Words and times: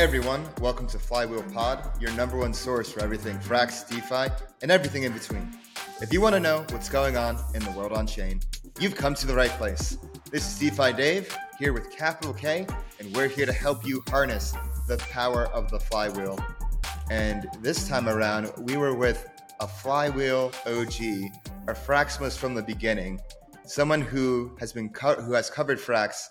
Everyone, 0.00 0.48
welcome 0.62 0.86
to 0.86 0.98
Flywheel 0.98 1.42
Pod, 1.52 1.86
your 2.00 2.10
number 2.12 2.38
one 2.38 2.54
source 2.54 2.90
for 2.90 3.00
everything 3.00 3.38
Frax, 3.38 3.86
DeFi, 3.86 4.34
and 4.62 4.70
everything 4.70 5.02
in 5.02 5.12
between. 5.12 5.54
If 6.00 6.10
you 6.10 6.22
want 6.22 6.34
to 6.34 6.40
know 6.40 6.64
what's 6.70 6.88
going 6.88 7.18
on 7.18 7.38
in 7.54 7.62
the 7.62 7.70
world 7.72 7.92
on 7.92 8.06
chain, 8.06 8.40
you've 8.78 8.94
come 8.94 9.14
to 9.16 9.26
the 9.26 9.34
right 9.34 9.50
place. 9.50 9.98
This 10.30 10.50
is 10.50 10.58
DeFi 10.58 10.94
Dave, 10.94 11.36
here 11.58 11.74
with 11.74 11.94
Kapital 11.94 12.32
K, 12.32 12.66
and 12.98 13.14
we're 13.14 13.28
here 13.28 13.44
to 13.44 13.52
help 13.52 13.86
you 13.86 14.02
harness 14.08 14.54
the 14.88 14.96
power 14.96 15.48
of 15.48 15.70
the 15.70 15.78
flywheel. 15.78 16.42
And 17.10 17.46
this 17.60 17.86
time 17.86 18.08
around, 18.08 18.50
we 18.56 18.78
were 18.78 18.94
with 18.94 19.28
a 19.60 19.68
flywheel 19.68 20.50
OG, 20.64 20.94
a 21.68 21.74
Fraxmas 21.74 22.38
from 22.38 22.54
the 22.54 22.62
beginning, 22.62 23.20
someone 23.66 24.00
who 24.00 24.56
has 24.60 24.72
been 24.72 24.88
co- 24.88 25.20
who 25.20 25.34
has 25.34 25.50
covered 25.50 25.78
Frax 25.78 26.24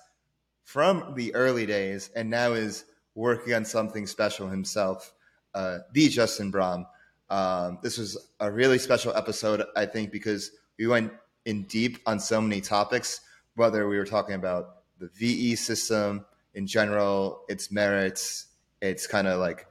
from 0.64 1.14
the 1.15 1.36
early 1.36 1.68
days 1.68 2.10
and 2.15 2.28
now 2.32 2.54
is 2.54 2.86
working 3.19 3.54
on 3.54 3.65
something 3.65 4.07
special 4.07 4.47
himself, 4.47 5.14
uh, 5.54 5.79
the 5.93 6.07
Justin 6.07 6.50
Bram. 6.50 6.87
Um, 7.29 7.77
this 7.83 7.97
was 7.97 8.18
a 8.39 8.50
really 8.50 8.79
special 8.79 9.15
episode, 9.15 9.64
I 9.75 9.86
think, 9.86 10.11
because 10.11 10.51
we 10.79 10.87
went 10.87 11.11
in 11.46 11.63
deep 11.63 12.00
on 12.05 12.19
so 12.19 12.41
many 12.41 12.61
topics, 12.61 13.21
whether 13.55 13.87
we 13.87 13.97
were 13.97 14.05
talking 14.05 14.36
about 14.36 14.77
the 15.00 15.10
VE 15.10 15.55
system 15.55 16.25
in 16.54 16.65
general, 16.65 17.43
its 17.50 17.71
merits, 17.71 18.47
its 18.82 19.05
kind 19.05 19.27
of 19.27 19.39
like, 19.39 19.68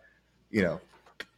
you 0.50 0.62
know, 0.62 0.80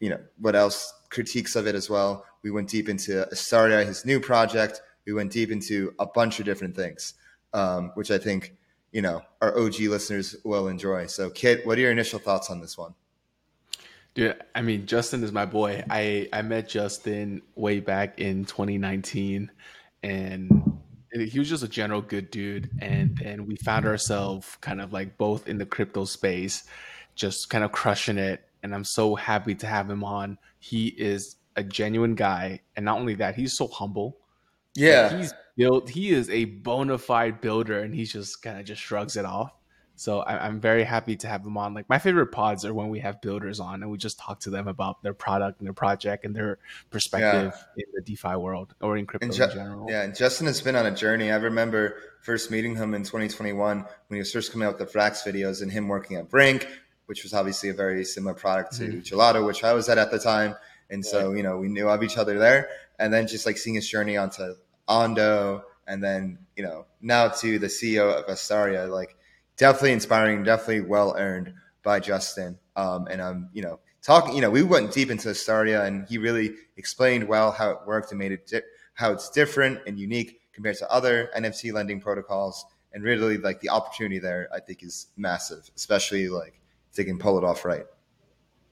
you 0.01 0.11
know, 0.11 0.21
what 0.41 0.57
else, 0.57 0.93
critiques 1.11 1.57
of 1.57 1.67
it 1.67 1.75
as 1.75 1.89
well. 1.89 2.25
We 2.43 2.51
went 2.51 2.69
deep 2.69 2.89
into 2.89 3.27
Astaria, 3.33 3.85
his 3.87 4.05
new 4.05 4.21
project. 4.21 4.83
We 5.07 5.13
went 5.13 5.33
deep 5.33 5.51
into 5.51 5.95
a 5.99 6.07
bunch 6.07 6.41
of 6.41 6.45
different 6.45 6.75
things, 6.75 7.15
um, 7.53 7.93
which 7.95 8.11
I 8.11 8.19
think, 8.19 8.55
you 8.93 9.03
know, 9.03 9.23
our 9.41 9.57
OG 9.57 9.81
listeners 9.81 10.37
will 10.45 10.69
enjoy. 10.69 11.07
So, 11.07 11.31
Kiet, 11.31 11.65
what 11.65 11.79
are 11.79 11.81
your 11.81 11.93
initial 11.93 12.19
thoughts 12.19 12.51
on 12.51 12.61
this 12.61 12.77
one? 12.77 12.95
Dude, 14.15 14.37
I 14.55 14.63
mean, 14.63 14.87
Justin 14.87 15.23
is 15.23 15.33
my 15.33 15.47
boy. 15.47 15.85
I 15.89 16.29
I 16.33 16.43
met 16.43 16.69
Justin 16.69 17.43
way 17.55 17.79
back 17.79 18.19
in 18.19 18.45
2019, 18.45 19.51
and 20.03 20.81
he 21.13 21.39
was 21.39 21.49
just 21.49 21.63
a 21.63 21.69
general 21.69 22.03
good 22.03 22.31
dude. 22.31 22.71
And 22.81 23.21
and 23.25 23.47
we 23.47 23.57
found 23.57 23.87
ourselves 23.87 24.57
kind 24.61 24.81
of 24.81 24.93
like 24.93 25.17
both 25.17 25.49
in 25.49 25.59
the 25.59 25.67
crypto 25.67 26.05
space, 26.07 26.65
just 27.15 27.51
kind 27.51 27.63
of 27.63 27.71
crushing 27.71 28.19
it. 28.19 28.45
And 28.65 28.75
I'm 28.75 28.85
so 28.85 29.15
happy 29.15 29.55
to 29.55 29.67
have 29.67 29.89
him 29.89 30.03
on. 30.03 30.39
He 30.59 30.89
is 30.89 31.37
a 31.55 31.63
genuine 31.63 32.17
guy, 32.17 32.61
and 32.75 32.85
not 32.85 32.99
only 32.99 33.15
that, 33.15 33.37
he's 33.37 33.57
so 33.57 33.69
humble. 33.69 34.19
Yeah, 34.75 35.11
like 35.13 35.31
He 35.89 36.11
is 36.11 36.31
a 36.31 36.45
bona 36.45 36.99
fide 36.99 37.41
builder, 37.41 37.81
and 37.81 37.95
he 37.95 38.05
just 38.05 38.43
kind 38.43 38.59
of 38.59 38.65
just 38.65 38.81
shrugs 38.81 39.17
it 39.17 39.25
off. 39.25 39.53
So 40.01 40.21
I, 40.21 40.47
am 40.47 40.61
very 40.61 40.83
happy 40.83 41.15
to 41.17 41.29
have 41.29 41.45
him 41.45 41.59
on. 41.59 41.75
Like 41.75 41.87
my 41.91 41.99
favorite 41.99 42.29
pods 42.29 42.65
are 42.65 42.73
when 42.73 42.89
we 42.89 43.01
have 43.01 43.21
builders 43.21 43.61
on 43.61 43.83
and 43.83 43.93
we 43.93 43.99
just 43.99 44.19
talk 44.19 44.41
to 44.41 44.51
them 44.51 44.67
about 44.67 45.03
their 45.03 45.13
product 45.13 45.61
and 45.61 45.67
their 45.67 45.75
project 45.75 46.25
and 46.25 46.35
their 46.35 46.59
perspective 46.89 47.53
yeah. 47.77 47.85
in 47.85 47.93
the 47.95 48.01
DeFi 48.01 48.37
world 48.37 48.75
or 48.81 48.97
in 48.97 49.05
crypto 49.05 49.29
Ju- 49.29 49.45
in 49.45 49.51
general. 49.51 49.91
Yeah, 49.91 50.01
and 50.01 50.17
Justin 50.17 50.47
has 50.47 50.63
been 50.63 50.75
on 50.75 50.87
a 50.87 50.91
journey. 50.91 51.31
I 51.31 51.37
remember 51.37 51.97
first 52.23 52.51
meeting 52.51 52.75
him 52.75 52.95
in 52.95 53.03
2021 53.03 53.77
when 53.77 53.87
he 54.09 54.17
was 54.17 54.33
first 54.33 54.53
coming 54.53 54.67
out 54.67 54.79
with 54.79 54.91
the 54.91 54.99
Frax 54.99 55.23
videos 55.23 55.61
and 55.61 55.71
him 55.71 55.87
working 55.87 56.17
at 56.17 56.31
Brink, 56.31 56.67
which 57.05 57.23
was 57.23 57.35
obviously 57.35 57.69
a 57.69 57.75
very 57.75 58.03
similar 58.07 58.33
product 58.33 58.79
to 58.79 58.85
mm-hmm. 58.85 59.01
Gelato, 59.01 59.45
which 59.45 59.65
I 59.65 59.75
was 59.75 59.91
at 59.91 59.99
at 59.99 60.11
the 60.11 60.19
time. 60.19 60.55
And 60.89 61.05
so, 61.05 61.33
you 61.33 61.43
know, 61.43 61.59
we 61.59 61.69
knew 61.69 61.91
of 61.91 62.03
each 62.03 62.17
other 62.17 62.39
there. 62.39 62.71
And 62.99 63.13
then 63.13 63.27
just 63.27 63.45
like 63.45 63.59
seeing 63.59 63.75
his 63.75 63.87
journey 63.87 64.17
onto 64.17 64.55
Ondo 64.91 65.63
and 65.87 66.03
then, 66.03 66.39
you 66.57 66.63
know, 66.63 66.85
now 67.01 67.29
to 67.29 67.59
the 67.59 67.69
CEO 67.69 68.13
of 68.13 68.27
Astaria, 68.27 68.91
like 68.91 69.17
definitely 69.57 69.93
inspiring, 69.93 70.43
definitely 70.43 70.83
well 70.83 71.15
earned 71.17 71.55
by 71.83 72.01
Justin. 72.01 72.59
Um, 72.77 73.07
and 73.11 73.23
I'm, 73.23 73.49
you 73.53 73.63
know, 73.63 73.81
talking, 74.03 74.35
you 74.35 74.41
know, 74.41 74.51
we 74.51 74.63
went 74.63 74.93
deep 74.93 75.11
into 75.11 75.29
Astaria 75.29 75.87
and 75.87 76.07
he 76.09 76.19
really 76.19 76.55
explained 76.77 77.27
well 77.27 77.53
how 77.53 77.71
it 77.71 77.79
worked 77.87 78.11
and 78.11 78.19
made 78.19 78.33
it, 78.33 78.47
di- 78.47 78.61
how 78.95 79.13
it's 79.13 79.31
different 79.31 79.81
and 79.87 79.99
unique 79.99 80.41
compared 80.53 80.77
to 80.77 80.91
other 80.91 81.31
NFT 81.37 81.73
lending 81.73 82.01
protocols. 82.01 82.67
And 82.93 83.05
really 83.05 83.39
like 83.39 83.61
the 83.61 83.71
opportunity 83.71 84.19
there, 84.19 84.49
I 84.53 84.59
think 84.59 84.83
is 84.83 85.07
massive, 85.17 85.71
especially 85.77 86.29
like 86.29 86.61
if 86.91 86.97
they 86.97 87.05
can 87.05 87.19
pull 87.19 87.39
it 87.39 87.45
off 87.45 87.65
right. 87.65 87.87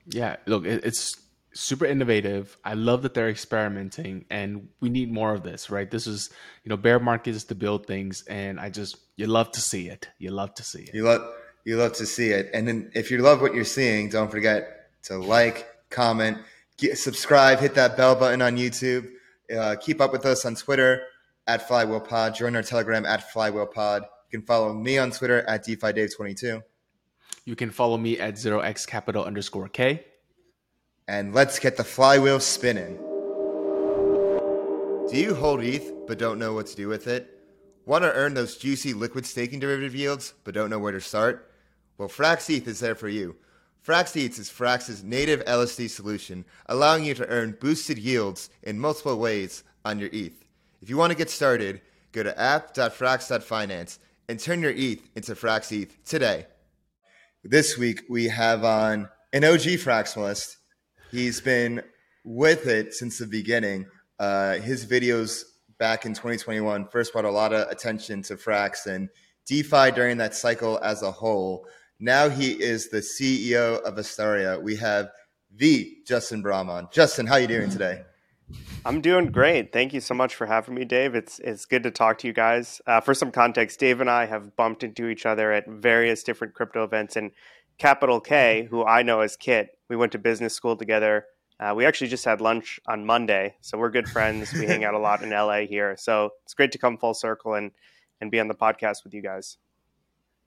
Yeah. 0.08 0.36
Look, 0.46 0.66
it's, 0.66 1.16
super 1.58 1.86
innovative. 1.86 2.56
I 2.64 2.74
love 2.74 3.02
that 3.02 3.14
they're 3.14 3.28
experimenting 3.28 4.24
and 4.30 4.68
we 4.80 4.88
need 4.88 5.12
more 5.12 5.34
of 5.34 5.42
this, 5.42 5.70
right? 5.70 5.90
This 5.90 6.06
is, 6.06 6.30
you 6.62 6.68
know, 6.68 6.76
bear 6.76 7.00
markets 7.00 7.44
to 7.44 7.54
build 7.54 7.86
things 7.86 8.22
and 8.28 8.60
I 8.60 8.70
just 8.70 8.96
you 9.16 9.26
love 9.26 9.50
to 9.52 9.60
see 9.60 9.88
it. 9.88 10.08
You 10.18 10.30
love 10.30 10.54
to 10.54 10.62
see 10.62 10.82
it. 10.82 10.94
You 10.94 11.02
love 11.02 11.22
you 11.64 11.76
love 11.76 11.94
to 11.94 12.06
see 12.06 12.30
it. 12.30 12.48
And 12.54 12.66
then 12.66 12.90
if 12.94 13.10
you 13.10 13.18
love 13.18 13.40
what 13.40 13.54
you're 13.54 13.64
seeing, 13.64 14.08
don't 14.08 14.30
forget 14.30 14.90
to 15.04 15.18
like, 15.18 15.66
comment, 15.90 16.38
get, 16.76 16.96
subscribe, 16.96 17.58
hit 17.58 17.74
that 17.74 17.96
bell 17.96 18.14
button 18.14 18.40
on 18.40 18.56
YouTube. 18.56 19.10
Uh, 19.54 19.74
keep 19.80 20.00
up 20.00 20.12
with 20.12 20.24
us 20.24 20.44
on 20.44 20.54
Twitter 20.54 21.02
at 21.48 21.66
Flywheel 21.66 22.00
Pod. 22.00 22.36
Join 22.36 22.54
our 22.54 22.62
Telegram 22.62 23.04
at 23.04 23.32
Flywheel 23.32 23.66
Pod. 23.66 24.02
You 24.30 24.38
can 24.38 24.46
follow 24.46 24.72
me 24.72 24.98
on 24.98 25.10
Twitter 25.10 25.40
at 25.48 25.64
DeFi 25.64 25.92
Dave 25.92 26.14
22 26.14 26.62
You 27.46 27.56
can 27.56 27.70
follow 27.70 27.96
me 27.96 28.20
at 28.20 28.34
0x 28.34 28.86
kapital 28.86 29.24
underscore 29.24 29.68
K 29.68 30.04
and 31.08 31.34
let's 31.34 31.58
get 31.58 31.76
the 31.76 31.84
flywheel 31.84 32.38
spinning. 32.38 32.96
Do 35.10 35.16
you 35.16 35.34
hold 35.34 35.62
ETH 35.62 36.06
but 36.06 36.18
don't 36.18 36.38
know 36.38 36.52
what 36.52 36.66
to 36.66 36.76
do 36.76 36.86
with 36.86 37.06
it? 37.06 37.34
Want 37.86 38.04
to 38.04 38.12
earn 38.12 38.34
those 38.34 38.58
juicy 38.58 38.92
liquid 38.92 39.24
staking 39.24 39.58
derivative 39.58 39.94
yields 39.94 40.34
but 40.44 40.52
don't 40.54 40.68
know 40.68 40.78
where 40.78 40.92
to 40.92 41.00
start? 41.00 41.50
Well, 41.96 42.08
Frax 42.08 42.54
ETH 42.54 42.68
is 42.68 42.80
there 42.80 42.94
for 42.94 43.08
you. 43.08 43.36
Frax 43.84 44.14
ETH 44.22 44.38
is 44.38 44.50
Frax's 44.50 45.02
native 45.02 45.42
LSD 45.46 45.88
solution, 45.88 46.44
allowing 46.66 47.04
you 47.04 47.14
to 47.14 47.26
earn 47.28 47.56
boosted 47.58 47.98
yields 47.98 48.50
in 48.62 48.78
multiple 48.78 49.18
ways 49.18 49.64
on 49.86 49.98
your 49.98 50.10
ETH. 50.12 50.44
If 50.82 50.90
you 50.90 50.98
want 50.98 51.10
to 51.10 51.16
get 51.16 51.30
started, 51.30 51.80
go 52.12 52.22
to 52.22 52.38
app.frax.finance 52.38 53.98
and 54.28 54.38
turn 54.38 54.60
your 54.60 54.72
ETH 54.72 55.08
into 55.16 55.34
Frax 55.34 55.72
ETH 55.72 56.04
today. 56.04 56.46
This 57.42 57.78
week 57.78 58.02
we 58.10 58.28
have 58.28 58.62
on 58.62 59.08
an 59.32 59.44
OG 59.44 59.78
Fraximalist 59.80 60.56
He's 61.10 61.40
been 61.40 61.82
with 62.24 62.66
it 62.66 62.94
since 62.94 63.18
the 63.18 63.26
beginning. 63.26 63.86
Uh, 64.18 64.54
his 64.56 64.84
videos 64.84 65.44
back 65.78 66.04
in 66.04 66.12
2021 66.12 66.88
first 66.88 67.12
brought 67.12 67.24
a 67.24 67.30
lot 67.30 67.52
of 67.52 67.68
attention 67.68 68.22
to 68.22 68.36
Frax 68.36 68.86
and 68.86 69.08
DeFi 69.46 69.92
during 69.92 70.18
that 70.18 70.34
cycle 70.34 70.78
as 70.82 71.02
a 71.02 71.10
whole. 71.10 71.66
Now 72.00 72.28
he 72.28 72.52
is 72.52 72.90
the 72.90 72.98
CEO 72.98 73.80
of 73.82 73.94
Astaria. 73.94 74.60
We 74.60 74.76
have 74.76 75.10
the 75.54 75.96
Justin 76.06 76.42
Brahman. 76.42 76.88
Justin, 76.92 77.26
how 77.26 77.34
are 77.34 77.40
you 77.40 77.46
doing 77.46 77.70
today? 77.70 78.02
I'm 78.84 79.00
doing 79.00 79.26
great. 79.26 79.72
Thank 79.72 79.92
you 79.92 80.00
so 80.00 80.14
much 80.14 80.34
for 80.34 80.46
having 80.46 80.74
me, 80.74 80.84
Dave. 80.84 81.14
It's 81.14 81.38
it's 81.40 81.66
good 81.66 81.82
to 81.82 81.90
talk 81.90 82.18
to 82.18 82.26
you 82.26 82.32
guys. 82.32 82.80
Uh, 82.86 83.00
for 83.00 83.12
some 83.12 83.30
context, 83.30 83.78
Dave 83.78 84.00
and 84.00 84.08
I 84.08 84.26
have 84.26 84.56
bumped 84.56 84.82
into 84.82 85.08
each 85.08 85.26
other 85.26 85.52
at 85.52 85.66
various 85.68 86.22
different 86.22 86.54
crypto 86.54 86.84
events, 86.84 87.16
and 87.16 87.32
Kapital 87.78 88.20
K, 88.20 88.66
who 88.70 88.84
I 88.84 89.02
know 89.02 89.20
as 89.20 89.36
Kiet, 89.36 89.68
we 89.88 89.96
went 89.96 90.12
to 90.12 90.18
business 90.18 90.54
school 90.54 90.76
together. 90.76 91.26
Uh, 91.60 91.72
we 91.76 91.86
actually 91.86 92.08
just 92.08 92.24
had 92.24 92.40
lunch 92.40 92.78
on 92.86 93.04
Monday, 93.04 93.56
so 93.60 93.78
we're 93.78 93.90
good 93.90 94.08
friends. 94.08 94.52
We 94.52 94.66
hang 94.66 94.84
out 94.84 94.94
a 94.94 94.98
lot 94.98 95.22
in 95.22 95.30
LA 95.30 95.60
here, 95.60 95.96
so 95.96 96.30
it's 96.44 96.54
great 96.54 96.72
to 96.72 96.78
come 96.78 96.98
full 96.98 97.14
circle 97.14 97.54
and 97.54 97.72
and 98.20 98.30
be 98.30 98.40
on 98.40 98.48
the 98.48 98.54
podcast 98.54 99.04
with 99.04 99.14
you 99.14 99.22
guys. 99.22 99.58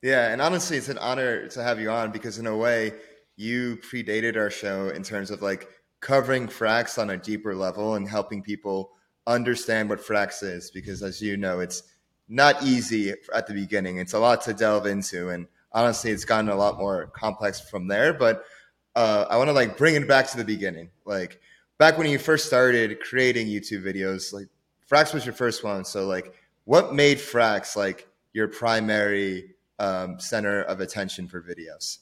Yeah, 0.01 0.31
and 0.31 0.41
honestly, 0.41 0.77
it's 0.77 0.89
an 0.89 0.97
honor 0.97 1.47
to 1.47 1.63
have 1.63 1.79
you 1.79 1.89
on 1.89 2.11
because 2.11 2.37
in 2.37 2.47
a 2.47 2.55
way, 2.55 2.93
you 3.35 3.77
predated 3.77 4.35
our 4.35 4.49
show 4.49 4.89
in 4.89 5.03
terms 5.03 5.31
of 5.31 5.41
like 5.41 5.69
covering 5.99 6.47
Frax 6.47 6.99
on 6.99 7.11
a 7.11 7.17
deeper 7.17 7.55
level 7.55 7.95
and 7.95 8.07
helping 8.07 8.41
people 8.41 8.91
understand 9.27 9.89
what 9.89 9.99
Frax 9.99 10.43
is. 10.43 10.71
Because 10.71 11.03
as 11.03 11.21
you 11.21 11.37
know, 11.37 11.59
it's 11.59 11.83
not 12.27 12.63
easy 12.63 13.13
at 13.33 13.47
the 13.47 13.53
beginning. 13.53 13.97
It's 13.97 14.13
a 14.13 14.19
lot 14.19 14.41
to 14.43 14.53
delve 14.53 14.85
into, 14.85 15.29
and 15.29 15.47
honestly, 15.73 16.11
it's 16.11 16.25
gotten 16.25 16.49
a 16.49 16.55
lot 16.55 16.77
more 16.77 17.07
complex 17.07 17.59
from 17.59 17.87
there. 17.87 18.13
But 18.13 18.43
uh, 18.95 19.25
I 19.29 19.37
want 19.37 19.49
to 19.49 19.53
like 19.53 19.77
bring 19.77 19.95
it 19.95 20.07
back 20.07 20.27
to 20.31 20.37
the 20.37 20.43
beginning, 20.43 20.89
like 21.05 21.39
back 21.77 21.97
when 21.97 22.09
you 22.09 22.19
first 22.19 22.45
started 22.45 22.99
creating 22.99 23.47
YouTube 23.47 23.83
videos. 23.83 24.33
Like 24.33 24.47
Frax 24.89 25.13
was 25.13 25.25
your 25.25 25.33
first 25.33 25.63
one, 25.63 25.85
so 25.85 26.05
like, 26.05 26.33
what 26.65 26.93
made 26.93 27.17
Frax 27.17 27.75
like 27.75 28.07
your 28.33 28.47
primary 28.47 29.55
um, 29.79 30.19
center 30.19 30.61
of 30.63 30.79
attention 30.79 31.27
for 31.27 31.41
videos? 31.41 31.99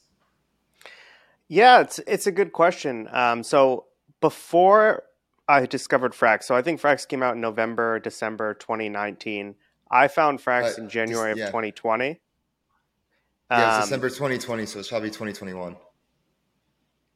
Yeah, 1.48 1.80
it's 1.80 1.98
it's 2.06 2.26
a 2.26 2.32
good 2.32 2.52
question. 2.52 3.08
Um, 3.10 3.42
so 3.42 3.86
before 4.20 5.04
I 5.48 5.66
discovered 5.66 6.12
Frax, 6.12 6.44
so 6.44 6.54
I 6.54 6.62
think 6.62 6.80
Frax 6.80 7.06
came 7.06 7.22
out 7.22 7.34
in 7.34 7.40
November, 7.40 7.98
December 7.98 8.54
2019. 8.54 9.54
I 9.90 10.06
found 10.06 10.38
Frax 10.38 10.78
uh, 10.78 10.82
in 10.82 10.88
January 10.88 11.32
just, 11.32 11.38
yeah. 11.38 11.44
of 11.46 11.50
2020. 11.50 12.20
Yeah, 13.50 13.66
it's 13.66 13.76
um, 13.76 13.82
December 13.82 14.08
2020, 14.08 14.66
so 14.66 14.78
it's 14.78 14.88
probably 14.88 15.08
2021. 15.08 15.76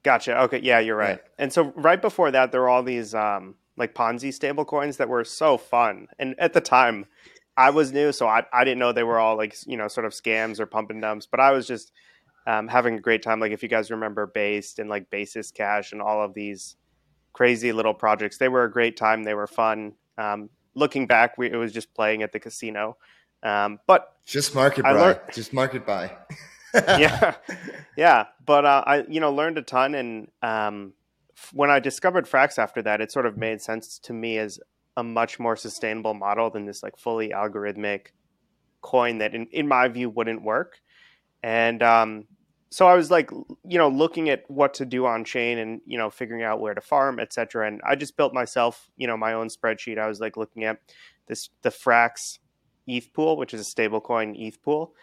Gotcha. 0.02 0.42
Okay, 0.42 0.60
yeah, 0.62 0.80
you're 0.80 0.96
right. 0.96 1.20
Yeah. 1.22 1.30
And 1.38 1.52
so 1.52 1.72
right 1.76 2.00
before 2.00 2.30
that, 2.30 2.52
there 2.52 2.60
were 2.60 2.68
all 2.68 2.82
these 2.82 3.14
um, 3.14 3.54
like 3.76 3.94
Ponzi 3.94 4.32
stable 4.32 4.64
coins 4.64 4.98
that 4.98 5.08
were 5.08 5.24
so 5.24 5.56
fun. 5.56 6.08
And 6.18 6.34
at 6.38 6.52
the 6.52 6.60
time, 6.60 7.06
I 7.56 7.70
was 7.70 7.92
new, 7.92 8.12
so 8.12 8.26
I, 8.26 8.44
I 8.52 8.64
didn't 8.64 8.80
know 8.80 8.92
they 8.92 9.04
were 9.04 9.18
all 9.18 9.36
like 9.36 9.56
you 9.66 9.76
know 9.76 9.88
sort 9.88 10.06
of 10.06 10.12
scams 10.12 10.60
or 10.60 10.66
pump 10.66 10.90
and 10.90 11.00
dumps. 11.00 11.26
But 11.26 11.40
I 11.40 11.52
was 11.52 11.66
just 11.66 11.92
um, 12.46 12.68
having 12.68 12.96
a 12.96 13.00
great 13.00 13.22
time. 13.22 13.40
Like 13.40 13.52
if 13.52 13.62
you 13.62 13.68
guys 13.68 13.90
remember 13.90 14.26
Based 14.26 14.78
and 14.78 14.90
like 14.90 15.08
Basis 15.10 15.50
Cash 15.50 15.92
and 15.92 16.02
all 16.02 16.22
of 16.22 16.34
these 16.34 16.76
crazy 17.32 17.72
little 17.72 17.94
projects, 17.94 18.38
they 18.38 18.48
were 18.48 18.64
a 18.64 18.70
great 18.70 18.96
time. 18.96 19.22
They 19.22 19.34
were 19.34 19.46
fun. 19.46 19.94
Um, 20.18 20.50
looking 20.74 21.06
back, 21.06 21.38
we, 21.38 21.50
it 21.50 21.56
was 21.56 21.72
just 21.72 21.94
playing 21.94 22.22
at 22.22 22.32
the 22.32 22.40
casino. 22.40 22.96
Um, 23.44 23.78
but 23.86 24.16
just 24.24 24.54
market 24.54 24.82
buy, 24.82 24.92
learned, 24.92 25.20
just 25.32 25.52
market 25.52 25.86
buy. 25.86 26.16
yeah, 26.74 27.34
yeah. 27.96 28.26
But 28.44 28.64
uh, 28.64 28.84
I, 28.86 29.04
you 29.08 29.20
know, 29.20 29.32
learned 29.32 29.58
a 29.58 29.62
ton, 29.62 29.94
and 29.94 30.28
um, 30.42 30.94
when 31.52 31.70
I 31.70 31.78
discovered 31.78 32.26
Frax 32.26 32.58
after 32.58 32.82
that, 32.82 33.00
it 33.00 33.12
sort 33.12 33.26
of 33.26 33.36
made 33.36 33.60
sense 33.60 33.98
to 34.00 34.12
me 34.12 34.38
as 34.38 34.58
a 34.96 35.02
much 35.02 35.38
more 35.38 35.56
sustainable 35.56 36.14
model 36.14 36.50
than 36.50 36.66
this 36.66 36.82
like 36.82 36.96
fully 36.96 37.30
algorithmic 37.30 38.08
coin 38.80 39.18
that, 39.18 39.34
in, 39.34 39.46
in 39.46 39.68
my 39.68 39.88
view, 39.88 40.08
wouldn't 40.08 40.42
work. 40.42 40.80
And 41.42 41.82
um, 41.82 42.24
so 42.70 42.86
I 42.86 42.94
was 42.94 43.10
like, 43.10 43.30
you 43.30 43.78
know, 43.78 43.88
looking 43.88 44.30
at 44.30 44.48
what 44.48 44.74
to 44.74 44.86
do 44.86 45.04
on 45.06 45.24
chain 45.24 45.58
and 45.58 45.80
you 45.86 45.98
know, 45.98 46.10
figuring 46.10 46.42
out 46.42 46.60
where 46.60 46.74
to 46.74 46.80
farm, 46.80 47.20
etc. 47.20 47.66
And 47.66 47.82
I 47.86 47.94
just 47.94 48.16
built 48.16 48.32
myself, 48.32 48.90
you 48.96 49.06
know, 49.06 49.16
my 49.16 49.34
own 49.34 49.48
spreadsheet. 49.48 49.98
I 49.98 50.08
was 50.08 50.20
like 50.20 50.36
looking 50.36 50.64
at 50.64 50.78
this 51.26 51.50
the 51.62 51.70
Frax 51.70 52.38
ETH 52.86 53.12
pool, 53.12 53.36
which 53.36 53.54
is 53.54 53.60
a 53.60 53.64
stablecoin 53.64 54.34
ETH 54.38 54.62
pool, 54.62 54.94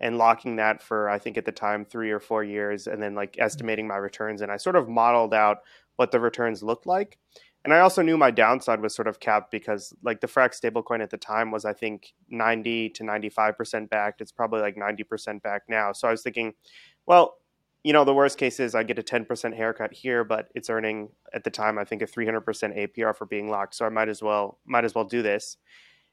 and 0.00 0.18
locking 0.18 0.56
that 0.56 0.82
for 0.82 1.08
I 1.08 1.18
think 1.18 1.36
at 1.36 1.44
the 1.44 1.52
time 1.52 1.84
three 1.84 2.10
or 2.10 2.20
four 2.20 2.44
years, 2.44 2.86
and 2.86 3.02
then 3.02 3.14
like 3.14 3.36
estimating 3.38 3.86
my 3.86 3.96
returns. 3.96 4.40
And 4.42 4.50
I 4.50 4.56
sort 4.56 4.76
of 4.76 4.88
modeled 4.88 5.34
out 5.34 5.58
what 5.96 6.10
the 6.10 6.20
returns 6.20 6.62
looked 6.62 6.86
like. 6.86 7.18
And 7.62 7.74
I 7.74 7.80
also 7.80 8.00
knew 8.00 8.16
my 8.16 8.30
downside 8.30 8.80
was 8.80 8.94
sort 8.94 9.06
of 9.06 9.20
capped 9.20 9.50
because 9.50 9.94
like 10.02 10.20
the 10.20 10.26
Frax 10.26 10.60
stablecoin 10.60 11.02
at 11.02 11.10
the 11.10 11.18
time 11.18 11.50
was 11.50 11.66
I 11.66 11.74
think 11.74 12.14
90 12.30 12.90
to 12.90 13.02
95% 13.02 13.90
backed. 13.90 14.22
It's 14.22 14.32
probably 14.32 14.60
like 14.62 14.76
90% 14.76 15.42
back 15.42 15.64
now. 15.68 15.92
So 15.92 16.08
I 16.08 16.10
was 16.10 16.22
thinking, 16.22 16.54
well, 17.04 17.36
you 17.84 17.92
know, 17.92 18.04
the 18.04 18.14
worst 18.14 18.38
case 18.38 18.60
is 18.60 18.74
I 18.74 18.82
get 18.82 18.98
a 18.98 19.02
10% 19.02 19.54
haircut 19.54 19.92
here, 19.92 20.24
but 20.24 20.48
it's 20.54 20.70
earning 20.70 21.10
at 21.34 21.44
the 21.44 21.50
time 21.50 21.78
I 21.78 21.84
think 21.84 22.02
a 22.02 22.06
300% 22.06 22.42
APR 22.44 23.14
for 23.14 23.26
being 23.26 23.50
locked. 23.50 23.74
So 23.74 23.84
I 23.84 23.90
might 23.90 24.08
as 24.08 24.22
well 24.22 24.58
might 24.64 24.84
as 24.84 24.94
well 24.94 25.04
do 25.04 25.20
this 25.22 25.58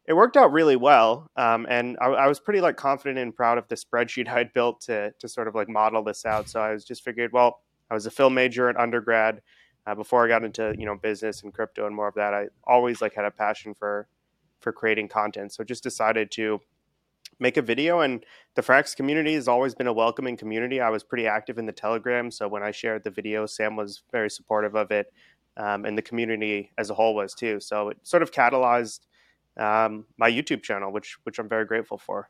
it 0.07 0.13
worked 0.13 0.37
out 0.37 0.53
really 0.53 0.77
well, 0.77 1.29
um, 1.35 1.67
and 1.69 1.97
I, 1.99 2.05
I, 2.05 2.27
was 2.27 2.39
pretty 2.39 2.61
like 2.61 2.77
confident 2.77 3.19
and 3.19 3.35
proud 3.35 3.57
of 3.57 3.67
the 3.67 3.75
spreadsheet 3.75 4.27
I'd 4.29 4.53
built 4.53 4.81
to 4.81 5.11
to 5.19 5.27
sort 5.27 5.47
of 5.47 5.55
like 5.55 5.67
model 5.67 6.03
this 6.03 6.25
out. 6.25 6.49
So 6.49 6.61
I 6.61 6.71
was 6.71 6.85
just 6.85 7.03
figured, 7.03 7.33
well, 7.33 7.61
I 7.91 7.93
was 7.93 8.05
a 8.05 8.11
film 8.11 8.33
major 8.33 8.69
at 8.69 8.77
undergrad. 8.77 9.41
Uh, 9.85 9.95
before 9.95 10.25
I 10.25 10.27
got 10.27 10.43
into 10.43 10.73
you 10.77 10.85
know 10.85 10.95
business 10.95 11.43
and 11.43 11.53
crypto 11.53 11.85
and 11.85 11.95
more 11.95 12.07
of 12.07 12.15
that, 12.15 12.33
I 12.33 12.47
always 12.65 13.01
like 13.01 13.13
had 13.13 13.25
a 13.25 13.31
passion 13.31 13.73
for 13.73 14.07
for 14.61 14.71
creating 14.71 15.09
content. 15.09 15.53
So 15.53 15.63
just 15.63 15.83
decided 15.83 16.31
to 16.31 16.61
make 17.39 17.57
a 17.57 17.61
video 17.61 17.99
and 17.99 18.25
the 18.55 18.61
frax 18.61 18.95
community 18.95 19.33
has 19.33 19.47
always 19.47 19.75
been 19.75 19.87
a 19.87 19.93
welcoming 19.93 20.37
community 20.37 20.79
i 20.79 20.89
was 20.89 21.03
pretty 21.03 21.27
active 21.27 21.57
in 21.57 21.65
the 21.65 21.71
telegram 21.71 22.31
so 22.31 22.47
when 22.47 22.63
i 22.63 22.71
shared 22.71 23.03
the 23.03 23.11
video 23.11 23.45
sam 23.45 23.75
was 23.75 24.03
very 24.11 24.29
supportive 24.29 24.75
of 24.75 24.91
it 24.91 25.11
um, 25.57 25.85
and 25.85 25.97
the 25.97 26.01
community 26.01 26.71
as 26.77 26.89
a 26.89 26.93
whole 26.93 27.13
was 27.13 27.33
too 27.33 27.59
so 27.59 27.89
it 27.89 27.97
sort 28.03 28.23
of 28.23 28.31
catalyzed 28.31 29.01
um, 29.57 30.05
my 30.17 30.29
YouTube 30.29 30.63
channel, 30.63 30.91
which 30.91 31.17
which 31.23 31.39
I'm 31.39 31.49
very 31.49 31.65
grateful 31.65 31.97
for. 31.97 32.29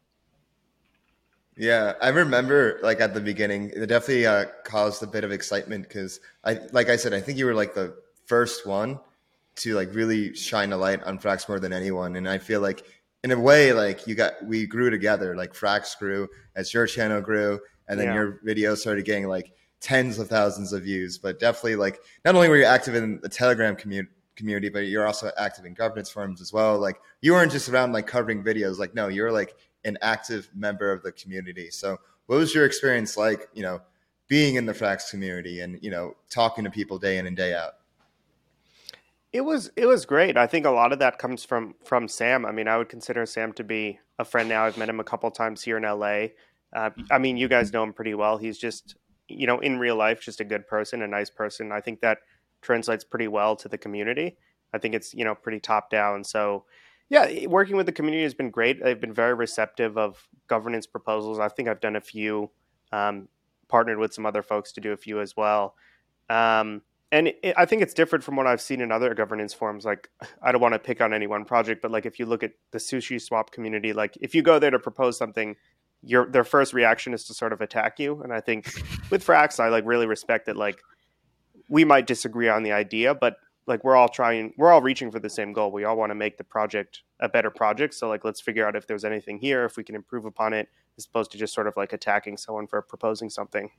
Yeah, 1.58 1.94
I 2.02 2.10
remember 2.10 2.80
like 2.84 3.02
at 3.02 3.14
the 3.14 3.22
beginning, 3.22 3.72
it 3.76 3.88
definitely 3.88 4.28
uh, 4.28 4.46
caused 4.64 5.02
a 5.02 5.08
bit 5.08 5.24
of 5.24 5.32
excitement 5.32 5.88
because 5.88 6.20
I, 6.44 6.60
like 6.72 6.90
I 6.90 6.96
said, 6.96 7.14
I 7.14 7.20
think 7.20 7.40
you 7.40 7.48
were 7.48 7.56
like 7.56 7.74
the 7.74 7.96
first 8.26 8.68
one 8.68 9.00
to 9.58 9.74
like 9.74 9.94
really 9.94 10.36
shine 10.36 10.72
a 10.72 10.78
light 10.78 11.04
on 11.04 11.18
Frax 11.18 11.50
more 11.50 11.60
than 11.60 11.74
anyone, 11.74 12.16
and 12.16 12.30
I 12.30 12.38
feel 12.38 12.62
like 12.62 12.86
in 13.24 13.32
a 13.32 13.40
way, 13.40 13.74
like 13.74 14.06
you 14.06 14.14
got 14.14 14.34
we 14.46 14.68
grew 14.68 14.90
together. 14.90 15.36
Like 15.36 15.54
Frax 15.54 15.98
grew 15.98 16.30
as 16.56 16.74
your 16.74 16.86
channel 16.86 17.22
grew, 17.22 17.60
and 17.88 18.00
then 18.00 18.08
yeah. 18.08 18.14
your 18.14 18.40
videos 18.46 18.78
started 18.78 19.04
getting 19.06 19.28
like 19.28 19.52
tens 19.80 20.20
of 20.20 20.28
thousands 20.28 20.74
of 20.74 20.84
views. 20.84 21.18
But 21.18 21.40
definitely, 21.40 21.78
like 21.78 22.00
not 22.24 22.36
only 22.36 22.50
were 22.50 22.58
you 22.58 22.66
active 22.66 22.94
in 22.94 23.20
the 23.22 23.30
Telegram 23.30 23.76
community 23.76 24.12
community, 24.38 24.70
but 24.70 24.88
you're 24.88 25.06
also 25.06 25.32
active 25.38 25.66
in 25.66 25.74
governance 25.74 26.10
forums 26.10 26.40
as 26.40 26.54
well. 26.54 26.80
Like 26.80 27.02
you 27.22 27.34
weren't 27.34 27.52
just 27.52 27.68
around 27.68 27.92
like 27.92 28.08
covering 28.08 28.44
videos. 28.44 28.78
Like 28.78 28.96
no, 28.96 29.10
you're 29.10 29.32
like 29.32 29.56
an 29.84 29.98
active 30.02 30.50
member 30.56 30.92
of 30.92 31.04
the 31.04 31.12
community. 31.12 31.70
So 31.70 31.98
what 32.28 32.38
was 32.38 32.56
your 32.56 32.66
experience 32.66 33.18
like? 33.18 33.50
You 33.54 33.64
know, 33.64 33.82
being 34.28 34.56
in 34.56 34.66
the 34.66 34.74
Frax 34.74 35.10
community 35.10 35.62
and 35.62 35.80
you 35.82 35.92
know 35.92 36.16
talking 36.30 36.64
to 36.64 36.70
people 36.70 37.00
day 37.00 37.18
in 37.18 37.28
and 37.28 37.36
day 37.36 37.54
out. 37.54 37.74
It 39.34 39.42
was 39.42 39.72
it 39.76 39.86
was 39.86 40.06
great. 40.06 40.38
I 40.38 40.48
think 40.48 40.66
a 40.66 40.72
lot 40.72 40.94
of 40.94 41.00
that 41.00 41.18
comes 41.18 41.44
from 41.44 41.76
from 41.84 42.08
Sam. 42.08 42.46
I 42.46 42.52
mean, 42.52 42.68
I 42.68 42.78
would 42.78 42.90
consider 42.90 43.26
Sam 43.26 43.54
to 43.54 43.64
be 43.64 44.00
a 44.20 44.26
friend 44.26 44.48
now. 44.48 44.66
I've 44.66 44.78
met 44.78 44.90
him 44.90 45.00
a 45.00 45.04
couple 45.04 45.30
times 45.32 45.64
here 45.64 45.78
in 45.78 45.84
LA. 45.84 46.28
Uh, 46.76 46.90
I 47.12 47.18
mean, 47.18 47.38
you 47.38 47.48
guys 47.48 47.72
know 47.72 47.84
him 47.84 47.94
pretty 47.94 48.14
well. 48.14 48.38
He's 48.38 48.58
just 48.58 48.96
you 49.28 49.48
know 49.48 49.60
in 49.60 49.80
real 49.80 49.96
life 49.96 50.22
just 50.22 50.40
a 50.40 50.46
good 50.46 50.68
person, 50.68 51.02
a 51.02 51.08
nice 51.08 51.30
person. 51.30 51.72
I 51.72 51.82
think 51.82 52.02
that 52.02 52.20
translates 52.62 53.04
pretty 53.04 53.28
well 53.28 53.56
to 53.58 53.68
the 53.68 53.78
community. 53.78 54.38
I 54.74 54.78
think 54.78 54.96
it's 54.96 55.14
you 55.14 55.24
know 55.24 55.36
pretty 55.36 55.60
top 55.60 55.90
down. 55.90 56.24
So 56.24 56.66
yeah, 57.10 57.48
working 57.48 57.78
with 57.78 57.86
the 57.86 57.92
community 57.92 58.24
has 58.24 58.34
been 58.34 58.50
great. 58.50 58.84
They've 58.84 59.00
been 59.00 59.14
very 59.14 59.34
receptive 59.34 59.98
of 59.98 60.28
governance 60.48 60.86
proposals. 60.86 61.40
I 61.40 61.48
think 61.48 61.70
I've 61.70 61.80
done 61.80 61.96
a 61.96 62.02
few, 62.02 62.52
um, 62.92 63.30
partnered 63.70 63.98
with 63.98 64.14
some 64.14 64.26
other 64.26 64.44
folks 64.44 64.74
to 64.74 64.82
do 64.82 64.92
a 64.92 64.98
few 64.98 65.22
as 65.22 65.36
well. 65.38 65.76
Um, 66.30 66.82
and 67.12 67.30
it, 67.30 67.54
I 67.56 67.66
think 67.66 67.82
it's 67.82 67.94
different 67.94 68.26
from 68.26 68.36
what 68.36 68.46
I've 68.46 68.60
seen 68.60 68.82
in 68.82 68.92
other 68.92 69.14
governance 69.14 69.54
forums. 69.54 69.86
Like, 69.86 70.10
I 70.42 70.52
don't 70.52 70.62
want 70.62 70.74
to 70.74 70.80
pick 70.80 71.02
on 71.02 71.14
any 71.14 71.28
one 71.28 71.46
project, 71.46 71.82
but 71.82 71.92
like 71.92 72.06
if 72.06 72.20
you 72.20 72.26
look 72.26 72.44
at 72.44 72.52
the 72.72 72.78
Sushi 72.78 73.22
Swap 73.22 73.52
community, 73.52 73.94
like 73.94 74.18
if 74.20 74.36
you 74.36 74.42
go 74.42 74.60
there 74.60 74.72
to 74.72 74.80
propose 74.80 75.18
something, 75.18 75.56
your 76.04 76.30
their 76.30 76.44
first 76.44 76.74
reaction 76.74 77.14
is 77.14 77.24
to 77.26 77.34
sort 77.34 77.54
of 77.54 77.62
attack 77.62 78.00
you. 78.00 78.22
And 78.22 78.34
I 78.34 78.42
think 78.42 78.66
with 79.10 79.26
Frax, 79.26 79.60
I 79.60 79.70
like 79.70 79.86
really 79.86 80.08
respect 80.08 80.48
that. 80.48 80.58
Like, 80.58 80.80
we 81.70 81.86
might 81.86 82.08
disagree 82.08 82.50
on 82.50 82.64
the 82.64 82.72
idea, 82.72 83.14
but 83.14 83.38
like 83.68 83.84
we're 83.84 83.96
all 83.96 84.10
trying, 84.10 84.54
we're 84.58 84.72
all 84.72 84.82
reaching 84.82 85.12
for 85.12 85.20
the 85.20 85.30
same 85.30 85.54
goal. 85.54 85.72
We 85.72 85.84
all 85.84 85.98
want 85.98 86.12
to 86.12 86.16
make 86.16 86.38
the 86.38 86.44
project 86.44 87.04
a 87.20 87.28
better 87.28 87.50
project. 87.50 87.94
So 87.94 88.08
like, 88.08 88.24
let's 88.24 88.40
figure 88.40 88.66
out 88.66 88.76
if 88.76 88.88
there's 88.88 89.04
anything 89.04 89.40
here, 89.40 89.66
if 89.66 89.78
we 89.78 89.84
can 89.84 89.96
improve 89.96 90.26
upon 90.26 90.54
it, 90.54 90.70
as 90.98 91.06
opposed 91.06 91.32
to 91.32 91.38
just 91.38 91.54
sort 91.54 91.68
of 91.68 91.76
like 91.78 91.94
attacking 91.94 92.38
someone 92.38 92.68
for 92.68 92.82
proposing 92.82 93.30
something. 93.30 93.70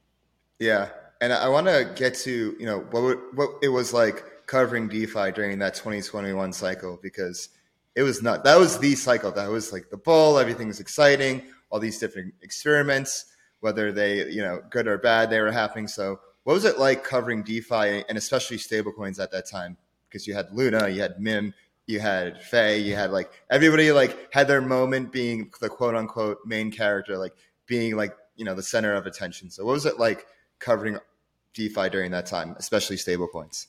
Yeah, 0.58 0.88
and 1.20 1.32
I 1.32 1.48
want 1.48 1.66
to 1.66 1.92
get 1.96 2.14
to 2.16 2.56
you 2.58 2.66
know 2.66 2.80
what 2.90 3.18
what 3.34 3.50
it 3.62 3.68
was 3.68 3.92
like 3.92 4.24
covering 4.46 4.88
DeFi 4.88 5.32
during 5.32 5.58
that 5.58 5.74
2021 5.74 6.52
cycle 6.52 6.98
because 7.02 7.50
it 7.94 8.02
was 8.02 8.22
not 8.22 8.44
that 8.44 8.58
was 8.58 8.78
the 8.78 8.94
cycle 8.94 9.30
that 9.32 9.48
was 9.48 9.72
like 9.72 9.90
the 9.90 9.96
bull. 9.96 10.38
Everything 10.38 10.68
was 10.68 10.80
exciting. 10.80 11.42
All 11.70 11.78
these 11.78 11.98
different 11.98 12.34
experiments, 12.42 13.26
whether 13.60 13.92
they 13.92 14.28
you 14.30 14.42
know 14.42 14.60
good 14.70 14.88
or 14.88 14.98
bad, 14.98 15.30
they 15.30 15.40
were 15.40 15.52
happening. 15.52 15.86
So 15.86 16.20
what 16.48 16.54
was 16.54 16.64
it 16.64 16.78
like 16.78 17.04
covering 17.04 17.42
DeFi 17.42 18.04
and 18.08 18.16
especially 18.16 18.56
stablecoins 18.56 19.22
at 19.22 19.30
that 19.32 19.46
time? 19.46 19.76
Because 20.08 20.26
you 20.26 20.32
had 20.32 20.50
Luna, 20.50 20.88
you 20.88 21.02
had 21.02 21.20
Mim, 21.20 21.52
you 21.86 22.00
had 22.00 22.42
Fei, 22.42 22.78
you 22.78 22.94
had 22.94 23.10
like 23.10 23.30
everybody 23.50 23.92
like 23.92 24.32
had 24.32 24.48
their 24.48 24.62
moment 24.62 25.12
being 25.12 25.50
the 25.60 25.68
quote 25.68 25.94
unquote 25.94 26.38
main 26.46 26.70
character, 26.70 27.18
like 27.18 27.34
being 27.66 27.96
like 27.96 28.16
you 28.34 28.46
know 28.46 28.54
the 28.54 28.62
center 28.62 28.94
of 28.94 29.04
attention. 29.04 29.50
So 29.50 29.62
what 29.66 29.72
was 29.72 29.84
it 29.84 29.98
like 29.98 30.24
covering 30.58 30.96
DeFi 31.52 31.90
during 31.90 32.12
that 32.12 32.24
time, 32.24 32.56
especially 32.58 32.96
stablecoins? 32.96 33.66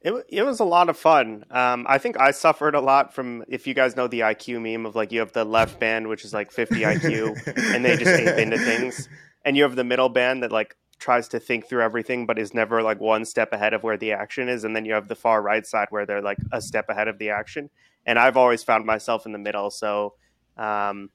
It, 0.00 0.14
it 0.28 0.42
was 0.42 0.58
a 0.58 0.64
lot 0.64 0.88
of 0.88 0.98
fun. 0.98 1.44
Um, 1.52 1.86
I 1.88 1.98
think 1.98 2.18
I 2.18 2.32
suffered 2.32 2.74
a 2.74 2.80
lot 2.80 3.14
from 3.14 3.44
if 3.46 3.68
you 3.68 3.74
guys 3.74 3.94
know 3.94 4.08
the 4.08 4.18
IQ 4.18 4.60
meme 4.60 4.84
of 4.84 4.96
like 4.96 5.12
you 5.12 5.20
have 5.20 5.30
the 5.30 5.44
left 5.44 5.78
band 5.78 6.08
which 6.08 6.24
is 6.24 6.34
like 6.34 6.50
50 6.50 6.74
IQ 6.74 7.72
and 7.72 7.84
they 7.84 7.96
just 7.96 8.10
ape 8.20 8.36
into 8.36 8.58
things, 8.58 9.08
and 9.44 9.56
you 9.56 9.62
have 9.62 9.76
the 9.76 9.84
middle 9.84 10.08
band 10.08 10.42
that 10.42 10.50
like 10.50 10.74
tries 11.04 11.28
to 11.28 11.38
think 11.38 11.68
through 11.68 11.82
everything 11.82 12.24
but 12.24 12.38
is 12.38 12.54
never 12.54 12.82
like 12.82 12.98
one 12.98 13.26
step 13.26 13.52
ahead 13.52 13.74
of 13.74 13.82
where 13.82 13.98
the 13.98 14.10
action 14.10 14.48
is 14.48 14.64
and 14.64 14.74
then 14.74 14.86
you 14.86 14.94
have 14.94 15.06
the 15.06 15.14
far 15.14 15.42
right 15.42 15.66
side 15.66 15.86
where 15.90 16.06
they're 16.06 16.22
like 16.22 16.38
a 16.50 16.62
step 16.62 16.88
ahead 16.88 17.08
of 17.08 17.18
the 17.18 17.28
action. 17.28 17.68
And 18.06 18.18
i've 18.18 18.38
always 18.38 18.62
found 18.62 18.86
myself 18.86 19.26
in 19.26 19.32
the 19.32 19.38
middle 19.38 19.70
so 19.70 20.14
um, 20.56 21.10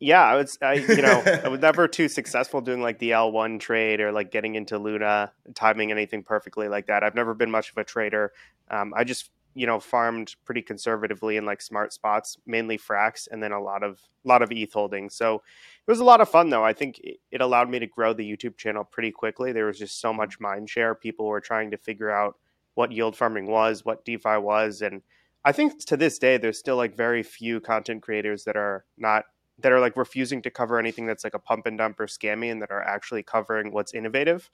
yeah 0.00 0.24
i 0.24 0.34
was 0.34 0.58
I, 0.60 0.74
you 0.74 1.02
know 1.02 1.22
i 1.44 1.48
was 1.48 1.60
never 1.60 1.86
too 1.86 2.08
successful 2.08 2.60
doing 2.60 2.82
like 2.82 2.98
the 2.98 3.10
l1 3.10 3.60
trade 3.60 4.00
or 4.00 4.10
like 4.10 4.32
getting 4.32 4.56
into 4.56 4.78
luna 4.78 5.30
timing 5.54 5.92
anything 5.92 6.24
perfectly 6.24 6.66
like 6.66 6.88
that. 6.88 7.04
I've 7.04 7.14
never 7.14 7.34
been 7.34 7.52
much 7.52 7.70
of 7.70 7.78
a 7.78 7.84
trader. 7.84 8.32
Um, 8.68 8.92
i 8.96 9.04
just 9.04 9.30
you 9.54 9.66
know 9.66 9.78
farmed 9.78 10.34
pretty 10.44 10.62
conservatively 10.62 11.36
in 11.36 11.46
like 11.46 11.62
smart 11.62 11.92
spots 11.92 12.36
mainly 12.46 12.78
frax 12.78 13.28
and 13.30 13.40
then 13.42 13.52
a 13.52 13.60
lot 13.60 13.82
of 13.82 14.00
a 14.24 14.28
lot 14.28 14.42
of 14.42 14.50
eth 14.52 14.72
holdings 14.72 15.14
so 15.14 15.42
it 15.88 15.90
was 15.90 16.00
a 16.00 16.04
lot 16.04 16.20
of 16.20 16.28
fun 16.28 16.50
though. 16.50 16.64
I 16.64 16.74
think 16.74 17.00
it 17.32 17.40
allowed 17.40 17.70
me 17.70 17.78
to 17.78 17.86
grow 17.86 18.12
the 18.12 18.30
youtube 18.30 18.58
channel 18.58 18.84
pretty 18.84 19.10
quickly. 19.10 19.52
There 19.52 19.66
was 19.66 19.78
just 19.78 20.00
so 20.00 20.12
much 20.12 20.38
mind 20.38 20.70
share. 20.70 20.94
People 20.94 21.26
were 21.26 21.40
trying 21.40 21.70
to 21.70 21.78
figure 21.78 22.10
out 22.10 22.36
what 22.78 22.92
yield 22.92 23.16
farming 23.16 23.48
was 23.48 23.84
what 23.84 24.04
defi 24.04 24.38
was 24.38 24.82
and 24.82 25.02
i 25.44 25.50
think 25.50 25.84
to 25.84 25.96
this 25.96 26.16
day 26.16 26.36
there's 26.36 26.56
still 26.56 26.76
like 26.76 26.96
very 26.96 27.24
few 27.24 27.58
content 27.58 28.00
creators 28.00 28.44
that 28.44 28.56
are 28.56 28.84
not 28.96 29.24
that 29.58 29.72
are 29.72 29.80
like 29.80 29.96
refusing 29.96 30.40
to 30.40 30.48
cover 30.48 30.78
anything 30.78 31.04
that's 31.04 31.24
like 31.24 31.34
a 31.34 31.40
pump 31.40 31.66
and 31.66 31.76
dump 31.76 31.98
or 31.98 32.06
scammy 32.06 32.52
and 32.52 32.62
that 32.62 32.70
are 32.70 32.80
actually 32.82 33.24
covering 33.24 33.72
what's 33.72 33.94
innovative 33.94 34.48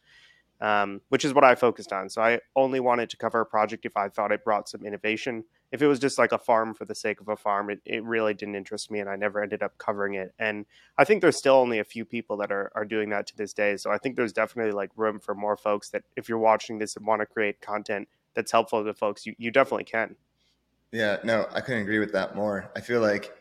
um, 0.61 1.01
which 1.09 1.25
is 1.25 1.35
what 1.35 1.45
I 1.45 1.55
focused 1.55 1.93
on. 1.93 2.09
So 2.09 2.23
I 2.23 2.41
only 2.57 2.81
wanted 2.81 3.11
to 3.11 3.17
cover 3.17 3.41
a 3.41 3.47
project 3.47 3.85
if 3.85 3.97
I 3.97 4.09
thought 4.09 4.33
it 4.33 4.45
brought 4.45 4.69
some 4.69 4.85
innovation. 4.87 5.45
If 5.73 5.83
it 5.83 5.87
was 5.87 5.99
just 5.99 6.19
like 6.19 6.33
a 6.33 6.39
farm 6.39 6.75
for 6.75 6.85
the 6.85 6.95
sake 6.95 7.21
of 7.21 7.29
a 7.29 7.37
farm, 7.37 7.71
it, 7.71 7.81
it 7.85 8.05
really 8.05 8.35
didn't 8.35 8.55
interest 8.55 8.91
me, 8.91 9.01
and 9.01 9.11
I 9.11 9.17
never 9.17 9.43
ended 9.43 9.63
up 9.63 9.77
covering 9.79 10.15
it. 10.15 10.33
And 10.39 10.67
I 10.97 11.05
think 11.05 11.21
there's 11.21 11.37
still 11.37 11.57
only 11.57 11.81
a 11.81 11.85
few 11.85 12.05
people 12.05 12.37
that 12.39 12.53
are, 12.53 12.71
are 12.75 12.85
doing 12.85 13.11
that 13.11 13.27
to 13.29 13.37
this 13.37 13.53
day. 13.53 13.77
So 13.77 13.91
I 13.91 13.99
think 13.99 14.17
there's 14.17 14.33
definitely 14.33 14.73
like 14.73 14.91
room 14.97 15.19
for 15.19 15.35
more 15.35 15.57
folks 15.57 15.91
that 15.91 16.05
if 16.17 16.29
you're 16.29 16.39
watching 16.39 16.79
this 16.79 16.97
and 16.97 17.07
want 17.07 17.21
to 17.21 17.27
create 17.27 17.61
content 17.61 18.09
that's 18.35 18.53
helpful 18.53 18.85
to 18.85 18.95
folks, 18.95 19.27
you, 19.27 19.35
you 19.39 19.51
definitely 19.51 19.85
can. 19.85 20.17
Yeah, 20.93 21.17
no, 21.25 21.49
I 21.53 21.61
couldn't 21.61 21.83
agree 21.83 21.99
with 21.99 22.13
that 22.13 22.37
more. 22.37 22.71
I 22.77 22.81
feel 22.81 23.01
like 23.01 23.33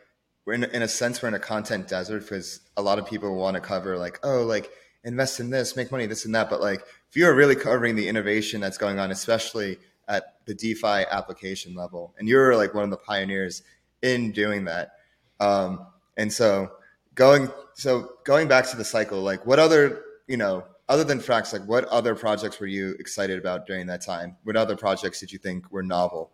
we're 0.44 0.54
in, 0.54 0.64
in 0.64 0.82
a 0.82 0.88
sense 0.88 1.22
we're 1.22 1.28
in 1.28 1.34
a 1.34 1.38
content 1.38 1.88
desert 1.88 2.20
because 2.20 2.60
a 2.76 2.82
lot 2.82 2.98
of 2.98 3.06
people 3.06 3.34
want 3.36 3.54
to 3.54 3.60
cover 3.60 3.96
like, 3.96 4.18
oh, 4.24 4.42
like 4.42 4.70
invest 5.04 5.40
in 5.40 5.50
this, 5.50 5.76
make 5.76 5.92
money, 5.92 6.06
this 6.06 6.24
and 6.24 6.34
that. 6.34 6.50
But 6.50 6.60
like, 6.60 6.80
if 7.08 7.16
you 7.16 7.26
are 7.26 7.34
really 7.34 7.54
covering 7.54 7.96
the 7.96 8.08
innovation 8.08 8.60
that's 8.60 8.78
going 8.78 8.98
on, 8.98 9.10
especially 9.10 9.78
at 10.08 10.34
the 10.46 10.54
DeFi 10.54 11.04
application 11.10 11.74
level, 11.74 12.14
and 12.18 12.28
you're 12.28 12.56
like 12.56 12.74
one 12.74 12.84
of 12.84 12.90
the 12.90 12.96
pioneers 12.96 13.62
in 14.02 14.32
doing 14.32 14.64
that. 14.64 14.92
Um, 15.40 15.86
and 16.16 16.32
so 16.32 16.72
going, 17.14 17.50
so 17.74 18.12
going 18.24 18.48
back 18.48 18.68
to 18.70 18.76
the 18.76 18.84
cycle, 18.84 19.22
like 19.22 19.46
what 19.46 19.58
other, 19.58 20.02
you 20.26 20.36
know, 20.36 20.64
other 20.88 21.04
than 21.04 21.18
Frax, 21.18 21.52
like 21.52 21.66
what 21.66 21.84
other 21.84 22.14
projects 22.14 22.60
were 22.60 22.66
you 22.66 22.94
excited 22.98 23.38
about 23.38 23.66
during 23.66 23.86
that 23.86 24.02
time? 24.02 24.36
What 24.44 24.56
other 24.56 24.76
projects 24.76 25.20
did 25.20 25.32
you 25.32 25.38
think 25.38 25.70
were 25.72 25.82
novel? 25.82 26.30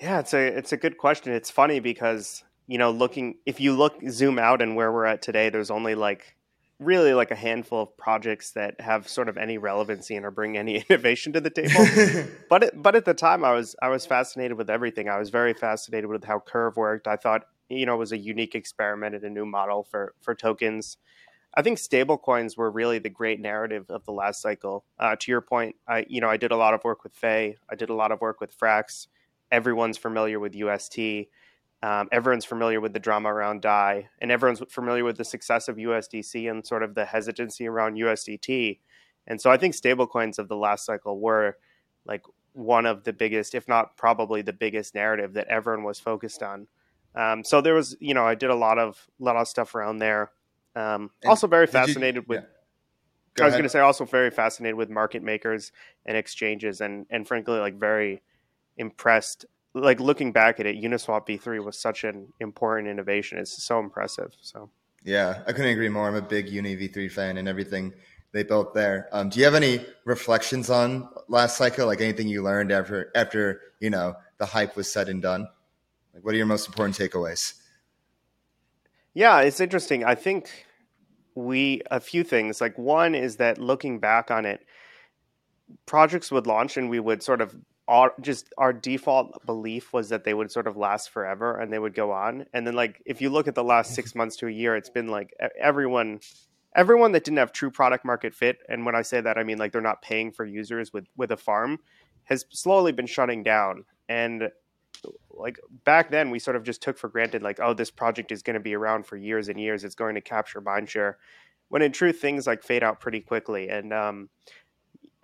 Yeah, 0.00 0.20
it's 0.20 0.34
a 0.34 0.46
it's 0.46 0.72
a 0.72 0.76
good 0.76 0.98
question. 0.98 1.32
It's 1.32 1.50
funny 1.50 1.80
because 1.80 2.42
you 2.66 2.78
know, 2.78 2.90
looking 2.90 3.36
if 3.46 3.60
you 3.60 3.74
look 3.74 4.00
zoom 4.08 4.38
out 4.38 4.60
and 4.60 4.76
where 4.76 4.92
we're 4.92 5.04
at 5.04 5.22
today, 5.22 5.50
there's 5.50 5.70
only 5.70 5.94
like 5.94 6.36
really 6.78 7.14
like 7.14 7.30
a 7.30 7.36
handful 7.36 7.82
of 7.82 7.96
projects 7.96 8.52
that 8.52 8.80
have 8.80 9.08
sort 9.08 9.28
of 9.28 9.36
any 9.36 9.58
relevancy 9.58 10.14
and 10.14 10.26
or 10.26 10.30
bring 10.30 10.56
any 10.56 10.76
innovation 10.88 11.32
to 11.32 11.40
the 11.40 11.50
table. 11.50 12.30
but 12.48 12.64
it, 12.64 12.82
but 12.82 12.94
at 12.94 13.04
the 13.04 13.14
time, 13.14 13.44
I 13.44 13.52
was 13.52 13.76
I 13.80 13.88
was 13.88 14.06
fascinated 14.06 14.56
with 14.56 14.70
everything. 14.70 15.08
I 15.08 15.18
was 15.18 15.30
very 15.30 15.54
fascinated 15.54 16.10
with 16.10 16.24
how 16.24 16.40
Curve 16.40 16.76
worked. 16.76 17.06
I 17.06 17.16
thought 17.16 17.42
you 17.68 17.86
know 17.86 17.94
it 17.94 17.98
was 17.98 18.12
a 18.12 18.18
unique 18.18 18.54
experiment 18.54 19.14
and 19.14 19.24
a 19.24 19.30
new 19.30 19.46
model 19.46 19.84
for 19.84 20.14
for 20.20 20.34
tokens. 20.34 20.96
I 21.58 21.62
think 21.62 21.78
stablecoins 21.78 22.58
were 22.58 22.70
really 22.70 22.98
the 22.98 23.08
great 23.08 23.40
narrative 23.40 23.86
of 23.88 24.04
the 24.04 24.12
last 24.12 24.42
cycle. 24.42 24.84
Uh, 24.98 25.16
to 25.16 25.30
your 25.30 25.40
point, 25.40 25.76
I 25.88 26.04
you 26.08 26.20
know 26.20 26.28
I 26.28 26.36
did 26.36 26.52
a 26.52 26.56
lot 26.56 26.74
of 26.74 26.84
work 26.84 27.02
with 27.02 27.14
Fei. 27.14 27.56
I 27.70 27.74
did 27.74 27.88
a 27.88 27.94
lot 27.94 28.12
of 28.12 28.20
work 28.20 28.40
with 28.40 28.56
Frax. 28.58 29.06
Everyone's 29.50 29.96
familiar 29.96 30.38
with 30.38 30.54
UST. 30.54 30.98
Um, 31.82 32.08
everyone's 32.10 32.44
familiar 32.44 32.80
with 32.80 32.94
the 32.94 32.98
drama 32.98 33.32
around 33.32 33.62
DAI, 33.62 34.08
and 34.20 34.32
everyone's 34.32 34.62
familiar 34.70 35.04
with 35.04 35.18
the 35.18 35.24
success 35.24 35.68
of 35.68 35.76
USDC 35.76 36.50
and 36.50 36.66
sort 36.66 36.82
of 36.82 36.94
the 36.94 37.04
hesitancy 37.04 37.68
around 37.68 37.96
USDT. 37.96 38.78
And 39.26 39.40
so 39.40 39.50
I 39.50 39.56
think 39.56 39.74
stablecoins 39.74 40.38
of 40.38 40.48
the 40.48 40.56
last 40.56 40.86
cycle 40.86 41.20
were 41.20 41.56
like 42.06 42.22
one 42.52 42.86
of 42.86 43.04
the 43.04 43.12
biggest, 43.12 43.54
if 43.54 43.68
not 43.68 43.96
probably 43.96 44.40
the 44.42 44.52
biggest 44.52 44.94
narrative 44.94 45.34
that 45.34 45.46
everyone 45.48 45.84
was 45.84 46.00
focused 46.00 46.42
on. 46.42 46.66
Um, 47.14 47.44
so 47.44 47.60
there 47.60 47.74
was, 47.74 47.96
you 48.00 48.14
know, 48.14 48.26
I 48.26 48.34
did 48.34 48.50
a 48.50 48.54
lot 48.54 48.78
of 48.78 49.06
lot 49.18 49.36
of 49.36 49.48
stuff 49.48 49.74
around 49.74 49.98
there. 49.98 50.30
Um, 50.74 51.10
also 51.24 51.46
very 51.46 51.66
fascinated 51.66 52.24
you, 52.24 52.26
with. 52.28 52.40
Yeah. 52.40 52.48
Go 53.34 53.44
I 53.44 53.46
was 53.48 53.54
going 53.54 53.64
to 53.64 53.68
say 53.68 53.80
also 53.80 54.06
very 54.06 54.30
fascinated 54.30 54.76
with 54.76 54.88
market 54.88 55.22
makers 55.22 55.70
and 56.06 56.16
exchanges, 56.16 56.80
and 56.80 57.06
and 57.10 57.28
frankly, 57.28 57.58
like 57.58 57.78
very 57.78 58.22
impressed 58.78 59.44
like 59.76 60.00
looking 60.00 60.32
back 60.32 60.58
at 60.58 60.66
it, 60.66 60.76
Uniswap 60.76 61.26
v3 61.26 61.62
was 61.64 61.78
such 61.78 62.04
an 62.04 62.32
important 62.40 62.88
innovation. 62.88 63.38
It's 63.38 63.62
so 63.62 63.78
impressive. 63.78 64.34
So 64.40 64.70
yeah, 65.04 65.42
I 65.46 65.52
couldn't 65.52 65.70
agree 65.70 65.88
more. 65.88 66.08
I'm 66.08 66.14
a 66.14 66.22
big 66.22 66.48
Uni 66.48 66.76
v3 66.76 67.10
fan 67.10 67.36
and 67.36 67.48
everything 67.48 67.92
they 68.32 68.42
built 68.42 68.74
there. 68.74 69.08
Um, 69.12 69.28
do 69.28 69.38
you 69.38 69.44
have 69.44 69.54
any 69.54 69.84
reflections 70.04 70.70
on 70.70 71.08
last 71.28 71.56
cycle? 71.56 71.86
Like 71.86 72.00
anything 72.00 72.28
you 72.28 72.42
learned 72.42 72.72
after 72.72 73.12
after 73.14 73.60
you 73.80 73.90
know 73.90 74.14
the 74.38 74.46
hype 74.46 74.76
was 74.76 74.90
said 74.90 75.08
and 75.08 75.22
done? 75.22 75.46
Like, 76.14 76.24
what 76.24 76.34
are 76.34 76.38
your 76.38 76.46
most 76.46 76.66
important 76.66 76.96
takeaways? 76.96 77.54
Yeah, 79.14 79.40
it's 79.40 79.60
interesting. 79.60 80.04
I 80.04 80.14
think 80.14 80.50
we 81.34 81.82
a 81.90 82.00
few 82.00 82.24
things. 82.24 82.60
Like 82.60 82.76
one 82.78 83.14
is 83.14 83.36
that 83.36 83.58
looking 83.58 84.00
back 84.00 84.30
on 84.30 84.46
it, 84.46 84.66
projects 85.84 86.32
would 86.32 86.46
launch 86.46 86.76
and 86.76 86.88
we 86.88 86.98
would 86.98 87.22
sort 87.22 87.40
of 87.40 87.54
our 87.88 88.12
just 88.20 88.52
our 88.58 88.72
default 88.72 89.44
belief 89.46 89.92
was 89.92 90.08
that 90.08 90.24
they 90.24 90.34
would 90.34 90.50
sort 90.50 90.66
of 90.66 90.76
last 90.76 91.10
forever 91.10 91.58
and 91.58 91.72
they 91.72 91.78
would 91.78 91.94
go 91.94 92.12
on. 92.12 92.46
And 92.52 92.66
then 92.66 92.74
like 92.74 93.00
if 93.06 93.20
you 93.20 93.30
look 93.30 93.48
at 93.48 93.54
the 93.54 93.64
last 93.64 93.94
six 93.94 94.14
months 94.16 94.36
to 94.36 94.46
a 94.46 94.50
year 94.50 94.76
it's 94.76 94.90
been 94.90 95.08
like 95.08 95.34
everyone 95.60 96.20
everyone 96.74 97.12
that 97.12 97.24
didn't 97.24 97.38
have 97.38 97.52
true 97.52 97.70
product 97.70 98.04
market 98.04 98.34
fit 98.34 98.58
and 98.68 98.84
when 98.84 98.94
i 98.94 99.00
say 99.00 99.18
that 99.18 99.38
i 99.38 99.42
mean 99.42 99.56
like 99.56 99.72
they're 99.72 99.80
not 99.80 100.02
paying 100.02 100.30
for 100.30 100.44
users 100.44 100.92
with 100.92 101.06
with 101.16 101.30
a 101.30 101.36
farm 101.36 101.78
has 102.26 102.44
slowly 102.50 102.92
been 102.92 103.06
shutting 103.06 103.42
down. 103.42 103.84
And 104.08 104.50
like 105.30 105.58
back 105.84 106.10
then 106.10 106.30
we 106.30 106.38
sort 106.38 106.56
of 106.56 106.62
just 106.62 106.82
took 106.82 106.96
for 106.96 107.08
granted 107.08 107.42
like 107.42 107.60
oh 107.60 107.74
this 107.74 107.90
project 107.90 108.32
is 108.32 108.42
going 108.42 108.54
to 108.54 108.60
be 108.60 108.74
around 108.74 109.06
for 109.06 109.16
years 109.16 109.48
and 109.48 109.58
years. 109.58 109.84
It's 109.84 109.94
going 109.94 110.14
to 110.16 110.20
capture 110.20 110.60
mindshare 110.60 111.14
when 111.68 111.82
in 111.82 111.92
truth 111.92 112.20
things 112.20 112.46
like 112.46 112.62
fade 112.62 112.82
out 112.82 113.00
pretty 113.00 113.20
quickly. 113.20 113.68
And 113.68 113.92
um, 113.92 114.28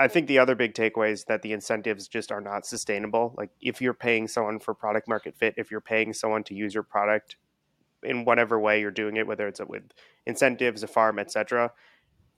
I 0.03 0.09
think 0.09 0.27
the 0.27 0.41
other 0.41 0.57
big 0.57 0.75
takeaway 0.75 1.13
is 1.13 1.25
that 1.25 1.43
the 1.43 1.53
incentives 1.53 2.09
just 2.09 2.33
are 2.33 2.41
not 2.41 2.67
sustainable. 2.67 3.35
Like 3.39 3.51
if 3.61 3.81
you're 3.81 3.95
paying 3.95 4.27
someone 4.27 4.59
for 4.59 4.75
product 4.75 5.07
market 5.07 5.37
fit, 5.37 5.55
if 5.57 5.71
you're 5.71 5.81
paying 5.81 6.13
someone 6.13 6.43
to 6.45 6.55
use 6.55 6.75
your 6.75 6.83
product 6.83 7.37
in 8.03 8.25
whatever 8.25 8.59
way 8.59 8.81
you're 8.81 8.91
doing 8.91 9.17
it, 9.17 9.29
whether 9.29 9.47
it's 9.47 9.61
with 9.65 9.85
incentives, 10.27 10.83
a 10.83 10.89
farm, 10.89 11.21
etc. 11.21 11.71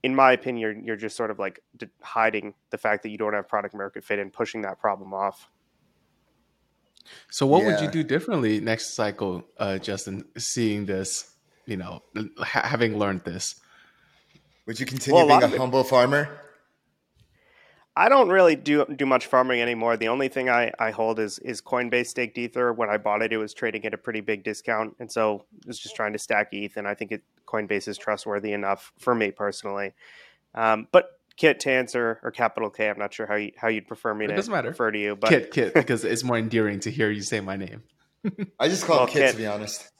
In 0.03 0.15
my 0.15 0.33
opinion, 0.33 0.61
you're, 0.61 0.85
you're 0.85 0.97
just 0.97 1.17
sort 1.17 1.31
of 1.31 1.39
like 1.39 1.61
hiding 2.03 2.53
the 2.69 2.77
fact 2.77 3.03
that 3.05 3.09
you 3.09 3.17
don't 3.17 3.33
have 3.33 3.49
product 3.49 3.75
market 3.75 4.05
fit 4.05 4.19
and 4.19 4.31
pushing 4.31 4.61
that 4.61 4.79
problem 4.79 5.15
off. 5.15 5.49
So, 7.31 7.47
what 7.47 7.63
yeah. 7.63 7.71
would 7.71 7.81
you 7.81 7.91
do 7.91 8.03
differently 8.03 8.61
next 8.61 8.95
cycle, 8.95 9.43
uh, 9.59 9.79
Justin? 9.79 10.25
Seeing 10.37 10.85
this, 10.85 11.35
you 11.65 11.79
know, 11.79 12.03
ha- 12.39 12.67
having 12.67 12.99
learned 12.99 13.25
this, 13.25 13.55
would 14.67 14.79
you 14.79 14.85
continue 14.85 15.17
well, 15.17 15.41
being 15.41 15.53
a, 15.53 15.55
a 15.55 15.59
humble 15.59 15.85
farmer? 15.85 16.44
I 17.97 18.09
don't 18.09 18.29
really 18.29 18.57
do 18.57 18.85
do 18.87 19.07
much 19.07 19.27
farming 19.27 19.61
anymore. 19.61 19.97
The 19.97 20.09
only 20.09 20.29
thing 20.29 20.49
I, 20.49 20.73
I 20.79 20.91
hold 20.91 21.21
is 21.21 21.39
is 21.39 21.61
Coinbase 21.61 22.09
staked 22.09 22.37
Ether. 22.37 22.73
When 22.73 22.91
I 22.91 22.97
bought 22.97 23.23
it, 23.23 23.33
it 23.33 23.37
was 23.37 23.55
trading 23.55 23.85
at 23.87 23.95
a 23.95 23.99
pretty 23.99 24.21
big 24.21 24.43
discount, 24.43 24.97
and 24.99 25.11
so 25.11 25.45
I 25.65 25.69
was 25.69 25.79
just 25.79 25.95
trying 25.95 26.13
to 26.13 26.19
stack 26.19 26.49
ETH. 26.53 26.77
And 26.77 26.89
I 26.89 26.95
think 26.95 27.13
it, 27.13 27.23
Coinbase 27.47 27.87
is 27.87 27.97
trustworthy 27.97 28.53
enough 28.53 28.93
for 28.99 29.15
me 29.15 29.31
personally. 29.31 29.93
Um, 30.57 30.89
but 30.91 31.21
Kiet 31.39 31.61
to 31.61 31.71
answer 31.71 32.19
or 32.25 32.33
kapital 32.33 32.71
K, 32.71 32.89
I'm 32.89 32.99
not 32.99 33.15
sure 33.15 33.27
how 33.27 33.37
you 33.37 33.53
how 33.57 33.69
you'd 33.69 33.87
prefer 33.87 34.13
me 34.13 34.25
it 34.25 34.29
to 34.29 34.37
doesn't 34.37 34.53
matter. 34.53 34.71
refer 34.71 34.91
to 34.91 34.99
you. 34.99 35.15
But 35.15 35.31
Kiet 35.31 35.51
Kiet 35.53 35.75
because 35.75 36.05
it's 36.05 36.25
more 36.25 36.37
endearing 36.37 36.81
to 36.81 36.91
hear 36.91 37.11
you 37.11 37.23
say 37.23 37.41
my 37.41 37.57
name. 37.57 37.85
I 38.59 38.69
just 38.69 38.87
call 38.87 38.99
well, 38.99 39.07
Kiet, 39.07 39.23
Kiet, 39.23 39.31
to 39.33 39.37
be 39.37 39.47
honest. 39.47 39.91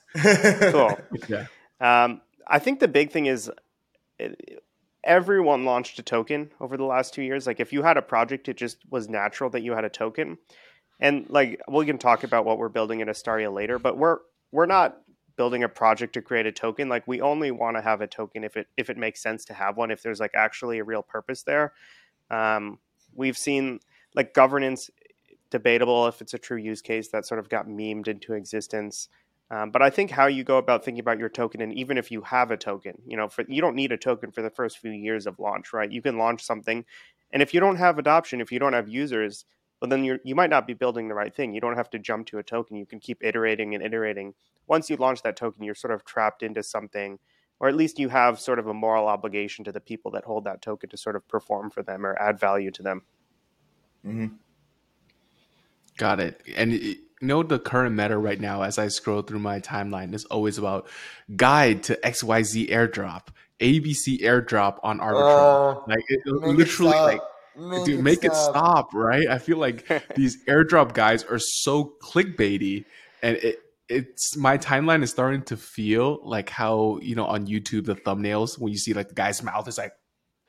cool. 0.71 0.97
Yeah. 1.29 1.45
Um, 1.79 2.21
I 2.47 2.59
think 2.59 2.79
the 2.81 2.87
big 2.89 3.11
thing 3.11 3.25
is. 3.27 3.49
Everyone 5.05 5.65
launched 5.65 5.99
a 5.99 6.03
token 6.03 6.51
over 6.59 6.77
the 6.77 6.83
last 6.83 7.13
two 7.13 7.21
years. 7.21 7.45
Like 7.45 7.59
if 7.59 7.71
you 7.71 7.83
had 7.83 7.97
a 7.97 8.01
project, 8.01 8.49
it 8.49 8.57
just 8.57 8.77
was 8.89 9.07
natural 9.07 9.49
that 9.51 9.61
you 9.61 9.73
had 9.73 9.85
a 9.85 9.89
token. 9.89 10.37
And 10.99 11.25
like 11.29 11.61
we 11.71 11.85
can 11.85 11.97
talk 11.97 12.23
about 12.23 12.45
what 12.45 12.57
we're 12.57 12.69
building 12.69 13.01
in 13.01 13.07
Astaria 13.07 13.53
later, 13.53 13.77
but 13.79 13.97
we're 13.97 14.19
we're 14.51 14.65
not 14.65 14.97
building 15.37 15.63
a 15.63 15.69
project 15.69 16.13
to 16.13 16.21
create 16.21 16.45
a 16.45 16.51
token. 16.51 16.89
Like 16.89 17.07
we 17.07 17.21
only 17.21 17.51
want 17.51 17.77
to 17.77 17.81
have 17.81 18.01
a 18.01 18.07
token 18.07 18.43
if 18.43 18.57
it 18.57 18.67
if 18.77 18.89
it 18.89 18.97
makes 18.97 19.21
sense 19.21 19.45
to 19.45 19.53
have 19.53 19.77
one. 19.77 19.91
If 19.91 20.01
there's 20.01 20.19
like 20.19 20.31
actually 20.33 20.79
a 20.79 20.83
real 20.83 21.03
purpose 21.03 21.43
there. 21.43 21.73
Um, 22.31 22.79
we've 23.13 23.37
seen 23.37 23.79
like 24.15 24.33
governance 24.33 24.89
debatable 25.51 26.07
if 26.07 26.21
it's 26.21 26.33
a 26.33 26.39
true 26.39 26.57
use 26.57 26.81
case 26.81 27.09
that 27.09 27.25
sort 27.25 27.39
of 27.39 27.49
got 27.49 27.67
memed 27.67 28.07
into 28.07 28.33
existence. 28.33 29.09
Um, 29.51 29.69
but 29.69 29.81
I 29.81 29.91
think 29.91 30.09
how 30.09 30.25
you 30.25 30.43
go 30.43 30.57
about 30.57 30.83
thinking 30.83 31.01
about 31.01 31.19
your 31.19 31.29
token, 31.29 31.61
and 31.61 31.73
even 31.73 31.97
if 31.97 32.09
you 32.11 32.21
have 32.21 32.49
a 32.49 32.57
token, 32.57 32.95
you 33.05 33.15
know, 33.15 33.27
for, 33.27 33.45
you 33.47 33.61
don't 33.61 33.75
need 33.75 33.91
a 33.91 33.97
token 33.97 34.31
for 34.31 34.41
the 34.41 34.49
first 34.49 34.79
few 34.79 34.91
years 34.91 35.27
of 35.27 35.37
launch, 35.39 35.71
right? 35.71 35.91
You 35.91 36.01
can 36.01 36.17
launch 36.17 36.43
something, 36.43 36.83
and 37.31 37.43
if 37.43 37.53
you 37.53 37.59
don't 37.59 37.75
have 37.75 37.99
adoption, 37.99 38.41
if 38.41 38.51
you 38.51 38.57
don't 38.57 38.73
have 38.73 38.89
users, 38.89 39.45
well, 39.79 39.89
then 39.89 40.03
you 40.03 40.19
you 40.23 40.33
might 40.33 40.49
not 40.49 40.65
be 40.65 40.73
building 40.73 41.07
the 41.07 41.13
right 41.13 41.33
thing. 41.33 41.53
You 41.53 41.61
don't 41.61 41.75
have 41.75 41.89
to 41.91 41.99
jump 41.99 42.27
to 42.27 42.39
a 42.39 42.43
token. 42.43 42.77
You 42.77 42.85
can 42.87 42.99
keep 42.99 43.23
iterating 43.23 43.75
and 43.75 43.83
iterating. 43.83 44.33
Once 44.67 44.89
you 44.89 44.95
launch 44.95 45.21
that 45.21 45.35
token, 45.35 45.63
you're 45.63 45.75
sort 45.75 45.93
of 45.93 46.03
trapped 46.05 46.41
into 46.41 46.63
something, 46.63 47.19
or 47.59 47.67
at 47.67 47.75
least 47.75 47.99
you 47.99 48.09
have 48.09 48.39
sort 48.39 48.57
of 48.57 48.65
a 48.65 48.73
moral 48.73 49.07
obligation 49.07 49.63
to 49.65 49.71
the 49.71 49.79
people 49.79 50.09
that 50.11 50.23
hold 50.23 50.45
that 50.45 50.61
token 50.61 50.89
to 50.89 50.97
sort 50.97 51.15
of 51.15 51.27
perform 51.27 51.69
for 51.69 51.83
them 51.83 52.03
or 52.03 52.19
add 52.19 52.39
value 52.39 52.71
to 52.71 52.81
them. 52.81 53.03
Mm-hmm. 54.03 54.27
Got 55.97 56.19
it. 56.19 56.41
And 56.55 56.73
you 56.73 56.95
know 57.25 57.43
the 57.43 57.59
current 57.59 57.95
meta 57.95 58.17
right 58.17 58.39
now 58.39 58.61
as 58.61 58.77
I 58.77 58.87
scroll 58.87 59.21
through 59.21 59.39
my 59.39 59.59
timeline 59.59 60.13
is 60.13 60.25
always 60.25 60.57
about 60.57 60.87
guide 61.35 61.83
to 61.83 61.99
XYZ 62.03 62.69
airdrop, 62.69 63.27
ABC 63.59 64.21
airdrop 64.21 64.79
on 64.83 64.99
Arbitrum. 64.99 65.77
Uh, 65.77 65.79
like 65.87 66.03
it, 66.07 66.25
literally 66.25 66.97
it 66.97 67.01
like 67.01 67.21
make 67.57 67.85
dude, 67.85 67.99
it 67.99 68.03
make 68.03 68.19
stop. 68.19 68.31
it 68.31 68.35
stop, 68.35 68.93
right? 68.93 69.27
I 69.27 69.37
feel 69.37 69.57
like 69.57 69.87
these 70.15 70.43
airdrop 70.45 70.93
guys 70.93 71.23
are 71.23 71.39
so 71.39 71.93
clickbaity 72.01 72.85
and 73.21 73.37
it 73.37 73.59
it's 73.87 74.35
my 74.35 74.57
timeline 74.57 75.03
is 75.03 75.11
starting 75.11 75.43
to 75.43 75.57
feel 75.57 76.19
like 76.23 76.49
how, 76.49 76.99
you 77.03 77.15
know, 77.15 77.25
on 77.25 77.45
YouTube 77.45 77.85
the 77.85 77.95
thumbnails 77.95 78.57
when 78.59 78.71
you 78.71 78.79
see 78.79 78.93
like 78.93 79.09
the 79.09 79.13
guy's 79.13 79.43
mouth 79.43 79.67
is 79.67 79.77
like 79.77 79.93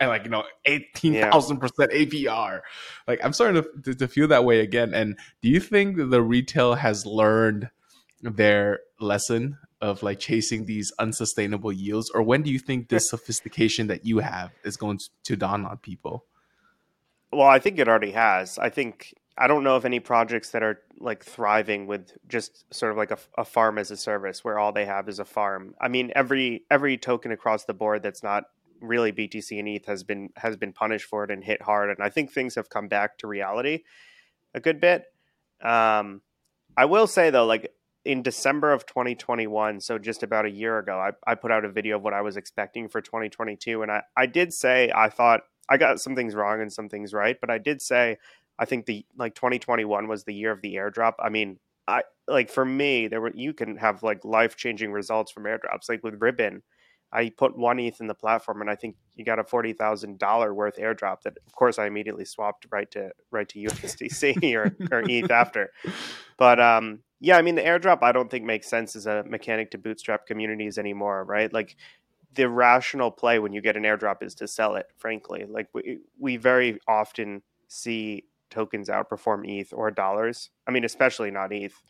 and 0.01 0.11
like 0.11 0.25
you 0.25 0.31
know 0.31 0.45
eighteen 0.65 1.15
thousand 1.15 1.59
percent 1.59 1.91
APR. 1.93 2.61
Like 3.07 3.25
I'm 3.25 3.33
starting 3.33 3.63
to, 3.63 3.83
to, 3.83 3.95
to 3.95 4.09
feel 4.09 4.29
that 4.29 4.45
way 4.45 4.61
again. 4.61 4.95
And 4.95 5.19
do 5.43 5.49
you 5.49 5.61
think 5.61 5.97
the 5.97 6.23
retail 6.23 6.75
has 6.75 7.07
learned 7.07 7.71
their 8.23 8.81
lesson 9.01 9.59
of 9.81 10.03
like 10.03 10.19
chasing 10.19 10.65
these 10.65 10.93
unsustainable 10.99 11.73
yields, 11.73 12.11
or 12.11 12.23
when 12.23 12.43
do 12.43 12.51
you 12.51 12.59
think 12.59 12.89
this 12.89 13.09
sophistication 13.11 13.87
that 13.89 14.05
you 14.05 14.19
have 14.19 14.51
is 14.65 14.77
going 14.77 14.99
to 15.25 15.37
dawn 15.37 15.65
on 15.65 15.79
people? 15.79 16.25
Well, 17.33 17.49
I 17.49 17.59
think 17.59 17.79
it 17.79 17.89
already 17.89 18.13
has. 18.13 18.59
I 18.59 18.71
think 18.71 19.15
I 19.37 19.47
don't 19.47 19.65
know 19.65 19.77
of 19.77 19.85
any 19.85 20.01
projects 20.01 20.51
that 20.51 20.63
are 20.63 20.81
like 20.99 21.25
thriving 21.25 21.87
with 21.87 22.13
just 22.27 22.73
sort 22.73 22.93
of 22.93 22.99
like 22.99 23.11
a, 23.11 23.19
a, 23.37 23.45
farm 23.45 23.77
as 23.77 23.91
a 23.91 23.97
service 23.97 24.43
where 24.43 24.59
all 24.59 24.73
they 24.73 24.87
have 24.87 25.09
is 25.09 25.19
a 25.19 25.27
farm. 25.27 25.75
I 25.79 25.89
mean, 25.89 26.11
every 26.15 26.65
every 26.71 26.97
token 26.97 27.33
across 27.33 27.65
the 27.65 27.75
board 27.75 28.03
that's 28.03 28.23
not 28.23 28.45
really 28.87 29.13
BTC 29.13 29.59
and 29.59 29.69
ETH 29.69 29.87
has 29.87 30.03
been 30.05 30.31
has 30.37 30.57
been 30.57 30.73
punished 30.73 31.07
for 31.07 31.25
it 31.25 31.31
and 31.31 31.43
hit 31.43 31.63
hard. 31.63 31.91
And 31.91 32.03
I 32.03 32.09
think 32.09 32.33
things 32.33 32.55
have 32.55 32.71
come 32.71 32.89
back 32.89 33.19
to 33.19 33.27
reality 33.27 33.83
a 34.55 34.61
good 34.61 34.81
bit. 34.81 35.05
Um, 35.63 36.23
I 36.77 36.85
will 36.85 37.07
say 37.07 37.31
though, 37.31 37.47
like 37.47 37.73
in 38.05 38.23
December 38.23 38.73
of 38.73 38.87
2021, 38.87 39.81
so 39.81 39.99
just 39.99 40.23
about 40.23 40.47
a 40.47 40.51
year 40.51 40.79
ago, 40.79 40.99
I, 40.99 41.11
I 41.31 41.35
put 41.35 41.51
out 41.51 41.65
a 41.65 41.71
video 41.71 41.97
of 41.97 42.03
what 42.03 42.15
I 42.15 42.23
was 42.23 42.37
expecting 42.37 42.89
for 42.89 43.01
2022, 43.01 43.83
and 43.83 43.91
I 43.91 44.03
I 44.17 44.27
did 44.27 44.53
say 44.53 44.91
I 44.95 45.09
thought 45.09 45.43
I 45.69 45.77
got 45.77 46.01
some 46.01 46.15
things 46.15 46.35
wrong 46.35 46.61
and 46.61 46.73
some 46.73 46.89
things 46.89 47.13
right, 47.13 47.37
but 47.41 47.51
I 47.51 47.59
did 47.59 47.83
say 47.83 48.19
I 48.59 48.65
think 48.65 48.87
the 48.87 49.05
like 49.17 49.35
2021 49.35 50.09
was 50.09 50.25
the 50.25 50.35
year 50.35 50.53
of 50.53 50.63
the 50.63 50.77
airdrop. 50.77 51.15
I 51.19 51.29
mean, 51.29 51.59
I 51.89 52.03
like 52.29 52.51
for 52.51 52.65
me 52.65 53.09
there 53.09 53.21
were 53.21 53.33
you 53.35 53.53
can 53.53 53.77
have 53.77 54.03
like 54.03 54.25
life 54.25 54.57
changing 54.57 54.93
results 54.93 55.33
from 55.33 55.45
airdrops. 55.45 55.89
Like 55.89 56.03
with 56.03 56.21
Ribbon, 56.21 56.63
I 57.13 57.31
put 57.31 57.57
one 57.57 57.79
ETH 57.79 58.01
in 58.01 58.09
the 58.09 58.15
platform, 58.15 58.61
and 58.61 58.69
I 58.69 58.75
think 58.75 58.97
you 59.15 59.25
got 59.25 59.39
a 59.39 59.45
forty 59.45 59.73
thousand 59.73 60.19
dollar 60.19 60.53
worth 60.53 60.77
airdrop. 60.77 61.23
That 61.23 61.39
of 61.47 61.53
course 61.53 61.79
I 61.79 61.87
immediately 61.87 62.25
swapped 62.25 62.67
right 62.71 62.91
to 62.93 63.11
right 63.31 63.49
to 63.49 63.59
USDC 63.65 64.55
or, 64.55 64.77
or 64.95 65.03
ETH 65.09 65.31
after. 65.31 65.71
But 66.37 66.61
um, 66.61 67.01
yeah, 67.21 67.37
I 67.37 67.43
mean 67.43 67.55
the 67.55 67.63
airdrop 67.63 68.03
I 68.03 68.13
don't 68.13 68.31
think 68.31 68.45
makes 68.45 68.69
sense 68.69 68.97
as 68.97 69.07
a 69.07 69.25
mechanic 69.25 69.71
to 69.73 69.79
bootstrap 69.79 70.27
communities 70.27 70.79
anymore, 70.79 71.25
right? 71.25 71.53
Like 71.53 71.77
the 72.35 72.49
rational 72.49 73.11
play 73.11 73.39
when 73.39 73.53
you 73.53 73.61
get 73.63 73.77
an 73.77 73.85
airdrop 73.85 74.23
is 74.23 74.35
to 74.37 74.49
sell 74.49 74.77
it. 74.77 74.87
Frankly, 74.97 75.47
like 75.49 75.69
we 75.73 75.99
we 76.19 76.37
very 76.37 76.79
often 76.87 77.43
see 77.69 78.25
tokens 78.51 78.89
outperform 78.89 79.43
ETH 79.49 79.73
or 79.73 79.91
dollars. 79.91 80.51
I 80.67 80.71
mean, 80.71 80.85
especially 80.85 81.31
not 81.31 81.53
ETH. 81.53 81.83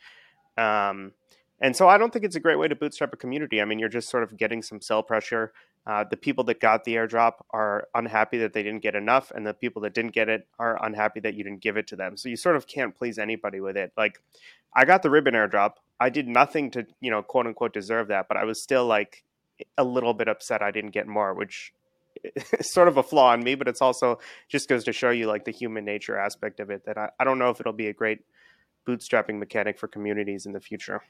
Um, 0.57 1.13
and 1.59 1.75
so 1.75 1.87
I 1.87 1.97
don't 1.97 2.13
think 2.13 2.23
it's 2.23 2.35
a 2.35 2.39
great 2.39 2.57
way 2.57 2.67
to 2.67 2.75
bootstrap 2.75 3.13
a 3.13 3.17
community. 3.17 3.61
I 3.61 3.65
mean, 3.65 3.79
you're 3.79 3.89
just 3.89 4.09
sort 4.09 4.23
of 4.23 4.37
getting 4.37 4.61
some 4.61 4.79
sell 4.79 5.01
pressure. 5.01 5.53
Uh, 5.87 6.03
the 6.09 6.17
people 6.17 6.43
that 6.43 6.59
got 6.59 6.83
the 6.83 6.95
airdrop 6.95 7.33
are 7.51 7.87
unhappy 7.95 8.37
that 8.39 8.53
they 8.53 8.61
didn't 8.61 8.83
get 8.83 8.95
enough, 8.95 9.31
and 9.33 9.47
the 9.47 9.53
people 9.53 9.81
that 9.81 9.93
didn't 9.93 10.13
get 10.13 10.29
it 10.29 10.47
are 10.59 10.83
unhappy 10.85 11.19
that 11.21 11.33
you 11.33 11.43
didn't 11.43 11.61
give 11.61 11.77
it 11.77 11.87
to 11.87 11.95
them. 11.95 12.17
So 12.17 12.29
you 12.29 12.35
sort 12.35 12.55
of 12.55 12.67
can't 12.67 12.95
please 12.95 13.17
anybody 13.17 13.59
with 13.59 13.77
it. 13.77 13.91
Like, 13.97 14.21
I 14.75 14.85
got 14.85 15.01
the 15.01 15.09
ribbon 15.09 15.33
airdrop. 15.33 15.73
I 15.99 16.09
did 16.09 16.27
nothing 16.27 16.69
to, 16.71 16.85
you 16.99 17.09
know, 17.09 17.23
quote 17.23 17.47
unquote 17.47 17.73
deserve 17.73 18.09
that, 18.09 18.27
but 18.27 18.37
I 18.37 18.43
was 18.43 18.61
still 18.61 18.85
like 18.85 19.23
a 19.77 19.83
little 19.83 20.13
bit 20.13 20.27
upset 20.27 20.61
I 20.61 20.69
didn't 20.71 20.91
get 20.91 21.07
more, 21.07 21.33
which 21.33 21.73
is 22.35 22.71
sort 22.71 22.87
of 22.87 22.97
a 22.97 23.03
flaw 23.03 23.33
in 23.33 23.43
me, 23.43 23.55
but 23.55 23.67
it's 23.67 23.81
also 23.81 24.19
just 24.47 24.69
goes 24.69 24.83
to 24.83 24.93
show 24.93 25.09
you 25.09 25.25
like 25.25 25.45
the 25.45 25.51
human 25.51 25.85
nature 25.85 26.17
aspect 26.17 26.59
of 26.59 26.69
it 26.69 26.85
that 26.85 26.97
I, 26.97 27.09
I 27.19 27.23
don't 27.23 27.39
know 27.39 27.49
if 27.49 27.59
it'll 27.59 27.73
be 27.73 27.87
a 27.87 27.93
great 27.93 28.19
bootstrapping 28.87 29.39
mechanic 29.39 29.79
for 29.79 29.87
communities 29.87 30.45
in 30.45 30.53
the 30.53 30.61
future. 30.61 31.01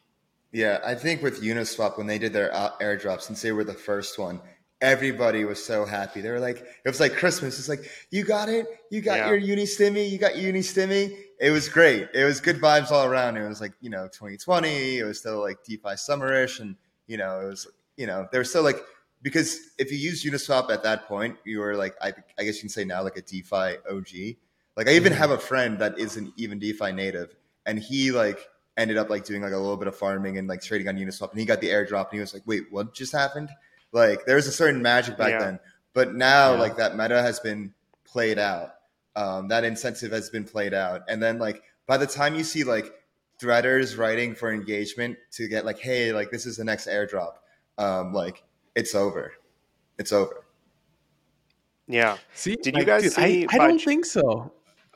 Yeah, 0.51 0.79
I 0.85 0.95
think 0.95 1.21
with 1.21 1.41
Uniswap 1.41 1.97
when 1.97 2.07
they 2.07 2.17
did 2.17 2.33
their 2.33 2.49
airdrops, 2.81 3.23
since 3.23 3.41
they 3.41 3.51
were 3.51 3.63
the 3.63 3.73
first 3.73 4.17
one, 4.17 4.41
everybody 4.81 5.43
was 5.45 5.63
so 5.63 5.85
happy. 5.85 6.21
They 6.21 6.29
were 6.29 6.39
like, 6.39 6.57
it 6.57 6.87
was 6.89 6.99
like 6.99 7.15
Christmas. 7.15 7.59
It's 7.59 7.69
like, 7.69 7.89
you 8.11 8.23
got 8.23 8.49
it, 8.49 8.65
you 8.89 9.01
got 9.01 9.17
yeah. 9.17 9.27
your 9.27 9.37
uni 9.37 9.63
stimmy, 9.63 10.09
you 10.09 10.17
got 10.17 10.37
uni 10.37 10.59
stimmy. 10.59 11.15
It 11.39 11.51
was 11.51 11.69
great. 11.69 12.07
It 12.13 12.23
was 12.23 12.39
good 12.39 12.59
vibes 12.59 12.91
all 12.91 13.05
around. 13.05 13.37
It 13.37 13.47
was 13.47 13.61
like 13.61 13.73
you 13.81 13.89
know 13.89 14.07
2020. 14.07 14.97
It 14.97 15.03
was 15.03 15.19
still 15.19 15.39
like 15.39 15.63
DeFi 15.63 15.89
summerish, 15.89 16.59
and 16.59 16.75
you 17.05 17.17
know 17.17 17.41
it 17.41 17.45
was 17.45 17.67
you 17.95 18.07
know 18.07 18.27
there 18.31 18.39
was 18.39 18.49
still 18.49 18.63
like 18.63 18.83
because 19.21 19.59
if 19.77 19.91
you 19.91 19.97
use 19.97 20.23
Uniswap 20.23 20.71
at 20.71 20.83
that 20.83 21.07
point, 21.07 21.37
you 21.43 21.59
were 21.59 21.75
like, 21.75 21.95
I, 22.01 22.13
I 22.39 22.43
guess 22.43 22.55
you 22.55 22.61
can 22.61 22.69
say 22.69 22.85
now 22.85 23.03
like 23.03 23.17
a 23.17 23.21
DeFi 23.21 23.77
OG. 23.89 24.37
Like 24.75 24.87
I 24.87 24.91
even 24.91 25.11
mm-hmm. 25.11 25.21
have 25.21 25.31
a 25.31 25.37
friend 25.37 25.79
that 25.79 25.97
isn't 25.99 26.33
even 26.37 26.59
DeFi 26.59 26.91
native, 26.91 27.35
and 27.65 27.77
he 27.77 28.11
like 28.11 28.39
ended 28.77 28.97
up 28.97 29.09
like 29.09 29.25
doing 29.25 29.41
like 29.41 29.51
a 29.51 29.57
little 29.57 29.77
bit 29.77 29.87
of 29.87 29.95
farming 29.95 30.37
and 30.37 30.47
like 30.47 30.61
trading 30.61 30.87
on 30.87 30.95
Uniswap, 30.95 31.31
and 31.31 31.39
he 31.39 31.45
got 31.45 31.59
the 31.59 31.69
airdrop, 31.69 32.05
and 32.05 32.13
he 32.13 32.19
was 32.19 32.33
like, 32.33 32.43
wait, 32.45 32.71
what 32.71 32.93
just 32.93 33.11
happened? 33.11 33.49
Like 33.91 34.25
there 34.25 34.35
was 34.35 34.47
a 34.47 34.51
certain 34.51 34.81
magic 34.81 35.17
back 35.17 35.31
yeah. 35.31 35.39
then, 35.39 35.59
but 35.93 36.13
now 36.13 36.53
yeah. 36.53 36.59
like 36.59 36.77
that 36.77 36.95
meta 36.95 37.21
has 37.21 37.39
been 37.39 37.73
played 38.05 38.39
out. 38.39 38.75
Um, 39.15 39.47
that 39.47 39.63
incentive 39.63 40.11
has 40.11 40.29
been 40.29 40.43
played 40.43 40.73
out, 40.73 41.01
and 41.07 41.21
then 41.21 41.39
like 41.39 41.63
by 41.87 41.97
the 41.97 42.07
time 42.07 42.35
you 42.35 42.43
see 42.43 42.63
like 42.63 42.93
threaders 43.41 43.97
writing 43.97 44.35
for 44.35 44.51
engagement 44.51 45.17
to 45.31 45.47
get 45.47 45.65
like, 45.65 45.79
hey, 45.79 46.13
like 46.13 46.29
this 46.31 46.45
is 46.45 46.57
the 46.57 46.63
next 46.63 46.87
airdrop, 46.87 47.33
um, 47.77 48.13
like 48.13 48.43
it's 48.75 48.93
over. 48.93 49.33
It's 49.97 50.13
over. 50.13 50.45
Yeah. 51.87 52.17
See, 52.33 52.55
did 52.55 52.75
you 52.75 52.83
guys 52.83 53.03
dude, 53.03 53.13
see? 53.13 53.47
I, 53.49 53.55
I 53.55 53.57
don't 53.57 53.81
think 53.81 54.05
so. 54.05 54.51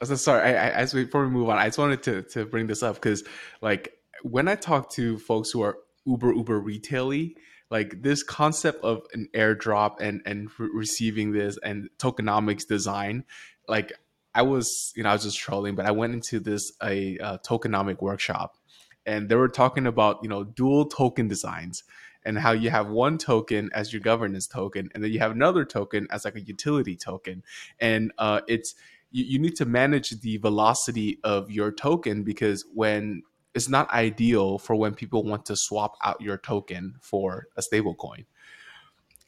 So 0.09 0.15
sorry. 0.15 0.55
I, 0.55 0.67
I, 0.67 0.69
as 0.69 0.93
we, 0.93 1.05
before 1.05 1.23
we 1.23 1.29
move 1.29 1.49
on, 1.49 1.57
I 1.57 1.67
just 1.67 1.77
wanted 1.77 2.03
to 2.03 2.23
to 2.23 2.45
bring 2.45 2.67
this 2.67 2.83
up 2.83 2.95
because, 2.95 3.23
like, 3.61 3.93
when 4.23 4.47
I 4.47 4.55
talk 4.55 4.89
to 4.91 5.17
folks 5.19 5.51
who 5.51 5.61
are 5.61 5.77
uber 6.05 6.33
uber 6.33 6.61
retaily, 6.61 7.35
like 7.69 8.01
this 8.01 8.23
concept 8.23 8.83
of 8.83 9.03
an 9.13 9.29
airdrop 9.35 9.99
and 9.99 10.21
and 10.25 10.49
re- 10.57 10.69
receiving 10.73 11.31
this 11.31 11.57
and 11.63 11.89
tokenomics 11.99 12.67
design, 12.67 13.25
like 13.67 13.93
I 14.33 14.41
was, 14.43 14.93
you 14.95 15.03
know, 15.03 15.09
I 15.09 15.13
was 15.13 15.23
just 15.23 15.37
trolling, 15.37 15.75
but 15.75 15.85
I 15.85 15.91
went 15.91 16.13
into 16.13 16.39
this 16.39 16.71
a, 16.81 17.17
a 17.17 17.39
tokenomic 17.39 18.01
workshop, 18.01 18.57
and 19.05 19.29
they 19.29 19.35
were 19.35 19.49
talking 19.49 19.85
about 19.85 20.19
you 20.23 20.29
know 20.29 20.43
dual 20.43 20.85
token 20.85 21.27
designs 21.27 21.83
and 22.23 22.37
how 22.37 22.51
you 22.51 22.69
have 22.69 22.87
one 22.87 23.17
token 23.17 23.69
as 23.73 23.91
your 23.91 23.99
governance 23.99 24.45
token 24.45 24.89
and 24.93 25.03
then 25.03 25.11
you 25.11 25.17
have 25.19 25.31
another 25.31 25.65
token 25.65 26.07
as 26.11 26.23
like 26.23 26.35
a 26.35 26.41
utility 26.41 26.95
token 26.95 27.43
and 27.79 28.11
uh, 28.19 28.41
it's 28.47 28.75
you, 29.12 29.26
you 29.26 29.39
need 29.39 29.56
to 29.58 29.65
manage 29.65 30.10
the 30.21 30.38
velocity 30.38 31.19
of 31.24 31.52
your 31.52 31.71
token 31.71 32.24
because 32.24 32.65
when 32.74 33.24
it's 33.54 33.69
not 33.69 33.91
ideal 33.91 34.58
for 34.58 34.76
when 34.76 34.95
people 34.95 35.24
want 35.24 35.45
to 35.45 35.56
swap 35.58 35.97
out 36.04 36.21
your 36.21 36.38
token 36.38 36.95
for 37.02 37.47
a 37.58 37.62
stable 37.62 37.95
coin. 37.95 38.26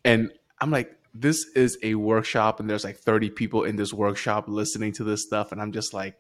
And 0.06 0.32
i'm 0.62 0.72
like 0.72 0.98
this 1.16 1.46
is 1.56 1.78
a 1.84 1.96
workshop 1.96 2.60
and 2.60 2.70
there's 2.70 2.84
like 2.84 2.98
30 2.98 3.30
people 3.32 3.64
in 3.64 3.76
this 3.76 3.94
workshop 3.94 4.46
listening 4.48 4.92
to 4.94 5.04
this 5.04 5.24
stuff 5.24 5.52
and 5.52 5.62
i'm 5.62 5.72
just 5.72 5.94
like 5.94 6.16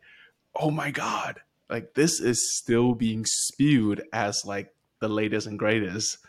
oh 0.55 0.71
my 0.71 0.91
god. 0.91 1.41
Like 1.69 1.93
this 1.93 2.19
is 2.19 2.57
still 2.57 2.93
being 2.93 3.25
spewed 3.25 4.03
as 4.13 4.45
like 4.45 4.73
the 4.99 5.07
latest 5.07 5.47
and 5.47 5.57
greatest. 5.57 6.19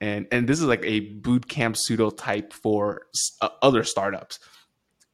And 0.00 0.26
and 0.32 0.48
this 0.48 0.58
is 0.58 0.66
like 0.66 0.84
a 0.84 1.00
boot 1.00 1.48
camp 1.48 1.76
pseudo 1.76 2.10
type 2.10 2.52
for 2.52 3.02
uh, 3.40 3.48
other 3.62 3.84
startups 3.84 4.38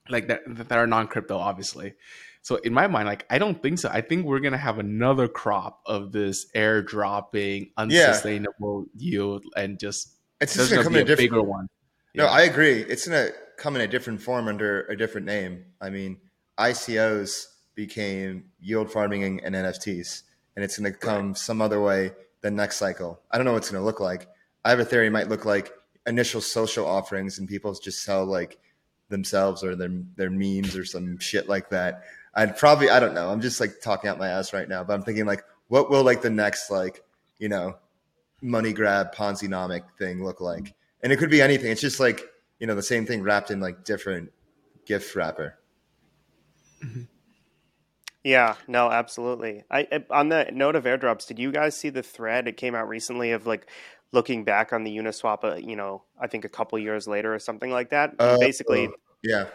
like 0.09 0.29
that 0.29 0.43
that 0.47 0.73
are 0.73 0.87
non 0.87 1.07
crypto, 1.09 1.37
obviously. 1.37 1.95
So 2.43 2.57
in 2.57 2.73
my 2.73 2.87
mind, 2.87 3.07
like 3.07 3.27
I 3.31 3.39
don't 3.39 3.63
think 3.63 3.79
so. 3.79 3.91
I 3.93 4.01
think 4.01 4.25
we're 4.25 4.41
gonna 4.41 4.57
have 4.57 4.79
another 4.79 5.29
crop 5.29 5.81
of 5.87 6.13
this 6.13 6.47
airdropping, 6.55 7.73
unsustainable 7.77 8.87
yeah. 8.97 9.11
yield, 9.11 9.45
and 9.57 9.79
just 9.79 10.15
it's 10.41 10.55
just 10.55 10.71
gonna, 10.71 10.83
come 10.83 10.95
in 10.95 11.03
a 11.03 11.05
different 11.05 11.31
bigger 11.31 11.43
one. 11.43 11.69
No, 12.15 12.25
yeah. 12.25 12.31
I 12.31 12.43
agree. 12.43 12.81
It's 12.81 13.07
gonna 13.07 13.31
come 13.57 13.77
in 13.77 13.83
a 13.83 13.89
different 13.89 14.23
form 14.23 14.49
under 14.49 14.83
a 14.87 14.97
different 14.97 15.27
name. 15.27 15.65
I 15.81 15.91
mean, 15.91 16.19
ICOs 16.59 17.47
became 17.75 18.45
yield 18.61 18.91
farming 18.91 19.45
and 19.45 19.55
NFTs, 19.55 20.23
and 20.57 20.65
it's 20.65 20.79
gonna 20.79 20.93
come 20.93 21.29
right. 21.29 21.39
some 21.39 21.61
other 21.61 21.81
way 21.81 22.13
the 22.41 22.51
next 22.51 22.77
cycle. 22.77 23.21
I 23.31 23.37
don't 23.37 23.45
know 23.45 23.53
what 23.53 23.59
it's 23.59 23.71
gonna 23.71 23.85
look 23.85 24.01
like. 24.01 24.29
I 24.65 24.71
have 24.71 24.81
a 24.81 24.85
theory 24.85 25.09
it 25.09 25.11
might 25.11 25.29
look 25.29 25.45
like 25.45 25.73
initial 26.07 26.41
social 26.41 26.87
offerings 26.87 27.39
and 27.39 27.49
people 27.49 27.75
just 27.75 28.03
sell 28.03 28.25
like 28.25 28.59
themselves 29.09 29.65
or 29.65 29.75
their 29.75 29.91
their 30.17 30.31
memes 30.31 30.77
or 30.77 30.85
some 30.85 31.19
shit 31.19 31.49
like 31.49 31.71
that. 31.71 32.05
I'd 32.35 32.57
probably 32.57 32.91
I 32.91 33.01
don't 33.01 33.15
know. 33.15 33.31
I'm 33.31 33.41
just 33.41 33.61
like 33.61 33.81
talking 33.81 34.09
out 34.09 34.19
my 34.19 34.29
ass 34.29 34.53
right 34.53 34.69
now, 34.69 34.85
but 34.85 34.95
I'm 34.95 35.03
thinking 35.03 35.27
like 35.27 35.45
what 35.69 35.91
will 35.91 36.03
like 36.03 36.23
the 36.23 36.31
next 36.31 36.71
like, 36.71 37.05
you 37.39 37.49
know, 37.49 37.77
money 38.43 38.73
grab 38.73 39.15
Ponzi 39.15 39.49
nomic 39.49 39.83
thing 39.99 40.25
look 40.25 40.41
like? 40.41 40.75
And 41.03 41.13
it 41.13 41.17
could 41.19 41.31
be 41.31 41.41
anything. 41.41 41.71
It's 41.71 41.81
just 41.81 42.01
like, 42.01 42.23
you 42.59 42.67
know, 42.67 42.75
the 42.75 42.83
same 42.83 43.07
thing 43.07 43.23
wrapped 43.23 43.51
in 43.51 43.61
like 43.61 43.85
different 43.85 44.33
gift 44.87 45.15
wrapper. 45.15 45.59
Mm-hmm. 46.85 47.03
Yeah, 48.25 48.57
no, 48.67 48.91
absolutely. 48.91 49.65
I 49.71 50.05
on 50.11 50.29
the 50.29 50.51
note 50.53 50.77
of 50.77 50.85
airdrops, 50.85 51.27
did 51.27 51.39
you 51.39 51.53
guys 51.53 51.77
see 51.77 51.89
the 51.89 52.03
thread? 52.03 52.49
It 52.49 52.57
came 52.57 52.75
out 52.75 52.89
recently 52.89 53.31
of 53.31 53.47
like 53.47 53.71
looking 54.13 54.45
back 54.45 54.73
on 54.73 54.85
the 54.85 54.97
Uniswap, 54.97 55.45
uh, 55.45 55.57
you 55.57 55.77
know, 55.77 56.03
I 56.21 56.27
think 56.27 56.45
a 56.45 56.49
couple 56.49 56.79
years 56.79 57.07
later 57.07 57.35
or 57.35 57.39
something 57.39 57.71
like 57.71 57.91
that. 57.91 58.15
Uh, 58.19 58.39
Basically, 58.39 58.87
uh, 58.87 58.91
yeah, 59.23 59.47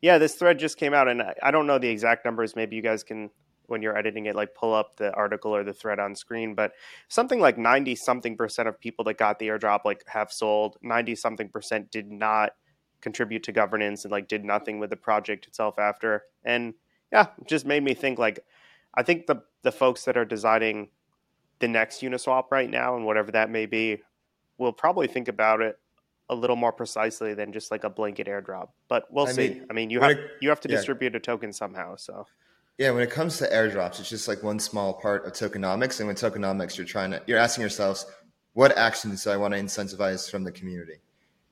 yeah. 0.00 0.18
This 0.18 0.34
thread 0.34 0.58
just 0.58 0.76
came 0.76 0.94
out, 0.94 1.08
and 1.08 1.22
I 1.42 1.50
don't 1.50 1.66
know 1.66 1.78
the 1.78 1.88
exact 1.88 2.24
numbers. 2.24 2.56
Maybe 2.56 2.76
you 2.76 2.82
guys 2.82 3.02
can, 3.02 3.30
when 3.66 3.82
you're 3.82 3.96
editing 3.96 4.26
it, 4.26 4.36
like 4.36 4.54
pull 4.54 4.74
up 4.74 4.96
the 4.96 5.12
article 5.14 5.54
or 5.54 5.64
the 5.64 5.72
thread 5.72 5.98
on 5.98 6.14
screen. 6.14 6.54
But 6.54 6.72
something 7.08 7.40
like 7.40 7.58
ninety 7.58 7.94
something 7.94 8.36
percent 8.36 8.68
of 8.68 8.78
people 8.78 9.04
that 9.06 9.18
got 9.18 9.38
the 9.38 9.48
airdrop 9.48 9.80
like 9.84 10.04
have 10.06 10.32
sold. 10.32 10.76
Ninety 10.82 11.14
something 11.14 11.48
percent 11.48 11.90
did 11.90 12.10
not 12.10 12.52
contribute 13.00 13.42
to 13.44 13.52
governance 13.52 14.04
and 14.04 14.12
like 14.12 14.28
did 14.28 14.44
nothing 14.44 14.78
with 14.78 14.90
the 14.90 14.96
project 14.96 15.46
itself 15.46 15.78
after. 15.78 16.24
And 16.44 16.74
yeah, 17.10 17.28
just 17.46 17.64
made 17.66 17.82
me 17.82 17.94
think 17.94 18.18
like 18.18 18.40
I 18.94 19.02
think 19.02 19.26
the 19.26 19.42
the 19.62 19.72
folks 19.72 20.04
that 20.04 20.16
are 20.16 20.24
designing 20.24 20.88
the 21.60 21.68
next 21.68 22.00
Uniswap 22.02 22.50
right 22.50 22.68
now 22.68 22.96
and 22.96 23.04
whatever 23.04 23.30
that 23.32 23.50
may 23.50 23.66
be 23.66 24.02
we'll 24.60 24.72
probably 24.72 25.08
think 25.08 25.26
about 25.26 25.60
it 25.60 25.78
a 26.28 26.34
little 26.34 26.54
more 26.54 26.70
precisely 26.70 27.34
than 27.34 27.52
just 27.52 27.72
like 27.72 27.82
a 27.82 27.90
blanket 27.90 28.28
airdrop. 28.28 28.68
But 28.86 29.06
we'll 29.10 29.26
I 29.26 29.32
see. 29.32 29.48
Mean, 29.48 29.66
I 29.68 29.72
mean, 29.72 29.90
you 29.90 30.00
have 30.00 30.12
it, 30.12 30.30
you 30.40 30.50
have 30.50 30.60
to 30.60 30.68
yeah. 30.68 30.76
distribute 30.76 31.16
a 31.16 31.20
token 31.20 31.52
somehow, 31.52 31.96
so 31.96 32.26
yeah, 32.78 32.92
when 32.92 33.02
it 33.02 33.10
comes 33.10 33.36
to 33.38 33.48
airdrops, 33.48 34.00
it's 34.00 34.08
just 34.08 34.28
like 34.28 34.42
one 34.42 34.58
small 34.58 34.94
part 34.94 35.26
of 35.26 35.32
tokenomics. 35.32 35.98
And 35.98 36.08
with 36.08 36.18
tokenomics, 36.18 36.78
you're 36.78 36.86
trying 36.86 37.10
to 37.10 37.22
you're 37.26 37.38
asking 37.38 37.62
yourselves, 37.62 38.06
what 38.52 38.76
actions 38.78 39.24
do 39.24 39.30
I 39.30 39.36
want 39.36 39.54
to 39.54 39.60
incentivize 39.60 40.30
from 40.30 40.44
the 40.44 40.52
community? 40.52 41.00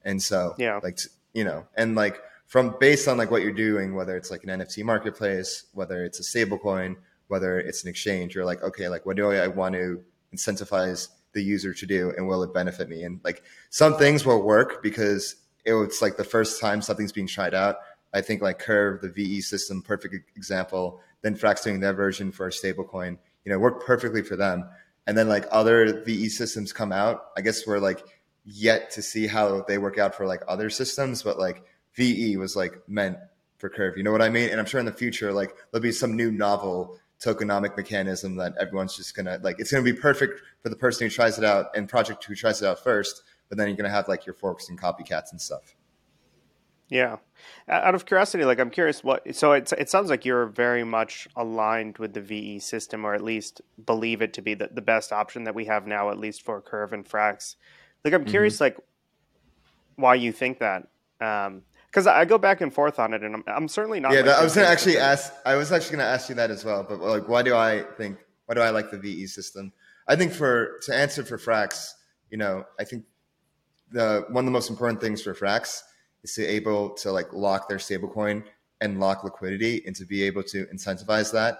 And 0.05 0.23
so, 0.23 0.55
yeah, 0.59 0.79
like 0.83 0.99
you 1.35 1.44
know, 1.44 1.66
and 1.77 1.97
like 1.97 2.23
from 2.47 2.77
based 2.79 3.09
on 3.09 3.18
like 3.18 3.31
what 3.31 3.42
you're 3.42 3.53
doing, 3.53 3.94
whether 3.94 4.16
it's 4.16 4.31
like 4.31 4.44
an 4.44 4.51
NFT 4.51 4.85
marketplace, 4.85 5.66
whether 5.73 6.05
it's 6.05 6.21
a 6.21 6.23
stable 6.23 6.59
coin, 6.59 6.97
whether 7.29 7.59
it's 7.59 7.85
an 7.85 7.91
exchange, 7.91 8.35
you're 8.35 8.45
like, 8.45 8.62
okay, 8.62 8.88
like 8.88 9.07
what 9.07 9.17
do 9.17 9.31
I 9.31 9.47
want 9.47 9.75
to 9.75 10.03
incentivize 10.35 11.09
the 11.33 11.43
user 11.43 11.73
to 11.73 11.87
do, 11.87 12.12
and 12.17 12.27
will 12.27 12.43
it 12.43 12.53
benefit 12.53 12.88
me? 12.88 13.05
And 13.05 13.21
like 13.23 13.43
some 13.71 13.97
things 13.97 14.27
will 14.27 14.43
work 14.43 14.83
because 14.83 15.37
it's 15.64 16.03
like 16.03 16.17
the 16.17 16.25
first 16.25 16.61
time 16.61 16.83
something's 16.83 17.12
being 17.12 17.27
tried 17.27 17.55
out. 17.55 17.77
I 18.14 18.23
think 18.23 18.41
like 18.41 18.59
Curve, 18.59 19.03
the 19.03 19.11
VE 19.11 19.43
system, 19.43 19.83
perfect 19.83 20.14
example 20.35 21.01
then 21.23 21.37
Frax 21.37 21.62
doing 21.62 21.81
their 21.81 21.93
version 21.93 22.31
for 22.31 22.47
a 22.47 22.51
stablecoin, 22.51 23.19
you 23.45 23.53
know, 23.53 23.59
worked 23.59 23.85
perfectly 23.85 24.23
for 24.23 24.37
them. 24.37 24.69
And 25.07 25.17
then 25.17 25.29
like 25.29 25.47
other 25.51 26.03
VE 26.05 26.29
systems 26.29 26.73
come 26.73 26.93
out. 26.93 27.29
I 27.37 27.41
guess 27.41 27.67
we're 27.67 27.79
like 27.79 28.05
yet 28.45 28.91
to 28.93 29.03
see 29.03 29.27
how 29.27 29.62
they 29.62 29.79
work 29.79 29.99
out 29.99 30.14
for 30.14 30.27
like 30.27 30.43
other 30.47 30.71
systems, 30.71 31.23
but 31.23 31.38
like 31.38 31.62
VE 31.95 32.37
was 32.37 32.55
like 32.55 32.83
meant 32.87 33.17
for 33.59 33.69
Curve. 33.69 33.97
You 33.97 34.05
know 34.05 34.12
what 34.12 34.23
I 34.23 34.29
mean? 34.29 34.51
And 34.51 34.61
I'm 34.61 34.67
sure 34.67 34.81
in 34.81 34.87
the 34.87 34.93
future, 34.93 35.33
like 35.33 35.55
there'll 35.71 35.83
be 35.83 35.93
some 35.93 36.14
new 36.14 36.31
novel 36.31 36.99
tokenomic 37.22 37.76
mechanism 37.76 38.37
that 38.37 38.54
everyone's 38.61 38.96
just 38.96 39.16
gonna 39.16 39.38
like. 39.42 39.57
It's 39.59 39.70
gonna 39.70 39.83
be 39.83 39.92
perfect 39.92 40.40
for 40.62 40.68
the 40.68 40.76
person 40.76 41.07
who 41.07 41.11
tries 41.11 41.38
it 41.38 41.44
out 41.44 41.76
and 41.76 41.88
project 41.88 42.24
who 42.24 42.35
tries 42.35 42.62
it 42.62 42.66
out 42.66 42.83
first. 42.83 43.22
But 43.48 43.59
then 43.59 43.68
you're 43.68 43.76
gonna 43.76 43.90
have 43.90 44.09
like 44.09 44.26
your 44.26 44.35
forks 44.35 44.68
and 44.68 44.81
copycats 44.81 45.33
and 45.33 45.40
stuff. 45.40 45.74
Yeah. 46.88 47.16
Out 47.68 47.94
of 47.94 48.07
curiosity, 48.07 48.44
like 48.44 48.59
I'm 48.59 48.70
curious 48.70 49.04
what 49.04 49.35
so 49.35 49.52
it 49.52 49.72
it 49.76 49.90
sounds 49.90 50.11
like 50.11 50.24
you're 50.24 50.46
very 50.46 50.85
much 50.85 51.28
aligned 51.37 51.98
with 51.98 52.14
the 52.14 52.20
VE 52.20 52.61
system 52.61 53.04
or 53.04 53.14
at 53.14 53.22
least 53.22 53.61
believe 53.85 54.22
it 54.22 54.33
to 54.35 54.42
be 54.42 54.54
the, 54.54 54.70
the 54.72 54.81
best 54.81 55.12
option 55.12 55.44
that 55.44 55.54
we 55.54 55.66
have 55.66 55.87
now 55.87 56.11
at 56.11 56.18
least 56.18 56.42
for 56.42 56.61
Curve 56.61 56.92
and 56.92 57.07
Frax. 57.07 57.57
Like 58.04 58.14
I'm 58.14 58.24
curious 58.24 58.54
mm-hmm. 58.54 58.64
like 58.64 58.78
why 59.96 60.14
you 60.14 60.33
think 60.33 60.61
that. 60.61 60.88
Um 61.20 61.62
because 61.90 62.07
I 62.07 62.24
go 62.24 62.38
back 62.38 62.61
and 62.61 62.72
forth 62.72 62.98
on 62.98 63.14
it, 63.14 63.22
and 63.22 63.35
I'm, 63.35 63.44
I'm 63.46 63.68
certainly 63.68 64.01
not. 64.01 64.12
Yeah, 64.12 64.20
like, 64.20 64.37
I 64.37 64.44
was 64.44 64.55
gonna 64.55 64.66
actually 64.66 64.98
ask. 64.98 65.33
I 65.44 65.57
was 65.57 65.72
actually 65.72 65.96
gonna 65.96 66.09
ask 66.09 66.29
you 66.29 66.35
that 66.35 66.51
as 66.51 66.64
well. 66.64 66.85
But 66.88 67.01
like, 67.01 67.29
why 67.29 67.42
do 67.42 67.55
I 67.55 67.85
think? 67.96 68.18
Why 68.46 68.55
do 68.55 68.61
I 68.61 68.70
like 68.70 68.90
the 68.90 68.98
VE 68.98 69.27
system? 69.27 69.72
I 70.07 70.16
think 70.16 70.33
for 70.33 70.79
to 70.83 70.94
answer 70.94 71.22
for 71.24 71.38
Frax, 71.38 71.92
you 72.31 72.38
know, 72.38 72.64
I 72.79 72.85
think 72.85 73.05
the 73.90 74.27
one 74.31 74.44
of 74.44 74.46
the 74.46 74.53
most 74.53 74.70
important 74.70 75.01
things 75.01 75.22
for 75.22 75.35
Frax 75.35 75.83
is 76.22 76.35
to 76.35 76.44
able 76.44 76.90
to 76.90 77.12
like 77.12 77.33
lock 77.33 77.68
their 77.68 77.79
stablecoin 77.79 78.44
and 78.81 79.01
lock 79.01 79.24
liquidity 79.24 79.83
and 79.87 79.96
to 79.96 80.05
be 80.05 80.22
able 80.22 80.42
to 80.44 80.66
incentivize 80.66 81.33
that. 81.33 81.59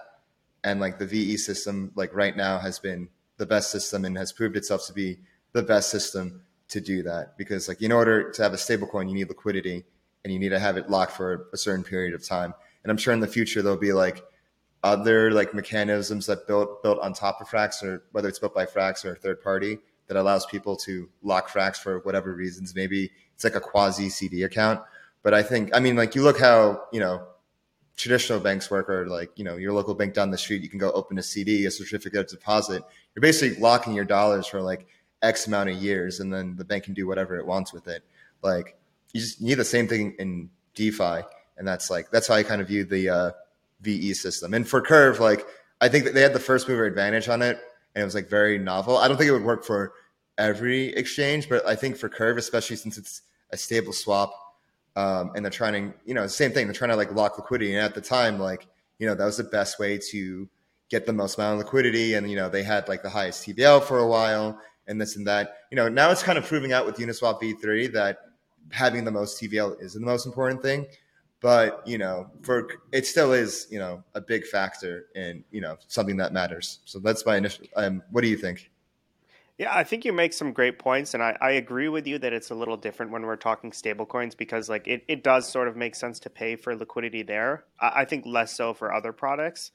And 0.63 0.79
like 0.79 0.99
the 0.99 1.05
VE 1.05 1.37
system, 1.37 1.91
like 1.95 2.13
right 2.13 2.35
now, 2.35 2.59
has 2.59 2.79
been 2.79 3.09
the 3.37 3.45
best 3.45 3.71
system 3.71 4.05
and 4.05 4.17
has 4.17 4.31
proved 4.33 4.57
itself 4.57 4.85
to 4.87 4.93
be 4.93 5.19
the 5.53 5.63
best 5.63 5.89
system 5.89 6.41
to 6.67 6.81
do 6.81 7.01
that. 7.03 7.37
Because 7.37 7.67
like 7.67 7.81
in 7.81 7.91
order 7.91 8.31
to 8.31 8.43
have 8.43 8.53
a 8.53 8.57
stablecoin, 8.57 9.07
you 9.07 9.15
need 9.15 9.29
liquidity 9.29 9.85
and 10.23 10.33
you 10.33 10.39
need 10.39 10.49
to 10.49 10.59
have 10.59 10.77
it 10.77 10.89
locked 10.89 11.13
for 11.13 11.47
a 11.53 11.57
certain 11.57 11.83
period 11.83 12.13
of 12.13 12.25
time. 12.25 12.53
And 12.83 12.91
I'm 12.91 12.97
sure 12.97 13.13
in 13.13 13.19
the 13.19 13.27
future 13.27 13.61
there'll 13.61 13.77
be 13.77 13.93
like 13.93 14.23
other 14.83 15.31
like 15.31 15.53
mechanisms 15.53 16.25
that 16.27 16.47
built 16.47 16.81
built 16.81 16.99
on 16.99 17.13
top 17.13 17.41
of 17.41 17.47
Frax 17.47 17.83
or 17.83 18.03
whether 18.11 18.29
it's 18.29 18.39
built 18.39 18.53
by 18.53 18.65
Frax 18.65 19.03
or 19.03 19.13
a 19.13 19.15
third 19.15 19.41
party 19.41 19.79
that 20.07 20.17
allows 20.17 20.45
people 20.47 20.75
to 20.75 21.07
lock 21.21 21.49
Frax 21.49 21.77
for 21.77 21.99
whatever 21.99 22.33
reasons. 22.33 22.75
Maybe 22.75 23.11
it's 23.35 23.43
like 23.43 23.55
a 23.55 23.59
quasi 23.59 24.09
CD 24.09 24.43
account. 24.43 24.81
But 25.21 25.33
I 25.33 25.43
think, 25.43 25.69
I 25.75 25.79
mean, 25.79 25.95
like 25.95 26.15
you 26.15 26.23
look 26.23 26.39
how, 26.39 26.83
you 26.91 26.99
know, 26.99 27.27
traditional 27.95 28.39
banks 28.39 28.71
work 28.71 28.89
or 28.89 29.07
like, 29.07 29.29
you 29.35 29.43
know, 29.43 29.57
your 29.57 29.71
local 29.73 29.93
bank 29.93 30.13
down 30.13 30.31
the 30.31 30.37
street, 30.37 30.63
you 30.63 30.69
can 30.69 30.79
go 30.79 30.91
open 30.91 31.17
a 31.19 31.23
CD, 31.23 31.65
a 31.65 31.71
certificate 31.71 32.19
of 32.21 32.27
deposit. 32.27 32.83
You're 33.13 33.21
basically 33.21 33.59
locking 33.61 33.93
your 33.93 34.05
dollars 34.05 34.47
for 34.47 34.61
like 34.61 34.87
X 35.21 35.45
amount 35.45 35.69
of 35.69 35.75
years 35.75 36.21
and 36.21 36.33
then 36.33 36.55
the 36.55 36.65
bank 36.65 36.85
can 36.85 36.93
do 36.93 37.05
whatever 37.05 37.37
it 37.37 37.45
wants 37.45 37.71
with 37.71 37.87
it. 37.87 38.03
Like 38.41 38.78
you 39.13 39.21
just 39.21 39.41
need 39.41 39.55
the 39.55 39.65
same 39.65 39.87
thing 39.87 40.15
in 40.19 40.49
DeFi. 40.75 41.21
And 41.57 41.67
that's 41.67 41.89
like, 41.89 42.09
that's 42.11 42.27
how 42.27 42.35
I 42.35 42.43
kind 42.43 42.61
of 42.61 42.67
view 42.67 42.85
the 42.85 43.09
uh, 43.09 43.31
VE 43.81 44.13
system. 44.13 44.53
And 44.53 44.67
for 44.67 44.81
Curve, 44.81 45.19
like, 45.19 45.45
I 45.81 45.89
think 45.89 46.05
that 46.05 46.13
they 46.13 46.21
had 46.21 46.33
the 46.33 46.39
first 46.39 46.67
mover 46.67 46.85
advantage 46.85 47.29
on 47.29 47.41
it 47.41 47.59
and 47.95 48.01
it 48.01 48.05
was 48.05 48.15
like 48.15 48.29
very 48.29 48.57
novel. 48.57 48.97
I 48.97 49.07
don't 49.07 49.17
think 49.17 49.29
it 49.29 49.33
would 49.33 49.43
work 49.43 49.63
for 49.63 49.93
every 50.37 50.87
exchange, 50.95 51.49
but 51.49 51.65
I 51.65 51.75
think 51.75 51.97
for 51.97 52.09
Curve, 52.09 52.37
especially 52.37 52.75
since 52.75 52.97
it's 52.97 53.21
a 53.51 53.57
stable 53.57 53.93
swap. 53.93 54.33
Um, 54.95 55.31
and 55.35 55.45
they're 55.45 55.51
trying 55.51 55.91
to, 55.91 55.97
you 56.05 56.13
know, 56.13 56.27
same 56.27 56.51
thing. 56.51 56.67
They're 56.67 56.73
trying 56.73 56.89
to 56.89 56.95
like 56.95 57.13
lock 57.13 57.37
liquidity. 57.37 57.73
And 57.73 57.83
at 57.83 57.95
the 57.95 58.01
time, 58.01 58.39
like, 58.39 58.67
you 58.97 59.07
know, 59.07 59.15
that 59.15 59.25
was 59.25 59.37
the 59.37 59.43
best 59.43 59.79
way 59.79 59.97
to 60.11 60.49
get 60.89 61.05
the 61.05 61.13
most 61.13 61.37
amount 61.37 61.59
of 61.59 61.65
liquidity. 61.65 62.15
And, 62.15 62.29
you 62.29 62.35
know, 62.35 62.49
they 62.49 62.63
had 62.63 62.87
like 62.87 63.03
the 63.03 63.09
highest 63.09 63.45
TVL 63.45 63.83
for 63.83 63.99
a 63.99 64.07
while 64.07 64.59
and 64.87 64.99
this 64.99 65.15
and 65.15 65.25
that. 65.27 65.57
You 65.71 65.75
know, 65.77 65.87
now 65.87 66.11
it's 66.11 66.23
kind 66.23 66.37
of 66.37 66.45
proving 66.45 66.73
out 66.73 66.85
with 66.85 66.97
Uniswap 66.97 67.41
V3 67.41 67.93
that 67.93 68.17
having 68.71 69.05
the 69.05 69.11
most 69.11 69.41
TVL 69.41 69.81
is 69.81 69.93
the 69.93 69.99
most 69.99 70.25
important 70.25 70.61
thing. 70.61 70.87
But, 71.41 71.87
you 71.87 71.97
know, 71.97 72.29
for 72.41 72.67
it 72.91 73.05
still 73.05 73.31
is, 73.31 73.67
you 73.71 73.79
know, 73.79 74.03
a 74.13 74.19
big 74.19 74.45
factor 74.45 75.05
in, 75.15 75.43
you 75.51 75.61
know, 75.61 75.77
something 75.87 76.17
that 76.17 76.33
matters. 76.33 76.79
So 76.83 76.99
that's 76.99 77.25
my 77.25 77.37
initial. 77.37 77.65
Um, 77.77 78.03
what 78.11 78.21
do 78.21 78.27
you 78.27 78.35
think? 78.35 78.69
Yeah, 79.57 79.75
I 79.75 79.83
think 79.83 80.05
you 80.05 80.13
make 80.13 80.31
some 80.31 80.53
great 80.53 80.79
points, 80.79 81.13
and 81.13 81.21
I, 81.21 81.37
I 81.41 81.51
agree 81.51 81.89
with 81.89 82.07
you 82.07 82.17
that 82.19 82.31
it's 82.31 82.49
a 82.49 82.55
little 82.55 82.77
different 82.77 83.11
when 83.11 83.23
we're 83.23 83.35
talking 83.35 83.71
stablecoins 83.71 84.35
because 84.35 84.69
like 84.69 84.87
it, 84.87 85.03
it 85.09 85.21
does 85.21 85.49
sort 85.49 85.67
of 85.67 85.75
make 85.75 85.95
sense 85.95 86.17
to 86.21 86.29
pay 86.29 86.55
for 86.55 86.73
liquidity 86.75 87.23
there. 87.23 87.65
I, 87.79 87.91
I 88.01 88.05
think 88.05 88.25
less 88.25 88.55
so 88.55 88.73
for 88.73 88.93
other 88.93 89.11
products. 89.11 89.71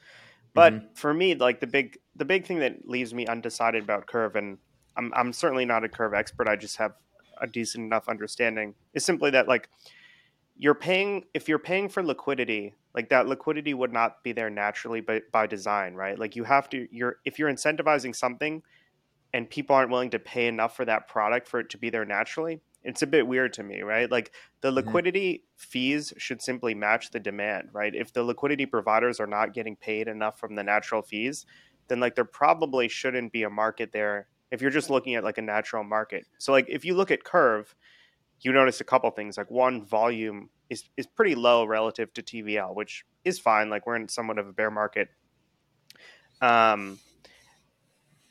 But 0.55 0.73
mm-hmm. 0.73 0.87
for 0.95 1.13
me, 1.13 1.35
like 1.35 1.61
the 1.61 1.67
big 1.67 1.99
the 2.17 2.25
big 2.25 2.47
thing 2.47 2.61
that 2.61 2.89
leaves 2.89 3.13
me 3.13 3.27
undecided 3.27 3.83
about 3.83 4.07
Curve, 4.07 4.37
and 4.37 4.57
I'm 4.97 5.13
I'm 5.15 5.33
certainly 5.35 5.67
not 5.67 5.85
a 5.85 5.89
Curve 5.91 6.15
expert, 6.15 6.49
I 6.49 6.57
just 6.57 6.79
have 6.79 6.93
a 7.41 7.47
decent 7.47 7.85
enough 7.85 8.09
understanding, 8.09 8.75
is 8.95 9.05
simply 9.05 9.31
that 9.31 9.49
like 9.49 9.69
you're 10.57 10.75
paying 10.75 11.25
if 11.35 11.49
you're 11.49 11.59
paying 11.59 11.89
for 11.89 12.03
liquidity, 12.03 12.75
like 12.95 13.09
that 13.09 13.27
liquidity 13.27 13.75
would 13.75 13.93
not 13.93 14.23
be 14.23 14.33
there 14.33 14.51
naturally 14.51 15.01
but 15.01 15.31
by 15.33 15.47
design, 15.47 15.95
right? 15.95 16.19
Like 16.19 16.37
you 16.37 16.45
have 16.45 16.69
to 16.71 16.89
you're 16.91 17.17
if 17.25 17.39
you're 17.39 17.53
incentivizing 17.53 18.15
something 18.15 18.63
and 19.35 19.51
people 19.51 19.75
aren't 19.75 19.91
willing 19.91 20.11
to 20.11 20.19
pay 20.19 20.47
enough 20.47 20.77
for 20.77 20.85
that 20.85 21.09
product 21.09 21.49
for 21.49 21.61
it 21.61 21.69
to 21.71 21.77
be 21.77 21.91
there 21.91 22.05
naturally 22.05 22.61
it's 22.85 23.03
a 23.03 23.07
bit 23.07 23.27
weird 23.27 23.53
to 23.53 23.63
me 23.63 23.83
right 23.83 24.11
like 24.11 24.31
the 24.61 24.69
mm-hmm. 24.69 24.77
liquidity 24.77 25.33
mm-hmm. 25.35 25.45
fees 25.57 26.13
should 26.17 26.41
simply 26.41 26.75
match 26.75 27.11
the 27.11 27.21
demand 27.21 27.69
right 27.73 27.95
if 27.95 28.13
the 28.13 28.23
liquidity 28.23 28.67
providers 28.67 29.19
are 29.19 29.27
not 29.27 29.53
getting 29.53 29.75
paid 29.77 30.07
enough 30.07 30.39
from 30.39 30.55
the 30.55 30.63
natural 30.63 31.03
fees 31.03 31.45
then 31.89 32.01
like 32.01 32.15
there 32.15 32.25
probably 32.25 32.89
shouldn't 32.89 33.33
be 33.33 33.43
a 33.43 33.51
market 33.51 33.91
there 33.93 34.29
if 34.51 34.61
you're 34.61 34.71
just 34.71 34.91
looking 34.91 35.15
at 35.15 35.25
like 35.25 35.39
a 35.39 35.43
natural 35.43 35.85
market 35.85 36.25
so 36.39 36.53
like 36.53 36.67
if 36.69 36.85
you 36.85 36.95
look 36.95 37.11
at 37.11 37.25
curve 37.25 37.75
you 38.41 38.53
notice 38.53 38.81
a 38.81 38.85
couple 38.85 39.11
things 39.11 39.37
like 39.37 39.51
one 39.51 39.85
volume 39.85 40.51
is 40.71 40.85
is 40.97 41.07
pretty 41.07 41.35
low 41.35 41.65
relative 41.65 42.13
to 42.15 42.23
tvl 42.23 42.75
which 42.75 43.05
is 43.25 43.39
fine 43.39 43.71
like 43.71 43.87
we're 43.87 43.97
in 43.97 44.09
somewhat 44.09 44.39
of 44.39 44.47
a 44.47 44.53
bear 44.53 44.71
market 44.71 45.09
um 46.41 46.99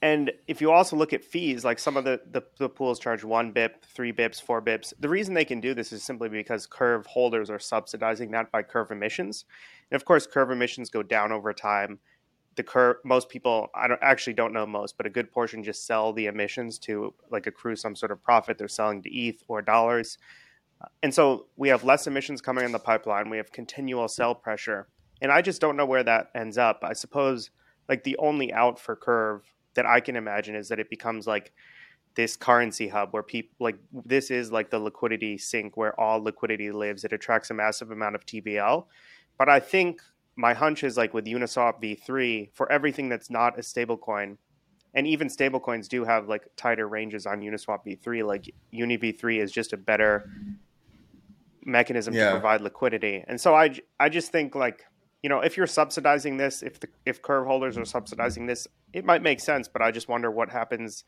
and 0.04 0.34
if 0.48 0.60
you 0.60 0.70
also 0.70 0.98
look 0.98 1.14
at 1.14 1.24
fees, 1.24 1.64
like 1.64 1.80
some 1.80 1.96
of 1.96 2.04
the, 2.04 2.20
the, 2.30 2.44
the, 2.60 2.68
pools 2.68 3.00
charge 3.00 3.24
one 3.24 3.54
BIP, 3.54 3.86
three 3.86 4.12
BIPs, 4.12 4.42
four 4.42 4.62
BIPs. 4.62 4.92
The 5.00 5.08
reason 5.08 5.34
they 5.34 5.46
can 5.46 5.62
do 5.62 5.74
this 5.74 5.94
is 5.94 6.04
simply 6.04 6.28
because 6.28 6.68
Curve 6.68 7.06
holders 7.06 7.50
are 7.50 7.58
subsidizing 7.58 8.30
that 8.32 8.52
by 8.52 8.64
Curve 8.64 8.92
emissions. 8.92 9.46
And 9.90 9.96
of 9.96 10.04
course, 10.04 10.28
Curve 10.28 10.52
emissions 10.52 10.90
go 10.90 11.04
down 11.04 11.32
over 11.32 11.54
time. 11.54 12.00
The 12.56 12.64
curve, 12.64 12.98
most 13.04 13.30
people, 13.30 13.70
I 13.74 13.88
don't 13.88 14.00
actually 14.02 14.34
don't 14.34 14.54
know 14.54 14.66
most, 14.66 14.96
but 14.98 15.06
a 15.06 15.10
good 15.10 15.32
portion 15.32 15.64
just 15.64 15.88
sell 15.88 16.14
the 16.14 16.28
emissions 16.28 16.78
to 16.80 17.14
like 17.32 17.48
accrue 17.48 17.76
some 17.76 17.96
sort 17.96 18.12
of 18.12 18.24
profit. 18.24 18.58
They're 18.58 18.68
selling 18.68 19.02
to 19.04 19.10
ETH 19.10 19.44
or 19.48 19.62
dollars. 19.62 20.18
And 21.02 21.14
so 21.14 21.48
we 21.56 21.70
have 21.70 21.84
less 21.84 22.08
emissions 22.08 22.42
coming 22.42 22.66
in 22.66 22.72
the 22.72 22.80
pipeline. 22.80 23.30
We 23.30 23.38
have 23.38 23.52
continual 23.52 24.08
sell 24.08 24.36
pressure. 24.36 24.88
And 25.22 25.32
I 25.32 25.42
just 25.42 25.62
don't 25.62 25.78
know 25.78 25.86
where 25.86 26.04
that 26.04 26.30
ends 26.36 26.58
up. 26.58 26.84
I 26.84 26.94
suppose 26.94 27.50
like 27.90 28.04
the 28.04 28.18
only 28.18 28.54
out 28.54 28.80
for 28.80 28.96
Curve 28.96 29.42
that 29.76 29.86
I 29.86 30.00
can 30.00 30.16
imagine 30.16 30.56
is 30.56 30.70
that 30.70 30.80
it 30.80 30.90
becomes 30.90 31.26
like 31.26 31.54
this 32.16 32.36
currency 32.36 32.88
hub 32.88 33.12
where 33.12 33.24
people 33.24 33.56
like 33.60 33.78
this 34.06 34.30
is 34.30 34.52
like 34.52 34.70
the 34.70 34.80
liquidity 34.80 35.38
sink 35.38 35.76
where 35.76 36.00
all 36.00 36.22
liquidity 36.22 36.72
lives. 36.72 37.04
It 37.04 37.14
attracts 37.14 37.50
a 37.50 37.54
massive 37.54 37.92
amount 37.92 38.16
of 38.16 38.26
TVL 38.26 38.86
But 39.38 39.50
I 39.50 39.60
think 39.60 40.02
my 40.36 40.54
hunch 40.54 40.84
is 40.84 40.98
like 40.98 41.14
with 41.14 41.26
Uniswap 41.26 41.82
v3 41.82 42.50
for 42.54 42.72
everything 42.72 43.10
that's 43.10 43.30
not 43.30 43.58
a 43.58 43.62
stablecoin, 43.62 44.38
and 44.94 45.08
even 45.08 45.28
stablecoins 45.28 45.88
do 45.88 46.04
have 46.06 46.28
like 46.28 46.48
tighter 46.56 46.88
ranges 46.88 47.26
on 47.26 47.42
Uniswap 47.42 47.80
v3. 47.86 48.26
Like 48.26 48.54
Uni 48.72 48.98
v3 48.98 49.40
is 49.42 49.52
just 49.52 49.74
a 49.74 49.78
better 49.78 50.30
mechanism 51.66 52.14
Yeah. 52.14 52.26
to 52.26 52.32
provide 52.32 52.62
liquidity. 52.62 53.24
And 53.28 53.40
so 53.40 53.56
I 53.56 53.76
I 54.00 54.10
just 54.10 54.32
think 54.32 54.56
like, 54.56 54.86
you 55.22 55.30
know, 55.30 55.40
if 55.40 55.56
you're 55.58 55.68
subsidizing 55.68 56.38
this, 56.38 56.62
if 56.64 56.80
the 56.80 56.90
if 57.06 57.22
curve 57.22 57.46
holders 57.48 57.78
are 57.78 57.86
subsidizing 57.86 58.46
this, 58.48 58.68
it 58.92 59.06
might 59.06 59.22
make 59.22 59.40
sense. 59.40 59.68
But 59.68 59.82
I 59.82 59.92
just 59.92 60.08
wonder 60.10 60.30
what 60.32 60.50
happens 60.50 61.04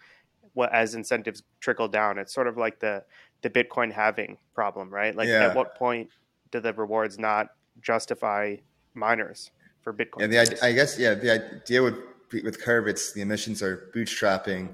what 0.53 0.71
as 0.71 0.95
incentives 0.95 1.43
trickle 1.59 1.89
down. 1.89 2.17
It's 2.17 2.33
sort 2.33 2.47
of 2.47 2.57
like 2.57 2.79
the 2.79 3.03
the 3.41 3.49
Bitcoin 3.49 3.91
halving 3.91 4.37
problem, 4.53 4.89
right? 4.89 5.13
Like 5.15 5.27
Yeah. 5.27 5.47
at 5.49 5.55
what 5.55 5.75
point 5.75 6.09
do 6.51 6.59
the 6.59 6.73
rewards 6.73 7.19
not 7.19 7.49
justify 7.81 8.55
miners 8.95 9.51
for 9.81 9.93
Bitcoin? 9.93 10.21
Yeah, 10.31 10.45
the 10.45 10.65
I 10.65 10.71
guess 10.73 10.97
yeah, 10.97 11.13
the 11.13 11.31
idea 11.61 11.83
with 11.83 11.95
with 12.43 12.61
Curve, 12.61 12.87
it's 12.87 13.13
the 13.13 13.21
emissions 13.21 13.61
are 13.61 13.89
bootstrapping 13.95 14.73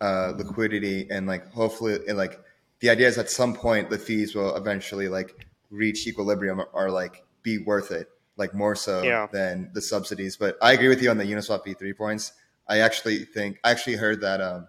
uh, 0.00 0.32
liquidity 0.36 1.08
and 1.10 1.26
like 1.26 1.50
hopefully 1.52 1.98
and 2.08 2.16
like 2.16 2.40
the 2.80 2.88
idea 2.90 3.08
is 3.08 3.18
at 3.18 3.28
some 3.30 3.54
point 3.54 3.90
the 3.90 3.98
fees 3.98 4.34
will 4.34 4.54
eventually 4.56 5.08
like 5.08 5.46
reach 5.70 6.06
equilibrium 6.06 6.60
or, 6.60 6.68
or 6.72 6.90
like 6.90 7.24
be 7.42 7.58
worth 7.58 7.90
it, 7.90 8.08
like 8.36 8.54
more 8.54 8.74
so 8.74 9.02
Yeah. 9.02 9.26
than 9.32 9.70
the 9.74 9.80
subsidies. 9.82 10.36
But 10.36 10.56
I 10.62 10.72
agree 10.72 10.88
with 10.88 11.02
you 11.02 11.10
on 11.10 11.18
the 11.18 11.24
Uniswap 11.24 11.64
V3 11.66 11.96
points. 11.96 12.32
I 12.68 12.78
actually 12.80 13.24
think 13.24 13.58
I 13.64 13.70
actually 13.70 13.96
heard 13.96 14.20
that 14.20 14.40
um, 14.40 14.68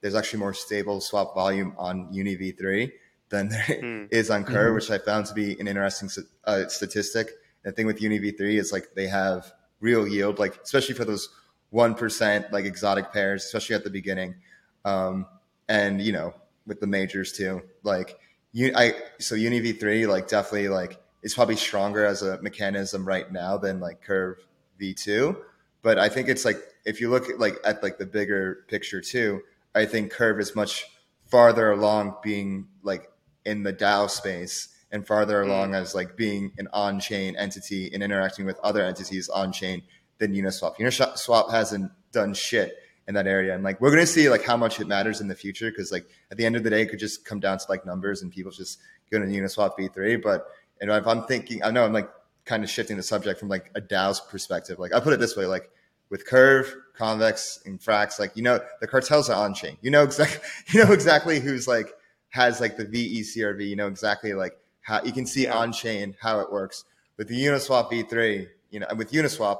there's 0.00 0.14
actually 0.14 0.40
more 0.40 0.54
stable 0.54 1.00
swap 1.00 1.34
volume 1.34 1.74
on 1.76 2.08
Uni 2.12 2.36
V3 2.36 2.92
than 3.28 3.48
there 3.48 4.06
is 4.10 4.28
Hmm. 4.28 4.32
on 4.34 4.44
Curve, 4.44 4.74
which 4.74 4.90
I 4.90 4.98
found 4.98 5.26
to 5.26 5.34
be 5.34 5.58
an 5.60 5.66
interesting 5.68 6.08
uh, 6.44 6.68
statistic. 6.68 7.30
The 7.64 7.72
thing 7.72 7.86
with 7.86 8.00
Uni 8.00 8.20
V3 8.20 8.58
is 8.58 8.72
like 8.72 8.94
they 8.94 9.06
have 9.08 9.52
real 9.80 10.06
yield, 10.06 10.38
like 10.38 10.62
especially 10.62 10.94
for 10.94 11.04
those 11.04 11.28
one 11.70 11.94
percent 11.94 12.52
like 12.52 12.64
exotic 12.64 13.12
pairs, 13.12 13.44
especially 13.44 13.74
at 13.74 13.84
the 13.84 13.90
beginning, 13.90 14.36
um, 14.84 15.26
and 15.68 16.00
you 16.00 16.12
know 16.12 16.34
with 16.66 16.80
the 16.80 16.86
majors 16.86 17.32
too. 17.32 17.62
Like 17.82 18.18
you, 18.52 18.72
I 18.76 18.94
so 19.18 19.34
Uni 19.34 19.60
V3 19.60 20.08
like 20.08 20.28
definitely 20.28 20.68
like 20.68 21.00
is 21.22 21.34
probably 21.34 21.56
stronger 21.56 22.04
as 22.04 22.22
a 22.22 22.40
mechanism 22.42 23.06
right 23.06 23.30
now 23.32 23.56
than 23.56 23.80
like 23.80 24.02
Curve 24.02 24.38
V2, 24.80 25.36
but 25.82 25.98
I 25.98 26.08
think 26.08 26.28
it's 26.28 26.44
like 26.44 26.58
if 26.84 27.00
you 27.00 27.10
look 27.10 27.28
at 27.28 27.38
like 27.38 27.56
at 27.64 27.82
like 27.82 27.98
the 27.98 28.06
bigger 28.06 28.64
picture 28.68 29.00
too, 29.00 29.42
I 29.74 29.86
think 29.86 30.10
Curve 30.12 30.40
is 30.40 30.54
much 30.54 30.84
farther 31.26 31.72
along 31.72 32.16
being 32.22 32.68
like 32.82 33.10
in 33.44 33.62
the 33.62 33.72
DAO 33.72 34.08
space 34.08 34.73
and 34.94 35.04
farther 35.06 35.42
mm. 35.42 35.48
along 35.48 35.74
as 35.74 35.94
like 35.94 36.16
being 36.16 36.52
an 36.56 36.68
on-chain 36.72 37.36
entity 37.36 37.90
and 37.92 38.02
interacting 38.02 38.46
with 38.46 38.58
other 38.60 38.82
entities 38.82 39.28
on-chain 39.28 39.82
than 40.18 40.32
Uniswap. 40.32 40.76
Uniswap 40.76 41.50
hasn't 41.50 41.90
done 42.12 42.32
shit 42.32 42.78
in 43.06 43.14
that 43.14 43.26
area, 43.26 43.54
and 43.54 43.62
like 43.64 43.78
we're 43.80 43.90
gonna 43.90 44.06
see 44.06 44.30
like 44.30 44.44
how 44.44 44.56
much 44.56 44.80
it 44.80 44.86
matters 44.86 45.20
in 45.20 45.28
the 45.28 45.34
future 45.34 45.70
because 45.70 45.92
like 45.92 46.06
at 46.30 46.38
the 46.38 46.46
end 46.46 46.56
of 46.56 46.62
the 46.62 46.70
day, 46.70 46.82
it 46.82 46.88
could 46.88 47.00
just 47.00 47.24
come 47.24 47.40
down 47.40 47.58
to 47.58 47.64
like 47.68 47.84
numbers 47.84 48.22
and 48.22 48.30
people 48.32 48.52
just 48.52 48.78
go 49.10 49.18
to 49.18 49.26
Uniswap 49.26 49.76
V3. 49.76 50.22
But 50.22 50.46
you 50.80 50.86
know, 50.86 50.96
if 50.96 51.06
I'm 51.06 51.24
thinking, 51.24 51.62
I 51.62 51.70
know 51.70 51.84
I'm 51.84 51.92
like 51.92 52.08
kind 52.44 52.62
of 52.62 52.70
shifting 52.70 52.96
the 52.96 53.02
subject 53.02 53.40
from 53.40 53.48
like 53.48 53.70
a 53.74 53.80
DAO's 53.80 54.20
perspective. 54.20 54.78
Like 54.78 54.94
I 54.94 55.00
put 55.00 55.12
it 55.12 55.18
this 55.18 55.36
way, 55.36 55.44
like 55.44 55.70
with 56.08 56.24
Curve, 56.24 56.72
Convex, 56.94 57.58
and 57.66 57.80
Frax, 57.80 58.20
like 58.20 58.36
you 58.36 58.42
know 58.42 58.60
the 58.80 58.86
cartels 58.86 59.28
are 59.28 59.44
on 59.44 59.54
chain. 59.54 59.76
You 59.82 59.90
know 59.90 60.04
exactly 60.04 60.48
you 60.68 60.84
know 60.84 60.92
exactly 60.92 61.40
who's 61.40 61.66
like 61.66 61.92
has 62.28 62.60
like 62.60 62.76
the 62.76 62.86
VECRV. 62.86 63.68
You 63.68 63.76
know 63.76 63.88
exactly 63.88 64.34
like 64.34 64.56
how 64.84 65.02
you 65.02 65.12
can 65.12 65.26
see 65.26 65.46
on 65.46 65.72
chain 65.72 66.14
how 66.20 66.40
it 66.40 66.52
works. 66.52 66.84
With 67.16 67.28
the 67.28 67.44
Uniswap 67.44 67.90
V3, 67.90 68.46
you 68.70 68.80
know, 68.80 68.86
and 68.88 68.98
with 68.98 69.12
Uniswap 69.12 69.58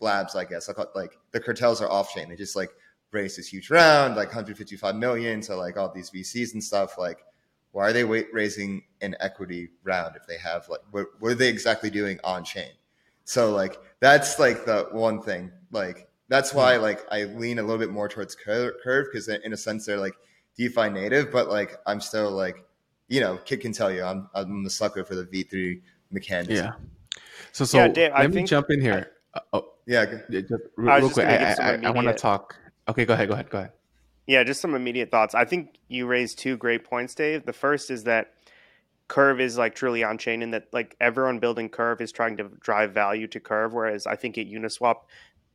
Labs, 0.00 0.36
I 0.36 0.44
guess 0.44 0.68
I 0.68 0.72
call 0.74 0.84
it, 0.84 0.90
like 0.94 1.18
the 1.32 1.40
cartels 1.40 1.80
are 1.82 1.90
off 1.90 2.14
chain. 2.14 2.28
They 2.28 2.36
just 2.36 2.54
like 2.54 2.70
raise 3.10 3.36
this 3.36 3.48
huge 3.48 3.70
round, 3.70 4.16
like 4.16 4.28
155 4.28 4.94
million 4.94 5.40
to 5.42 5.56
like 5.56 5.76
all 5.76 5.92
these 5.92 6.10
VCs 6.10 6.52
and 6.52 6.62
stuff. 6.62 6.98
Like, 6.98 7.24
why 7.72 7.88
are 7.88 7.92
they 7.92 8.04
wait, 8.04 8.28
raising 8.32 8.82
an 9.00 9.16
equity 9.20 9.70
round 9.84 10.16
if 10.16 10.26
they 10.26 10.38
have 10.38 10.68
like 10.68 10.80
what, 10.90 11.06
what 11.18 11.32
are 11.32 11.34
they 11.34 11.48
exactly 11.48 11.90
doing 11.90 12.18
on 12.22 12.44
chain? 12.44 12.70
So 13.24 13.52
like 13.52 13.78
that's 14.00 14.38
like 14.38 14.66
the 14.66 14.88
one 14.92 15.22
thing. 15.22 15.50
Like 15.72 16.08
that's 16.28 16.52
why 16.52 16.76
hmm. 16.76 16.82
like 16.82 17.06
I 17.10 17.24
lean 17.24 17.58
a 17.58 17.62
little 17.62 17.78
bit 17.78 17.90
more 17.90 18.08
towards 18.08 18.34
Cur- 18.34 18.76
Curve 18.84 19.06
because 19.10 19.28
in 19.28 19.52
a 19.52 19.56
sense 19.56 19.86
they're 19.86 19.98
like 19.98 20.14
DeFi 20.56 20.90
native, 20.90 21.30
but 21.30 21.48
like 21.48 21.78
I'm 21.86 22.00
still 22.00 22.30
like 22.30 22.64
you 23.08 23.20
know 23.20 23.38
Kiet 23.44 23.60
can 23.60 23.72
tell 23.72 23.90
you 23.90 24.02
I'm 24.04 24.28
I'm 24.34 24.62
the 24.64 24.70
sucker 24.70 25.04
for 25.04 25.14
the 25.14 25.24
V3 25.24 25.80
mechanism. 26.10 26.54
Yeah. 26.54 26.72
So 27.52 27.64
so 27.64 27.78
Yeah, 27.78 27.88
Dave, 27.88 28.10
let 28.12 28.20
I 28.20 28.26
me 28.26 28.34
think- 28.34 28.48
jump 28.48 28.66
in 28.70 28.80
here. 28.80 29.12
Uh, 29.34 29.40
oh, 29.52 29.72
Yeah, 29.86 30.04
just 30.30 30.50
real, 30.76 30.94
was 30.94 31.02
real 31.02 31.10
quick. 31.10 31.26
gonna 31.26 31.54
I, 31.60 31.72
I, 31.74 31.88
I 31.88 31.90
want 31.90 32.06
to 32.08 32.14
talk. 32.14 32.56
Okay, 32.88 33.04
go 33.04 33.14
ahead. 33.14 33.28
Go 33.28 33.34
ahead. 33.34 33.50
Go 33.50 33.58
ahead. 33.58 33.72
Yeah, 34.26 34.42
just 34.44 34.60
some 34.60 34.74
immediate 34.74 35.10
thoughts. 35.10 35.34
I 35.34 35.44
think 35.44 35.76
you 35.88 36.06
raised 36.06 36.38
two 36.38 36.56
great 36.56 36.84
points, 36.84 37.14
Dave. 37.14 37.44
The 37.46 37.52
first 37.52 37.90
is 37.90 38.04
that 38.04 38.32
Curve 39.08 39.40
is 39.40 39.56
like 39.56 39.74
truly 39.74 40.04
on 40.04 40.18
chain, 40.18 40.42
and 40.42 40.52
that 40.54 40.68
like 40.72 40.96
everyone 41.00 41.38
building 41.38 41.68
Curve 41.70 42.00
is 42.02 42.12
trying 42.12 42.36
to 42.38 42.44
drive 42.60 42.92
value 42.92 43.26
to 43.28 43.40
Curve, 43.40 43.72
whereas 43.72 44.06
I 44.06 44.16
think 44.16 44.36
at 44.36 44.46
Uniswap, 44.46 44.96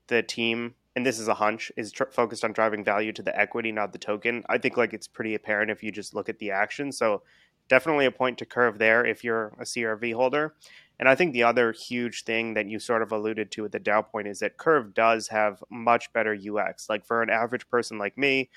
the 0.07 0.23
team, 0.23 0.73
and 0.95 1.05
this 1.05 1.19
is 1.19 1.27
a 1.27 1.35
hunch, 1.35 1.71
is 1.77 1.91
tr- 1.91 2.05
focused 2.11 2.43
on 2.43 2.51
driving 2.53 2.83
value 2.83 3.11
to 3.13 3.21
the 3.21 3.37
equity, 3.39 3.71
not 3.71 3.91
the 3.93 3.99
token. 3.99 4.43
I 4.49 4.57
think 4.57 4.75
like 4.77 4.93
it's 4.93 5.07
pretty 5.07 5.35
apparent 5.35 5.69
if 5.69 5.83
you 5.83 5.91
just 5.91 6.15
look 6.15 6.29
at 6.29 6.39
the 6.39 6.49
action. 6.51 6.91
So 6.91 7.21
definitely 7.69 8.05
a 8.05 8.11
point 8.11 8.37
to 8.39 8.45
Curve 8.45 8.77
there 8.77 9.05
if 9.05 9.23
you're 9.23 9.53
a 9.59 9.63
CRV 9.63 10.13
holder. 10.13 10.55
And 10.99 11.09
I 11.09 11.15
think 11.15 11.33
the 11.33 11.43
other 11.43 11.73
huge 11.73 12.23
thing 12.23 12.53
that 12.53 12.67
you 12.67 12.79
sort 12.79 13.01
of 13.01 13.11
alluded 13.11 13.51
to 13.51 13.65
at 13.65 13.71
the 13.71 13.79
DAO 13.79 14.07
point 14.07 14.27
is 14.27 14.39
that 14.39 14.57
Curve 14.57 14.93
does 14.93 15.29
have 15.29 15.63
much 15.69 16.13
better 16.13 16.33
UX. 16.33 16.87
Like 16.87 17.05
for 17.05 17.21
an 17.21 17.29
average 17.29 17.67
person 17.67 17.97
like 17.97 18.17
me, 18.17 18.49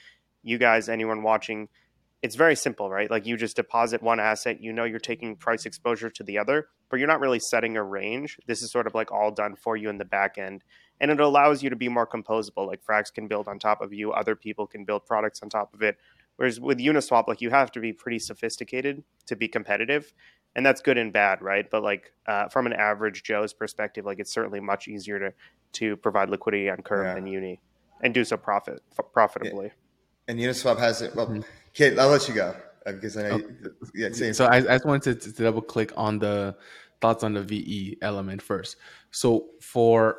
you 0.42 0.58
guys, 0.58 0.88
anyone 0.88 1.22
watching, 1.22 1.68
it's 2.22 2.36
very 2.36 2.54
simple, 2.54 2.90
right? 2.90 3.10
Like 3.10 3.26
you 3.26 3.36
just 3.36 3.56
deposit 3.56 4.02
one 4.02 4.20
asset, 4.20 4.62
you 4.62 4.72
know 4.72 4.84
you're 4.84 4.98
taking 4.98 5.36
price 5.36 5.66
exposure 5.66 6.10
to 6.10 6.22
the 6.22 6.38
other, 6.38 6.68
but 6.90 6.98
you're 6.98 7.08
not 7.08 7.20
really 7.20 7.40
setting 7.40 7.76
a 7.76 7.82
range. 7.82 8.38
This 8.46 8.62
is 8.62 8.70
sort 8.70 8.86
of 8.86 8.94
like 8.94 9.10
all 9.10 9.30
done 9.30 9.56
for 9.56 9.76
you 9.76 9.88
in 9.88 9.98
the 9.98 10.04
back 10.04 10.38
end. 10.38 10.62
And 11.00 11.10
it 11.10 11.20
allows 11.20 11.62
you 11.62 11.70
to 11.70 11.76
be 11.76 11.88
more 11.88 12.06
composable. 12.06 12.66
Like 12.66 12.80
Frax 12.84 13.12
can 13.12 13.28
build 13.28 13.48
on 13.48 13.58
top 13.58 13.80
of 13.80 13.92
you, 13.92 14.12
other 14.12 14.36
people 14.36 14.66
can 14.66 14.84
build 14.84 15.04
products 15.04 15.42
on 15.42 15.48
top 15.48 15.74
of 15.74 15.82
it. 15.82 15.96
Whereas 16.36 16.60
with 16.60 16.78
Uniswap, 16.78 17.28
like 17.28 17.40
you 17.40 17.50
have 17.50 17.72
to 17.72 17.80
be 17.80 17.92
pretty 17.92 18.18
sophisticated 18.18 19.02
to 19.26 19.36
be 19.36 19.48
competitive. 19.48 20.12
And 20.54 20.64
that's 20.64 20.80
good 20.80 20.96
and 20.96 21.12
bad, 21.12 21.42
right? 21.42 21.70
But 21.70 21.82
like 21.82 22.12
uh, 22.26 22.48
from 22.48 22.66
an 22.66 22.72
average 22.72 23.22
Joe's 23.22 23.52
perspective, 23.52 24.06
like 24.06 24.18
it's 24.18 24.32
certainly 24.32 24.60
much 24.60 24.88
easier 24.88 25.18
to 25.18 25.32
to 25.72 25.96
provide 25.96 26.30
liquidity 26.30 26.70
on 26.70 26.78
Curve 26.78 27.04
Yeah. 27.06 27.14
than 27.14 27.26
Uni, 27.26 27.60
and 28.02 28.14
do 28.14 28.24
so 28.24 28.36
profit 28.38 28.82
profitably. 29.12 29.72
and 30.28 30.38
Uniswap 30.38 30.78
has 30.78 31.02
it. 31.02 31.14
Well, 31.14 31.26
Mhm. 31.26 31.44
Kiet, 31.74 31.98
I'll 31.98 32.08
let 32.08 32.26
you 32.26 32.34
go 32.34 32.54
uh, 32.86 32.92
because 32.92 33.18
I 33.18 33.22
know. 33.28 33.36
You, 33.36 33.76
yeah, 33.94 34.08
same. 34.12 34.32
So 34.32 34.46
I, 34.46 34.56
I 34.56 34.60
just 34.62 34.86
wanted 34.86 35.20
to, 35.20 35.32
to 35.32 35.42
double 35.42 35.60
click 35.60 35.92
on 35.96 36.18
the 36.18 36.56
thoughts 37.02 37.22
on 37.22 37.34
the 37.34 37.42
VE 37.42 37.98
element 38.00 38.40
first. 38.40 38.76
So 39.10 39.48
for 39.60 40.16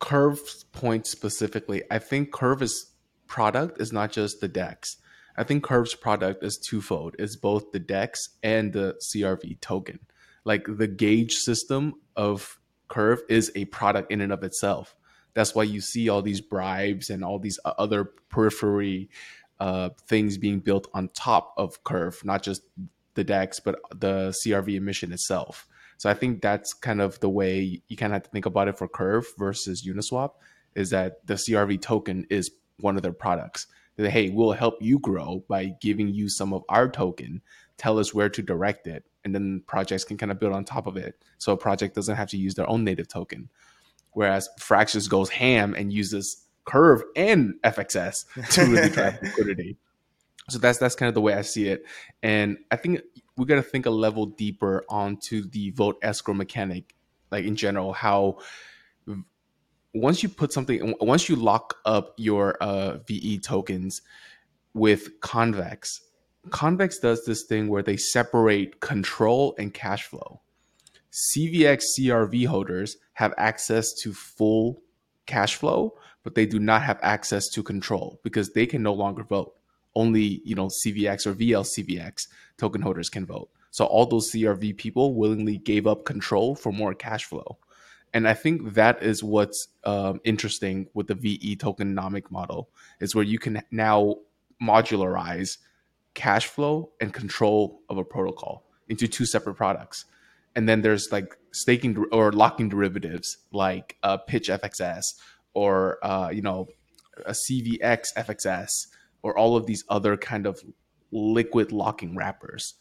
Curve's 0.00 0.64
point 0.72 1.06
specifically, 1.06 1.82
I 1.90 1.98
think 2.00 2.32
Curve's 2.32 2.90
product 3.28 3.80
is 3.80 3.92
not 3.92 4.10
just 4.10 4.40
the 4.40 4.48
DEX. 4.48 4.96
I 5.36 5.44
think 5.44 5.64
Curve's 5.64 5.94
product 5.94 6.44
is 6.44 6.58
twofold. 6.58 7.16
It's 7.18 7.36
both 7.36 7.72
the 7.72 7.78
DEX 7.78 8.30
and 8.42 8.72
the 8.72 8.96
CRV 9.00 9.60
token. 9.60 10.00
Like 10.44 10.66
the 10.68 10.88
gauge 10.88 11.34
system 11.36 11.94
of 12.16 12.58
Curve 12.88 13.22
is 13.28 13.50
a 13.54 13.64
product 13.66 14.12
in 14.12 14.20
and 14.20 14.32
of 14.32 14.42
itself. 14.44 14.94
That's 15.34 15.54
why 15.54 15.62
you 15.62 15.80
see 15.80 16.08
all 16.08 16.20
these 16.20 16.40
bribes 16.40 17.08
and 17.08 17.24
all 17.24 17.38
these 17.38 17.58
other 17.64 18.12
periphery 18.28 19.08
uh, 19.60 19.90
things 20.06 20.36
being 20.36 20.60
built 20.60 20.88
on 20.92 21.08
top 21.14 21.54
of 21.56 21.82
Curve, 21.84 22.20
not 22.24 22.42
just 22.42 22.62
the 23.14 23.24
DEX, 23.24 23.60
but 23.60 23.76
the 23.94 24.34
CRV 24.44 24.74
emission 24.74 25.12
itself. 25.12 25.66
So 25.96 26.10
I 26.10 26.14
think 26.14 26.42
that's 26.42 26.74
kind 26.74 27.00
of 27.00 27.20
the 27.20 27.28
way 27.28 27.80
you 27.86 27.96
kind 27.96 28.12
of 28.12 28.16
have 28.16 28.22
to 28.24 28.30
think 28.30 28.46
about 28.46 28.68
it 28.68 28.76
for 28.76 28.88
Curve 28.88 29.24
versus 29.38 29.86
Uniswap 29.86 30.32
is 30.74 30.90
that 30.90 31.24
the 31.26 31.34
CRV 31.34 31.80
token 31.80 32.26
is 32.28 32.50
one 32.80 32.96
of 32.96 33.02
their 33.02 33.12
products. 33.12 33.68
That, 33.96 34.10
hey, 34.10 34.30
we'll 34.30 34.52
help 34.52 34.76
you 34.80 34.98
grow 34.98 35.44
by 35.48 35.74
giving 35.80 36.08
you 36.08 36.28
some 36.28 36.52
of 36.52 36.62
our 36.68 36.88
token. 36.88 37.42
Tell 37.76 37.98
us 37.98 38.14
where 38.14 38.28
to 38.28 38.42
direct 38.42 38.86
it, 38.86 39.04
and 39.24 39.34
then 39.34 39.62
projects 39.66 40.04
can 40.04 40.16
kind 40.16 40.32
of 40.32 40.40
build 40.40 40.52
on 40.52 40.64
top 40.64 40.86
of 40.86 40.96
it. 40.96 41.22
So 41.38 41.52
a 41.52 41.56
project 41.56 41.94
doesn't 41.94 42.16
have 42.16 42.30
to 42.30 42.36
use 42.36 42.54
their 42.54 42.68
own 42.68 42.84
native 42.84 43.08
token. 43.08 43.48
Whereas 44.12 44.48
Fraxis 44.60 45.08
goes 45.08 45.30
ham 45.30 45.74
and 45.74 45.92
uses 45.92 46.46
Curve 46.64 47.02
and 47.16 47.54
FXS 47.64 48.50
to 48.50 48.64
really 48.64 48.90
drive 48.90 49.20
liquidity. 49.22 49.76
So 50.48 50.58
that's 50.58 50.78
that's 50.78 50.94
kind 50.94 51.08
of 51.08 51.14
the 51.14 51.20
way 51.20 51.34
I 51.34 51.42
see 51.42 51.68
it, 51.68 51.84
and 52.22 52.58
I 52.70 52.76
think 52.76 53.00
we 53.36 53.46
got 53.46 53.56
to 53.56 53.62
think 53.62 53.86
a 53.86 53.90
level 53.90 54.26
deeper 54.26 54.84
onto 54.88 55.48
the 55.48 55.70
vote 55.70 55.98
escrow 56.02 56.34
mechanic, 56.34 56.94
like 57.30 57.44
in 57.44 57.56
general, 57.56 57.92
how 57.92 58.38
once 59.94 60.22
you 60.22 60.28
put 60.28 60.52
something, 60.52 60.94
once 61.00 61.28
you 61.28 61.36
lock 61.36 61.76
up 61.84 62.14
your 62.16 62.56
uh, 62.62 62.98
VE 63.06 63.38
tokens 63.38 64.02
with 64.74 65.20
Convex, 65.20 66.00
Convex 66.50 66.98
does 66.98 67.24
this 67.24 67.44
thing 67.44 67.68
where 67.68 67.82
they 67.82 67.96
separate 67.96 68.80
control 68.80 69.54
and 69.58 69.72
cash 69.72 70.04
flow. 70.04 70.40
CVX 71.12 71.84
CRV 71.98 72.46
holders 72.46 72.96
have 73.14 73.34
access 73.36 73.92
to 73.92 74.12
full 74.12 74.82
cash 75.26 75.56
flow, 75.56 75.94
but 76.22 76.34
they 76.34 76.46
do 76.46 76.58
not 76.58 76.82
have 76.82 76.98
access 77.02 77.48
to 77.50 77.62
control 77.62 78.18
because 78.24 78.52
they 78.52 78.66
can 78.66 78.82
no 78.82 78.94
longer 78.94 79.22
vote. 79.22 79.54
Only 79.94 80.40
you 80.44 80.54
know 80.54 80.68
CVX 80.68 81.26
or 81.26 81.34
VLCVX 81.34 82.28
token 82.56 82.80
holders 82.80 83.10
can 83.10 83.26
vote. 83.26 83.50
So 83.70 83.84
all 83.84 84.06
those 84.06 84.32
CRV 84.32 84.76
people 84.78 85.14
willingly 85.14 85.58
gave 85.58 85.86
up 85.86 86.04
control 86.04 86.54
for 86.54 86.72
more 86.72 86.94
cash 86.94 87.24
flow. 87.24 87.58
And 88.14 88.28
I 88.28 88.34
think 88.34 88.74
that 88.74 89.02
is 89.02 89.22
what's 89.22 89.68
um, 89.84 90.20
interesting 90.24 90.88
with 90.94 91.06
the 91.06 91.14
VE 91.14 91.56
tokenomic 91.56 92.30
model 92.30 92.70
is 93.00 93.14
where 93.14 93.24
you 93.24 93.38
can 93.38 93.62
now 93.70 94.16
modularize 94.62 95.58
cash 96.14 96.46
flow 96.46 96.92
and 97.00 97.12
control 97.12 97.80
of 97.88 97.96
a 97.96 98.04
protocol 98.04 98.64
into 98.88 99.08
two 99.08 99.24
separate 99.24 99.54
products. 99.54 100.04
And 100.54 100.68
then 100.68 100.82
there's 100.82 101.08
like 101.10 101.36
staking 101.52 102.04
or 102.12 102.32
locking 102.32 102.68
derivatives 102.68 103.38
like 103.52 103.96
uh, 104.02 104.18
pitchFXS 104.28 105.04
or 105.54 105.98
uh, 106.04 106.28
you 106.30 106.42
know 106.42 106.68
a 107.24 107.32
CVX 107.32 108.08
FXS 108.16 108.88
or 109.22 109.38
all 109.38 109.56
of 109.56 109.66
these 109.66 109.84
other 109.88 110.16
kind 110.16 110.46
of 110.46 110.60
liquid 111.10 111.72
locking 111.72 112.16
wrappers 112.16 112.74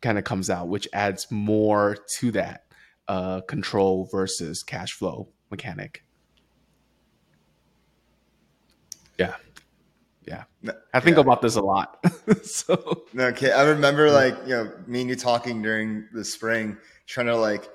kind 0.00 0.18
of 0.18 0.24
comes 0.24 0.50
out, 0.50 0.68
which 0.68 0.86
adds 0.92 1.30
more 1.30 1.96
to 2.18 2.30
that 2.32 2.63
uh, 3.08 3.40
control 3.42 4.08
versus 4.10 4.62
cash 4.62 4.92
flow 4.92 5.28
mechanic. 5.50 6.04
Yeah. 9.18 9.34
Yeah. 10.26 10.44
I 10.92 11.00
think 11.00 11.16
yeah. 11.16 11.22
about 11.22 11.42
this 11.42 11.56
a 11.56 11.60
lot. 11.60 12.04
so 12.42 13.04
no, 13.12 13.26
okay. 13.26 13.52
I 13.52 13.64
remember 13.64 14.10
like, 14.10 14.36
you 14.44 14.54
know, 14.54 14.72
me 14.86 15.02
and 15.02 15.10
you 15.10 15.16
talking 15.16 15.62
during 15.62 16.08
the 16.12 16.24
spring, 16.24 16.76
trying 17.06 17.26
to 17.26 17.36
like 17.36 17.68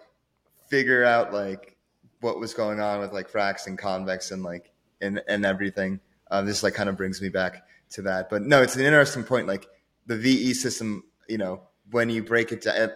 figure 0.67 1.03
out 1.03 1.33
like 1.33 1.77
what 2.21 2.39
was 2.39 2.53
going 2.53 2.79
on 2.79 2.99
with 2.99 3.13
like 3.13 3.31
Frax 3.31 3.67
and 3.67 3.77
convex 3.77 4.31
and 4.31 4.43
like 4.43 4.71
and 5.01 5.21
and 5.27 5.45
everything. 5.45 5.99
Um, 6.31 6.45
this 6.45 6.63
like 6.63 6.73
kind 6.73 6.89
of 6.89 6.97
brings 6.97 7.21
me 7.21 7.29
back 7.29 7.63
to 7.91 8.01
that. 8.03 8.29
But 8.29 8.43
no, 8.43 8.61
it's 8.61 8.75
an 8.75 8.81
interesting 8.81 9.23
point. 9.23 9.47
Like 9.47 9.67
the 10.05 10.17
VE 10.17 10.53
system, 10.53 11.03
you 11.27 11.37
know, 11.37 11.61
when 11.91 12.09
you 12.09 12.23
break 12.23 12.51
it 12.51 12.61
down, 12.61 12.91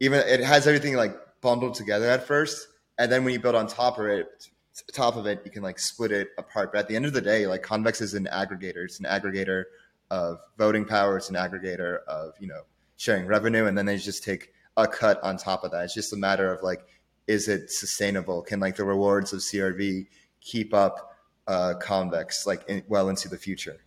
even 0.00 0.20
it 0.20 0.40
has 0.40 0.66
everything 0.66 0.96
like 0.96 1.16
bundled 1.42 1.74
together 1.74 2.08
at 2.08 2.26
first, 2.26 2.68
and 2.98 3.12
then 3.12 3.24
when 3.24 3.34
you 3.34 3.40
build 3.40 3.54
on 3.54 3.66
top 3.66 3.98
of 3.98 4.06
it, 4.06 4.48
top 4.92 5.16
of 5.16 5.26
it, 5.26 5.42
you 5.44 5.50
can 5.50 5.62
like 5.62 5.78
split 5.78 6.10
it 6.12 6.28
apart. 6.38 6.72
But 6.72 6.78
at 6.78 6.88
the 6.88 6.96
end 6.96 7.04
of 7.04 7.12
the 7.12 7.20
day, 7.20 7.46
like 7.46 7.62
Convex 7.62 8.00
is 8.00 8.14
an 8.14 8.26
aggregator. 8.32 8.84
It's 8.84 9.00
an 9.00 9.06
aggregator 9.06 9.64
of 10.10 10.40
voting 10.56 10.86
power. 10.86 11.18
It's 11.18 11.28
an 11.28 11.36
aggregator 11.36 12.02
of 12.04 12.32
you 12.40 12.46
know 12.46 12.62
sharing 12.96 13.26
revenue, 13.26 13.66
and 13.66 13.76
then 13.76 13.84
they 13.84 13.98
just 13.98 14.24
take 14.24 14.52
a 14.76 14.86
cut 14.86 15.22
on 15.22 15.36
top 15.36 15.64
of 15.64 15.70
that. 15.72 15.84
It's 15.84 15.94
just 15.94 16.12
a 16.12 16.16
matter 16.16 16.50
of 16.50 16.62
like, 16.62 16.86
is 17.26 17.48
it 17.48 17.70
sustainable? 17.70 18.40
Can 18.42 18.60
like 18.60 18.76
the 18.76 18.84
rewards 18.84 19.32
of 19.32 19.40
CRV 19.40 20.06
keep 20.40 20.72
up 20.72 21.16
uh, 21.46 21.74
Convex 21.80 22.46
like 22.46 22.64
in, 22.68 22.82
well 22.88 23.08
into 23.08 23.28
the 23.28 23.36
future? 23.36 23.78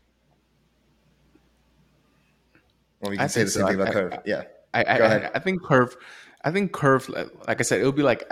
Well, 3.00 3.12
we 3.12 3.18
can 3.18 3.26
I 3.26 3.28
say 3.28 3.44
the 3.44 3.50
same 3.50 3.62
so. 3.62 3.68
thing 3.68 3.76
about 3.76 3.90
I, 3.90 3.94
Curve. 3.94 4.14
I, 4.14 4.20
yeah. 4.26 4.44
I, 4.74 4.80
I, 4.80 4.98
Go 4.98 5.06
ahead. 5.06 5.32
I, 5.34 5.40
think 5.40 5.64
Curve. 5.64 5.96
I 6.46 6.52
think 6.52 6.72
Curve. 6.72 7.10
Like 7.10 7.60
I 7.60 7.64
said, 7.64 7.82
it'll 7.82 7.92
be 7.92 8.04
like, 8.04 8.24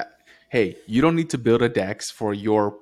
hey, 0.50 0.78
you 0.86 1.02
don't 1.02 1.16
need 1.16 1.32
to 1.32 1.38
build 1.38 1.64
a 1.64 1.68
DEX 1.70 2.12
for 2.12 2.34
your 2.34 2.78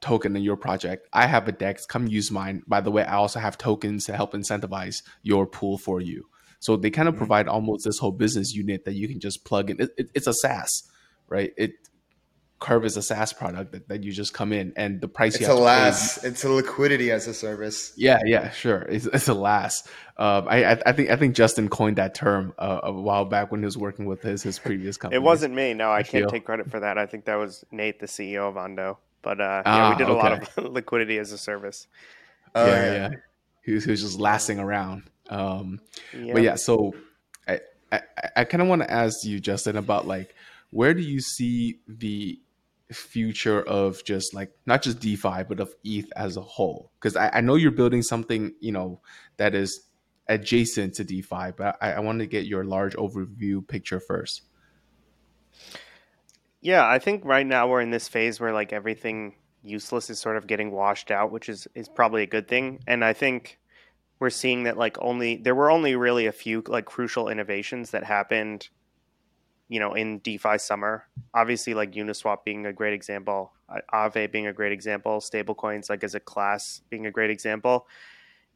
token 0.00 0.34
in 0.34 0.42
your 0.42 0.56
project. 0.56 1.06
I 1.12 1.26
have 1.26 1.46
a 1.46 1.52
DEX. 1.52 1.84
Come 1.84 2.06
use 2.08 2.30
mine. 2.30 2.62
By 2.66 2.80
the 2.80 2.90
way, 2.90 3.04
I 3.04 3.16
also 3.16 3.38
have 3.38 3.58
tokens 3.58 4.06
to 4.06 4.16
help 4.16 4.32
incentivize 4.32 5.02
your 5.22 5.46
pool 5.46 5.76
for 5.76 6.00
you. 6.00 6.26
So 6.60 6.76
they 6.76 6.90
kind 6.90 7.08
of 7.08 7.14
mm-hmm. 7.14 7.18
provide 7.18 7.48
almost 7.48 7.84
this 7.84 7.98
whole 7.98 8.12
business 8.12 8.54
unit 8.54 8.86
that 8.86 8.94
you 8.94 9.06
can 9.06 9.20
just 9.20 9.44
plug 9.44 9.70
in. 9.70 9.80
It, 9.80 9.90
it, 9.98 10.10
it's 10.14 10.26
a 10.26 10.32
SaaS, 10.32 10.90
right? 11.28 11.52
It 11.58 11.72
Curve 12.60 12.84
is 12.84 12.96
a 12.98 13.02
SaaS 13.02 13.32
product 13.32 13.72
that, 13.72 13.88
that 13.88 14.04
you 14.04 14.12
just 14.12 14.34
come 14.34 14.52
in 14.52 14.74
and 14.76 15.00
the 15.00 15.08
price. 15.08 15.34
It's 15.34 15.48
a 15.48 15.54
LaaS. 15.54 16.22
It's 16.22 16.44
a 16.44 16.50
liquidity 16.50 17.10
as 17.10 17.26
a 17.26 17.32
service. 17.32 17.94
Yeah, 17.96 18.20
yeah, 18.24 18.50
sure. 18.50 18.82
It's, 18.82 19.06
it's 19.06 19.28
a 19.28 19.34
LaaS. 19.34 19.82
Um, 20.18 20.46
I, 20.46 20.78
I 20.84 20.92
think 20.92 21.10
I 21.10 21.16
think 21.16 21.34
Justin 21.34 21.70
coined 21.70 21.96
that 21.96 22.14
term 22.14 22.52
uh, 22.58 22.80
a 22.82 22.92
while 22.92 23.24
back 23.24 23.50
when 23.50 23.60
he 23.60 23.64
was 23.64 23.78
working 23.78 24.04
with 24.04 24.20
his 24.20 24.42
his 24.42 24.58
previous 24.58 24.98
company. 24.98 25.16
It 25.16 25.22
wasn't 25.22 25.54
me. 25.54 25.72
No, 25.72 25.90
I, 25.90 25.98
I 25.98 26.02
can't 26.02 26.28
take 26.28 26.44
credit 26.44 26.70
for 26.70 26.80
that. 26.80 26.98
I 26.98 27.06
think 27.06 27.24
that 27.24 27.36
was 27.36 27.64
Nate, 27.72 27.98
the 27.98 28.06
CEO 28.06 28.46
of 28.48 28.58
Ondo. 28.58 28.98
But 29.22 29.40
uh, 29.40 29.62
yeah, 29.64 29.88
we 29.88 29.94
ah, 29.94 29.98
did 29.98 30.08
a 30.08 30.10
okay. 30.10 30.22
lot 30.22 30.58
of 30.58 30.64
liquidity 30.72 31.16
as 31.16 31.32
a 31.32 31.38
service. 31.38 31.86
Oh, 32.54 32.66
yeah, 32.66 32.84
yeah, 32.84 32.92
yeah. 32.92 33.10
He 33.62 33.72
was, 33.72 33.84
he 33.84 33.90
was 33.90 34.02
just 34.02 34.20
lasting 34.20 34.58
around. 34.58 35.04
Um, 35.30 35.80
yep. 36.12 36.34
But 36.34 36.42
yeah, 36.42 36.54
so 36.56 36.94
I 37.48 37.60
I, 37.90 38.00
I 38.36 38.44
kind 38.44 38.60
of 38.60 38.68
want 38.68 38.82
to 38.82 38.90
ask 38.90 39.24
you, 39.24 39.40
Justin, 39.40 39.76
about 39.76 40.06
like 40.06 40.34
where 40.70 40.92
do 40.92 41.02
you 41.02 41.20
see 41.20 41.80
the 41.88 42.38
future 42.92 43.62
of 43.62 44.02
just 44.04 44.34
like 44.34 44.50
not 44.66 44.82
just 44.82 45.00
DeFi 45.00 45.44
but 45.48 45.60
of 45.60 45.74
ETH 45.84 46.10
as 46.16 46.36
a 46.36 46.42
whole? 46.42 46.90
Because 46.98 47.16
I, 47.16 47.30
I, 47.34 47.40
know 47.40 47.54
you're 47.54 47.70
building 47.70 48.02
something 48.02 48.52
you 48.60 48.72
know 48.72 49.00
that 49.36 49.54
is 49.54 49.80
adjacent 50.28 50.94
to 50.94 51.04
DeFi, 51.04 51.52
but 51.56 51.76
I, 51.80 51.92
I 51.92 52.00
want 52.00 52.20
to 52.20 52.26
get 52.26 52.46
your 52.46 52.64
large 52.64 52.94
overview 52.94 53.66
picture 53.66 54.00
first. 54.00 54.42
Yeah, 56.60 56.86
I 56.86 56.98
think 56.98 57.24
right 57.24 57.46
now 57.46 57.68
we're 57.68 57.80
in 57.80 57.90
this 57.90 58.08
phase 58.08 58.38
where 58.38 58.52
like 58.52 58.72
everything 58.72 59.34
useless 59.62 60.10
is 60.10 60.18
sort 60.18 60.36
of 60.36 60.46
getting 60.46 60.70
washed 60.70 61.10
out, 61.10 61.32
which 61.32 61.48
is 61.48 61.66
is 61.74 61.88
probably 61.88 62.22
a 62.22 62.26
good 62.26 62.48
thing. 62.48 62.80
And 62.86 63.04
I 63.04 63.12
think 63.12 63.58
we're 64.18 64.30
seeing 64.30 64.64
that 64.64 64.76
like 64.76 64.96
only 65.00 65.36
there 65.36 65.54
were 65.54 65.70
only 65.70 65.96
really 65.96 66.26
a 66.26 66.32
few 66.32 66.62
like 66.66 66.84
crucial 66.84 67.28
innovations 67.28 67.90
that 67.90 68.04
happened 68.04 68.68
you 69.70 69.78
know, 69.78 69.94
in 69.94 70.18
DeFi 70.18 70.58
summer. 70.58 71.04
Obviously, 71.32 71.74
like 71.74 71.92
Uniswap 71.92 72.44
being 72.44 72.66
a 72.66 72.72
great 72.72 72.92
example, 72.92 73.52
uh, 73.68 73.78
Aave 73.94 74.30
being 74.30 74.48
a 74.48 74.52
great 74.52 74.72
example, 74.72 75.20
stablecoins 75.20 75.88
like 75.88 76.02
as 76.02 76.14
a 76.14 76.20
class 76.20 76.82
being 76.90 77.06
a 77.06 77.10
great 77.10 77.30
example. 77.30 77.86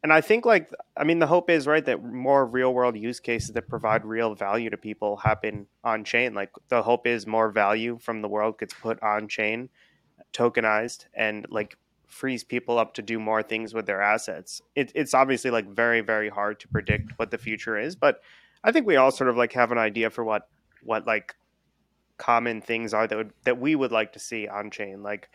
And 0.03 0.13
I 0.13 0.21
think 0.21 0.45
like 0.45 0.71
I 0.97 1.05
mean 1.05 1.21
the 1.21 1.29
hope 1.29 1.49
is 1.49 1.69
right 1.69 1.85
that 1.85 2.05
more 2.05 2.45
real 2.45 2.75
world 2.75 2.99
use 2.99 3.21
cases 3.21 3.53
that 3.53 3.69
provide 3.69 4.05
real 4.05 4.35
value 4.35 4.69
to 4.71 4.77
people 4.77 5.17
happen 5.17 5.67
on 5.85 6.05
chain. 6.05 6.35
Like 6.35 6.51
the 6.69 6.83
hope 6.83 7.07
is 7.07 7.29
more 7.29 7.49
value 7.49 7.97
from 8.03 8.21
the 8.21 8.29
world 8.29 8.59
gets 8.59 8.75
put 8.75 9.01
on 9.01 9.29
chain, 9.29 9.71
tokenized, 10.33 11.07
and 11.15 11.47
like 11.49 11.77
frees 12.09 12.43
people 12.43 12.77
up 12.77 12.95
to 12.95 13.03
do 13.03 13.21
more 13.21 13.43
things 13.43 13.73
with 13.73 13.87
their 13.87 14.03
assets. 14.03 14.61
It, 14.75 14.91
it's 14.97 15.15
obviously 15.15 15.53
like 15.53 15.69
very 15.69 16.01
very 16.01 16.29
hard 16.29 16.59
to 16.61 16.69
predict 16.69 17.13
what 17.21 17.31
the 17.31 17.39
future 17.39 17.79
is, 17.79 17.95
but 17.95 18.21
I 18.65 18.73
think 18.73 18.87
we 18.87 18.97
all 18.97 19.13
sort 19.13 19.31
of 19.31 19.37
like 19.37 19.53
have 19.53 19.71
an 19.71 19.79
idea 19.79 20.11
for 20.11 20.25
what 20.25 20.49
what 20.85 21.07
like 21.07 21.35
common 22.17 22.61
things 22.61 22.95
are 22.95 23.07
that 23.07 23.17
would, 23.17 23.33
that 23.45 23.59
we 23.59 23.75
would 23.75 23.93
like 23.93 24.13
to 24.13 24.19
see 24.19 24.49
on 24.49 24.71
chain. 24.71 25.03
Like, 25.03 25.29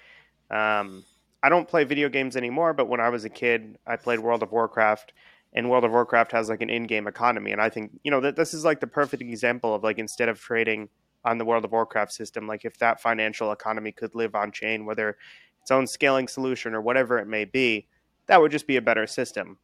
um, 0.49 1.03
I 1.41 1.49
don't 1.49 1.67
play 1.67 1.83
video 1.83 2.09
games 2.09 2.35
anymore, 2.35 2.73
but 2.73 2.87
when 2.87 2.99
I 2.99 3.09
was 3.09 3.25
a 3.25 3.29
kid, 3.29 3.77
I 3.87 3.95
played 3.95 4.19
World 4.19 4.43
of 4.43 4.51
Warcraft, 4.51 5.13
and 5.53 5.69
World 5.69 5.83
of 5.83 5.91
Warcraft 5.91 6.31
has 6.33 6.49
like 6.49 6.61
an 6.61 6.69
in-game 6.69 7.07
economy, 7.07 7.51
and 7.51 7.61
I 7.61 7.69
think 7.69 7.99
you 8.03 8.11
know 8.11 8.21
that 8.21 8.35
this 8.35 8.53
is 8.53 8.65
like 8.65 8.79
the 8.79 8.87
perfect 8.87 9.21
example 9.23 9.73
of 9.73 9.83
like 9.83 9.97
instead 9.97 10.29
of 10.29 10.39
trading 10.39 10.89
on 11.23 11.37
the 11.37 11.45
World 11.45 11.65
of 11.65 11.71
Warcraft 11.71 12.11
system, 12.11 12.47
like 12.47 12.65
if 12.65 12.77
that 12.79 13.01
financial 13.01 13.51
economy 13.51 13.91
could 13.91 14.15
live 14.15 14.35
on 14.35 14.51
chain, 14.51 14.85
whether 14.85 15.17
its 15.61 15.71
own 15.71 15.87
scaling 15.87 16.27
solution 16.27 16.73
or 16.73 16.81
whatever 16.81 17.17
it 17.17 17.27
may 17.27 17.45
be, 17.45 17.87
that 18.27 18.41
would 18.41 18.51
just 18.51 18.67
be 18.67 18.77
a 18.77 18.81
better 18.81 19.07
system. 19.07 19.57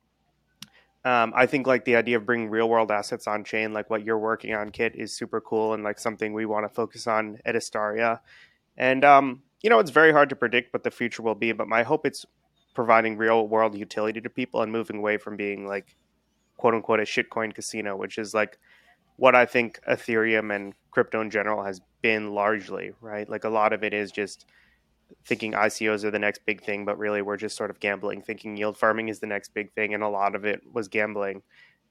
Um, 1.06 1.34
I 1.36 1.46
think 1.46 1.68
like 1.68 1.86
the 1.86 1.96
idea 1.96 2.18
of 2.18 2.26
bringing 2.26 2.50
real 2.50 2.68
world 2.68 2.91
assets 2.91 3.28
on 3.28 3.44
chain, 3.44 3.74
like 3.74 3.91
what 3.91 4.04
you're 4.04 4.18
working 4.18 4.56
on, 4.56 4.72
Kiet, 4.72 4.96
is 4.96 5.13
super 5.13 5.39
cool 5.39 5.76
and 5.76 5.84
like 5.84 6.00
something 6.00 6.34
we 6.34 6.48
want 6.48 6.65
to 6.65 6.74
focus 6.74 7.06
on 7.06 7.38
at 7.46 7.56
Astaria. 7.56 8.20
And 8.76 9.06
um, 9.06 9.44
you 9.62 9.70
know, 9.70 9.78
it's 9.78 9.91
very 9.91 10.12
hard 10.12 10.30
to 10.30 10.36
predict 10.36 10.74
what 10.74 10.84
the 10.84 10.89
future 10.89 11.22
will 11.22 11.36
be, 11.36 11.52
but 11.52 11.68
my 11.68 11.84
hope 11.84 12.08
it's 12.08 12.26
providing 12.74 13.18
real 13.18 13.48
world 13.48 13.76
utility 13.76 14.20
to 14.20 14.30
people 14.30 14.63
and 14.63 14.72
moving 14.72 14.98
away 14.98 15.18
from 15.18 15.38
being 15.38 15.68
like 15.68 15.96
quote 16.58 16.74
unquote 16.74 17.00
a 17.00 17.04
shitcoin 17.04 17.54
casino, 17.54 17.96
which 17.96 18.18
is 18.18 18.34
like 18.34 18.58
what 19.18 19.36
I 19.36 19.46
think 19.46 19.80
Ethereum 19.88 20.54
and 20.54 20.74
crypto 20.89 21.22
in 21.22 21.30
general 21.30 21.63
has 21.63 21.82
been 22.02 22.34
largely, 22.34 22.94
right? 23.00 23.30
Like 23.30 23.44
a 23.44 23.50
lot 23.50 23.74
of 23.74 23.84
it 23.84 23.94
is 23.94 24.12
just 24.12 24.46
thinking 25.25 25.54
ICOs 25.54 26.04
are 26.04 26.12
the 26.12 26.19
next 26.19 26.45
big 26.45 26.63
thing, 26.63 26.86
but 26.86 26.97
really 26.97 27.21
we're 27.21 27.38
just 27.38 27.58
sort 27.58 27.69
of 27.69 27.80
gambling, 27.80 28.21
thinking 28.21 28.56
yield 28.56 28.78
farming 28.78 29.10
is 29.10 29.19
the 29.19 29.28
next 29.28 29.54
big 29.54 29.73
thing, 29.73 29.93
and 29.93 30.04
a 30.04 30.08
lot 30.08 30.36
of 30.36 30.45
it 30.45 30.62
was 30.71 30.88
gambling, 30.88 31.41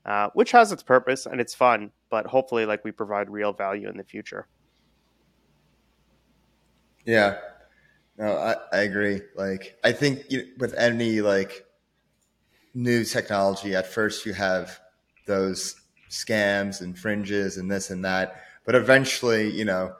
uh, 0.06 0.30
which 0.34 0.52
has 0.52 0.70
its 0.70 0.82
purpose 0.82 1.26
and 1.26 1.40
it's 1.40 1.54
fun, 1.54 1.90
but 2.10 2.26
hopefully, 2.26 2.64
like 2.64 2.84
we 2.84 2.92
provide 2.92 3.28
real 3.28 3.52
value 3.52 3.88
in 3.88 3.96
the 3.96 4.04
future. 4.04 4.46
Yeah, 7.04 7.38
no, 8.16 8.36
I, 8.36 8.56
I 8.72 8.80
agree. 8.82 9.20
Like, 9.34 9.78
I 9.82 9.92
think 9.92 10.30
you 10.30 10.46
with 10.58 10.74
any 10.74 11.20
like 11.20 11.66
new 12.72 13.04
technology, 13.04 13.74
at 13.74 13.86
first 13.86 14.24
you 14.24 14.32
have 14.32 14.78
those 15.26 15.74
scams 16.08 16.80
and 16.80 16.96
fringes 16.96 17.56
and 17.56 17.70
this 17.70 17.90
and 17.90 18.04
that, 18.04 18.36
but 18.64 18.76
eventually, 18.76 19.50
you 19.50 19.64
know, 19.64 19.92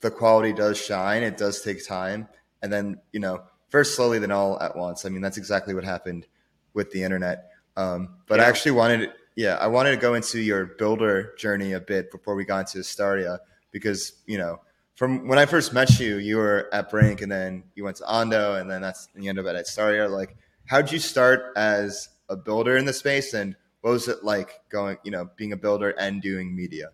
the 0.00 0.10
quality 0.10 0.52
does 0.52 0.76
shine. 0.76 1.22
It 1.22 1.38
does 1.38 1.62
take 1.62 1.86
time 1.86 2.28
and 2.64 2.72
then 2.72 3.00
you 3.12 3.20
know 3.20 3.42
first 3.68 3.94
slowly 3.94 4.18
then 4.18 4.32
all 4.32 4.60
at 4.60 4.76
once. 4.76 5.04
I 5.04 5.10
mean 5.10 5.22
that's 5.22 5.36
exactly 5.36 5.74
what 5.74 5.84
happened 5.84 6.26
with 6.72 6.90
the 6.90 7.02
internet. 7.02 7.50
Um, 7.76 8.16
but 8.26 8.38
yeah. 8.38 8.44
i 8.44 8.48
actually 8.48 8.70
wanted 8.70 9.10
yeah 9.34 9.56
i 9.56 9.66
wanted 9.66 9.90
to 9.90 9.96
go 9.96 10.14
into 10.14 10.38
your 10.38 10.64
builder 10.64 11.34
journey 11.36 11.72
a 11.72 11.80
bit 11.80 12.12
before 12.12 12.36
we 12.36 12.44
got 12.44 12.60
into 12.60 12.78
astaria 12.78 13.40
because 13.72 14.12
you 14.26 14.38
know 14.38 14.60
from 14.94 15.26
when 15.26 15.40
i 15.40 15.44
first 15.44 15.72
met 15.72 15.98
you 15.98 16.18
you 16.18 16.36
were 16.36 16.68
at 16.72 16.88
brink 16.88 17.20
and 17.20 17.32
then 17.32 17.64
you 17.74 17.82
went 17.82 17.96
to 17.96 18.06
ondo 18.06 18.54
and 18.54 18.70
then 18.70 18.80
that's 18.80 19.08
and 19.16 19.24
you 19.24 19.28
ended 19.28 19.44
up 19.44 19.52
at 19.52 19.60
astaria 19.60 20.08
like 20.08 20.36
how'd 20.66 20.92
you 20.92 21.00
start 21.00 21.52
as 21.56 22.10
a 22.28 22.36
builder 22.36 22.76
in 22.76 22.84
the 22.84 22.92
space 22.92 23.34
and 23.34 23.56
what 23.84 23.90
was 23.90 24.08
it 24.08 24.24
like 24.24 24.60
going 24.70 24.96
you 25.04 25.10
know 25.10 25.28
being 25.36 25.52
a 25.52 25.58
builder 25.58 25.90
and 25.90 26.22
doing 26.22 26.56
media? 26.56 26.88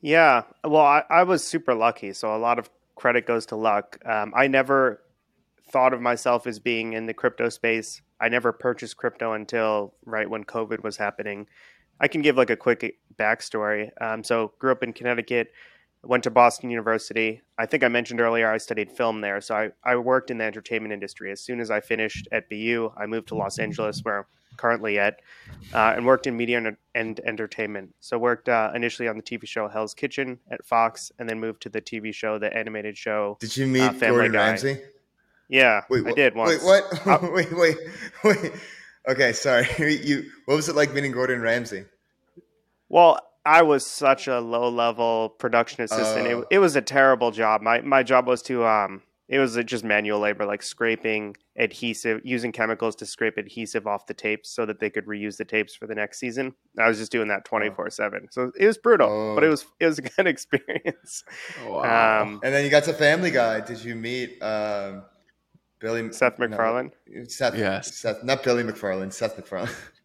Yeah, 0.00 0.44
well, 0.64 0.80
I, 0.80 1.02
I 1.10 1.24
was 1.24 1.46
super 1.46 1.74
lucky, 1.74 2.14
so 2.14 2.34
a 2.34 2.38
lot 2.38 2.58
of 2.58 2.70
credit 2.98 3.26
goes 3.26 3.46
to 3.46 3.56
luck. 3.56 3.98
Um, 4.04 4.32
I 4.36 4.48
never 4.48 5.00
thought 5.70 5.94
of 5.94 6.00
myself 6.00 6.46
as 6.46 6.58
being 6.58 6.92
in 6.92 7.06
the 7.06 7.14
crypto 7.14 7.48
space. 7.48 8.02
I 8.20 8.28
never 8.28 8.52
purchased 8.52 8.96
crypto 8.96 9.32
until 9.32 9.94
right 10.04 10.28
when 10.28 10.44
COVID 10.44 10.82
was 10.82 10.96
happening. 10.96 11.46
I 12.00 12.08
can 12.08 12.22
give 12.22 12.36
like 12.36 12.50
a 12.50 12.56
quick 12.56 12.98
backstory. 13.16 13.90
Um, 14.00 14.24
so, 14.24 14.52
grew 14.58 14.72
up 14.72 14.82
in 14.82 14.92
Connecticut, 14.92 15.52
went 16.02 16.24
to 16.24 16.30
Boston 16.30 16.70
University. 16.70 17.42
I 17.56 17.66
think 17.66 17.84
I 17.84 17.88
mentioned 17.88 18.20
earlier 18.20 18.50
I 18.50 18.58
studied 18.58 18.90
film 18.90 19.20
there. 19.20 19.40
So, 19.40 19.54
I, 19.54 19.70
I 19.84 19.96
worked 19.96 20.30
in 20.30 20.38
the 20.38 20.44
entertainment 20.44 20.92
industry. 20.92 21.30
As 21.30 21.40
soon 21.40 21.60
as 21.60 21.70
I 21.70 21.80
finished 21.80 22.26
at 22.32 22.48
BU, 22.50 22.92
I 22.96 23.06
moved 23.06 23.28
to 23.28 23.36
Los 23.36 23.60
Angeles, 23.60 24.00
where 24.02 24.26
currently 24.58 24.98
at, 24.98 25.20
uh, 25.72 25.94
and 25.96 26.04
worked 26.04 26.26
in 26.26 26.36
media 26.36 26.58
and, 26.58 26.76
and 26.94 27.20
entertainment. 27.20 27.94
So, 28.00 28.18
worked 28.18 28.50
uh, 28.50 28.70
initially 28.74 29.08
on 29.08 29.16
the 29.16 29.22
TV 29.22 29.48
show 29.48 29.68
Hell's 29.68 29.94
Kitchen 29.94 30.38
at 30.50 30.64
Fox, 30.66 31.10
and 31.18 31.28
then 31.28 31.40
moved 31.40 31.62
to 31.62 31.70
the 31.70 31.80
TV 31.80 32.12
show, 32.12 32.38
the 32.38 32.54
animated 32.54 32.98
show. 32.98 33.38
Did 33.40 33.56
you 33.56 33.66
meet 33.66 33.82
uh, 33.82 33.92
Gordon 33.92 34.32
Guy. 34.32 34.48
Ramsay? 34.48 34.80
Yeah, 35.48 35.82
wait, 35.88 36.06
I 36.06 36.12
did 36.12 36.34
once. 36.34 36.62
Wait, 36.62 36.84
what? 37.06 37.22
wait, 37.32 37.52
wait, 37.56 37.76
wait. 38.22 38.52
Okay, 39.08 39.32
sorry. 39.32 39.66
You. 39.78 40.30
What 40.44 40.56
was 40.56 40.68
it 40.68 40.76
like 40.76 40.92
meeting 40.92 41.12
Gordon 41.12 41.40
Ramsay? 41.40 41.86
Well, 42.90 43.20
I 43.44 43.62
was 43.62 43.86
such 43.86 44.28
a 44.28 44.40
low 44.40 44.68
level 44.68 45.30
production 45.30 45.82
assistant. 45.82 46.26
Uh, 46.26 46.38
it, 46.40 46.46
it 46.52 46.58
was 46.58 46.76
a 46.76 46.82
terrible 46.82 47.30
job. 47.30 47.62
My 47.62 47.80
my 47.80 48.02
job 48.02 48.26
was 48.26 48.42
to 48.42 48.66
um 48.66 49.02
it 49.28 49.38
was 49.38 49.58
just 49.66 49.84
manual 49.84 50.20
labor, 50.20 50.46
like 50.46 50.62
scraping 50.62 51.36
adhesive, 51.56 52.22
using 52.24 52.50
chemicals 52.50 52.96
to 52.96 53.06
scrape 53.06 53.36
adhesive 53.36 53.86
off 53.86 54.06
the 54.06 54.14
tapes 54.14 54.48
so 54.48 54.64
that 54.64 54.80
they 54.80 54.88
could 54.88 55.04
reuse 55.04 55.36
the 55.36 55.44
tapes 55.44 55.74
for 55.74 55.86
the 55.86 55.94
next 55.94 56.18
season. 56.18 56.54
I 56.78 56.88
was 56.88 56.96
just 56.96 57.12
doing 57.12 57.28
that 57.28 57.44
twenty 57.44 57.68
four 57.68 57.90
seven, 57.90 58.28
so 58.30 58.50
it 58.58 58.66
was 58.66 58.78
brutal, 58.78 59.08
oh. 59.10 59.34
but 59.34 59.44
it 59.44 59.48
was 59.48 59.66
it 59.80 59.86
was 59.86 59.98
a 59.98 60.02
good 60.02 60.26
experience. 60.26 61.24
Wow. 61.66 62.22
Um, 62.22 62.40
and 62.42 62.54
then 62.54 62.64
you 62.64 62.70
got 62.70 62.84
to 62.84 62.94
Family 62.94 63.30
Guy. 63.30 63.60
Did 63.60 63.84
you 63.84 63.94
meet 63.94 64.42
um, 64.42 65.02
Billy 65.78 66.10
Seth 66.12 66.38
MacFarlane? 66.38 66.90
No, 67.06 67.24
Seth, 67.24 67.56
yes, 67.56 67.96
Seth, 67.96 68.24
not 68.24 68.42
Billy 68.42 68.62
McFarland, 68.62 69.12
Seth 69.12 69.36
MacFarlane. 69.36 69.68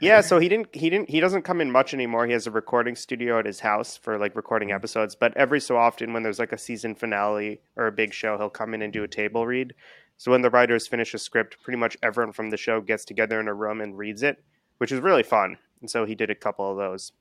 yeah, 0.00 0.20
so 0.20 0.38
he 0.38 0.48
didn't 0.48 0.74
he 0.74 0.88
didn't 0.88 1.10
he 1.10 1.20
doesn't 1.20 1.42
come 1.42 1.60
in 1.60 1.70
much 1.70 1.92
anymore. 1.92 2.26
He 2.26 2.32
has 2.32 2.46
a 2.46 2.50
recording 2.50 2.96
studio 2.96 3.38
at 3.38 3.46
his 3.46 3.60
house 3.60 3.96
for 3.96 4.18
like 4.18 4.34
recording 4.34 4.68
mm-hmm. 4.68 4.76
episodes, 4.76 5.14
but 5.14 5.36
every 5.36 5.60
so 5.60 5.76
often 5.76 6.12
when 6.12 6.22
there's 6.22 6.38
like 6.38 6.52
a 6.52 6.58
season 6.58 6.94
finale 6.94 7.60
or 7.76 7.86
a 7.86 7.92
big 7.92 8.14
show, 8.14 8.38
he'll 8.38 8.50
come 8.50 8.74
in 8.74 8.82
and 8.82 8.92
do 8.92 9.04
a 9.04 9.08
table 9.08 9.46
read. 9.46 9.74
So 10.16 10.30
when 10.30 10.42
the 10.42 10.50
writers 10.50 10.86
finish 10.86 11.12
a 11.12 11.18
script, 11.18 11.58
pretty 11.62 11.78
much 11.78 11.96
everyone 12.02 12.32
from 12.32 12.50
the 12.50 12.56
show 12.56 12.80
gets 12.80 13.04
together 13.04 13.40
in 13.40 13.48
a 13.48 13.54
room 13.54 13.80
and 13.80 13.98
reads 13.98 14.22
it, 14.22 14.42
which 14.78 14.92
is 14.92 15.00
really 15.00 15.22
fun. 15.22 15.58
And 15.80 15.90
so 15.90 16.04
he 16.04 16.14
did 16.14 16.30
a 16.30 16.34
couple 16.34 16.70
of 16.70 16.76
those. 16.76 17.12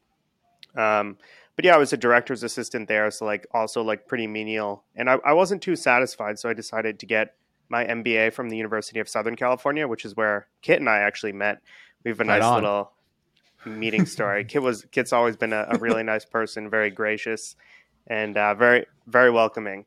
Um, 0.76 1.18
but 1.56 1.66
yeah, 1.66 1.76
I 1.76 1.78
was 1.78 1.94
a 1.94 1.98
director's 1.98 2.44
assistant 2.44 2.88
there, 2.88 3.12
so 3.12 3.26
like 3.26 3.46
also 3.54 3.84
like 3.84 4.08
pretty 4.08 4.28
menial. 4.28 4.84
And 4.96 5.10
I, 5.10 5.18
I 5.26 5.34
wasn't 5.34 5.62
too 5.62 5.76
satisfied, 5.76 6.40
so 6.40 6.50
I 6.50 6.54
decided 6.54 7.00
to 7.00 7.06
get 7.06 7.36
my 7.70 7.86
MBA 7.86 8.34
from 8.34 8.50
the 8.50 8.58
University 8.58 9.00
of 9.00 9.10
Southern 9.10 9.36
California, 9.36 9.88
which 9.88 10.06
is 10.06 10.16
where 10.16 10.48
Kiet 10.64 10.78
and 10.78 10.90
I 10.90 11.00
actually 11.00 11.32
met. 11.32 11.62
We 12.04 12.12
have 12.12 12.20
a 12.20 12.26
nice 12.26 12.54
little 12.54 12.92
meeting 13.66 14.06
story. 14.06 14.46
Kiet 14.50 14.62
was 14.62 14.86
Kiet's 14.86 15.14
always 15.14 15.38
been 15.38 15.54
a, 15.54 15.68
a 15.70 15.78
really 15.78 16.04
nice 16.04 16.26
person, 16.26 16.70
very 16.70 16.90
gracious, 16.90 17.56
and 18.08 18.38
uh, 18.38 18.54
very 18.56 18.86
very 19.08 19.32
welcoming. 19.32 19.86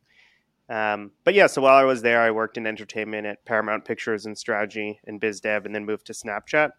Um, 0.69 1.13
but 1.25 1.35
yeah, 1.35 1.47
so 1.47 1.63
while 1.63 1.77
I 1.77 1.85
was 1.85 2.03
there, 2.03 2.21
I 2.21 2.31
worked 2.31 2.57
in 2.57 2.67
entertainment 2.67 3.27
at 3.27 3.45
Paramount 3.45 3.85
Pictures 3.85 4.27
and 4.27 4.37
strategy 4.37 5.01
and 5.07 5.21
biz 5.21 5.41
dev, 5.41 5.65
and 5.65 5.75
then 5.75 5.85
moved 5.85 6.07
to 6.07 6.13
Snapchat. 6.13 6.71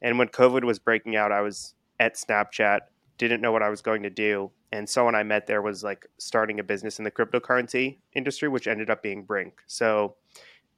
And 0.00 0.18
when 0.18 0.28
COVID 0.28 0.64
was 0.64 0.78
breaking 0.78 1.16
out, 1.16 1.32
I 1.32 1.40
was 1.40 1.74
at 2.00 2.14
Snapchat, 2.14 2.80
didn't 3.18 3.40
know 3.40 3.52
what 3.52 3.62
I 3.62 3.68
was 3.68 3.82
going 3.82 4.02
to 4.04 4.10
do, 4.10 4.50
and 4.72 4.88
someone 4.88 5.14
I 5.14 5.24
met 5.24 5.46
there 5.46 5.62
was 5.62 5.82
like 5.82 6.06
starting 6.18 6.60
a 6.60 6.62
business 6.62 6.98
in 6.98 7.04
the 7.04 7.10
cryptocurrency 7.10 7.98
industry, 8.14 8.48
which 8.48 8.66
ended 8.66 8.90
up 8.90 9.02
being 9.02 9.24
Brink. 9.24 9.60
So 9.66 10.14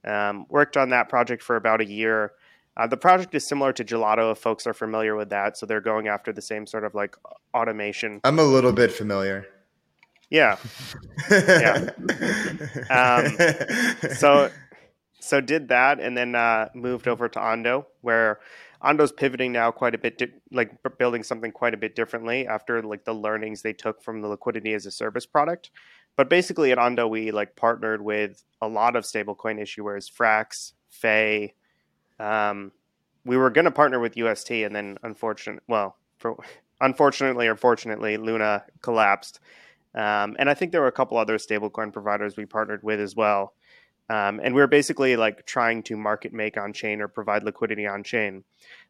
um, 0.05 0.47
worked 0.49 0.77
on 0.77 0.91
that 0.91 1.09
project 1.09 1.43
for 1.43 1.57
about 1.57 1.81
a 1.81 1.85
year 1.85 2.33
uh, 2.81 2.87
the 2.87 2.97
project 2.97 3.35
is 3.35 3.47
similar 3.47 3.75
to 3.75 3.85
Gelato 3.85 4.33
if 4.33 4.39
folks 4.39 4.67
are 4.67 4.73
familiar 4.73 5.15
with 5.15 5.29
that. 5.29 5.59
So 5.59 5.67
they're 5.67 5.83
going 5.83 6.09
after 6.09 6.33
the 6.33 6.41
same 6.41 6.67
sort 6.67 6.85
of 6.85 6.95
like 6.95 7.15
automation. 7.53 8.23
I'm 8.25 8.39
a 8.39 8.45
little 8.45 8.73
bit 8.73 8.91
familiar. 8.91 9.47
Yeah. 10.31 10.57
yeah. 11.31 11.91
Um, 12.89 13.37
so 14.15 14.51
so 15.19 15.43
did 15.43 15.69
that 15.69 16.01
and 16.01 16.17
then 16.17 16.35
uh, 16.35 16.71
moved 16.75 17.07
over 17.07 17.29
to 17.29 17.39
Ondo 17.39 17.87
where 18.01 18.41
Ondo's 18.81 19.13
pivoting 19.13 19.53
now 19.53 19.71
quite 19.71 19.95
a 19.95 19.99
bit, 19.99 20.17
di- 20.17 20.33
like 20.51 20.73
building 20.99 21.23
something 21.23 21.53
quite 21.53 21.75
a 21.75 21.77
bit 21.77 21.95
differently 21.95 22.47
after 22.47 22.83
like 22.83 23.05
the 23.05 23.13
learnings 23.13 23.61
they 23.61 23.75
took 23.75 24.03
from 24.03 24.23
the 24.23 24.29
liquidity 24.29 24.73
as 24.73 24.87
a 24.87 24.91
service 24.91 25.27
product. 25.27 25.71
But 26.17 26.31
basically 26.31 26.73
at 26.73 26.79
Ondo, 26.79 27.07
we 27.07 27.31
like 27.31 27.57
partnered 27.57 28.01
with 28.01 28.43
a 28.63 28.69
lot 28.69 28.97
of 28.97 29.05
stablecoin 29.05 29.61
issuers, 29.61 30.11
Frax, 30.11 30.73
Fei, 30.89 31.55
um, 32.21 32.73
we 33.25 33.37
were 33.37 33.51
going 33.51 33.65
to 33.65 33.71
partner 33.71 33.99
with 33.99 34.17
UST, 34.17 34.51
and 34.51 34.75
then 34.75 34.99
unfortunately, 35.03 35.63
well, 35.69 35.97
for, 36.19 36.37
unfortunately 36.81 37.47
or 37.47 37.57
fortunately, 37.57 38.17
Luna 38.17 38.65
collapsed. 38.83 39.41
Um, 39.95 40.37
and 40.39 40.49
I 40.49 40.55
think 40.55 40.73
there 40.73 40.81
were 40.81 40.87
a 40.87 40.93
couple 40.93 41.19
other 41.19 41.39
stablecoin 41.39 41.93
providers 41.93 42.37
we 42.37 42.47
partnered 42.47 42.83
with 42.83 43.01
as 43.01 43.17
well. 43.17 43.55
Um, 44.09 44.41
and 44.43 44.55
we 44.55 44.61
were 44.61 44.67
basically 44.67 45.17
like 45.17 45.47
trying 45.47 45.83
to 45.85 45.97
market 45.97 46.33
make 46.33 46.57
on 46.57 46.73
chain 46.73 47.01
or 47.01 47.09
provide 47.09 47.45
liquidity 47.45 47.87
on 47.87 48.03
chain. 48.03 48.45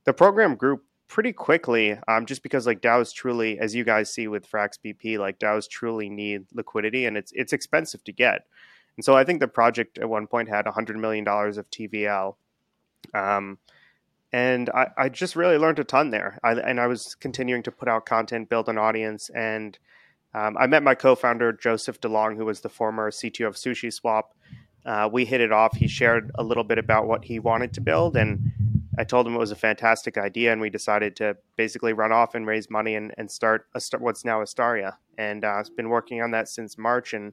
The 0.05 0.13
program 0.13 0.57
grew 0.57 0.81
pretty 1.09 1.33
quickly, 1.33 1.99
um, 2.09 2.25
just 2.25 2.43
because 2.43 2.67
like 2.67 2.81
DAOs 2.81 3.13
truly, 3.13 3.59
as 3.59 3.75
you 3.75 3.85
guys 3.85 4.13
see 4.13 4.29
with 4.29 4.51
Frax 4.51 4.79
BP, 4.83 5.19
like 5.19 5.39
DAOs 5.39 5.69
truly 5.69 6.09
need 6.09 6.47
liquidity, 6.55 7.05
and 7.05 7.17
it's 7.17 7.33
it's 7.33 7.53
expensive 7.53 8.03
to 8.05 8.13
get. 8.13 8.47
And 8.97 9.05
so 9.05 9.15
I 9.17 9.25
think 9.25 9.41
the 9.41 9.49
project 9.49 9.99
at 9.99 10.09
one 10.09 10.27
point 10.27 10.49
had 10.49 10.67
$100 10.67 10.97
million 10.97 11.27
of 11.27 11.71
TVL. 11.71 12.35
Um, 13.15 13.59
and 14.33 14.71
I, 14.71 14.89
I, 14.97 15.09
just 15.09 15.35
really 15.35 15.59
learned 15.59 15.81
a 15.81 15.85
ton 15.85 16.11
there. 16.11 16.39
I, 16.45 16.53
and 16.53 16.81
I 16.81 16.87
was 16.87 17.17
continuing 17.17 17.63
to 17.65 17.73
put 17.73 17.89
out 17.89 18.07
content, 18.07 18.49
build 18.49 18.69
an 18.69 18.79
audience, 18.79 19.29
and 19.31 19.77
um, 20.35 20.57
I 20.59 20.67
met 20.67 20.83
my 20.83 20.95
co-founder 20.95 21.55
Joseph 21.55 22.01
DeLong, 22.01 22.37
who 22.37 22.45
was 22.45 22.61
the 22.61 22.69
former 22.69 23.11
CTO 23.11 23.49
of 23.49 23.57
Sushi 23.57 23.93
Swap. 23.93 24.35
Uh, 24.87 25.09
we 25.13 25.25
hit 25.25 25.41
it 25.41 25.53
off. 25.53 25.77
He 25.77 25.89
shared 25.89 26.31
a 26.37 26.45
little 26.45 26.65
bit 26.65 26.79
about 26.79 27.07
what 27.07 27.25
he 27.25 27.39
wanted 27.39 27.73
to 27.75 27.81
build, 27.81 28.17
and 28.17 28.53
I 28.97 29.05
told 29.05 29.27
him 29.27 29.35
it 29.35 29.39
was 29.39 29.51
a 29.51 29.57
fantastic 29.57 30.17
idea. 30.17 30.53
And 30.53 30.61
we 30.61 30.71
decided 30.71 31.17
to 31.17 31.37
basically 31.57 31.93
run 31.93 32.13
off 32.13 32.35
and 32.35 32.47
raise 32.47 32.71
money 32.71 32.95
and, 32.95 33.13
and 33.19 33.31
start, 33.31 33.67
a, 33.75 33.81
what's 33.99 34.25
now 34.25 34.41
Astaria. 34.41 34.97
And 35.19 35.45
uh, 35.45 35.55
I've 35.59 35.77
been 35.77 35.89
working 35.89 36.23
on 36.23 36.31
that 36.31 36.49
since 36.49 36.79
March, 36.79 37.13
and 37.13 37.33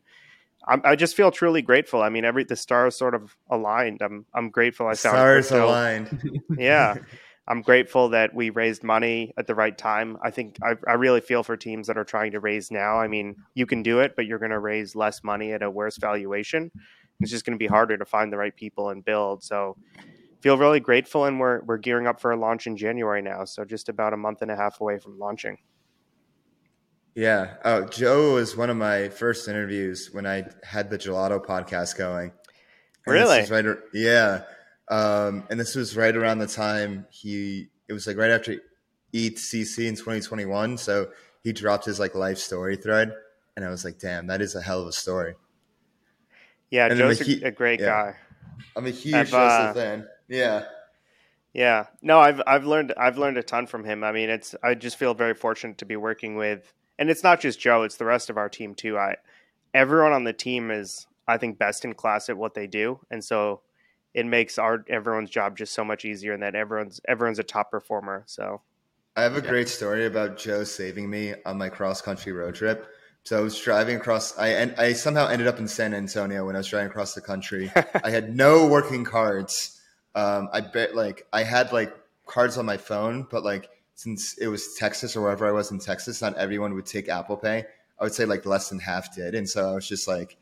I'm, 0.65 0.81
i 0.83 0.95
just 0.95 1.15
feel 1.15 1.31
truly 1.31 1.61
grateful. 1.61 2.01
I 2.01 2.09
mean, 2.09 2.25
every 2.25 2.43
the 2.43 2.55
stars 2.55 2.97
sort 2.97 3.15
of 3.15 3.35
aligned. 3.49 4.01
I'm 4.01 4.25
I'm 4.33 4.49
grateful. 4.49 4.87
I 4.87 4.91
found 4.91 4.97
stars 4.97 5.47
crypto. 5.47 5.67
aligned. 5.67 6.41
yeah, 6.57 6.97
I'm 7.47 7.61
grateful 7.61 8.09
that 8.09 8.33
we 8.33 8.49
raised 8.49 8.83
money 8.83 9.33
at 9.37 9.47
the 9.47 9.55
right 9.55 9.77
time. 9.77 10.17
I 10.21 10.31
think 10.31 10.57
I, 10.61 10.75
I 10.87 10.93
really 10.93 11.21
feel 11.21 11.43
for 11.43 11.55
teams 11.55 11.87
that 11.87 11.97
are 11.97 12.03
trying 12.03 12.31
to 12.33 12.39
raise 12.39 12.71
now. 12.71 12.99
I 12.99 13.07
mean, 13.07 13.35
you 13.53 13.65
can 13.65 13.83
do 13.83 13.99
it, 13.99 14.15
but 14.15 14.25
you're 14.25 14.39
going 14.39 14.51
to 14.51 14.59
raise 14.59 14.95
less 14.95 15.23
money 15.23 15.53
at 15.53 15.63
a 15.63 15.71
worse 15.71 15.97
valuation. 15.97 16.71
It's 17.21 17.31
just 17.31 17.45
going 17.45 17.57
to 17.57 17.63
be 17.63 17.67
harder 17.67 17.97
to 17.97 18.05
find 18.05 18.31
the 18.31 18.37
right 18.37 18.55
people 18.55 18.89
and 18.89 19.03
build. 19.03 19.43
So, 19.43 19.77
feel 20.41 20.57
really 20.57 20.79
grateful, 20.79 21.25
and 21.25 21.39
we're 21.39 21.61
we're 21.63 21.77
gearing 21.77 22.07
up 22.07 22.19
for 22.19 22.31
a 22.31 22.37
launch 22.37 22.67
in 22.67 22.75
January 22.75 23.21
now. 23.21 23.45
So, 23.45 23.63
just 23.63 23.89
about 23.89 24.13
a 24.13 24.17
month 24.17 24.41
and 24.41 24.51
a 24.51 24.55
half 24.55 24.81
away 24.81 24.99
from 24.99 25.17
launching. 25.17 25.57
Yeah. 27.17 27.55
Oh, 27.65 27.83
Joe 27.85 28.35
was 28.35 28.55
one 28.55 28.69
of 28.69 28.77
my 28.77 29.09
first 29.09 29.47
interviews 29.47 30.11
when 30.11 30.27
I 30.27 30.45
had 30.63 30.91
the 30.91 30.99
Gelato 30.99 31.43
podcast 31.43 31.97
going. 31.97 32.31
And 33.07 33.13
really? 33.13 33.43
Right, 33.49 33.77
yeah. 33.91 34.43
Um, 34.87 35.43
and 35.49 35.59
this 35.59 35.73
was 35.73 35.97
right 35.97 36.15
around 36.15 36.37
the 36.37 36.47
time 36.47 37.07
he, 37.09 37.69
it 37.89 37.93
was 37.93 38.05
like 38.05 38.17
right 38.17 38.29
after 38.29 38.57
ETHCC 39.15 39.87
in 39.87 39.95
2021. 39.95 40.77
So 40.77 41.09
he 41.43 41.53
dropped 41.53 41.85
his 41.85 41.99
like 41.99 42.13
life 42.13 42.37
story 42.37 42.75
thread. 42.75 43.15
And 43.55 43.65
I 43.65 43.69
was 43.69 43.83
like, 43.83 43.97
damn, 43.97 44.27
that 44.27 44.39
is 44.39 44.53
a 44.53 44.61
hell 44.61 44.81
of 44.81 44.87
a 44.87 44.91
story. 44.91 45.33
Yeah, 46.69 46.85
and 46.85 46.99
Joe's 46.99 47.19
a, 47.27 47.47
a, 47.47 47.51
great 47.51 47.79
yeah. 47.79 47.85
guy. 47.87 48.15
I'm 48.75 48.85
a 48.85 48.91
huge 48.91 49.33
uh, 49.33 49.73
fan. 49.73 50.07
Yeah. 50.27 50.65
Yeah. 51.51 51.87
No, 52.03 52.19
I've 52.19 52.43
I've 52.45 52.65
learned 52.65 52.93
I've 52.95 53.17
learned 53.17 53.37
a 53.37 53.43
ton 53.43 53.65
from 53.65 53.85
him. 53.85 54.03
I 54.03 54.11
mean, 54.11 54.29
it's 54.29 54.53
I 54.61 54.75
just 54.75 54.97
feel 54.97 55.15
very 55.15 55.33
fortunate 55.33 55.79
to 55.79 55.85
be 55.85 55.95
working 55.95 56.35
with 56.35 56.71
and 56.99 57.09
it's 57.09 57.23
not 57.23 57.39
just 57.39 57.59
Joe; 57.59 57.83
it's 57.83 57.97
the 57.97 58.05
rest 58.05 58.29
of 58.29 58.37
our 58.37 58.49
team 58.49 58.75
too. 58.75 58.97
I 58.97 59.15
everyone 59.73 60.13
on 60.13 60.23
the 60.23 60.33
team 60.33 60.71
is, 60.71 61.07
I 61.27 61.37
think, 61.37 61.57
best 61.57 61.85
in 61.85 61.93
class 61.93 62.29
at 62.29 62.37
what 62.37 62.53
they 62.53 62.67
do, 62.67 62.99
and 63.11 63.23
so 63.23 63.61
it 64.13 64.25
makes 64.25 64.57
our 64.57 64.83
everyone's 64.89 65.29
job 65.29 65.57
just 65.57 65.73
so 65.73 65.83
much 65.83 66.05
easier, 66.05 66.33
and 66.33 66.43
that 66.43 66.55
everyone's 66.55 66.99
everyone's 67.07 67.39
a 67.39 67.43
top 67.43 67.71
performer. 67.71 68.23
So 68.25 68.61
I 69.15 69.23
have 69.23 69.37
a 69.37 69.41
yeah. 69.41 69.49
great 69.49 69.69
story 69.69 70.05
about 70.05 70.37
Joe 70.37 70.63
saving 70.63 71.09
me 71.09 71.33
on 71.45 71.57
my 71.57 71.69
cross 71.69 72.01
country 72.01 72.31
road 72.33 72.55
trip. 72.55 72.87
So 73.23 73.37
I 73.37 73.41
was 73.41 73.59
driving 73.59 73.97
across. 73.97 74.37
I 74.37 74.49
and 74.49 74.75
I 74.77 74.93
somehow 74.93 75.27
ended 75.27 75.47
up 75.47 75.59
in 75.59 75.67
San 75.67 75.93
Antonio 75.93 76.45
when 76.45 76.55
I 76.55 76.59
was 76.59 76.67
driving 76.67 76.89
across 76.89 77.13
the 77.13 77.21
country. 77.21 77.71
I 78.03 78.09
had 78.09 78.35
no 78.35 78.67
working 78.67 79.03
cards. 79.03 79.81
Um, 80.15 80.49
I 80.53 80.61
bet 80.61 80.95
like 80.95 81.27
I 81.33 81.43
had 81.43 81.71
like 81.71 81.93
cards 82.25 82.57
on 82.57 82.65
my 82.65 82.77
phone, 82.77 83.27
but 83.29 83.43
like 83.43 83.69
since 83.97 84.37
it 84.37 84.47
was 84.47 84.75
Texas 84.75 85.15
or 85.15 85.21
wherever 85.21 85.45
I 85.47 85.51
was 85.51 85.71
in 85.71 85.79
Texas, 85.79 86.21
not 86.21 86.37
everyone 86.37 86.75
would 86.75 86.85
take 86.85 87.09
Apple 87.09 87.35
Pay. 87.35 87.65
I 87.99 88.03
would 88.03 88.13
say 88.13 88.25
like 88.25 88.45
less 88.45 88.69
than 88.69 88.79
half 88.79 89.13
did. 89.13 89.33
And 89.33 89.49
so 89.49 89.71
I 89.71 89.73
was 89.73 89.87
just 89.87 90.07
like, 90.07 90.37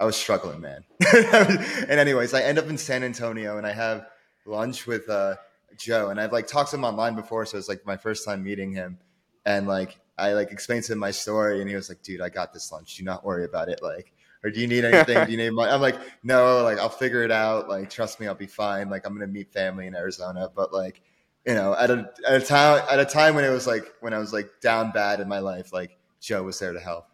I 0.00 0.04
was 0.04 0.16
struggling, 0.16 0.60
man. 0.60 0.84
and 1.14 2.00
anyways, 2.00 2.34
I 2.34 2.42
end 2.42 2.58
up 2.58 2.68
in 2.68 2.76
San 2.76 3.04
Antonio 3.04 3.58
and 3.58 3.66
I 3.66 3.72
have 3.72 4.08
lunch 4.44 4.88
with 4.88 5.08
uh, 5.08 5.36
Joe, 5.76 6.08
and 6.08 6.20
I've 6.20 6.32
like 6.32 6.48
talked 6.48 6.70
to 6.70 6.76
him 6.76 6.84
online 6.84 7.14
before, 7.14 7.46
so 7.46 7.56
it's 7.56 7.68
like 7.68 7.86
my 7.86 7.96
first 7.96 8.24
time 8.24 8.42
meeting 8.42 8.72
him, 8.72 8.98
and 9.46 9.68
like 9.68 10.00
I 10.18 10.32
like 10.32 10.50
explained 10.50 10.84
to 10.84 10.92
him 10.92 10.98
my 10.98 11.12
story, 11.12 11.60
and 11.60 11.70
he 11.70 11.76
was 11.76 11.88
like, 11.88 12.02
"Dude, 12.02 12.20
I 12.20 12.28
got 12.28 12.52
this 12.52 12.72
lunch. 12.72 12.96
Do 12.96 13.04
not 13.04 13.24
worry 13.24 13.44
about 13.44 13.68
it. 13.68 13.80
Like, 13.82 14.12
or 14.42 14.50
do 14.50 14.60
you 14.60 14.66
need 14.66 14.84
anything? 14.84 15.24
do 15.26 15.30
you 15.30 15.38
need 15.38 15.50
money?" 15.50 15.70
I'm 15.70 15.80
like, 15.80 15.96
"No, 16.22 16.62
like 16.64 16.78
I'll 16.78 16.88
figure 16.88 17.22
it 17.22 17.30
out. 17.30 17.68
Like, 17.68 17.88
trust 17.88 18.20
me, 18.20 18.26
I'll 18.26 18.34
be 18.34 18.46
fine. 18.46 18.90
Like, 18.90 19.06
I'm 19.06 19.14
gonna 19.14 19.26
meet 19.26 19.52
family 19.52 19.86
in 19.86 19.94
Arizona, 19.94 20.50
but 20.54 20.72
like." 20.72 21.02
You 21.46 21.54
know, 21.54 21.74
at 21.74 21.90
a 21.90 22.10
at 22.28 22.42
a 22.42 22.44
time 22.44 22.82
at 22.90 23.00
a 23.00 23.04
time 23.04 23.34
when 23.34 23.44
it 23.44 23.50
was 23.50 23.66
like 23.66 23.94
when 24.00 24.12
I 24.12 24.18
was 24.18 24.32
like 24.32 24.50
down 24.60 24.92
bad 24.92 25.20
in 25.20 25.28
my 25.28 25.38
life, 25.38 25.72
like 25.72 25.96
Joe 26.20 26.42
was 26.42 26.58
there 26.58 26.72
to 26.72 26.80
help. 26.80 27.06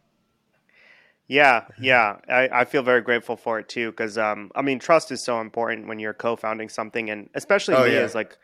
Yeah, 1.28 1.64
yeah, 1.80 2.18
I, 2.28 2.48
I 2.52 2.64
feel 2.64 2.82
very 2.82 3.00
grateful 3.00 3.36
for 3.36 3.58
it 3.58 3.68
too 3.68 3.90
because 3.90 4.16
um, 4.16 4.52
I 4.54 4.62
mean, 4.62 4.78
trust 4.78 5.10
is 5.10 5.22
so 5.22 5.40
important 5.40 5.88
when 5.88 5.98
you're 5.98 6.14
co-founding 6.14 6.68
something, 6.68 7.10
and 7.10 7.28
especially 7.34 7.74
oh, 7.74 7.84
me 7.84 7.94
yeah. 7.94 8.00
as 8.00 8.14
like 8.14 8.38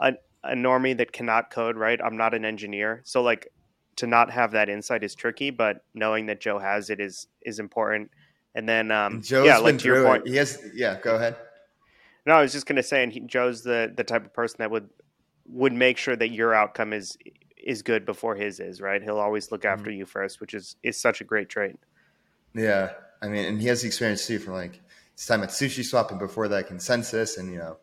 a, 0.00 0.12
a 0.44 0.54
normie 0.54 0.96
that 0.96 1.12
cannot 1.12 1.50
code. 1.50 1.76
Right, 1.76 2.00
I'm 2.02 2.16
not 2.16 2.34
an 2.34 2.44
engineer, 2.44 3.00
so 3.04 3.22
like 3.22 3.48
to 3.96 4.06
not 4.06 4.30
have 4.30 4.52
that 4.52 4.68
insight 4.68 5.02
is 5.02 5.16
tricky. 5.16 5.50
But 5.50 5.84
knowing 5.92 6.26
that 6.26 6.40
Joe 6.40 6.58
has 6.58 6.88
it 6.88 7.00
is 7.00 7.26
is 7.42 7.58
important. 7.58 8.10
And 8.54 8.68
then 8.68 8.92
um, 8.92 9.22
Joe's 9.22 9.46
yeah, 9.46 9.58
like 9.58 9.78
to 9.78 9.84
your 9.86 10.04
point, 10.04 10.26
it. 10.26 10.30
he 10.30 10.36
has. 10.36 10.60
Yeah, 10.74 11.00
go 11.00 11.16
ahead. 11.16 11.36
No, 12.26 12.34
I 12.34 12.42
was 12.42 12.52
just 12.52 12.66
gonna 12.66 12.82
say, 12.82 13.02
and 13.02 13.12
he, 13.12 13.20
Joe's 13.20 13.62
the 13.62 13.92
the 13.96 14.04
type 14.04 14.24
of 14.24 14.32
person 14.32 14.56
that 14.58 14.70
would 14.70 14.88
would 15.52 15.72
make 15.72 15.98
sure 15.98 16.16
that 16.16 16.30
your 16.30 16.54
outcome 16.54 16.92
is 16.92 17.16
is 17.56 17.82
good 17.82 18.06
before 18.06 18.34
his 18.34 18.60
is. 18.60 18.80
Right, 18.80 19.02
he'll 19.02 19.18
always 19.18 19.50
look 19.52 19.64
after 19.64 19.90
mm-hmm. 19.90 19.98
you 19.98 20.06
first, 20.06 20.40
which 20.40 20.54
is 20.54 20.76
is 20.82 20.98
such 20.98 21.20
a 21.20 21.24
great 21.24 21.48
trait. 21.48 21.78
Yeah, 22.54 22.92
I 23.22 23.28
mean, 23.28 23.44
and 23.44 23.60
he 23.60 23.68
has 23.68 23.82
the 23.82 23.86
experience 23.86 24.26
too 24.26 24.38
from 24.38 24.54
like 24.54 24.80
his 25.14 25.26
time 25.26 25.42
at 25.42 25.50
Sushi 25.50 25.84
Swap 25.84 26.10
and 26.10 26.18
before 26.18 26.48
that 26.48 26.66
Consensus, 26.66 27.36
and 27.36 27.52
you 27.52 27.58
know, 27.58 27.76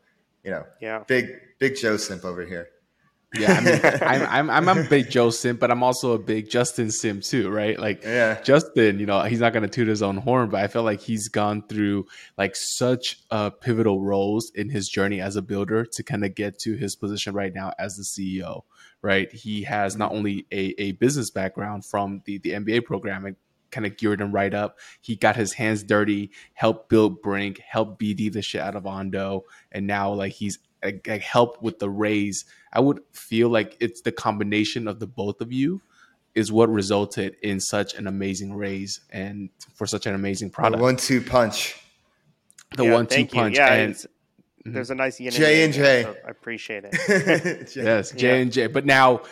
you 0.44 0.52
know, 0.52 0.66
yeah, 0.82 1.04
big 1.08 1.28
big 1.60 1.76
Joe 1.76 1.98
simp 1.98 2.26
over 2.26 2.46
here. 2.46 2.70
Yeah, 3.34 3.54
I 3.54 4.18
mean, 4.18 4.28
I'm, 4.30 4.50
I'm 4.50 4.70
I'm 4.70 4.78
a 4.78 4.90
big 4.90 5.10
Joe 5.10 5.32
simp, 5.32 5.60
but 5.60 5.70
I'm 5.70 5.84
also 5.84 6.14
a 6.14 6.20
big 6.20 6.50
Justin 6.50 6.90
Sim 6.90 7.20
too, 7.20 7.50
right? 7.50 7.78
Like, 7.78 8.04
yeah, 8.04 8.42
Justin, 8.42 9.00
you 9.00 9.06
know, 9.06 9.22
he's 9.24 9.42
not 9.42 9.52
gonna 9.52 9.68
toot 9.68 9.88
his 9.88 10.02
own 10.02 10.18
horn, 10.18 10.50
but 10.50 10.64
I 10.64 10.68
feel 10.68 10.84
like 10.84 11.02
he's 11.02 11.28
gone 11.28 11.64
through 11.68 12.06
like 12.38 12.56
such 12.56 13.18
uh, 13.30 13.50
pivotal 13.50 14.02
roles 14.02 14.50
in 14.56 14.70
his 14.70 14.88
journey 14.88 15.20
as 15.20 15.36
a 15.36 15.42
builder 15.42 15.86
to 15.86 16.04
kind 16.04 16.24
of 16.24 16.36
get 16.36 16.58
to 16.60 16.76
his 16.76 16.96
position 16.96 17.34
right 17.34 17.54
now 17.54 17.74
as 17.78 17.98
the 17.98 18.04
CEO. 18.04 18.62
Right, 19.02 19.32
he 19.32 19.64
has 19.64 19.98
not 19.98 20.14
only 20.14 20.46
a, 20.52 20.74
a 20.78 20.92
business 20.94 21.30
background 21.30 21.86
from 21.86 22.22
the 22.26 22.38
the 22.38 22.52
MBA 22.52 22.86
program 22.86 23.26
and 23.26 23.36
kind 23.72 23.86
of 23.86 23.98
geared 23.98 24.22
him 24.22 24.32
right 24.32 24.54
up. 24.54 24.80
He 25.02 25.16
got 25.18 25.36
his 25.36 25.54
hands 25.54 25.84
dirty, 25.84 26.32
helped 26.54 26.90
build 26.90 27.22
Brink, 27.22 27.60
helped 27.60 28.02
BD 28.02 28.32
the 28.32 28.42
shit 28.42 28.62
out 28.62 28.76
of 28.76 28.88
Ondo, 28.88 29.44
and 29.72 29.86
now 29.86 30.14
like 30.14 30.34
he's 30.34 30.60
like, 30.84 31.08
help 31.22 31.62
with 31.62 31.80
the 31.80 31.90
raise. 31.90 32.46
I 32.74 32.80
would 32.80 33.00
feel 33.12 33.50
like 33.50 33.78
it's 33.80 34.02
the 34.02 34.12
combination 34.12 34.88
of 34.88 35.00
the 35.00 35.08
both 35.08 35.42
of 35.42 35.52
you 35.52 35.82
is 36.36 36.52
what 36.52 36.70
resulted 36.70 37.36
in 37.42 37.60
such 37.60 37.96
an 37.96 38.06
amazing 38.06 38.54
raise 38.54 39.02
and 39.10 39.50
for 39.74 39.88
such 39.88 40.06
an 40.06 40.14
amazing 40.14 40.52
product. 40.52 40.78
The 40.78 40.84
one-two 40.84 41.22
punch. 41.22 41.82
The 42.76 42.86
yeah, 42.86 42.94
one-two 42.94 43.26
punch. 43.26 43.56
Yeah, 43.56 43.74
and 43.74 43.96
mm-hmm. 43.96 44.72
there's 44.72 44.92
a 44.92 44.96
nice 44.96 45.18
J 45.18 45.66
and 45.66 45.74
J. 45.74 46.04
So 46.04 46.16
I 46.26 46.30
appreciate 46.30 46.84
it. 46.86 47.76
yes, 47.76 48.12
J 48.12 48.42
and 48.44 48.52
J. 48.52 48.68
But 48.68 48.86
now 48.86 49.24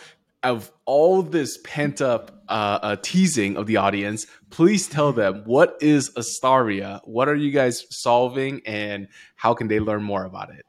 of 0.42 0.72
all 0.84 1.22
this 1.22 1.58
pent 1.64 2.00
up 2.00 2.42
uh, 2.48 2.78
uh, 2.82 2.96
teasing 3.02 3.56
of 3.56 3.66
the 3.66 3.76
audience, 3.76 4.26
please 4.50 4.88
tell 4.88 5.12
them 5.12 5.42
what 5.44 5.76
is 5.80 6.10
Astaria? 6.10 7.00
What 7.04 7.28
are 7.28 7.36
you 7.36 7.52
guys 7.52 7.84
solving, 7.90 8.62
and 8.66 9.06
how 9.36 9.54
can 9.54 9.68
they 9.68 9.78
learn 9.78 10.02
more 10.02 10.24
about 10.24 10.50
it? 10.50 10.65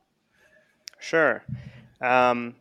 Sure. 1.00 1.44
Um, 2.02 2.56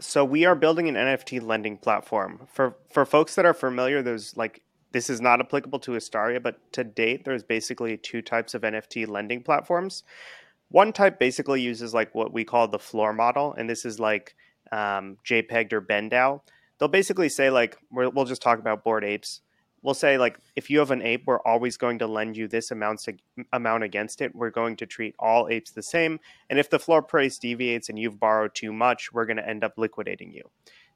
so 0.00 0.24
we 0.24 0.44
are 0.44 0.54
building 0.54 0.88
an 0.88 0.94
NFT 0.94 1.42
lending 1.42 1.76
platform 1.76 2.46
for 2.52 2.76
for 2.90 3.04
folks 3.04 3.34
that 3.36 3.44
are 3.44 3.54
familiar. 3.54 4.02
There's 4.02 4.36
like 4.36 4.62
this 4.92 5.10
is 5.10 5.20
not 5.20 5.40
applicable 5.40 5.80
to 5.80 5.92
Astaria, 5.92 6.40
but 6.40 6.60
to 6.72 6.84
date, 6.84 7.24
there's 7.24 7.42
basically 7.42 7.96
two 7.96 8.22
types 8.22 8.54
of 8.54 8.62
NFT 8.62 9.08
lending 9.08 9.42
platforms. 9.42 10.04
One 10.68 10.92
type 10.92 11.18
basically 11.18 11.60
uses 11.60 11.94
like 11.94 12.14
what 12.14 12.32
we 12.32 12.44
call 12.44 12.68
the 12.68 12.78
floor 12.78 13.12
model, 13.12 13.54
and 13.54 13.68
this 13.68 13.84
is 13.84 13.98
like 13.98 14.34
um, 14.72 15.18
JPEG 15.24 15.72
or 15.72 15.80
BendDAO, 15.80 16.40
they'll 16.78 16.88
basically 16.88 17.28
say 17.28 17.50
like 17.50 17.78
we 17.90 18.06
will 18.08 18.24
just 18.24 18.42
talk 18.42 18.58
about 18.58 18.84
Bored 18.84 19.04
Apes. 19.04 19.40
We'll 19.84 19.94
say 19.94 20.16
like 20.16 20.38
if 20.56 20.70
you 20.70 20.78
have 20.78 20.90
an 20.90 21.02
ape, 21.02 21.24
we're 21.26 21.42
always 21.42 21.76
going 21.76 21.98
to 21.98 22.06
lend 22.06 22.38
you 22.38 22.48
this 22.48 22.70
amount 22.70 23.06
amount 23.52 23.84
against 23.84 24.22
it. 24.22 24.34
We're 24.34 24.50
going 24.50 24.76
to 24.76 24.86
treat 24.86 25.14
all 25.18 25.48
apes 25.48 25.72
the 25.72 25.82
same, 25.82 26.18
and 26.48 26.58
if 26.58 26.70
the 26.70 26.78
floor 26.78 27.02
price 27.02 27.38
deviates 27.38 27.90
and 27.90 27.98
you've 27.98 28.18
borrowed 28.18 28.54
too 28.54 28.72
much, 28.72 29.12
we're 29.12 29.26
going 29.26 29.36
to 29.36 29.48
end 29.48 29.62
up 29.62 29.74
liquidating 29.76 30.32
you. 30.32 30.50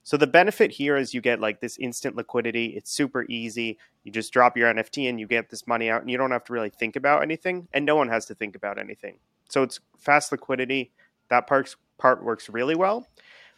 So 0.05 0.17
the 0.17 0.27
benefit 0.27 0.71
here 0.71 0.97
is 0.97 1.13
you 1.13 1.21
get 1.21 1.39
like 1.39 1.61
this 1.61 1.77
instant 1.77 2.17
liquidity. 2.17 2.69
It's 2.69 2.91
super 2.91 3.27
easy. 3.29 3.77
You 4.05 4.11
just 4.11 4.33
drop 4.33 4.57
your 4.57 4.73
NFT 4.73 5.07
and 5.11 5.21
you 5.21 5.27
get 5.27 5.51
this 5.51 5.67
money 5.67 5.91
out, 5.91 6.01
and 6.01 6.11
you 6.11 6.17
don't 6.17 6.31
have 6.31 6.45
to 6.45 6.55
really 6.55 6.71
think 6.71 6.97
about 6.97 7.23
anything, 7.23 7.69
and 7.75 7.85
no 7.85 7.95
one 7.95 8.09
has 8.09 8.25
to 8.27 8.35
think 8.35 8.57
about 8.57 8.79
anything. 8.79 9.19
So 9.51 9.63
it's 9.63 9.81
fast 9.99 10.33
liquidity. 10.33 10.93
That 11.29 11.47
part 11.47 11.77
part 11.99 12.25
works 12.25 12.49
really 12.49 12.75
well. 12.75 13.07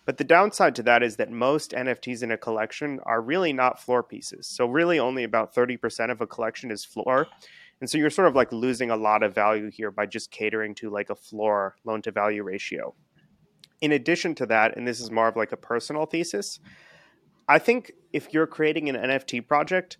But 0.07 0.19
the 0.19 0.25
downside 0.25 0.75
to 0.77 0.83
that 0.85 1.03
is 1.03 1.17
that 1.17 1.31
most 1.31 1.73
NFTs 1.73 2.23
in 2.23 2.31
a 2.31 2.37
collection 2.37 3.01
are 3.05 3.21
really 3.21 3.53
not 3.53 3.81
floor 3.81 4.03
pieces. 4.03 4.47
So, 4.47 4.67
really, 4.67 4.99
only 4.99 5.25
about 5.25 5.55
30% 5.55 6.11
of 6.11 6.21
a 6.21 6.27
collection 6.27 6.71
is 6.71 6.85
floor. 6.85 7.27
And 7.81 7.89
so, 7.89 7.99
you're 7.99 8.11
sort 8.11 8.29
of 8.29 8.35
like 8.35 8.53
losing 8.53 8.91
a 8.91 8.97
lot 8.97 9.23
of 9.23 9.35
value 9.35 9.71
here 9.71 9.91
by 9.91 10.07
just 10.07 10.31
catering 10.31 10.75
to 10.77 10.91
like 10.91 11.11
a 11.11 11.15
floor 11.15 11.77
loan 11.85 12.03
to 12.03 12.11
value 12.11 12.43
ratio. 12.43 12.95
In 13.81 13.93
addition 13.93 14.35
to 14.37 14.47
that, 14.47 14.77
and 14.77 14.87
this 14.87 15.01
is 15.01 15.11
more 15.11 15.29
of 15.29 15.37
like 15.37 15.53
a 15.53 15.57
personal 15.57 16.07
thesis, 16.07 16.61
I 17.49 17.59
think 17.59 17.93
if 18.13 18.33
you're 18.33 18.47
creating 18.47 18.89
an 18.89 18.97
NFT 18.97 19.47
project, 19.47 19.97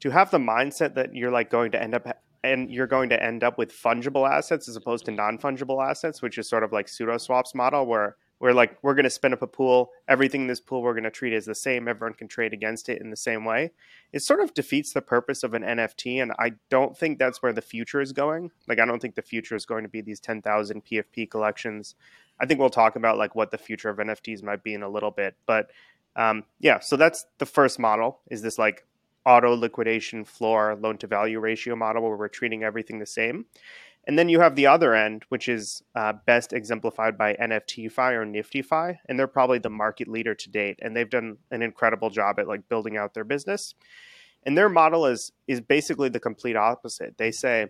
to 0.00 0.10
have 0.10 0.30
the 0.30 0.38
mindset 0.38 0.94
that 0.94 1.14
you're 1.14 1.30
like 1.30 1.50
going 1.50 1.70
to 1.72 1.82
end 1.82 1.94
up 1.94 2.06
and 2.42 2.70
you're 2.70 2.86
going 2.86 3.08
to 3.08 3.22
end 3.22 3.42
up 3.42 3.56
with 3.56 3.72
fungible 3.72 4.30
assets 4.30 4.68
as 4.68 4.76
opposed 4.76 5.06
to 5.06 5.10
non-fungible 5.10 5.82
assets, 5.82 6.20
which 6.20 6.36
is 6.36 6.46
sort 6.46 6.62
of 6.62 6.72
like 6.72 6.86
sudoswap's 6.86 7.54
model 7.54 7.86
where 7.86 8.16
we're 8.44 8.52
like 8.52 8.76
we're 8.82 8.92
going 8.92 9.04
to 9.04 9.10
spin 9.10 9.32
up 9.32 9.40
a 9.40 9.46
pool. 9.46 9.92
Everything 10.06 10.42
in 10.42 10.46
this 10.48 10.60
pool 10.60 10.82
we're 10.82 10.92
going 10.92 11.04
to 11.04 11.10
treat 11.10 11.32
as 11.32 11.46
the 11.46 11.54
same. 11.54 11.88
Everyone 11.88 12.12
can 12.12 12.28
trade 12.28 12.52
against 12.52 12.90
it 12.90 13.00
in 13.00 13.08
the 13.08 13.16
same 13.16 13.46
way. 13.46 13.70
It 14.12 14.20
sort 14.20 14.40
of 14.40 14.52
defeats 14.52 14.92
the 14.92 15.00
purpose 15.00 15.42
of 15.42 15.54
an 15.54 15.62
nft 15.62 16.22
and 16.22 16.30
i 16.38 16.52
don't 16.68 16.94
think 16.94 17.18
that's 17.18 17.42
where 17.42 17.54
the 17.54 17.62
future 17.62 18.02
is 18.02 18.12
going. 18.12 18.50
Like 18.68 18.78
i 18.80 18.84
don't 18.84 19.00
think 19.00 19.14
the 19.14 19.22
future 19.22 19.56
is 19.56 19.64
going 19.64 19.82
to 19.84 19.88
be 19.88 20.02
these 20.02 20.20
10000 20.20 20.84
pfp 20.84 21.30
collections. 21.30 21.94
I 22.38 22.44
think 22.44 22.60
we'll 22.60 22.68
talk 22.68 22.96
about 22.96 23.16
like 23.16 23.34
what 23.34 23.50
the 23.50 23.56
future 23.56 23.88
of 23.88 23.96
nfts 23.96 24.42
might 24.42 24.62
be 24.62 24.74
in 24.74 24.82
a 24.82 24.90
little 24.90 25.10
bit 25.10 25.36
but 25.46 25.70
um, 26.14 26.44
yeah 26.60 26.80
so 26.80 26.96
that's 26.96 27.24
the 27.38 27.46
first 27.46 27.78
model 27.78 28.20
is 28.30 28.42
this 28.42 28.58
like 28.58 28.86
auto 29.24 29.54
liquidation 29.54 30.22
floor 30.22 30.76
loan 30.78 30.98
to 30.98 31.06
value 31.06 31.40
ratio 31.40 31.74
model 31.74 32.02
where 32.02 32.16
we're 32.16 32.28
treating 32.28 32.62
everything 32.62 32.98
the 32.98 33.06
same 33.06 33.46
and 34.06 34.18
then 34.18 34.28
you 34.28 34.40
have 34.40 34.54
the 34.54 34.66
other 34.66 34.94
end, 34.94 35.24
which 35.28 35.48
is 35.48 35.82
uh, 35.94 36.12
best 36.26 36.52
exemplified 36.52 37.16
by 37.16 37.34
NFTFi 37.34 38.12
or 38.12 38.26
NiftyFi, 38.26 38.98
and 39.08 39.18
they're 39.18 39.26
probably 39.26 39.58
the 39.58 39.70
market 39.70 40.08
leader 40.08 40.34
to 40.34 40.50
date, 40.50 40.78
and 40.82 40.94
they've 40.94 41.08
done 41.08 41.38
an 41.50 41.62
incredible 41.62 42.10
job 42.10 42.38
at 42.38 42.48
like 42.48 42.68
building 42.68 42.96
out 42.96 43.14
their 43.14 43.24
business. 43.24 43.74
And 44.44 44.58
their 44.58 44.68
model 44.68 45.06
is 45.06 45.32
is 45.48 45.60
basically 45.60 46.10
the 46.10 46.20
complete 46.20 46.56
opposite. 46.56 47.16
They 47.16 47.30
say 47.30 47.68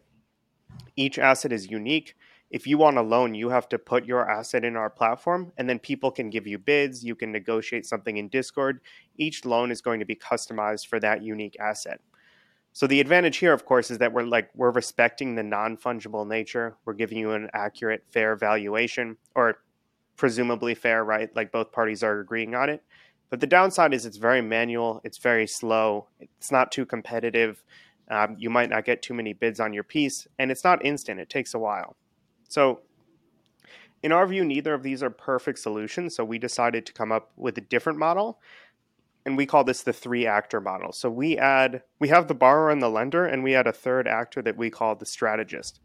each 0.96 1.18
asset 1.18 1.52
is 1.52 1.70
unique. 1.70 2.14
If 2.50 2.66
you 2.66 2.78
want 2.78 2.98
a 2.98 3.02
loan, 3.02 3.34
you 3.34 3.48
have 3.50 3.68
to 3.70 3.78
put 3.78 4.04
your 4.04 4.28
asset 4.28 4.64
in 4.64 4.76
our 4.76 4.90
platform, 4.90 5.52
and 5.56 5.68
then 5.68 5.78
people 5.78 6.10
can 6.10 6.30
give 6.30 6.46
you 6.46 6.58
bids. 6.58 7.04
You 7.04 7.14
can 7.14 7.32
negotiate 7.32 7.86
something 7.86 8.16
in 8.16 8.28
Discord. 8.28 8.80
Each 9.16 9.44
loan 9.44 9.70
is 9.70 9.80
going 9.80 10.00
to 10.00 10.06
be 10.06 10.16
customized 10.16 10.86
for 10.86 10.98
that 11.00 11.22
unique 11.22 11.56
asset. 11.60 12.00
So 12.74 12.88
the 12.88 13.00
advantage 13.00 13.36
here, 13.36 13.52
of 13.52 13.64
course, 13.64 13.92
is 13.92 13.98
that 13.98 14.12
we're 14.12 14.24
like 14.24 14.50
we're 14.56 14.72
respecting 14.72 15.36
the 15.36 15.44
non-fungible 15.44 16.26
nature. 16.26 16.76
We're 16.84 16.94
giving 16.94 17.18
you 17.18 17.30
an 17.30 17.48
accurate, 17.54 18.02
fair 18.10 18.34
valuation, 18.34 19.16
or 19.36 19.60
presumably 20.16 20.74
fair, 20.74 21.04
right? 21.04 21.34
Like 21.36 21.52
both 21.52 21.70
parties 21.70 22.02
are 22.02 22.18
agreeing 22.18 22.56
on 22.56 22.68
it. 22.68 22.82
But 23.30 23.38
the 23.38 23.46
downside 23.46 23.94
is 23.94 24.04
it's 24.04 24.16
very 24.16 24.42
manual. 24.42 25.00
It's 25.04 25.18
very 25.18 25.46
slow. 25.46 26.08
It's 26.18 26.50
not 26.50 26.72
too 26.72 26.84
competitive. 26.84 27.62
Um, 28.10 28.34
you 28.40 28.50
might 28.50 28.70
not 28.70 28.84
get 28.84 29.02
too 29.02 29.14
many 29.14 29.32
bids 29.34 29.60
on 29.60 29.72
your 29.72 29.84
piece, 29.84 30.26
and 30.40 30.50
it's 30.50 30.64
not 30.64 30.84
instant. 30.84 31.20
It 31.20 31.30
takes 31.30 31.54
a 31.54 31.60
while. 31.60 31.94
So, 32.48 32.80
in 34.02 34.10
our 34.10 34.26
view, 34.26 34.44
neither 34.44 34.74
of 34.74 34.82
these 34.82 35.00
are 35.00 35.10
perfect 35.10 35.60
solutions. 35.60 36.16
So 36.16 36.24
we 36.24 36.38
decided 36.38 36.86
to 36.86 36.92
come 36.92 37.12
up 37.12 37.30
with 37.36 37.56
a 37.56 37.62
different 37.62 38.00
model 38.00 38.40
and 39.24 39.36
we 39.36 39.46
call 39.46 39.64
this 39.64 39.82
the 39.82 39.92
three 39.92 40.26
actor 40.26 40.60
model. 40.60 40.92
So 40.92 41.10
we 41.10 41.38
add 41.38 41.82
we 41.98 42.08
have 42.08 42.28
the 42.28 42.34
borrower 42.34 42.70
and 42.70 42.82
the 42.82 42.88
lender 42.88 43.24
and 43.24 43.42
we 43.42 43.54
add 43.54 43.66
a 43.66 43.72
third 43.72 44.06
actor 44.06 44.42
that 44.42 44.56
we 44.56 44.70
call 44.70 44.94
the 44.94 45.06
strategist. 45.06 45.80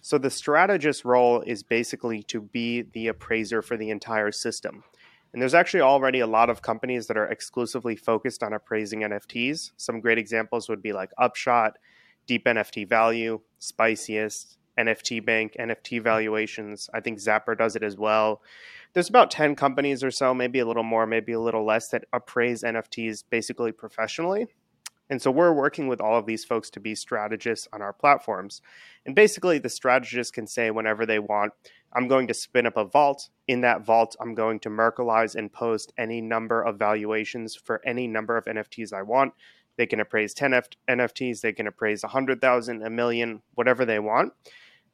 So 0.00 0.18
the 0.18 0.30
strategist 0.30 1.04
role 1.04 1.42
is 1.42 1.62
basically 1.62 2.24
to 2.24 2.40
be 2.40 2.82
the 2.82 3.06
appraiser 3.06 3.62
for 3.62 3.76
the 3.76 3.90
entire 3.90 4.32
system. 4.32 4.82
And 5.32 5.40
there's 5.40 5.54
actually 5.54 5.80
already 5.80 6.20
a 6.20 6.26
lot 6.26 6.50
of 6.50 6.60
companies 6.60 7.06
that 7.06 7.16
are 7.16 7.26
exclusively 7.26 7.96
focused 7.96 8.42
on 8.42 8.52
appraising 8.52 9.00
NFTs. 9.00 9.70
Some 9.76 10.00
great 10.00 10.18
examples 10.18 10.68
would 10.68 10.82
be 10.82 10.92
like 10.92 11.10
Upshot, 11.18 11.78
Deep 12.26 12.44
NFT 12.44 12.86
Value, 12.86 13.40
Spicyest, 13.60 14.56
NFT 14.78 15.24
Bank, 15.24 15.56
NFT 15.58 16.02
Valuations. 16.02 16.88
I 16.92 17.00
think 17.00 17.18
Zapper 17.18 17.56
does 17.56 17.76
it 17.76 17.82
as 17.82 17.96
well. 17.96 18.42
There's 18.94 19.08
about 19.08 19.30
10 19.30 19.56
companies 19.56 20.04
or 20.04 20.10
so, 20.10 20.34
maybe 20.34 20.58
a 20.58 20.66
little 20.66 20.82
more, 20.82 21.06
maybe 21.06 21.32
a 21.32 21.40
little 21.40 21.64
less, 21.64 21.88
that 21.88 22.04
appraise 22.12 22.62
NFTs 22.62 23.24
basically 23.30 23.72
professionally. 23.72 24.46
And 25.08 25.20
so 25.20 25.30
we're 25.30 25.52
working 25.52 25.88
with 25.88 26.00
all 26.00 26.16
of 26.16 26.26
these 26.26 26.44
folks 26.44 26.70
to 26.70 26.80
be 26.80 26.94
strategists 26.94 27.68
on 27.72 27.82
our 27.82 27.92
platforms. 27.92 28.62
And 29.04 29.14
basically, 29.14 29.58
the 29.58 29.68
strategist 29.68 30.32
can 30.32 30.46
say 30.46 30.70
whenever 30.70 31.04
they 31.04 31.18
want, 31.18 31.52
I'm 31.92 32.08
going 32.08 32.26
to 32.28 32.34
spin 32.34 32.66
up 32.66 32.76
a 32.76 32.84
vault. 32.84 33.28
In 33.46 33.60
that 33.60 33.84
vault, 33.84 34.16
I'm 34.20 34.34
going 34.34 34.60
to 34.60 34.70
Merkleize 34.70 35.34
and 35.34 35.52
post 35.52 35.92
any 35.98 36.22
number 36.22 36.62
of 36.62 36.78
valuations 36.78 37.54
for 37.54 37.82
any 37.84 38.06
number 38.06 38.36
of 38.36 38.46
NFTs 38.46 38.92
I 38.92 39.02
want. 39.02 39.34
They 39.76 39.86
can 39.86 40.00
appraise 40.00 40.34
10 40.34 40.54
F- 40.54 40.68
NFTs, 40.88 41.40
they 41.40 41.52
can 41.52 41.66
appraise 41.66 42.02
100,000, 42.02 42.82
a 42.82 42.90
million, 42.90 43.42
whatever 43.54 43.84
they 43.84 43.98
want. 43.98 44.32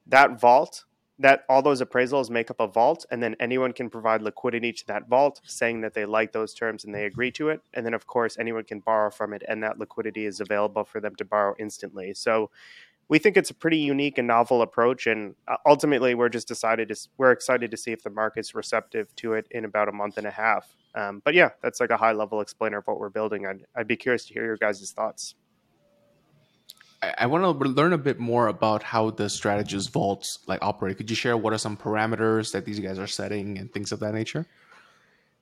That 0.09 0.41
vault 0.41 0.85
that 1.19 1.45
all 1.49 1.63
those 1.63 1.83
appraisals 1.83 2.31
make 2.31 2.51
up 2.51 2.61
a 2.61 2.67
vault 2.67 3.05
and 3.11 3.23
then 3.23 3.35
anyone 3.41 3.73
can 3.73 3.91
provide 3.91 4.23
liquidity 4.23 4.73
to 4.73 4.87
that 4.87 5.09
vault 5.09 5.41
saying 5.45 5.81
that 5.81 5.93
they 5.93 6.05
like 6.05 6.33
those 6.33 6.55
terms 6.55 6.85
and 6.85 6.95
they 6.95 7.07
agree 7.07 7.31
to 7.33 7.49
it. 7.49 7.61
And 7.75 7.85
then 7.85 7.95
of 7.95 8.07
course 8.07 8.37
anyone 8.39 8.65
can 8.65 8.81
borrow 8.81 9.11
from 9.11 9.33
it 9.33 9.43
and 9.49 9.63
that 9.63 9.79
liquidity 9.79 10.27
is 10.27 10.41
available 10.41 10.85
for 10.85 11.01
them 11.01 11.17
to 11.17 11.25
borrow 11.25 11.55
instantly. 11.59 12.15
So 12.15 12.51
we 13.09 13.19
think 13.19 13.37
it's 13.37 13.51
a 13.51 13.55
pretty 13.55 13.79
unique 13.79 14.19
and 14.19 14.29
novel 14.29 14.63
approach 14.63 15.07
and 15.07 15.35
uh, 15.49 15.57
ultimately 15.67 16.15
we're 16.15 16.29
just 16.29 16.47
decided 16.47 16.89
to 16.89 17.09
we're 17.17 17.33
excited 17.33 17.71
to 17.73 17.77
see 17.77 17.91
if 17.91 18.03
the 18.03 18.11
market's 18.11 18.55
receptive 18.55 19.15
to 19.17 19.33
it 19.33 19.49
in 19.51 19.65
about 19.65 19.89
a 19.89 19.93
month 19.93 20.19
and 20.19 20.27
a 20.27 20.31
half. 20.31 20.77
Um, 20.95 21.21
but 21.25 21.35
yeah 21.35 21.51
that's 21.63 21.81
like 21.81 21.91
a 21.91 21.97
high 21.97 22.13
level 22.13 22.41
explainer 22.41 22.79
of 22.79 22.87
what 22.87 23.01
we're 23.01 23.09
building. 23.09 23.45
I'd, 23.45 23.65
I'd 23.75 23.89
be 23.89 23.97
curious 23.97 24.25
to 24.27 24.35
hear 24.35 24.45
your 24.45 24.57
guys' 24.57 24.93
thoughts 24.93 25.35
I, 27.01 27.27
want 27.27 27.45
to 27.45 27.69
learn 27.69 27.93
a 27.93 27.99
bit 27.99 28.19
more 28.19 28.49
about 28.49 28.83
how 28.83 29.11
the 29.11 29.29
strategist 29.29 29.93
vaults 29.93 30.41
like 30.47 30.59
operate. 30.63 30.97
Could 30.97 31.11
you 31.11 31.17
share 31.17 31.37
what 31.37 31.53
are 31.53 31.59
some 31.59 31.77
parameters 31.77 32.53
that 32.53 32.65
these 32.65 32.81
guys 32.81 32.99
are 32.99 33.07
setting 33.07 33.57
and 33.59 33.73
things 33.73 33.93
of 33.93 34.01
that 34.01 34.15
nature? 34.15 34.47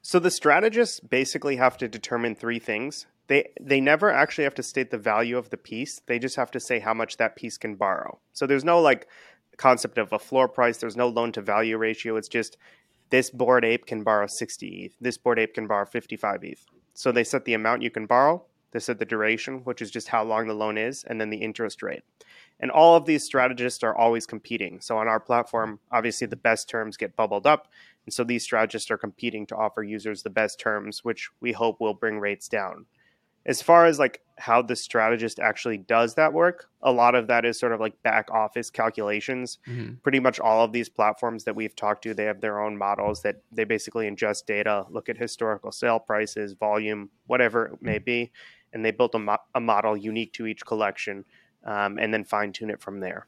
So 0.02 0.18
the 0.18 0.30
strategists 0.30 1.00
basically 1.00 1.56
have 1.56 1.78
to 1.78 1.88
determine 1.88 2.34
three 2.34 2.58
things. 2.58 3.06
They 3.28 3.48
they 3.60 3.80
never 3.80 4.10
actually 4.10 4.44
have 4.44 4.54
to 4.56 4.62
state 4.62 4.90
the 4.90 4.98
value 4.98 5.36
of 5.38 5.50
the 5.50 5.56
piece. 5.56 6.00
They 6.06 6.18
just 6.18 6.36
have 6.36 6.50
to 6.52 6.60
say 6.60 6.78
how 6.78 6.94
much 6.94 7.16
that 7.16 7.36
piece 7.36 7.56
can 7.56 7.74
borrow. 7.74 8.18
So 8.32 8.46
there's 8.46 8.64
no 8.64 8.80
like 8.80 9.08
concept 9.56 9.98
of 9.98 10.12
a 10.12 10.18
floor 10.18 10.48
price. 10.48 10.76
There's 10.78 10.96
no 10.96 11.08
loan 11.08 11.32
to 11.32 11.40
value 11.40 11.76
ratio. 11.78 12.16
It's 12.16 12.28
just 12.28 12.56
this 13.10 13.30
Bored 13.30 13.64
Ape 13.64 13.86
can 13.86 14.02
borrow 14.02 14.26
60 14.26 14.66
ETH. 14.84 14.96
This 15.00 15.16
Bored 15.16 15.38
Ape 15.38 15.54
can 15.54 15.66
borrow 15.66 15.86
55 15.86 16.44
ETH. 16.44 16.66
So 16.94 17.12
they 17.12 17.24
set 17.24 17.44
the 17.44 17.54
amount 17.54 17.82
you 17.82 17.90
can 17.90 18.06
borrow 18.06 18.44
they 18.72 18.78
said 18.78 18.98
the 18.98 19.04
duration, 19.04 19.60
which 19.64 19.80
is 19.80 19.90
just 19.90 20.08
how 20.08 20.24
long 20.24 20.46
the 20.46 20.54
loan 20.54 20.78
is, 20.78 21.04
and 21.04 21.20
then 21.20 21.30
the 21.30 21.38
interest 21.38 21.82
rate. 21.82 22.02
And 22.58 22.70
all 22.70 22.96
of 22.96 23.04
these 23.04 23.24
strategists 23.24 23.82
are 23.82 23.94
always 23.94 24.26
competing. 24.26 24.80
So 24.80 24.96
on 24.98 25.08
our 25.08 25.20
platform, 25.20 25.78
obviously 25.92 26.26
the 26.26 26.36
best 26.36 26.68
terms 26.68 26.96
get 26.96 27.16
bubbled 27.16 27.46
up. 27.46 27.68
And 28.06 28.12
so 28.12 28.24
these 28.24 28.42
strategists 28.42 28.90
are 28.90 28.98
competing 28.98 29.46
to 29.46 29.56
offer 29.56 29.82
users 29.82 30.22
the 30.22 30.30
best 30.30 30.58
terms, 30.58 31.04
which 31.04 31.28
we 31.40 31.52
hope 31.52 31.80
will 31.80 31.94
bring 31.94 32.18
rates 32.18 32.48
down 32.48 32.86
as 33.46 33.62
far 33.62 33.86
as 33.86 33.98
like 33.98 34.20
how 34.38 34.60
the 34.60 34.76
strategist 34.76 35.38
actually 35.38 35.78
does 35.78 36.14
that 36.14 36.32
work 36.32 36.68
a 36.82 36.92
lot 36.92 37.14
of 37.14 37.28
that 37.28 37.44
is 37.46 37.58
sort 37.58 37.72
of 37.72 37.80
like 37.80 38.00
back 38.02 38.30
office 38.30 38.68
calculations 38.68 39.58
mm-hmm. 39.66 39.94
pretty 40.02 40.20
much 40.20 40.38
all 40.38 40.64
of 40.64 40.72
these 40.72 40.88
platforms 40.88 41.44
that 41.44 41.56
we've 41.56 41.74
talked 41.74 42.02
to 42.02 42.12
they 42.12 42.24
have 42.24 42.40
their 42.40 42.60
own 42.60 42.76
models 42.76 43.22
that 43.22 43.36
they 43.50 43.64
basically 43.64 44.10
ingest 44.10 44.44
data 44.44 44.84
look 44.90 45.08
at 45.08 45.16
historical 45.16 45.72
sale 45.72 45.98
prices 45.98 46.52
volume 46.52 47.08
whatever 47.26 47.66
it 47.66 47.80
may 47.80 47.98
be 47.98 48.30
and 48.76 48.84
they 48.84 48.90
built 48.90 49.14
a, 49.14 49.18
mo- 49.18 49.46
a 49.54 49.60
model 49.60 49.96
unique 49.96 50.32
to 50.34 50.46
each 50.46 50.64
collection 50.64 51.24
um, 51.64 51.98
and 51.98 52.12
then 52.12 52.22
fine 52.24 52.52
tune 52.52 52.70
it 52.70 52.80
from 52.80 53.00
there 53.00 53.26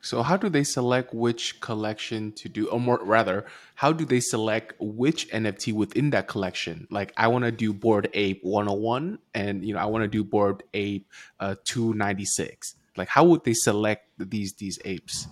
so 0.00 0.22
how 0.22 0.36
do 0.36 0.48
they 0.48 0.62
select 0.62 1.12
which 1.12 1.60
collection 1.60 2.32
to 2.32 2.48
do, 2.48 2.68
or 2.68 2.78
more 2.78 3.00
rather, 3.02 3.46
how 3.74 3.92
do 3.92 4.04
they 4.04 4.20
select 4.20 4.74
which 4.78 5.28
NFT 5.30 5.72
within 5.72 6.10
that 6.10 6.28
collection? 6.28 6.86
Like 6.90 7.12
I 7.16 7.26
want 7.28 7.44
to 7.44 7.50
do 7.50 7.72
Bored 7.72 8.08
Ape 8.14 8.40
101, 8.44 9.18
and 9.34 9.64
you 9.64 9.74
know 9.74 9.80
I 9.80 9.86
want 9.86 10.04
to 10.04 10.08
do 10.08 10.22
Bored 10.22 10.62
Ape 10.72 11.08
uh, 11.40 11.56
296. 11.64 12.76
Like 12.96 13.08
how 13.08 13.24
would 13.24 13.42
they 13.42 13.54
select 13.54 14.06
these 14.18 14.54
these 14.54 14.78
apes? 14.84 15.26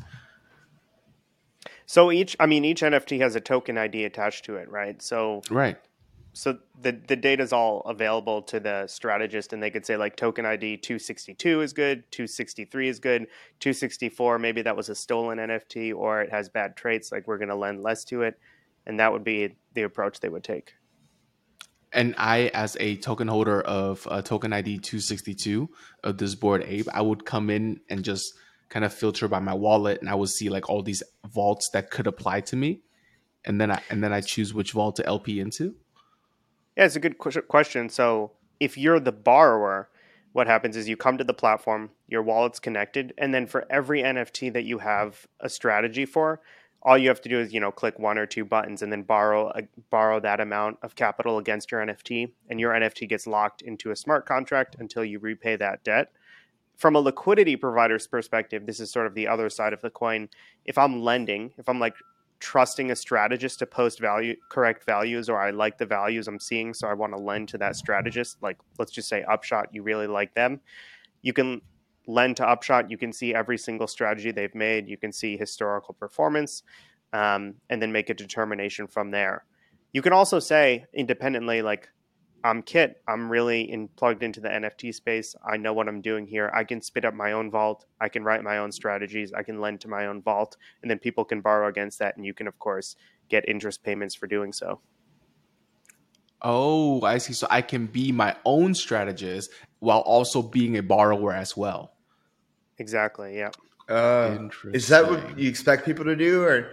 So 1.89 2.11
each, 2.11 2.37
I 2.41 2.47
mean, 2.47 2.65
each 2.65 2.83
NFT 2.83 3.21
has 3.21 3.37
a 3.37 3.41
token 3.41 3.79
ID 3.79 4.05
attached 4.05 4.45
to 4.47 4.57
it, 4.57 4.69
right? 4.69 5.01
So 5.01 5.43
right 5.49 5.79
so 6.37 6.59
the 6.83 6.93
the 7.09 7.17
data 7.17 7.43
is 7.43 7.55
all 7.55 7.81
available 7.87 8.43
to 8.43 8.61
the 8.61 8.87
strategist 8.87 9.55
and 9.55 9.63
they 9.63 9.71
could 9.71 9.87
say 9.87 9.97
like 9.97 10.17
token 10.17 10.45
id 10.45 10.77
262 10.77 11.63
is 11.63 11.73
good 11.73 12.05
263 12.11 12.89
is 12.89 12.99
good 12.99 13.23
264 13.61 14.39
maybe 14.39 14.61
that 14.61 14.77
was 14.77 14.91
a 14.91 14.95
stolen 14.95 15.39
nft 15.39 15.95
or 15.95 16.21
it 16.21 16.31
has 16.31 16.51
bad 16.51 16.77
traits 16.77 17.11
like 17.11 17.27
we're 17.27 17.39
going 17.39 17.49
to 17.49 17.57
lend 17.57 17.83
less 17.83 18.05
to 18.05 18.21
it. 18.21 18.39
And 18.85 19.01
that 19.01 19.13
would 19.13 19.25
be 19.25 19.57
the 19.73 19.83
approach 19.83 20.21
they 20.21 20.29
would 20.29 20.45
take. 20.45 20.75
And 21.91 22.15
i 22.19 22.51
as 22.53 22.77
a 22.81 22.97
token 22.97 23.29
holder 23.29 23.63
of 23.63 24.07
uh, 24.11 24.21
token 24.21 24.53
id 24.53 24.81
262 24.81 25.71
of 26.05 26.19
this 26.19 26.35
Bored 26.35 26.65
Ape 26.67 26.89
i 26.93 27.01
would 27.01 27.25
come 27.25 27.49
in 27.49 27.81
and 27.89 28.05
just 28.05 28.35
kind 28.69 28.85
of 28.85 28.93
filter 28.93 29.27
by 29.27 29.39
my 29.39 29.55
wallet 29.55 30.01
and 30.01 30.11
i 30.11 30.15
would 30.15 30.29
see 30.29 30.51
like 30.51 30.69
all 30.69 30.83
these 30.83 31.03
vaults 31.27 31.71
that 31.73 31.91
could 31.91 32.07
apply 32.07 32.43
to 32.43 32.57
me. 32.57 32.83
And 33.47 33.59
then 33.59 33.71
i 33.71 33.81
and 33.89 34.05
then 34.05 34.13
i 34.13 34.21
choose 34.21 34.53
which 34.53 34.73
vault 34.73 34.97
to 34.97 35.07
lp 35.07 35.41
into 35.41 35.77
yeah, 36.77 36.85
it's 36.85 36.97
a 36.97 37.01
good 37.01 37.19
question. 37.19 37.89
So 37.89 38.33
if 38.61 38.77
you're 38.77 39.01
the 39.01 39.13
borrower, 39.13 39.89
what 40.33 40.47
happens 40.47 40.77
is 40.77 40.89
you 40.89 40.97
come 40.97 41.17
to 41.17 41.25
the 41.25 41.33
platform, 41.33 41.91
your 42.09 42.23
wallet's 42.23 42.61
connected, 42.61 43.15
and 43.17 43.33
then 43.33 43.47
for 43.47 43.65
every 43.71 44.03
NFT 44.03 44.53
that 44.53 44.65
you 44.65 44.79
have 44.79 45.27
a 45.41 45.49
strategy 45.49 46.05
for, 46.05 46.41
all 46.83 46.99
you 46.99 47.09
have 47.09 47.23
to 47.23 47.29
do 47.29 47.41
is 47.41 47.53
you 47.55 47.61
know 47.61 47.73
click 47.73 47.99
one 47.99 48.19
or 48.19 48.27
two 48.27 48.45
buttons 48.45 48.83
and 48.83 48.93
then 48.93 49.03
borrow 49.03 49.49
a, 49.49 49.63
borrow 49.91 50.21
that 50.21 50.41
amount 50.41 50.79
of 50.83 50.95
capital 50.95 51.39
against 51.39 51.73
your 51.73 51.81
NFT, 51.85 52.31
and 52.51 52.61
your 52.61 52.73
NFT 52.73 53.09
gets 53.09 53.27
locked 53.27 53.63
into 53.63 53.91
a 53.91 53.97
smart 53.97 54.27
contract 54.27 54.77
until 54.79 55.05
you 55.05 55.19
repay 55.19 55.57
that 55.57 55.83
debt. 55.83 56.13
From 56.77 56.95
a 56.95 57.01
liquidity 57.01 57.57
provider's 57.57 58.07
perspective, 58.07 58.67
this 58.67 58.81
is 58.81 58.91
sort 58.91 59.07
of 59.07 59.15
the 59.15 59.27
other 59.27 59.49
side 59.49 59.73
of 59.73 59.81
the 59.81 59.89
coin. 59.89 60.29
If 60.67 60.77
I'm 60.77 61.01
lending, 61.01 61.53
if 61.57 61.71
I'm 61.71 61.81
like 61.81 61.95
trusting 62.39 62.91
a 62.91 62.97
strategist 62.97 63.59
to 63.61 63.67
post 63.67 63.99
value 64.01 64.37
correct 64.51 64.85
values 64.85 65.29
or 65.29 65.41
I 65.41 65.51
like 65.51 65.79
the 65.79 65.87
values 65.87 66.29
I'm 66.29 66.39
seeing 66.39 66.75
so 66.75 66.87
I 66.87 66.95
want 66.95 67.13
to 67.15 67.19
lend 67.19 67.49
to 67.49 67.59
that 67.59 67.77
strategist 67.77 68.39
like 68.43 68.59
let's 68.79 68.93
just 68.93 69.09
say 69.09 69.23
Upshot 69.23 69.69
you 69.73 69.83
really 69.83 70.07
like 70.07 70.35
them. 70.35 70.61
You 71.23 71.33
can 71.33 71.63
lend 72.07 72.37
to 72.37 72.49
Upshot 72.49 72.91
you 72.91 72.99
can 72.99 73.13
see 73.13 73.35
every 73.35 73.59
single 73.59 73.87
strategy 73.87 74.31
they've 74.31 74.55
made 74.55 74.89
you 74.89 74.97
can 74.97 75.13
see 75.13 75.37
historical 75.37 75.95
performance 75.95 76.63
um, 77.13 77.55
and 77.71 77.81
then 77.81 77.93
make 77.93 78.11
a 78.11 78.15
determination 78.15 78.87
from 78.87 79.11
there. 79.11 79.45
You 79.93 80.03
can 80.03 80.13
also 80.13 80.39
say 80.39 80.85
independently 80.93 81.63
like 81.63 81.89
I'm 82.47 82.63
Kiet. 82.63 82.95
I'm 83.09 83.29
really 83.29 83.63
in, 83.63 83.89
plugged 83.89 84.23
into 84.23 84.41
the 84.41 84.49
NFT 84.49 84.95
space. 84.95 85.35
I 85.45 85.57
know 85.57 85.73
what 85.73 85.89
I'm 85.89 86.01
doing 86.01 86.29
here. 86.29 86.49
I 86.55 86.63
can 86.63 86.81
spit 86.81 87.05
up 87.05 87.13
my 87.13 87.33
own 87.33 87.51
vault. 87.51 87.87
I 88.01 88.09
can 88.09 88.23
write 88.23 88.45
my 88.45 88.59
own 88.59 88.71
strategies. 88.71 89.33
I 89.33 89.43
can 89.43 89.61
lend 89.61 89.81
to 89.81 89.89
my 89.89 90.07
own 90.07 90.23
vault, 90.23 90.57
and 90.81 90.89
then 90.89 91.01
people 91.01 91.25
can 91.25 91.41
borrow 91.41 91.67
against 91.67 91.99
that, 91.99 92.17
and 92.17 92.25
you 92.25 92.33
can, 92.33 92.47
of 92.47 92.57
course, 92.61 92.95
get 93.29 93.49
interest 93.49 93.83
payments 93.83 94.15
for 94.15 94.29
doing 94.29 94.53
so. 94.53 94.81
Oh, 96.41 97.03
I 97.03 97.19
see. 97.19 97.33
So 97.33 97.49
I 97.51 97.63
can 97.63 97.87
be 97.87 98.13
my 98.13 98.37
own 98.45 98.75
strategist 98.75 99.51
while 99.81 100.01
also 100.01 100.41
being 100.41 100.77
a 100.77 100.83
borrower 100.83 101.33
as 101.33 101.57
well. 101.57 101.95
Exactly. 102.79 103.37
Yeah. 103.37 103.51
Uh, 103.89 104.49
is 104.73 104.87
that 104.87 105.11
what 105.11 105.37
you 105.37 105.49
expect 105.49 105.85
people 105.85 106.05
to 106.05 106.15
do, 106.15 106.45
or 106.45 106.69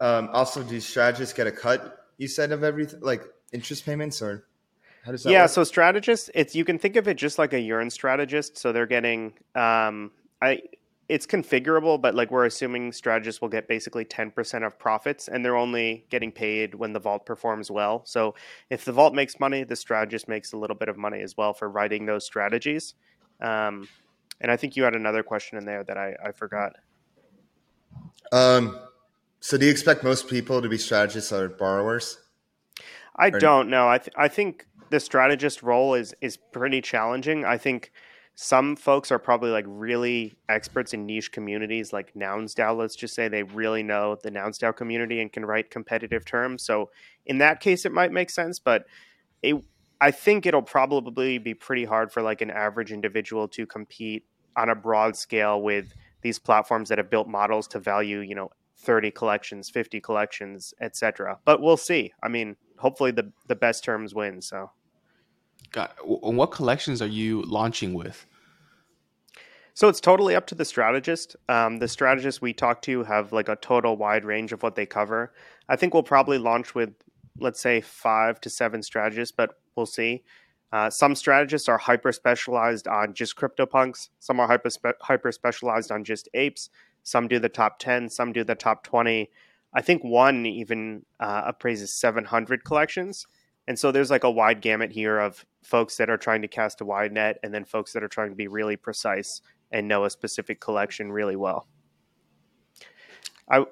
um, 0.00 0.30
also 0.32 0.62
do 0.62 0.80
strategists 0.80 1.34
get 1.34 1.46
a 1.46 1.52
cut? 1.52 2.06
You 2.16 2.26
said 2.26 2.52
of 2.52 2.64
everything, 2.64 3.00
like 3.00 3.22
interest 3.52 3.84
payments, 3.84 4.22
or 4.22 4.46
how 5.04 5.12
does 5.12 5.22
that 5.24 5.30
yeah, 5.30 5.42
work? 5.42 5.50
so 5.50 5.64
strategists, 5.64 6.30
it's 6.34 6.54
you 6.54 6.64
can 6.64 6.78
think 6.78 6.96
of 6.96 7.08
it 7.08 7.14
just 7.16 7.38
like 7.38 7.52
a 7.52 7.60
Yearn 7.60 7.90
strategist. 7.90 8.58
So 8.58 8.72
they're 8.72 8.86
getting 8.86 9.34
um, 9.54 10.10
I 10.42 10.60
it's 11.10 11.26
configurable, 11.26 12.00
but 12.00 12.14
like 12.14 12.30
we're 12.30 12.44
assuming 12.44 12.92
strategists 12.92 13.40
will 13.40 13.48
get 13.48 13.66
basically 13.66 14.04
10% 14.04 14.64
of 14.64 14.78
profits 14.78 15.26
and 15.26 15.44
they're 15.44 15.56
only 15.56 16.06
getting 16.08 16.30
paid 16.30 16.72
when 16.76 16.92
the 16.92 17.00
vault 17.00 17.26
performs 17.26 17.68
well. 17.68 18.02
So 18.04 18.36
if 18.70 18.84
the 18.84 18.92
vault 18.92 19.12
makes 19.12 19.40
money, 19.40 19.64
the 19.64 19.74
strategist 19.74 20.28
makes 20.28 20.52
a 20.52 20.56
little 20.56 20.76
bit 20.76 20.88
of 20.88 20.96
money 20.96 21.20
as 21.20 21.36
well 21.36 21.52
for 21.52 21.68
writing 21.68 22.06
those 22.06 22.24
strategies. 22.24 22.94
Um, 23.40 23.88
and 24.40 24.52
I 24.52 24.56
think 24.56 24.76
you 24.76 24.84
had 24.84 24.94
another 24.94 25.24
question 25.24 25.58
in 25.58 25.64
there 25.64 25.82
that 25.82 25.98
I, 25.98 26.14
I 26.26 26.30
forgot. 26.30 26.76
Um, 28.30 28.78
so 29.40 29.58
do 29.58 29.64
you 29.64 29.72
expect 29.72 30.04
most 30.04 30.28
people 30.28 30.62
to 30.62 30.68
be 30.68 30.78
strategists 30.78 31.32
or 31.32 31.48
borrowers? 31.48 32.18
I 33.16 33.28
or... 33.28 33.40
don't 33.40 33.68
know. 33.68 33.88
I, 33.88 33.98
th- 33.98 34.14
I 34.16 34.28
think 34.28 34.64
the 34.90 35.00
strategist 35.00 35.62
role 35.62 35.94
is 35.94 36.14
is 36.20 36.36
pretty 36.36 36.80
challenging. 36.80 37.44
I 37.44 37.58
think 37.58 37.92
some 38.34 38.74
folks 38.74 39.12
are 39.12 39.18
probably 39.18 39.50
like 39.50 39.66
really 39.68 40.34
experts 40.48 40.94
in 40.94 41.04
niche 41.04 41.30
communities 41.30 41.92
like 41.92 42.14
NounsDAO, 42.14 42.74
let's 42.74 42.96
just 42.96 43.14
say 43.14 43.28
they 43.28 43.42
really 43.42 43.82
know 43.82 44.16
the 44.22 44.30
NounsDAO 44.30 44.74
community 44.76 45.20
and 45.20 45.30
can 45.30 45.44
write 45.44 45.70
competitive 45.70 46.24
terms. 46.24 46.62
So 46.62 46.90
in 47.26 47.36
that 47.38 47.60
case, 47.60 47.84
it 47.84 47.92
might 47.92 48.12
make 48.12 48.30
sense, 48.30 48.58
but 48.58 48.86
it, 49.42 49.62
I 50.00 50.10
think 50.10 50.46
it'll 50.46 50.62
probably 50.62 51.36
be 51.36 51.52
pretty 51.52 51.84
hard 51.84 52.12
for 52.12 52.22
like 52.22 52.40
an 52.40 52.50
average 52.50 52.92
individual 52.92 53.46
to 53.48 53.66
compete 53.66 54.24
on 54.56 54.70
a 54.70 54.74
broad 54.74 55.16
scale 55.16 55.60
with 55.60 55.92
these 56.22 56.38
platforms 56.38 56.88
that 56.88 56.98
have 56.98 57.10
built 57.10 57.28
models 57.28 57.68
to 57.68 57.78
value, 57.78 58.20
you 58.20 58.34
know, 58.34 58.50
30 58.78 59.10
collections, 59.10 59.68
50 59.68 60.00
collections, 60.00 60.72
etc. 60.80 61.38
But 61.44 61.60
we'll 61.60 61.76
see. 61.76 62.12
I 62.22 62.28
mean, 62.28 62.56
hopefully 62.78 63.10
the 63.10 63.32
the 63.46 63.54
best 63.54 63.84
terms 63.84 64.14
win, 64.14 64.40
so 64.40 64.70
Got, 65.72 65.94
what 66.04 66.50
collections 66.50 67.00
are 67.00 67.06
you 67.06 67.42
launching 67.42 67.94
with? 67.94 68.26
So 69.74 69.88
it's 69.88 70.00
totally 70.00 70.34
up 70.34 70.46
to 70.48 70.54
the 70.54 70.64
strategist. 70.64 71.36
Um, 71.48 71.78
the 71.78 71.88
strategists 71.88 72.42
we 72.42 72.52
talk 72.52 72.82
to 72.82 73.04
have 73.04 73.32
like 73.32 73.48
a 73.48 73.56
total 73.56 73.96
wide 73.96 74.24
range 74.24 74.52
of 74.52 74.62
what 74.62 74.74
they 74.74 74.84
cover. 74.84 75.32
I 75.68 75.76
think 75.76 75.94
we'll 75.94 76.02
probably 76.02 76.38
launch 76.38 76.74
with, 76.74 76.92
let's 77.38 77.60
say, 77.60 77.80
five 77.80 78.40
to 78.42 78.50
seven 78.50 78.82
strategists, 78.82 79.34
but 79.34 79.60
we'll 79.76 79.86
see. 79.86 80.24
Uh, 80.72 80.90
some 80.90 81.14
strategists 81.14 81.68
are 81.68 81.78
hyper 81.78 82.12
specialized 82.12 82.86
on 82.88 83.14
just 83.14 83.36
CryptoPunks. 83.36 84.08
Some 84.18 84.40
are 84.40 84.46
hyper 84.46 84.70
spe- 84.70 85.00
hyper 85.00 85.32
specialized 85.32 85.90
on 85.90 86.04
just 86.04 86.28
apes. 86.34 86.68
Some 87.02 87.28
do 87.28 87.38
the 87.38 87.48
top 87.48 87.78
ten. 87.78 88.08
Some 88.08 88.32
do 88.32 88.44
the 88.44 88.54
top 88.54 88.84
twenty. 88.84 89.30
I 89.72 89.82
think 89.82 90.02
one 90.02 90.46
even 90.46 91.06
uh, 91.20 91.42
appraises 91.46 91.92
seven 91.92 92.24
hundred 92.24 92.64
collections. 92.64 93.26
And 93.68 93.78
so 93.78 93.92
there's 93.92 94.10
like 94.10 94.24
a 94.24 94.30
wide 94.30 94.60
gamut 94.60 94.90
here 94.90 95.18
of 95.18 95.44
folks 95.62 95.96
that 95.96 96.10
are 96.10 96.16
trying 96.16 96.42
to 96.42 96.48
cast 96.48 96.80
a 96.80 96.84
wide 96.84 97.12
net, 97.12 97.38
and 97.42 97.54
then 97.54 97.64
folks 97.64 97.92
that 97.92 98.02
are 98.02 98.08
trying 98.08 98.30
to 98.30 98.36
be 98.36 98.48
really 98.48 98.76
precise 98.76 99.42
and 99.70 99.86
know 99.86 100.04
a 100.04 100.10
specific 100.10 100.60
collection 100.60 101.12
really 101.12 101.36
well. 101.36 101.68
I 103.48 103.64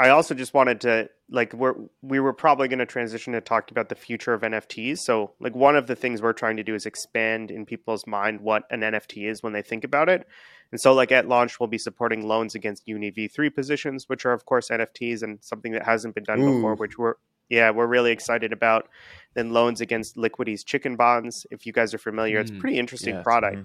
I 0.00 0.08
also 0.08 0.34
just 0.34 0.54
wanted 0.54 0.80
to 0.80 1.10
like 1.28 1.52
we're 1.52 1.74
we 2.00 2.20
were 2.20 2.32
probably 2.32 2.68
going 2.68 2.78
to 2.78 2.86
transition 2.86 3.34
to 3.34 3.40
talking 3.42 3.74
about 3.74 3.90
the 3.90 3.94
future 3.94 4.32
of 4.32 4.40
NFTs. 4.40 5.00
So 5.00 5.34
like 5.40 5.54
one 5.54 5.76
of 5.76 5.86
the 5.86 5.94
things 5.94 6.22
we're 6.22 6.32
trying 6.32 6.56
to 6.56 6.62
do 6.62 6.74
is 6.74 6.86
expand 6.86 7.50
in 7.50 7.66
people's 7.66 8.06
mind 8.06 8.40
what 8.40 8.62
an 8.70 8.80
NFT 8.80 9.30
is 9.30 9.42
when 9.42 9.52
they 9.52 9.60
think 9.60 9.84
about 9.84 10.08
it. 10.08 10.26
And 10.72 10.80
so 10.80 10.94
like 10.94 11.12
at 11.12 11.28
launch 11.28 11.60
we'll 11.60 11.68
be 11.68 11.76
supporting 11.76 12.26
loans 12.26 12.54
against 12.54 12.88
Uni 12.88 13.12
V3 13.12 13.54
positions, 13.54 14.08
which 14.08 14.24
are 14.24 14.32
of 14.32 14.46
course 14.46 14.70
NFTs 14.70 15.22
and 15.22 15.38
something 15.42 15.72
that 15.72 15.84
hasn't 15.84 16.14
been 16.14 16.24
done 16.24 16.40
Ooh. 16.40 16.54
before, 16.54 16.76
which 16.76 16.96
we're 16.96 17.16
yeah, 17.50 17.70
we're 17.70 17.86
really 17.86 18.12
excited 18.12 18.52
about. 18.52 18.88
Then 19.34 19.52
loans 19.52 19.80
against 19.80 20.16
Liquity's 20.16 20.64
chicken 20.64 20.96
bonds. 20.96 21.46
If 21.50 21.66
you 21.66 21.72
guys 21.72 21.92
are 21.92 21.98
familiar, 21.98 22.38
mm, 22.38 22.42
it's 22.42 22.50
a 22.50 22.54
mm, 22.54 22.60
pretty 22.60 22.78
interesting 22.78 23.16
yeah, 23.16 23.22
product. 23.22 23.58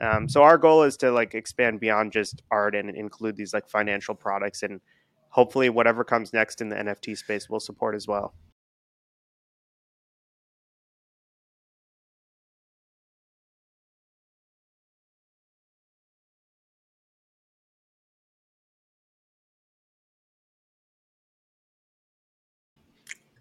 Mm. 0.00 0.16
Um, 0.16 0.28
so 0.28 0.42
our 0.42 0.58
goal 0.58 0.82
is 0.82 0.96
to 0.98 1.10
like 1.10 1.34
expand 1.34 1.80
beyond 1.80 2.12
just 2.12 2.42
art 2.50 2.74
and 2.74 2.90
include 2.90 3.36
these 3.36 3.54
like 3.54 3.68
financial 3.68 4.14
products 4.14 4.62
and 4.62 4.80
hopefully 5.30 5.68
whatever 5.70 6.04
comes 6.04 6.32
next 6.32 6.60
in 6.60 6.68
the 6.68 6.76
NFT 6.76 7.16
space 7.16 7.48
will 7.48 7.60
support 7.60 7.94
as 7.94 8.06
well. 8.06 8.34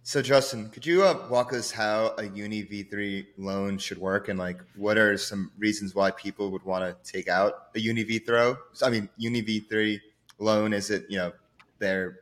So, 0.08 0.22
Justin, 0.22 0.70
could 0.70 0.86
you 0.86 1.04
uh, 1.04 1.26
walk 1.32 1.52
us 1.52 1.72
how 1.72 2.14
a 2.20 2.26
Uni 2.26 2.64
V3 2.64 3.26
loan 3.40 3.80
should 3.80 3.98
work, 3.98 4.30
and 4.30 4.38
like 4.38 4.60
what 4.76 5.00
are 5.00 5.18
some 5.18 5.52
reasons 5.58 5.96
why 5.96 6.12
people 6.12 6.52
would 6.52 6.62
want 6.62 6.86
to 6.86 7.12
take 7.12 7.28
out 7.28 7.70
a 7.74 7.80
Uni 7.80 8.06
V3? 8.06 8.56
I 8.84 8.92
mean, 8.92 9.10
Uni 9.18 9.42
V3 9.42 10.00
loan 10.38 10.74
is 10.74 10.92
it 10.92 11.06
you 11.10 11.18
know 11.18 11.32
they're 11.80 12.20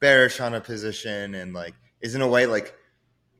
bearish 0.00 0.38
on 0.38 0.52
a 0.52 0.60
position, 0.60 1.34
and 1.34 1.54
like 1.54 1.72
is 2.02 2.14
in 2.14 2.20
a 2.20 2.28
way 2.28 2.44
like 2.44 2.74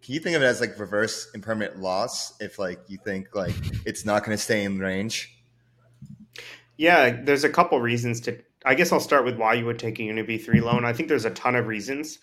can 0.03 0.15
you 0.15 0.21
think 0.21 0.35
of 0.35 0.41
it 0.41 0.47
as 0.47 0.63
like 0.63 0.79
reverse 0.81 1.31
impermanent 1.35 1.79
loss 1.79 2.41
if 2.41 2.59
like 2.59 2.81
you 2.89 2.97
think 3.05 3.35
like 3.35 3.55
it's 3.85 4.07
not 4.07 4.25
going 4.25 4.35
to 4.35 4.43
stay 4.43 4.65
in 4.65 4.79
range? 4.79 5.45
Yeah, 6.79 7.21
there's 7.23 7.45
a 7.45 7.51
couple 7.51 7.79
reasons 7.83 8.23
to 8.23 8.39
I 8.67 8.75
guess 8.75 8.93
I'll 8.93 9.01
start 9.01 9.27
with 9.27 9.37
why 9.37 9.55
you 9.55 9.67
would 9.67 9.79
take 9.79 9.99
a 9.99 10.03
Uni 10.03 10.23
V3 10.23 10.63
loan. 10.63 10.87
I 10.87 10.93
think 10.95 11.09
there's 11.09 11.27
a 11.27 11.31
ton 11.31 11.55
of 11.55 11.67
reasons. 11.67 12.19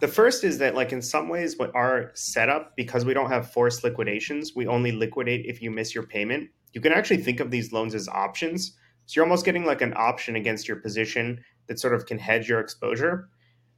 The 0.00 0.08
first 0.08 0.42
is 0.42 0.56
that, 0.58 0.74
like, 0.74 0.90
in 0.90 1.02
some 1.02 1.28
ways, 1.28 1.58
what 1.58 1.74
our 1.74 2.10
setup, 2.14 2.74
because 2.76 3.04
we 3.04 3.12
don't 3.12 3.30
have 3.30 3.52
forced 3.52 3.84
liquidations, 3.84 4.52
we 4.56 4.66
only 4.66 4.92
liquidate 4.92 5.44
if 5.44 5.60
you 5.60 5.70
miss 5.70 5.94
your 5.94 6.06
payment. 6.06 6.48
You 6.72 6.80
can 6.80 6.92
actually 6.92 7.18
think 7.18 7.40
of 7.40 7.50
these 7.50 7.72
loans 7.72 7.94
as 7.94 8.08
options. 8.08 8.78
So 9.04 9.18
you're 9.18 9.26
almost 9.26 9.44
getting 9.44 9.66
like 9.66 9.82
an 9.82 9.92
option 9.94 10.36
against 10.36 10.66
your 10.66 10.78
position 10.78 11.44
that 11.68 11.78
sort 11.78 11.94
of 11.94 12.06
can 12.06 12.18
hedge 12.18 12.48
your 12.48 12.60
exposure. 12.60 13.28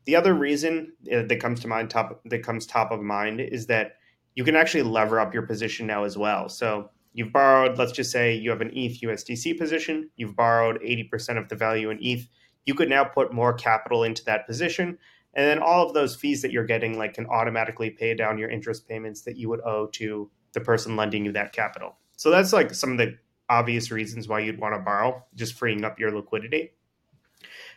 The 0.05 0.15
other 0.15 0.35
reason 0.35 0.93
uh, 1.13 1.23
that 1.23 1.41
comes 1.41 1.61
to 1.61 1.69
mind 1.69 1.91
top 1.91 2.21
that 2.27 2.43
comes 2.43 2.67
top 2.67 2.93
of 2.93 3.01
mind 3.01 3.41
is 3.41 3.67
that 3.67 3.97
you 4.35 4.45
can 4.45 4.55
actually 4.55 4.83
lever 4.83 5.19
up 5.19 5.33
your 5.33 5.45
position 5.45 5.87
now 5.87 6.05
as 6.05 6.19
well. 6.19 6.49
So 6.49 6.91
you've 7.15 7.33
borrowed, 7.33 7.79
let's 7.79 7.93
just 7.93 8.11
say 8.11 8.35
you 8.35 8.51
have 8.51 8.61
an 8.61 8.73
ETH 8.75 9.01
USDC 9.01 9.57
position, 9.57 10.11
you've 10.17 10.37
borrowed 10.37 10.81
80% 10.83 11.39
of 11.39 11.49
the 11.49 11.57
value 11.57 11.89
in 11.89 11.99
ETH. 12.03 12.29
You 12.67 12.75
could 12.75 12.91
now 12.91 13.05
put 13.05 13.33
more 13.33 13.55
capital 13.55 14.05
into 14.05 14.25
that 14.25 14.47
position. 14.47 14.99
And 15.35 15.47
then 15.47 15.59
all 15.61 15.87
of 15.87 15.95
those 15.95 16.15
fees 16.15 16.43
that 16.43 16.53
you're 16.53 16.65
getting 16.65 16.99
like 16.99 17.15
can 17.15 17.27
automatically 17.27 17.91
pay 17.91 18.15
down 18.15 18.39
your 18.39 18.51
interest 18.51 18.87
payments 18.89 19.23
that 19.23 19.37
you 19.37 19.49
would 19.49 19.61
owe 19.63 19.87
to 19.93 20.31
the 20.53 20.61
person 20.61 20.97
lending 20.97 21.25
you 21.25 21.33
that 21.33 21.53
capital. 21.53 21.97
So 22.17 22.31
that's 22.31 22.53
like 22.53 22.75
some 22.75 22.93
of 22.93 22.99
the 22.99 23.19
obvious 23.49 23.91
reasons 23.91 24.29
why 24.29 24.41
you'd 24.41 24.61
want 24.61 24.75
to 24.75 24.81
borrow, 24.81 25.25
just 25.35 25.55
freeing 25.55 25.85
up 25.85 25.99
your 25.99 26.15
liquidity. 26.15 26.73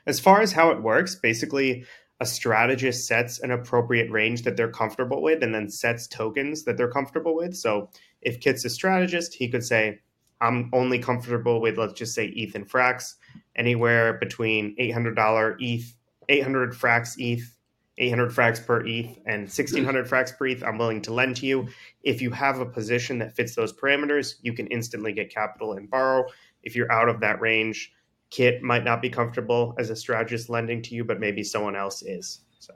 As 0.05 0.19
far 0.19 0.41
as 0.41 0.53
how 0.53 0.71
it 0.71 0.81
works, 0.81 1.15
basically 1.15 1.85
a 2.19 2.25
strategist 2.25 3.07
sets 3.07 3.39
an 3.39 3.51
appropriate 3.51 4.09
range 4.09 4.43
that 4.43 4.57
they're 4.57 4.71
comfortable 4.71 5.21
with 5.21 5.43
and 5.43 5.53
then 5.53 5.69
sets 5.69 6.07
tokens 6.07 6.63
that 6.63 6.77
they're 6.77 6.89
comfortable 6.89 7.35
with. 7.35 7.55
So 7.55 7.89
if 8.21 8.39
Kiet's 8.39 8.65
a 8.65 8.69
strategist, 8.69 9.33
he 9.33 9.49
could 9.49 9.63
say, 9.63 9.99
I'm 10.41 10.69
only 10.73 10.99
comfortable 10.99 11.61
with, 11.61 11.77
let's 11.77 11.93
just 11.93 12.13
say, 12.13 12.27
ETH 12.27 12.55
and 12.55 12.69
Frax, 12.69 13.15
anywhere 13.55 14.13
between 14.13 14.75
$800 14.77 15.55
ETH, 15.59 15.95
800 16.29 16.73
Frax 16.73 17.15
ETH, 17.17 17.55
800 17.97 18.29
Frax 18.29 18.63
per 18.63 18.85
ETH, 18.85 19.17
and 19.25 19.43
1600 19.43 20.07
Frax 20.07 20.37
per 20.37 20.47
ETH. 20.47 20.63
I'm 20.63 20.77
willing 20.77 21.01
to 21.03 21.13
lend 21.13 21.37
to 21.37 21.47
you. 21.47 21.67
If 22.03 22.21
you 22.21 22.29
have 22.31 22.59
a 22.59 22.65
position 22.65 23.17
that 23.19 23.35
fits 23.35 23.55
those 23.55 23.73
parameters, 23.73 24.35
you 24.43 24.53
can 24.53 24.67
instantly 24.67 25.13
get 25.13 25.33
capital 25.33 25.73
and 25.73 25.89
borrow. 25.89 26.25
If 26.61 26.75
you're 26.75 26.91
out 26.91 27.09
of 27.09 27.19
that 27.21 27.41
range, 27.41 27.91
Kiet 28.29 28.61
might 28.61 28.83
not 28.83 29.01
be 29.01 29.09
comfortable 29.09 29.73
as 29.79 29.89
a 29.89 29.95
strategist 29.95 30.49
lending 30.49 30.81
to 30.83 30.95
you, 30.95 31.03
but 31.03 31.19
maybe 31.19 31.43
someone 31.43 31.75
else 31.75 32.03
is. 32.03 32.41
So, 32.59 32.73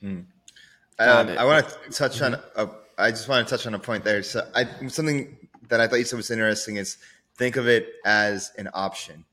hmm. 0.00 0.20
um, 0.98 1.28
I 1.28 1.44
want 1.44 1.68
to 1.68 1.90
touch 1.90 2.22
on. 2.22 2.34
A, 2.56 2.68
I 2.98 3.10
just 3.10 3.28
want 3.28 3.46
to 3.46 3.56
touch 3.56 3.66
on 3.66 3.74
a 3.74 3.78
point 3.78 4.04
there. 4.04 4.22
So, 4.22 4.48
I, 4.54 4.66
something 4.88 5.36
that 5.68 5.80
I 5.80 5.86
thought 5.86 5.96
you 5.96 6.04
said 6.04 6.16
was 6.16 6.30
interesting 6.30 6.76
is 6.76 6.96
think 7.36 7.56
of 7.56 7.68
it 7.68 7.88
as 8.04 8.52
an 8.56 8.68
option, 8.72 9.24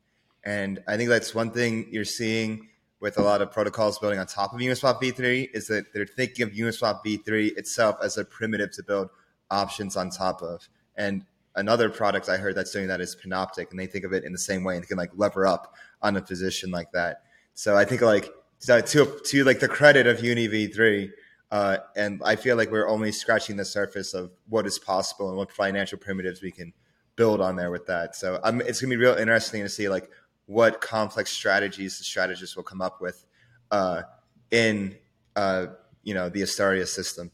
and 0.43 0.83
I 0.87 0.97
think 0.97 1.09
that's 1.09 1.33
one 1.33 1.51
thing 1.51 1.87
you're 1.91 2.05
seeing 2.05 2.69
with 2.99 3.17
a 3.17 3.21
lot 3.21 3.41
of 3.41 3.51
protocols 3.51 3.99
building 3.99 4.17
on 4.17 4.25
top 4.25 4.53
of 4.53 4.59
Uniswap 4.59 5.01
v3 5.01 5.49
is 5.53 5.67
that 5.67 5.93
they're 5.93 6.05
thinking 6.05 6.43
of 6.43 6.51
Uniswap 6.51 7.01
v3 7.05 7.57
itself 7.57 7.97
as 8.01 8.17
a 8.17 8.23
primitive 8.23 8.71
to 8.71 8.81
build 8.81 9.09
options 9.51 9.97
on 9.97 10.09
top 10.09 10.41
of. 10.41 10.69
And 10.95 11.25
another 11.55 11.89
product 11.89 12.29
I 12.29 12.37
heard 12.37 12.55
that's 12.55 12.71
doing 12.71 12.87
that 12.87 13.01
is 13.01 13.15
Panoptic, 13.15 13.71
and 13.71 13.79
they 13.79 13.87
think 13.87 14.05
of 14.05 14.13
it 14.13 14.23
in 14.23 14.31
the 14.31 14.37
same 14.37 14.63
way 14.63 14.77
and 14.77 14.87
can 14.87 14.97
like 14.97 15.11
lever 15.15 15.45
up 15.45 15.75
on 16.01 16.15
a 16.15 16.21
position 16.21 16.71
like 16.71 16.91
that. 16.93 17.23
So 17.53 17.75
I 17.75 17.85
think 17.85 18.01
like 18.01 18.33
so 18.59 18.79
to 18.79 19.19
to 19.25 19.43
like 19.43 19.59
the 19.59 19.67
credit 19.67 20.07
of 20.07 20.23
Uni 20.23 20.47
V3, 20.47 21.11
uh, 21.53 21.77
and 21.95 22.19
I 22.25 22.35
feel 22.35 22.57
like 22.57 22.71
we're 22.71 22.89
only 22.89 23.11
scratching 23.11 23.57
the 23.57 23.63
surface 23.63 24.15
of 24.15 24.31
what 24.49 24.65
is 24.65 24.79
possible 24.79 25.29
and 25.29 25.37
what 25.37 25.51
financial 25.51 25.99
primitives 25.99 26.41
we 26.41 26.49
can 26.49 26.73
build 27.15 27.41
on 27.41 27.55
there 27.55 27.69
with 27.69 27.85
that. 27.85 28.15
So 28.15 28.39
um, 28.43 28.59
it's 28.61 28.81
gonna 28.81 28.89
be 28.89 28.95
real 28.95 29.13
interesting 29.13 29.61
to 29.61 29.69
see 29.69 29.87
like 29.87 30.09
what 30.47 30.81
complex 30.81 31.31
strategies 31.31 31.99
the 31.99 32.05
strategists 32.05 32.55
will 32.55 32.63
come 32.63 32.81
up 32.81 32.99
with 33.01 33.23
uh, 33.69 34.01
in 34.49 34.95
uh, 35.35 35.67
you 36.01 36.15
know 36.15 36.27
the 36.27 36.41
Astaria 36.41 36.87
system. 36.87 37.29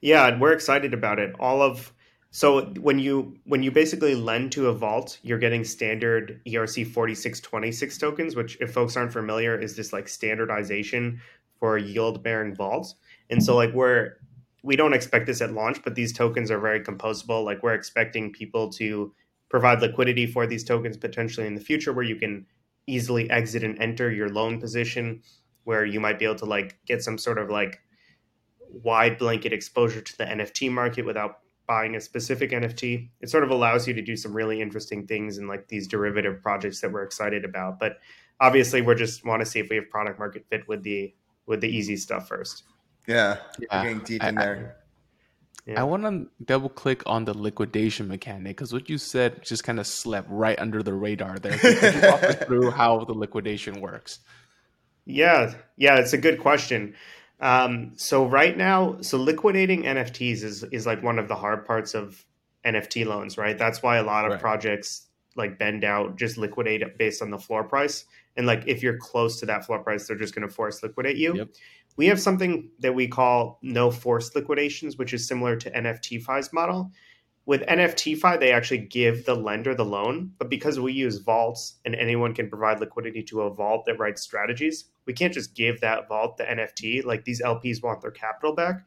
Yeah, 0.00 0.28
and 0.28 0.40
we're 0.40 0.52
excited 0.52 0.94
about 0.94 1.18
it. 1.18 1.34
All 1.40 1.62
of 1.62 1.92
so 2.30 2.66
when 2.80 2.98
you 2.98 3.36
when 3.44 3.62
you 3.62 3.70
basically 3.70 4.16
lend 4.16 4.50
to 4.52 4.66
a 4.66 4.72
vault, 4.72 5.20
you're 5.22 5.38
getting 5.38 5.62
standard 5.62 6.40
ERC 6.46 6.84
4626 6.84 7.98
tokens, 7.98 8.34
which 8.34 8.56
if 8.60 8.72
folks 8.72 8.96
aren't 8.96 9.12
familiar 9.12 9.56
is 9.56 9.76
this 9.76 9.92
like 9.92 10.08
standardization 10.08 11.20
for 11.58 11.78
yield 11.78 12.22
bearing 12.22 12.54
vaults. 12.54 12.94
And 13.30 13.42
so 13.42 13.56
like 13.56 13.72
we're 13.72 14.14
we 14.62 14.76
don't 14.76 14.94
expect 14.94 15.26
this 15.26 15.42
at 15.42 15.52
launch, 15.52 15.82
but 15.84 15.94
these 15.94 16.12
tokens 16.12 16.50
are 16.50 16.58
very 16.58 16.80
composable. 16.80 17.44
Like 17.44 17.62
we're 17.62 17.74
expecting 17.74 18.32
people 18.32 18.70
to 18.72 19.12
provide 19.50 19.82
liquidity 19.82 20.26
for 20.26 20.46
these 20.46 20.64
tokens 20.64 20.96
potentially 20.96 21.46
in 21.46 21.54
the 21.54 21.60
future 21.60 21.92
where 21.92 22.04
you 22.04 22.16
can 22.16 22.46
easily 22.86 23.28
exit 23.30 23.62
and 23.62 23.78
enter 23.78 24.10
your 24.10 24.28
loan 24.30 24.58
position 24.58 25.22
where 25.64 25.84
you 25.84 26.00
might 26.00 26.18
be 26.18 26.24
able 26.24 26.34
to 26.36 26.44
like 26.44 26.78
get 26.86 27.02
some 27.02 27.18
sort 27.18 27.38
of 27.38 27.50
like 27.50 27.80
wide 28.70 29.18
blanket 29.18 29.52
exposure 29.52 30.00
to 30.00 30.18
the 30.18 30.24
NFT 30.24 30.70
market 30.70 31.04
without 31.04 31.40
buying 31.66 31.96
a 31.96 32.00
specific 32.00 32.50
NFT. 32.50 33.08
It 33.20 33.30
sort 33.30 33.44
of 33.44 33.50
allows 33.50 33.88
you 33.88 33.94
to 33.94 34.02
do 34.02 34.16
some 34.16 34.34
really 34.34 34.60
interesting 34.60 35.06
things 35.06 35.38
in 35.38 35.46
like 35.46 35.68
these 35.68 35.86
derivative 35.86 36.42
projects 36.42 36.80
that 36.80 36.92
we're 36.92 37.02
excited 37.02 37.44
about. 37.44 37.78
But 37.78 37.98
obviously, 38.40 38.82
we're 38.82 38.94
just 38.94 39.24
want 39.24 39.40
to 39.40 39.46
see 39.46 39.60
if 39.60 39.68
we 39.70 39.76
have 39.76 39.88
product 39.90 40.18
market 40.18 40.44
fit 40.50 40.68
with 40.68 40.82
the 40.82 41.14
with 41.46 41.60
the 41.60 41.68
easy 41.68 41.96
stuff 41.96 42.28
first. 42.28 42.64
Yeah, 43.06 43.38
Yeah, 43.58 43.82
getting 43.82 43.98
deep 44.00 44.22
I- 44.24 44.28
in 44.30 44.34
there. 44.36 44.76
Yeah. 45.66 45.80
I 45.80 45.84
want 45.84 46.02
to 46.02 46.26
double 46.44 46.68
click 46.68 47.02
on 47.06 47.24
the 47.24 47.32
liquidation 47.32 48.06
mechanic 48.06 48.54
because 48.58 48.74
what 48.74 48.90
you 48.90 48.98
said 48.98 49.42
just 49.42 49.64
kind 49.64 49.80
of 49.80 49.86
slept 49.86 50.28
right 50.30 50.58
under 50.58 50.82
the 50.82 50.92
radar 50.92 51.38
there. 51.38 51.56
Could 51.56 51.94
you 51.94 52.00
walk 52.02 52.20
me 52.22 52.32
through 52.46 52.70
how 52.70 53.02
the 53.06 53.14
liquidation 53.14 53.80
works? 53.80 54.18
Yeah, 55.06 55.54
yeah, 55.78 55.96
it's 55.96 56.12
a 56.12 56.18
good 56.18 56.38
question. 56.40 56.94
Um, 57.40 57.92
so 57.96 58.26
right 58.26 58.54
now, 58.56 58.98
so 59.00 59.16
liquidating 59.18 59.82
NFTs 59.84 60.42
is 60.44 60.64
is 60.64 60.86
like 60.86 61.02
one 61.02 61.18
of 61.18 61.28
the 61.28 61.34
hard 61.34 61.64
parts 61.64 61.94
of 61.94 62.24
NFT 62.66 63.06
loans, 63.06 63.38
right? 63.38 63.56
That's 63.56 63.82
why 63.82 63.96
a 63.96 64.02
lot 64.02 64.26
of 64.26 64.32
Right. 64.32 64.40
projects 64.40 65.06
like 65.36 65.58
BendDAO, 65.58 66.14
just 66.16 66.36
liquidate 66.38 66.82
it 66.82 66.96
based 66.98 67.20
on 67.22 67.30
the 67.30 67.38
floor 67.38 67.64
price. 67.64 68.04
And 68.36 68.46
like 68.46 68.64
if 68.66 68.82
you're 68.82 68.98
close 68.98 69.38
to 69.40 69.46
that 69.46 69.64
floor 69.64 69.82
price, 69.82 70.06
they're 70.06 70.16
just 70.16 70.34
going 70.34 70.46
to 70.46 70.52
force 70.52 70.82
liquidate 70.82 71.16
you. 71.16 71.36
Yep. 71.36 71.48
We 71.96 72.06
have 72.06 72.20
something 72.20 72.70
that 72.80 72.94
we 72.94 73.06
call 73.06 73.58
no 73.62 73.90
forced 73.90 74.34
liquidations, 74.34 74.96
which 74.96 75.14
is 75.14 75.26
similar 75.26 75.56
to 75.56 75.70
nft 75.70 76.24
NFTFi's 76.24 76.52
model. 76.52 76.90
With 77.46 77.60
nft 77.62 77.94
NFTFi, 77.94 78.40
they 78.40 78.52
actually 78.52 78.78
give 78.78 79.26
the 79.26 79.34
lender 79.34 79.74
the 79.74 79.84
loan, 79.84 80.32
but 80.38 80.48
because 80.48 80.80
we 80.80 80.94
use 80.94 81.18
vaults 81.18 81.74
and 81.84 81.94
anyone 81.94 82.34
can 82.34 82.48
provide 82.48 82.80
liquidity 82.80 83.22
to 83.24 83.42
a 83.42 83.54
vault 83.54 83.84
that 83.84 83.98
writes 83.98 84.22
strategies, 84.22 84.86
we 85.04 85.12
can't 85.12 85.34
just 85.34 85.54
give 85.54 85.80
that 85.80 86.08
vault 86.08 86.38
the 86.38 86.44
NFT. 86.44 87.04
Like 87.04 87.24
these 87.24 87.42
LPs 87.42 87.82
want 87.82 88.00
their 88.00 88.10
capital 88.10 88.54
back. 88.54 88.86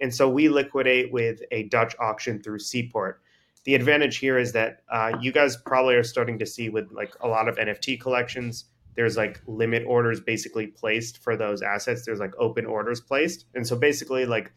And 0.00 0.12
so 0.12 0.28
we 0.28 0.48
liquidate 0.48 1.12
with 1.12 1.42
a 1.52 1.64
Dutch 1.64 1.94
auction 2.00 2.42
through 2.42 2.58
Seaport. 2.58 3.22
The 3.64 3.76
advantage 3.76 4.16
here 4.16 4.36
is 4.36 4.50
that 4.52 4.82
uh, 4.90 5.12
you 5.20 5.30
guys 5.30 5.56
probably 5.56 5.94
are 5.94 6.02
starting 6.02 6.40
to 6.40 6.46
see 6.46 6.68
with 6.68 6.90
like 6.90 7.14
a 7.20 7.28
lot 7.28 7.48
of 7.48 7.56
NFT 7.56 8.00
collections, 8.00 8.64
there's 8.94 9.16
like 9.16 9.40
limit 9.46 9.84
orders 9.86 10.20
basically 10.20 10.66
placed 10.66 11.18
for 11.18 11.36
those 11.36 11.62
assets. 11.62 12.04
There's 12.04 12.20
like 12.20 12.34
open 12.38 12.66
orders 12.66 13.00
placed. 13.00 13.46
And 13.54 13.66
so 13.66 13.76
basically, 13.76 14.26
like 14.26 14.52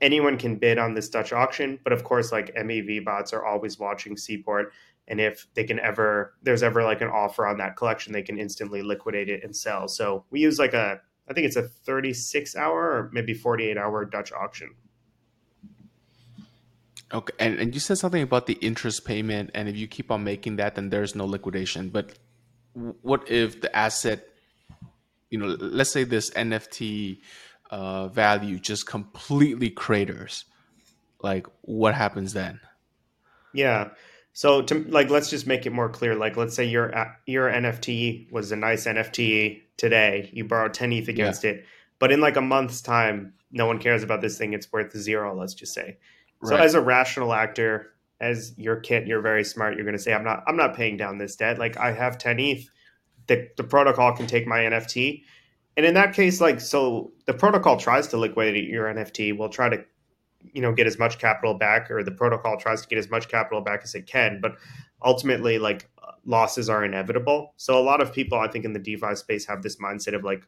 anyone 0.00 0.38
can 0.38 0.56
bid 0.56 0.78
on 0.78 0.94
this 0.94 1.08
Dutch 1.08 1.32
auction, 1.32 1.78
but 1.84 1.92
of 1.92 2.04
course, 2.04 2.30
like 2.32 2.54
MEV 2.54 3.04
bots 3.04 3.32
are 3.32 3.44
always 3.44 3.78
watching 3.78 4.16
Seaport. 4.16 4.72
And 5.06 5.20
if 5.20 5.46
they 5.54 5.64
can 5.64 5.80
ever, 5.80 6.34
there's 6.42 6.62
ever 6.62 6.84
like 6.84 7.00
an 7.00 7.08
offer 7.08 7.46
on 7.46 7.58
that 7.58 7.76
collection, 7.76 8.12
they 8.12 8.22
can 8.22 8.38
instantly 8.38 8.82
liquidate 8.82 9.30
it 9.30 9.42
and 9.42 9.56
sell. 9.56 9.88
So 9.88 10.24
we 10.30 10.40
use 10.40 10.58
like 10.58 10.74
a, 10.74 11.00
I 11.28 11.32
think 11.32 11.46
it's 11.46 11.56
a 11.56 11.62
36 11.62 12.56
hour 12.56 12.80
or 12.80 13.10
maybe 13.12 13.32
48 13.32 13.78
hour 13.78 14.04
Dutch 14.04 14.32
auction. 14.32 14.74
Okay, 17.12 17.32
and, 17.38 17.58
and 17.58 17.72
you 17.72 17.80
said 17.80 17.96
something 17.96 18.22
about 18.22 18.46
the 18.46 18.54
interest 18.54 19.06
payment, 19.06 19.50
and 19.54 19.66
if 19.66 19.76
you 19.76 19.86
keep 19.86 20.10
on 20.10 20.24
making 20.24 20.56
that, 20.56 20.74
then 20.74 20.90
there's 20.90 21.14
no 21.14 21.24
liquidation. 21.24 21.88
But 21.88 22.18
what 23.02 23.30
if 23.30 23.60
the 23.60 23.74
asset, 23.74 24.28
you 25.30 25.38
know, 25.38 25.46
let's 25.46 25.90
say 25.90 26.04
this 26.04 26.30
NFT 26.30 27.18
uh, 27.70 28.08
value 28.08 28.58
just 28.58 28.86
completely 28.86 29.70
craters? 29.70 30.44
Like, 31.22 31.46
what 31.62 31.94
happens 31.94 32.32
then? 32.32 32.60
Yeah. 33.52 33.90
So 34.32 34.62
to 34.62 34.84
like, 34.88 35.10
let's 35.10 35.30
just 35.30 35.46
make 35.46 35.66
it 35.66 35.72
more 35.72 35.88
clear. 35.88 36.14
Like, 36.14 36.36
let's 36.36 36.54
say 36.54 36.64
your 36.64 36.92
your 37.26 37.50
NFT 37.50 38.30
was 38.30 38.52
a 38.52 38.56
nice 38.56 38.86
NFT 38.86 39.62
today. 39.76 40.30
You 40.32 40.44
borrowed 40.44 40.74
ten 40.74 40.92
ETH 40.92 41.08
against 41.08 41.44
it, 41.44 41.64
but 41.98 42.12
in 42.12 42.20
like 42.20 42.36
a 42.36 42.40
month's 42.40 42.80
time, 42.80 43.32
no 43.50 43.66
one 43.66 43.80
cares 43.80 44.04
about 44.04 44.20
this 44.20 44.38
thing. 44.38 44.52
It's 44.52 44.70
worth 44.72 44.96
zero. 44.96 45.36
Let's 45.36 45.54
just 45.54 45.74
say. 45.74 45.98
right. 46.40 46.50
So 46.50 46.56
as 46.56 46.74
a 46.74 46.80
rational 46.80 47.32
actor, 47.32 47.92
as 48.20 48.52
your 48.56 48.80
Kiet, 48.80 49.06
you're 49.06 49.20
very 49.20 49.44
smart. 49.44 49.76
You're 49.76 49.84
going 49.84 49.96
to 49.96 50.02
say, 50.02 50.12
I'm 50.12 50.24
not, 50.24 50.42
I'm 50.46 50.56
not 50.56 50.74
paying 50.74 50.96
down 50.96 51.18
this 51.18 51.36
debt. 51.36 51.58
Like 51.58 51.76
I 51.76 51.92
have 51.92 52.18
10 52.18 52.40
ETH. 52.40 52.70
The, 53.26 53.48
the 53.56 53.64
protocol 53.64 54.16
can 54.16 54.26
take 54.26 54.46
my 54.46 54.60
NFT. 54.60 55.22
And 55.76 55.86
in 55.86 55.94
that 55.94 56.14
case, 56.14 56.40
like, 56.40 56.60
so 56.60 57.12
the 57.26 57.34
protocol 57.34 57.76
tries 57.76 58.08
to 58.08 58.16
liquidate 58.16 58.68
your 58.68 58.86
NFT. 58.86 59.36
Will 59.36 59.48
try 59.48 59.68
to, 59.68 59.84
you 60.52 60.60
know, 60.60 60.72
get 60.72 60.86
as 60.86 60.98
much 60.98 61.18
capital 61.18 61.54
back, 61.54 61.90
or 61.90 62.02
the 62.02 62.10
protocol 62.10 62.56
tries 62.56 62.82
to 62.82 62.88
get 62.88 62.98
as 62.98 63.10
much 63.10 63.28
capital 63.28 63.60
back 63.60 63.82
as 63.84 63.94
it 63.94 64.06
can. 64.06 64.40
But 64.40 64.56
ultimately, 65.04 65.58
like, 65.58 65.88
losses 66.24 66.68
are 66.68 66.84
inevitable. 66.84 67.54
So 67.56 67.78
a 67.78 67.82
lot 67.82 68.00
of 68.00 68.12
people, 68.12 68.38
I 68.38 68.48
think, 68.48 68.64
in 68.64 68.72
the 68.72 68.78
DeFi 68.78 69.14
space 69.14 69.46
have 69.46 69.62
this 69.62 69.76
mindset 69.76 70.14
of 70.14 70.24
like 70.24 70.42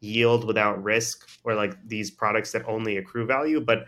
yield 0.00 0.44
without 0.44 0.82
risk, 0.82 1.28
or 1.44 1.54
like 1.54 1.76
these 1.86 2.10
products 2.10 2.52
that 2.52 2.66
only 2.66 2.96
accrue 2.96 3.26
value. 3.26 3.60
But 3.60 3.86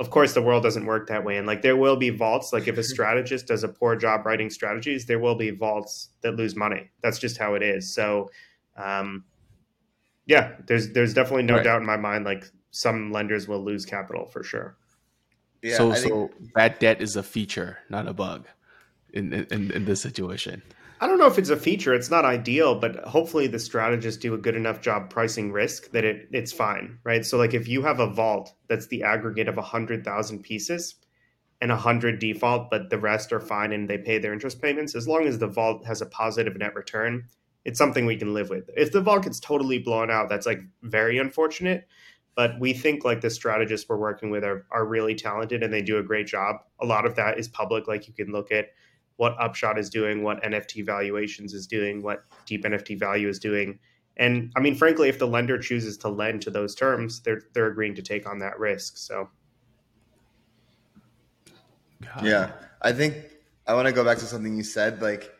of 0.00 0.10
course 0.10 0.34
the 0.34 0.42
world 0.42 0.62
doesn't 0.62 0.86
work 0.86 1.06
that 1.08 1.24
way. 1.24 1.36
And 1.36 1.46
like 1.46 1.62
there 1.62 1.76
will 1.76 1.96
be 1.96 2.10
vaults. 2.10 2.52
Like 2.52 2.68
if 2.68 2.78
a 2.78 2.82
strategist 2.94 3.46
does 3.46 3.64
a 3.64 3.68
poor 3.68 3.96
job 3.96 4.26
writing 4.26 4.50
strategies 4.50 5.06
there 5.06 5.18
will 5.18 5.36
be 5.36 5.50
vaults 5.50 6.10
that 6.22 6.36
lose 6.36 6.56
money. 6.56 6.90
That's 7.02 7.18
just 7.18 7.38
how 7.38 7.54
it 7.54 7.62
is. 7.62 7.92
So 7.92 8.30
um 8.76 9.24
yeah 10.26 10.56
there's 10.66 10.92
there's 10.92 11.14
definitely 11.14 11.44
no 11.44 11.56
Right. 11.56 11.64
doubt 11.64 11.80
in 11.80 11.86
my 11.86 11.96
mind 11.96 12.24
like 12.24 12.44
some 12.70 13.12
lenders 13.12 13.46
will 13.46 13.62
lose 13.62 13.86
capital 13.86 14.26
for 14.26 14.42
sure. 14.42 14.76
Yeah, 15.62 15.78
so, 15.78 15.92
I 15.92 15.94
think, 15.94 16.12
so 16.12 16.30
bad 16.54 16.78
debt 16.78 17.00
is 17.00 17.16
a 17.16 17.22
feature, 17.22 17.78
not 17.88 18.06
a 18.06 18.12
bug, 18.12 18.46
in 19.12 19.32
in, 19.32 19.70
in 19.70 19.84
this 19.84 20.00
situation. 20.00 20.60
I 21.00 21.06
don't 21.06 21.18
know 21.18 21.26
if 21.26 21.38
it's 21.38 21.50
a 21.50 21.56
feature 21.56 21.94
it's 21.94 22.10
not 22.10 22.24
ideal 22.24 22.74
but 22.74 22.96
hopefully 23.04 23.46
the 23.46 23.58
strategists 23.58 24.20
do 24.20 24.34
a 24.34 24.38
good 24.38 24.56
enough 24.56 24.80
job 24.80 25.10
pricing 25.10 25.52
risk 25.52 25.90
that 25.92 26.04
it 26.04 26.28
it's 26.32 26.52
fine 26.52 26.98
right 27.04 27.24
so 27.24 27.36
like 27.36 27.54
if 27.54 27.68
you 27.68 27.82
have 27.82 28.00
a 28.00 28.10
vault 28.10 28.54
that's 28.68 28.86
the 28.88 29.02
aggregate 29.02 29.48
of 29.48 29.56
100000 29.56 30.42
pieces 30.42 30.96
and 31.64 31.70
100 31.70 32.18
default, 32.18 32.70
but 32.70 32.90
the 32.90 32.98
rest 32.98 33.32
are 33.32 33.40
fine 33.40 33.72
and 33.72 33.88
they 33.88 33.96
pay 33.96 34.18
their 34.18 34.34
interest 34.34 34.60
payments, 34.60 34.94
as 34.94 35.08
long 35.08 35.26
as 35.26 35.38
the 35.38 35.46
vault 35.46 35.82
has 35.86 36.02
a 36.02 36.06
positive 36.06 36.56
net 36.58 36.74
return, 36.74 37.24
it's 37.64 37.78
something 37.78 38.04
we 38.04 38.16
can 38.16 38.34
live 38.34 38.50
with. 38.50 38.68
If 38.76 38.92
the 38.92 39.00
vault 39.00 39.24
gets 39.24 39.40
totally 39.40 39.78
blown 39.78 40.10
out, 40.10 40.28
that's 40.28 40.44
like 40.44 40.60
very 40.82 41.16
unfortunate. 41.16 41.88
But 42.34 42.60
we 42.60 42.74
think 42.74 43.02
like 43.02 43.22
the 43.22 43.30
strategists 43.30 43.88
we're 43.88 43.96
working 43.96 44.28
with 44.28 44.44
are, 44.44 44.66
are 44.70 44.84
really 44.84 45.14
talented 45.14 45.62
and 45.62 45.72
they 45.72 45.80
do 45.80 45.96
a 45.96 46.02
great 46.02 46.26
job. 46.26 46.56
A 46.82 46.84
lot 46.84 47.06
of 47.06 47.14
that 47.14 47.38
is 47.38 47.48
public. 47.48 47.88
Like 47.88 48.08
you 48.08 48.12
can 48.12 48.30
look 48.30 48.52
at 48.52 48.66
what 49.16 49.36
Upshot 49.40 49.78
is 49.78 49.88
doing, 49.90 50.22
what 50.22 50.42
NFT 50.42 50.84
valuations 50.84 51.54
is 51.54 51.66
doing, 51.66 52.02
what 52.02 52.24
Deep 52.46 52.64
NFT 52.64 52.98
value 52.98 53.28
is 53.28 53.38
doing. 53.38 53.78
And 54.16 54.52
I 54.56 54.60
mean, 54.60 54.74
frankly, 54.74 55.08
if 55.08 55.18
the 55.18 55.26
lender 55.26 55.58
chooses 55.58 55.96
to 55.98 56.08
lend 56.08 56.42
to 56.42 56.50
those 56.50 56.74
terms, 56.74 57.20
they're 57.20 57.42
they're 57.52 57.66
agreeing 57.66 57.94
to 57.96 58.02
take 58.02 58.28
on 58.28 58.38
that 58.40 58.58
risk. 58.58 58.96
So 58.96 59.28
God. 62.00 62.24
yeah, 62.24 62.52
I 62.82 62.92
think 62.92 63.16
I 63.66 63.74
want 63.74 63.88
to 63.88 63.92
go 63.92 64.04
back 64.04 64.18
to 64.18 64.24
something 64.24 64.56
you 64.56 64.62
said. 64.62 65.02
Like 65.02 65.32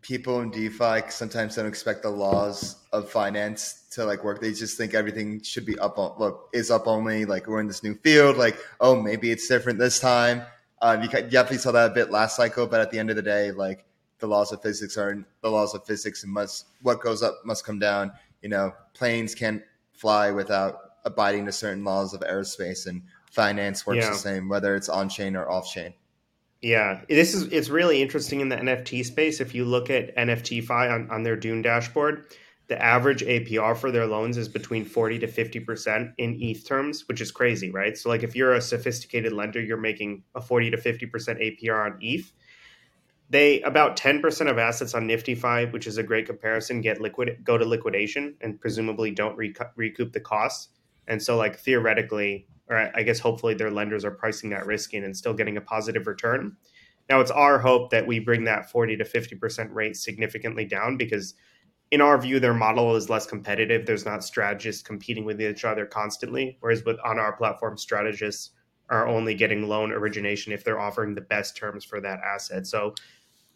people 0.00 0.40
in 0.40 0.50
DeFi 0.50 1.02
sometimes 1.10 1.56
don't 1.56 1.66
expect 1.66 2.02
the 2.02 2.10
laws 2.10 2.76
of 2.92 3.10
finance 3.10 3.84
to 3.92 4.04
like 4.06 4.24
work. 4.24 4.40
They 4.40 4.52
just 4.52 4.78
think 4.78 4.94
everything 4.94 5.42
should 5.42 5.66
be 5.66 5.78
up 5.78 5.98
on 5.98 6.18
look 6.18 6.48
is 6.54 6.70
up 6.70 6.86
only. 6.86 7.26
Like 7.26 7.46
we're 7.46 7.60
in 7.60 7.66
this 7.66 7.82
new 7.82 7.94
field. 7.96 8.38
Like 8.38 8.58
oh 8.80 9.00
maybe 9.00 9.30
it's 9.30 9.46
different 9.48 9.78
this 9.78 10.00
time. 10.00 10.42
Um, 10.84 11.00
you 11.00 11.08
definitely 11.08 11.56
saw 11.56 11.72
that 11.72 11.90
a 11.90 11.94
bit 11.94 12.10
last 12.10 12.36
cycle, 12.36 12.66
but 12.66 12.78
at 12.78 12.90
the 12.90 12.98
end 12.98 13.08
of 13.08 13.16
the 13.16 13.22
day, 13.22 13.50
like 13.50 13.86
the 14.18 14.26
laws 14.26 14.52
of 14.52 14.60
physics 14.60 14.98
are 14.98 15.24
the 15.40 15.50
laws 15.50 15.74
of 15.74 15.82
physics, 15.86 16.24
and 16.24 16.32
must 16.32 16.66
what 16.82 17.00
goes 17.00 17.22
up 17.22 17.36
must 17.42 17.64
come 17.64 17.78
down. 17.78 18.12
You 18.42 18.50
know, 18.50 18.74
planes 18.92 19.34
can't 19.34 19.62
fly 19.94 20.30
without 20.30 20.78
abiding 21.06 21.46
to 21.46 21.52
certain 21.52 21.84
laws 21.84 22.12
of 22.12 22.20
aerospace, 22.20 22.86
and 22.86 23.00
finance 23.30 23.86
works 23.86 24.04
Yeah. 24.04 24.10
the 24.10 24.16
same, 24.16 24.46
whether 24.46 24.76
it's 24.76 24.90
on 24.90 25.08
chain 25.08 25.36
or 25.36 25.50
off 25.50 25.72
chain. 25.72 25.94
Yeah, 26.60 27.00
this 27.08 27.32
is 27.32 27.44
it's 27.44 27.70
really 27.70 28.02
interesting 28.02 28.40
in 28.40 28.50
the 28.50 28.56
NFT 28.56 29.06
space. 29.06 29.40
If 29.40 29.54
you 29.54 29.64
look 29.64 29.88
at 29.88 30.14
NFTFi 30.16 30.92
on, 30.92 31.10
on 31.10 31.22
their 31.22 31.36
Dune 31.36 31.62
dashboard, 31.62 32.26
the 32.66 32.82
average 32.82 33.22
APR 33.22 33.76
for 33.76 33.90
their 33.90 34.06
loans 34.06 34.38
is 34.38 34.48
between 34.48 34.84
40 34.84 35.18
to 35.20 35.26
50% 35.26 36.14
in 36.16 36.38
ETH 36.40 36.66
terms, 36.66 37.06
which 37.08 37.20
is 37.20 37.30
crazy, 37.30 37.70
right? 37.70 37.96
So 37.96 38.08
like 38.08 38.22
if 38.22 38.34
you're 38.34 38.54
a 38.54 38.60
sophisticated 38.60 39.32
lender, 39.32 39.60
you're 39.60 39.76
making 39.76 40.22
a 40.34 40.40
40 40.40 40.70
to 40.70 40.76
50% 40.78 41.08
APR 41.10 41.84
on 41.84 41.98
ETH. 42.00 42.32
They 43.28 43.60
about 43.62 43.96
10% 43.96 44.50
of 44.50 44.58
assets 44.58 44.94
on 44.94 45.06
NiftyFi, 45.08 45.72
which 45.72 45.86
is 45.86 45.98
a 45.98 46.02
great 46.02 46.26
comparison, 46.26 46.80
get 46.80 47.00
liquid 47.00 47.38
go 47.42 47.58
to 47.58 47.64
liquidation 47.64 48.36
and 48.40 48.60
presumably 48.60 49.10
don't 49.10 49.36
recoup, 49.36 49.68
recoup 49.76 50.12
the 50.12 50.20
costs. 50.20 50.68
And 51.06 51.22
so 51.22 51.36
like 51.36 51.58
theoretically, 51.58 52.46
or 52.68 52.90
I 52.94 53.02
guess 53.02 53.18
hopefully 53.18 53.54
their 53.54 53.70
lenders 53.70 54.04
are 54.04 54.10
pricing 54.10 54.50
that 54.50 54.66
risk 54.66 54.94
in 54.94 55.04
and 55.04 55.14
still 55.14 55.34
getting 55.34 55.58
a 55.58 55.60
positive 55.60 56.06
return. 56.06 56.56
Now 57.10 57.20
it's 57.20 57.30
our 57.30 57.58
hope 57.58 57.90
that 57.90 58.06
we 58.06 58.20
bring 58.20 58.44
that 58.44 58.70
40 58.70 58.96
to 58.96 59.04
50% 59.04 59.74
rate 59.74 59.96
significantly 59.96 60.64
down 60.64 60.96
because 60.96 61.34
in 61.94 62.00
our 62.00 62.18
view 62.18 62.40
their 62.40 62.52
model 62.54 62.96
is 62.96 63.08
less 63.08 63.24
competitive. 63.26 63.86
There's 63.86 64.04
not 64.04 64.24
strategists 64.24 64.82
competing 64.82 65.24
with 65.24 65.40
each 65.40 65.64
other 65.64 65.86
constantly 65.86 66.56
whereas 66.60 66.84
with 66.84 66.98
on 67.04 67.18
our 67.18 67.32
platform 67.36 67.78
strategists 67.78 68.50
are 68.90 69.06
only 69.06 69.34
getting 69.34 69.68
loan 69.68 69.92
origination 69.92 70.52
if 70.52 70.64
they're 70.64 70.80
offering 70.80 71.14
the 71.14 71.20
best 71.34 71.56
terms 71.56 71.84
for 71.84 72.00
that 72.00 72.18
asset. 72.20 72.66
So 72.66 72.94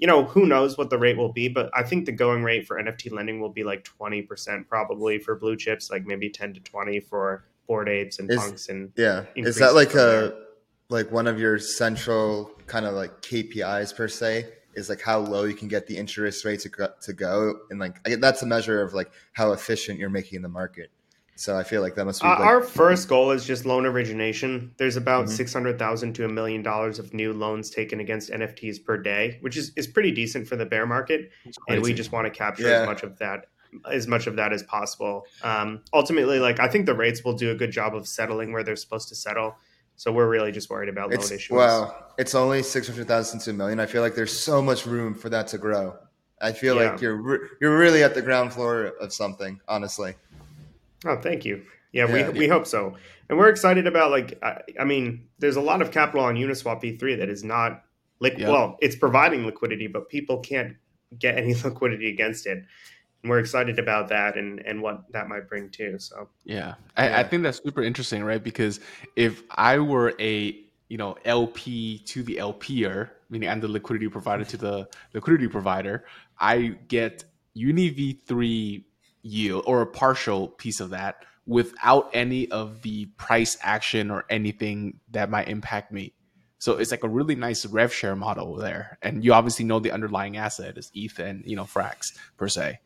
you 0.01 0.07
know, 0.07 0.22
who 0.24 0.47
knows 0.47 0.78
what 0.78 0.91
the 0.91 0.99
rate 0.99 1.16
will 1.16 1.32
be, 1.32 1.49
but 1.49 1.68
I 1.74 1.82
think 1.82 2.07
the 2.07 2.12
going 2.12 2.45
rate 2.45 2.64
for 2.68 2.80
NFT 2.80 3.11
lending 3.11 3.41
will 3.41 3.49
be 3.61 3.64
like 3.64 3.82
20% 3.99 4.68
probably 4.68 5.18
for 5.18 5.34
blue 5.34 5.57
chips, 5.57 5.91
like 5.91 6.07
maybe 6.07 6.30
10 6.30 6.55
to 6.55 6.61
20 6.61 7.01
for 7.01 7.45
Bored 7.66 7.89
Apes 7.89 8.20
and 8.20 8.30
Is- 8.30 8.39
punks 8.39 8.68
and 8.68 8.93
Yeah, 8.97 9.24
is 9.34 9.57
that 9.57 9.74
like 9.74 9.95
a 9.95 9.97
there. 9.97 10.32
like 10.89 11.11
one 11.11 11.26
of 11.26 11.41
your 11.41 11.59
central 11.59 12.53
kind 12.68 12.86
of 12.86 12.95
like 12.95 13.11
KPIs 13.22 13.95
per 13.97 14.07
se 14.07 14.47
is 14.79 14.89
like 14.89 15.01
how 15.03 15.18
low 15.18 15.45
you 15.45 15.55
can 15.55 15.68
get 15.68 15.87
the 15.87 15.97
interest 15.97 16.45
rate 16.45 16.61
to 16.61 16.68
go, 16.68 16.89
to 17.03 17.12
go, 17.12 17.55
and 17.70 17.79
like 17.79 18.03
that's 18.20 18.43
a 18.43 18.47
measure 18.47 18.81
of 18.81 18.95
like 18.95 19.11
how 19.33 19.53
efficient 19.53 19.99
you're 19.99 20.09
making 20.09 20.41
the 20.43 20.49
market. 20.49 20.91
So 21.35 21.57
I 21.57 21.62
feel 21.62 21.83
like 21.83 21.95
that 21.95 22.05
must 22.05 22.20
be. 22.20 22.26
Uh, 22.26 22.31
like, 22.31 22.41
our 22.41 22.62
first 22.62 23.09
goal 23.09 23.31
is 23.31 23.45
just 23.45 23.64
loan 23.64 23.87
origination. 23.87 24.72
There's 24.76 24.97
about 24.97 25.26
Mhm. 25.26 25.31
six 25.31 25.53
hundred 25.53 25.79
thousand 25.79 26.14
to 26.14 26.24
a 26.24 26.29
million 26.29 26.62
dollars 26.62 26.99
of 26.99 27.12
new 27.14 27.33
loans 27.33 27.70
taken 27.70 28.01
against 28.01 28.31
NFTs 28.31 28.85
per 28.85 28.97
day, 28.97 29.39
which 29.41 29.57
is, 29.57 29.70
is 29.76 29.87
pretty 29.87 30.11
decent 30.11 30.49
for 30.49 30.57
the 30.57 30.66
bear 30.66 30.87
market. 30.87 31.31
And 31.68 31.83
we 31.83 31.93
just 31.93 32.11
want 32.11 32.26
to 32.26 32.31
capture 32.31 32.64
Yeah. 32.68 32.81
as 32.83 32.87
much 32.87 33.03
of 33.03 33.18
that 33.18 33.47
as 33.93 34.07
much 34.09 34.26
of 34.26 34.37
that 34.37 34.51
as 34.51 34.62
possible. 34.62 35.26
Um, 35.45 35.83
ultimately, 35.93 36.39
like 36.41 36.59
I 36.59 36.68
think 36.68 36.87
the 36.87 36.95
rates 36.95 37.22
will 37.22 37.35
do 37.35 37.51
a 37.51 37.55
good 37.55 37.70
job 37.70 37.95
of 37.95 38.09
settling 38.09 38.51
where 38.53 38.62
they're 38.64 38.76
supposed 38.76 39.11
to 39.11 39.14
settle. 39.14 39.57
So 39.99 40.13
we're 40.13 40.29
really 40.29 40.53
just 40.53 40.71
worried 40.71 40.89
about 40.89 41.13
it's 41.13 41.31
loan 41.31 41.37
issuance. 41.39 41.59
wow, 41.73 42.05
it's 42.19 42.35
only 42.35 42.63
six 42.63 42.87
hundred 42.89 43.09
thousand 43.09 43.41
to 43.41 43.51
a 43.51 43.53
million. 43.53 43.81
I 43.81 43.87
feel 43.87 44.01
like 44.01 44.15
there's 44.15 44.33
so 44.33 44.63
much 44.63 44.87
room 44.87 45.13
for 45.13 45.29
that 45.29 45.49
to 45.49 45.59
grow. 45.59 45.97
I 46.41 46.53
feel 46.53 46.77
Yeah. 46.77 46.93
like 46.93 47.01
you're 47.01 47.17
re- 47.17 47.49
you're 47.61 47.77
really 47.77 48.05
at 48.05 48.15
the 48.15 48.23
ground 48.23 48.53
floor 48.53 48.93
of 49.01 49.13
something, 49.13 49.61
honestly. 49.67 50.15
Oh, 51.05 51.17
thank 51.21 51.45
you. 51.45 51.65
Yeah, 51.93 52.07
Yeah. 52.09 52.31
we 52.31 52.39
we 52.41 52.49
hope 52.49 52.67
so, 52.67 52.97
and 53.29 53.37
we're 53.39 53.49
excited 53.49 53.89
about 53.89 54.13
like 54.13 54.39
I, 54.43 54.61
I 54.81 54.85
mean, 54.85 55.27
there's 55.41 55.57
a 55.57 55.61
lot 55.61 55.83
of 55.83 55.91
capital 55.91 56.25
on 56.25 56.37
Uniswap 56.37 56.81
V3 56.81 57.19
that 57.19 57.29
is 57.29 57.43
not 57.43 57.83
liquid. 58.21 58.43
Yeah. 58.43 58.51
Well, 58.51 58.77
it's 58.81 58.95
providing 58.95 59.47
liquidity, 59.47 59.89
but 59.89 60.09
people 60.09 60.39
can't 60.39 60.77
get 61.19 61.37
any 61.39 61.55
liquidity 61.65 62.09
against 62.09 62.47
it. 62.47 62.63
We're 63.25 63.41
excited 63.41 63.79
about 63.79 64.09
that 64.09 64.37
and 64.37 64.61
and 64.61 64.81
what 64.81 65.11
that 65.12 65.29
might 65.29 65.49
bring 65.49 65.71
too. 65.71 65.99
So 65.99 66.29
Yeah. 66.45 66.75
I, 66.97 67.21
I 67.21 67.25
think 67.25 67.43
that's 67.43 67.61
super 67.62 67.83
interesting, 67.83 68.23
right? 68.25 68.43
Because 68.43 68.81
if 69.16 69.43
I 69.51 69.79
were 69.79 70.14
a 70.21 70.59
you 70.89 70.97
know 70.97 71.16
LP 71.25 71.99
to 72.07 72.23
the 72.23 72.37
LPer, 72.37 73.11
meaning 73.29 73.49
I'm 73.49 73.61
the 73.61 73.69
liquidity 73.69 74.09
provider 74.09 74.45
to 74.45 74.57
the 74.57 74.89
liquidity 75.14 75.49
provider, 75.49 76.05
I 76.39 76.77
get 76.89 77.25
Uni 77.55 77.91
V3 77.93 78.85
yield 79.23 79.64
or 79.66 79.83
a 79.83 79.87
partial 79.87 80.49
piece 80.49 80.81
of 80.81 80.91
that 80.91 81.25
without 81.47 82.11
any 82.12 82.49
of 82.51 82.83
the 82.83 83.07
price 83.16 83.57
action 83.62 84.11
or 84.11 84.25
anything 84.31 85.01
that 85.11 85.31
might 85.31 85.49
impact 85.49 85.91
me. 85.91 86.12
So 86.59 86.79
it's 86.79 86.91
like 86.91 87.05
a 87.05 87.09
really 87.09 87.35
nice 87.35 87.65
rev 87.67 87.93
share 87.93 88.17
model 88.17 88.57
there, 88.57 88.99
and 89.03 89.25
you 89.25 89.33
obviously 89.33 89.65
know 89.65 89.79
the 89.79 89.93
underlying 89.93 90.37
asset 90.37 90.77
is 90.77 90.91
ETH 90.95 91.19
and 91.19 91.45
you 91.47 91.57
know 91.57 91.65
Frax 91.65 92.17
per 92.37 92.49
se. 92.49 92.81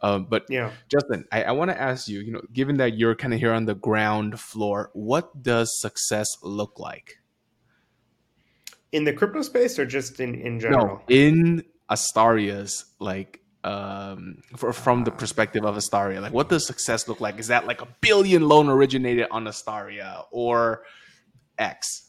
Um, 0.00 0.26
but 0.30 0.46
yeah, 0.48 0.70
Justin, 0.88 1.26
I, 1.32 1.44
I 1.44 1.52
want 1.52 1.70
to 1.70 1.80
ask 1.80 2.08
you, 2.08 2.20
you 2.20 2.32
know, 2.32 2.42
given 2.52 2.76
that 2.78 2.96
you're 2.96 3.14
kind 3.14 3.34
of 3.34 3.40
here 3.40 3.52
on 3.52 3.66
the 3.66 3.74
ground 3.74 4.38
floor, 4.38 4.90
what 4.94 5.42
does 5.42 5.78
success 5.80 6.28
look 6.42 6.78
like? 6.78 7.18
in 8.92 9.04
the 9.04 9.12
crypto 9.12 9.42
space 9.42 9.78
or 9.78 9.86
just 9.86 10.20
in 10.20 10.34
in 10.34 10.60
general. 10.60 10.86
No, 10.86 11.02
in 11.08 11.64
Astaria's 11.90 12.86
like 12.98 13.40
um 13.64 14.38
for, 14.56 14.72
from 14.72 15.04
the 15.04 15.10
perspective 15.10 15.64
of 15.64 15.76
Astaria, 15.76 16.20
like 16.20 16.32
what 16.32 16.48
does 16.48 16.66
success 16.66 17.08
look 17.08 17.20
like? 17.20 17.38
Is 17.38 17.48
that 17.48 17.66
like 17.66 17.82
a 17.82 17.88
billion 18.00 18.48
loan 18.48 18.68
originated 18.68 19.26
on 19.30 19.44
Astaria 19.44 20.24
or 20.30 20.84
X? 21.58 22.07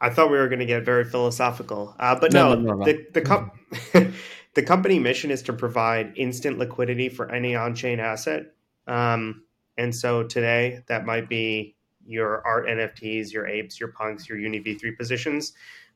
I 0.00 0.10
thought 0.10 0.30
we 0.30 0.38
were 0.38 0.48
going 0.48 0.60
to 0.60 0.66
get 0.66 0.84
very 0.84 1.04
philosophical, 1.04 1.94
uh, 1.98 2.18
but 2.18 2.32
No, 2.32 2.54
no, 2.54 2.60
no, 2.60 2.74
no, 2.74 2.84
the 2.84 3.06
the, 3.12 3.20
com- 3.20 3.50
the 4.54 4.62
company 4.62 4.98
mission 4.98 5.30
is 5.30 5.42
to 5.42 5.52
provide 5.52 6.12
instant 6.16 6.58
liquidity 6.58 7.08
for 7.08 7.30
any 7.30 7.56
on-chain 7.56 7.98
asset. 7.98 8.54
Um, 8.86 9.42
and 9.76 9.94
so 9.94 10.22
today, 10.22 10.82
that 10.88 11.04
might 11.04 11.28
be 11.28 11.76
your 12.06 12.44
art 12.46 12.66
NFTs, 12.66 13.32
your 13.32 13.46
apes, 13.46 13.78
your 13.78 13.90
punks, 13.90 14.28
your 14.28 14.38
Uni 14.38 14.60
V3 14.60 14.96
positions. 14.96 15.52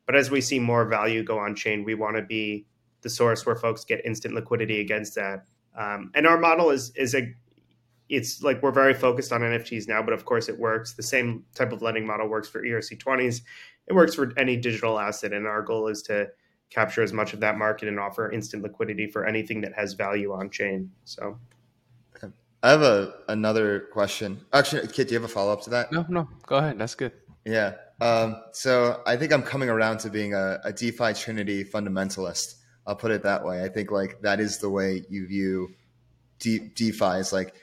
But 0.06 0.16
as 0.16 0.30
we 0.30 0.40
see 0.40 0.58
more 0.58 0.84
value 0.84 1.22
go 1.22 1.38
on 1.38 1.54
chain, 1.54 1.84
we 1.84 1.94
want 1.94 2.16
to 2.16 2.22
be 2.22 2.66
the 3.02 3.10
source 3.10 3.46
where 3.46 3.56
folks 3.56 3.84
get 3.84 4.04
instant 4.04 4.34
liquidity 4.34 4.80
against 4.80 5.14
that. 5.14 5.46
Um, 5.76 6.10
and 6.14 6.26
our 6.26 6.38
model 6.38 6.70
is 6.70 6.92
is 6.96 7.14
a 7.14 7.32
it's 8.08 8.42
like 8.42 8.62
we're 8.62 8.72
very 8.72 8.92
focused 8.92 9.32
on 9.32 9.40
NFTs 9.40 9.88
now, 9.88 10.02
but 10.02 10.12
of 10.12 10.24
course 10.24 10.48
it 10.48 10.58
works. 10.58 10.92
The 10.92 11.02
same 11.02 11.44
type 11.54 11.72
of 11.72 11.80
lending 11.80 12.06
model 12.06 12.28
works 12.28 12.48
for 12.48 12.64
E 12.64 12.70
ERC20s. 12.70 13.40
It 13.86 13.94
works 13.94 14.14
for 14.14 14.32
any 14.38 14.56
digital 14.56 14.98
asset, 14.98 15.32
and 15.32 15.46
our 15.46 15.62
goal 15.62 15.88
is 15.88 16.02
to 16.02 16.28
capture 16.70 17.02
as 17.02 17.12
much 17.12 17.34
of 17.34 17.40
that 17.40 17.58
market 17.58 17.88
and 17.88 18.00
offer 18.00 18.30
instant 18.30 18.62
liquidity 18.62 19.06
for 19.06 19.26
anything 19.26 19.60
that 19.60 19.74
has 19.74 19.92
value 19.92 20.32
on 20.32 20.48
chain. 20.50 20.90
So 21.04 21.38
I 22.62 22.70
have 22.70 22.82
a 22.82 23.14
another 23.28 23.88
question. 23.92 24.40
Actually, 24.52 24.86
Kiet, 24.86 25.08
do 25.08 25.14
you 25.14 25.20
have 25.20 25.28
a 25.28 25.32
follow 25.32 25.52
up 25.52 25.62
to 25.62 25.70
that? 25.70 25.90
No, 25.92 26.06
no, 26.08 26.28
go 26.46 26.56
ahead. 26.56 26.78
That's 26.78 26.94
good. 26.94 27.12
Yeah. 27.44 27.74
Um, 28.00 28.36
so 28.52 29.02
I 29.04 29.16
think 29.16 29.32
I'm 29.32 29.42
coming 29.42 29.68
around 29.68 29.98
to 29.98 30.10
being 30.10 30.34
a, 30.34 30.60
a 30.64 30.72
DeFi 30.72 31.14
Trinity 31.14 31.64
fundamentalist. 31.64 32.54
I'll 32.86 32.96
put 32.96 33.10
it 33.10 33.22
that 33.24 33.44
way. 33.44 33.64
I 33.64 33.68
think 33.68 33.90
like 33.90 34.20
that 34.22 34.40
is 34.40 34.58
the 34.58 34.70
way 34.70 35.04
you 35.08 35.26
view 35.26 35.74
De- 36.38 36.70
DeFi. 36.74 37.18
Is 37.18 37.32
like 37.32 37.54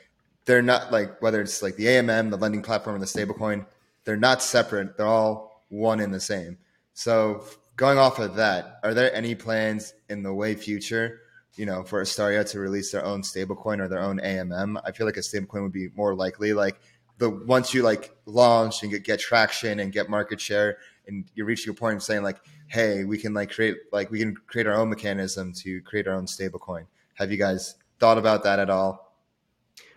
they're 0.45 0.61
not 0.61 0.91
like 0.91 1.21
whether 1.21 1.41
it's 1.41 1.61
like 1.61 1.77
the 1.77 1.85
AMM, 1.85 2.29
the 2.29 2.37
lending 2.37 2.61
platform, 2.61 2.95
and 2.95 3.01
the 3.01 3.07
stablecoin. 3.07 3.65
They're 4.03 4.17
not 4.17 4.41
separate. 4.41 4.97
They're 4.97 5.07
all 5.07 5.48
one 5.69 5.99
and 5.99 6.13
the 6.13 6.19
same. 6.19 6.57
So 6.93 7.45
going 7.75 7.97
off 7.97 8.19
of 8.19 8.35
that, 8.35 8.79
are 8.83 8.93
there 8.93 9.13
any 9.15 9.35
plans 9.35 9.93
in 10.09 10.21
the 10.21 10.33
way 10.33 10.53
future, 10.55 11.21
you 11.55 11.65
know, 11.65 11.83
for 11.83 12.01
Astaria 12.01 12.43
to 12.51 12.59
release 12.59 12.91
their 12.91 13.05
own 13.05 13.21
stablecoin 13.21 13.79
or 13.79 13.87
their 13.87 14.01
own 14.01 14.19
AMM? 14.19 14.81
I 14.83 14.91
feel 14.91 15.05
like 15.05 15.17
a 15.17 15.21
stablecoin 15.21 15.63
would 15.63 15.71
be 15.71 15.89
more 15.95 16.13
likely. 16.13 16.53
Like 16.53 16.79
the 17.19 17.29
once 17.29 17.73
you 17.73 17.83
like 17.83 18.15
launch 18.25 18.83
and 18.83 18.91
get, 18.91 19.03
get 19.03 19.19
traction 19.19 19.79
and 19.79 19.91
get 19.91 20.09
market 20.09 20.41
share, 20.41 20.77
and 21.07 21.25
you 21.35 21.45
reach 21.45 21.65
your 21.65 21.75
point 21.75 21.95
of 21.95 22.03
saying 22.03 22.23
like, 22.23 22.37
hey, 22.67 23.03
we 23.05 23.17
can 23.17 23.33
like 23.33 23.51
create 23.51 23.77
like 23.91 24.11
we 24.11 24.19
can 24.19 24.35
create 24.47 24.67
our 24.67 24.75
own 24.75 24.89
mechanism 24.89 25.53
to 25.53 25.81
create 25.81 26.07
our 26.07 26.15
own 26.15 26.25
stablecoin. 26.25 26.85
Have 27.15 27.31
you 27.31 27.37
guys 27.37 27.75
thought 27.99 28.17
about 28.17 28.43
that 28.43 28.59
at 28.59 28.69
all? 28.69 29.15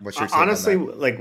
What's 0.00 0.18
your 0.18 0.28
honestly, 0.32 0.76
like 0.76 1.18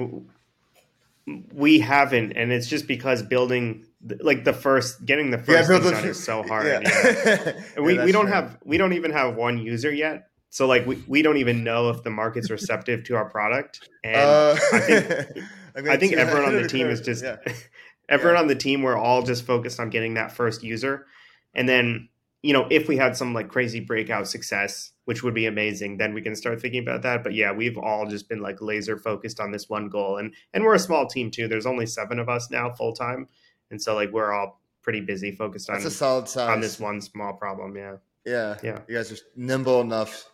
we 1.54 1.80
haven't, 1.80 2.34
and 2.34 2.52
it's 2.52 2.68
just 2.68 2.88
because 2.88 3.24
building 3.24 3.86
like 4.22 4.44
the 4.44 4.54
first 4.54 5.06
getting 5.06 5.30
the 5.32 5.38
first 5.38 5.70
build 5.70 5.84
thing 5.84 5.92
done 5.92 6.06
is 6.06 6.24
so 6.24 6.44
hard. 6.44 6.66
Yeah. 6.66 6.82
yeah. 6.84 7.62
We, 7.82 7.96
Yeah, 7.96 8.06
we 8.06 8.12
don't 8.12 8.26
true. 8.26 8.34
have 8.34 8.58
we 8.64 8.78
don't 8.78 8.94
even 8.94 9.12
have 9.12 9.36
one 9.36 9.58
user 9.60 9.92
yet 9.94 10.28
so 10.50 10.68
like 10.68 10.86
we, 10.86 11.02
we 11.08 11.22
don't 11.22 11.38
even 11.38 11.64
know 11.64 11.90
if 11.90 12.04
the 12.04 12.10
market's 12.10 12.50
receptive 12.50 13.04
to 13.06 13.16
our 13.16 13.30
product 13.30 13.88
and 14.04 14.16
Uh, 14.16 14.56
I 14.74 14.80
think- 14.80 15.46
I'm 15.76 15.90
i 15.96 15.98
think 15.98 16.14
everyone 16.14 16.56
on 16.56 16.62
the 16.62 16.68
team 16.68 16.88
is 16.90 17.00
just 17.02 17.24
yeah. 17.24 17.38
everyone 18.10 18.36
Yeah. 18.36 18.42
on 18.42 18.48
the 18.48 18.56
team 18.56 18.82
we're 18.82 18.98
all 18.98 19.22
just 19.22 19.46
focused 19.46 19.80
on 19.80 19.90
getting 19.90 20.16
that 20.16 20.32
first 20.32 20.64
user 20.64 21.06
and 21.54 21.70
then 21.70 22.10
you 22.42 22.54
know 22.54 22.68
if 22.72 22.88
we 22.88 22.98
had 22.98 23.16
some 23.16 23.34
like 23.34 23.50
crazy 23.50 23.80
breakout 23.80 24.28
success 24.28 24.92
which 25.06 25.24
would 25.24 25.34
be 25.36 25.46
amazing 25.46 25.98
then 25.98 26.14
we 26.14 26.22
can 26.22 26.36
start 26.36 26.60
thinking 26.60 26.82
about 26.82 27.04
that 27.04 27.24
but 27.24 27.34
yeah 27.34 27.52
we've 27.52 27.78
all 27.78 28.06
just 28.08 28.28
been 28.28 28.42
like 28.42 28.62
laser 28.62 28.98
focused 28.98 29.40
on 29.40 29.52
this 29.52 29.70
one 29.70 29.88
goal 29.90 30.18
and 30.18 30.34
and 30.54 30.64
we're 30.64 30.74
a 30.76 30.80
small 30.80 31.06
team 31.08 31.30
too 31.32 31.48
there's 31.48 31.66
only 31.68 31.86
seven 31.86 32.20
of 32.20 32.28
us 32.28 32.50
now 32.52 32.70
full 32.72 32.94
time 32.94 33.28
and 33.72 33.82
so 33.82 33.96
like 33.96 34.12
we're 34.12 34.32
all 34.32 34.62
pretty 34.84 35.00
busy 35.02 35.32
focused 35.32 35.70
on 35.70 35.76
That's 35.76 35.86
a 35.86 35.92
solid 35.92 36.28
size. 36.28 36.50
on 36.50 36.60
this 36.62 36.80
one 36.80 37.02
small 37.02 37.34
problem 37.34 37.76
yeah 37.76 37.96
Yeah. 38.26 38.58
Yeah. 38.64 38.80
You 38.88 38.96
guys 38.98 39.12
are 39.12 39.18
nimble 39.36 39.82
enough, 39.82 40.30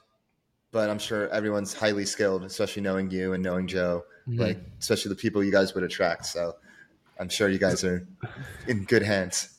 but 0.71 0.89
I'm 0.89 0.99
sure 0.99 1.29
everyone's 1.29 1.73
highly 1.73 2.05
skilled, 2.05 2.43
especially 2.43 2.81
knowing 2.81 3.09
you 3.11 3.33
and 3.33 3.41
knowing 3.43 3.67
Joe, 3.67 4.03
Mhm. 4.27 4.39
like 4.39 4.59
especially 4.79 5.09
the 5.09 5.15
people 5.15 5.41
you 5.43 5.51
guys 5.51 5.73
would 5.73 5.83
attract. 5.83 6.25
So 6.25 6.55
I'm 7.19 7.29
sure 7.29 7.47
you 7.49 7.59
guys 7.59 7.83
are 7.85 8.05
in 8.67 8.83
good 8.83 9.03
hands. 9.03 9.49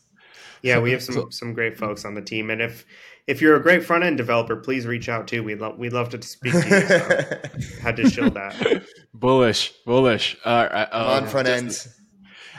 Yeah, 0.62 0.74
So- 0.76 0.80
we 0.82 0.90
have 0.92 1.02
some 1.02 1.14
so- 1.14 1.28
some 1.30 1.54
great 1.54 1.78
folks 1.78 2.04
on 2.04 2.14
the 2.14 2.22
team, 2.22 2.50
and 2.50 2.60
if 2.60 2.84
if 3.26 3.42
you're 3.42 3.56
a 3.56 3.62
great 3.62 3.84
front 3.84 4.04
end 4.04 4.16
developer, 4.16 4.56
please 4.56 4.86
reach 4.86 5.08
out 5.10 5.28
too. 5.28 5.42
We 5.44 5.54
love 5.54 5.78
we 5.78 5.88
love 5.90 6.08
to 6.10 6.20
speak 6.22 6.52
to 6.52 6.58
you. 6.68 6.86
So 6.86 7.78
had 7.82 7.96
to 7.96 8.08
show 8.10 8.28
that. 8.30 8.84
bullish, 9.14 9.72
bullish. 9.86 10.36
Uh, 10.44 10.48
uh, 10.48 10.88
on 11.22 11.26
front 11.28 11.46
Justin, 11.46 11.64
ends. 11.66 11.88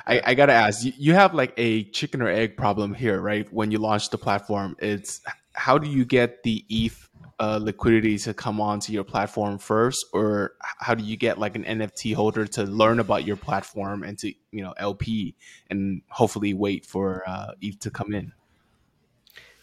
I, 0.10 0.22
I 0.26 0.34
gotta 0.34 0.54
ask 0.54 0.84
you, 0.84 0.94
you 0.98 1.14
have 1.14 1.34
like 1.34 1.54
a 1.58 1.84
chicken 1.86 2.22
or 2.22 2.30
egg 2.30 2.58
problem 2.58 2.94
here, 2.94 3.22
right? 3.22 3.52
When 3.54 3.70
you 3.70 3.78
launch 3.78 4.10
the 4.10 4.18
platform, 4.18 4.76
it's 4.80 5.22
how 5.54 5.78
do 5.78 5.88
you 5.88 6.04
get 6.04 6.42
the 6.44 6.66
ETH 6.68 7.10
uh, 7.40 7.60
liquidity 7.62 8.18
to 8.18 8.34
come 8.34 8.60
onto 8.60 8.92
your 8.92 9.04
platform 9.04 9.60
first, 9.60 10.06
or 10.12 10.54
how 10.80 10.96
do 10.96 11.04
you 11.04 11.16
get 11.16 11.38
like 11.38 11.56
an 11.56 11.64
NFT 11.64 12.16
holder 12.16 12.48
to 12.48 12.64
learn 12.64 13.00
about 13.00 13.26
your 13.26 13.36
platform 13.36 14.04
and 14.04 14.18
to 14.20 14.34
you 14.52 14.64
know 14.64 14.74
LP 14.78 15.36
and 15.70 16.02
hopefully 16.10 16.54
wait 16.54 16.86
for 16.86 17.24
uh, 17.28 17.52
ETH 17.62 17.80
to 17.80 17.92
come 17.92 18.14
in? 18.14 18.34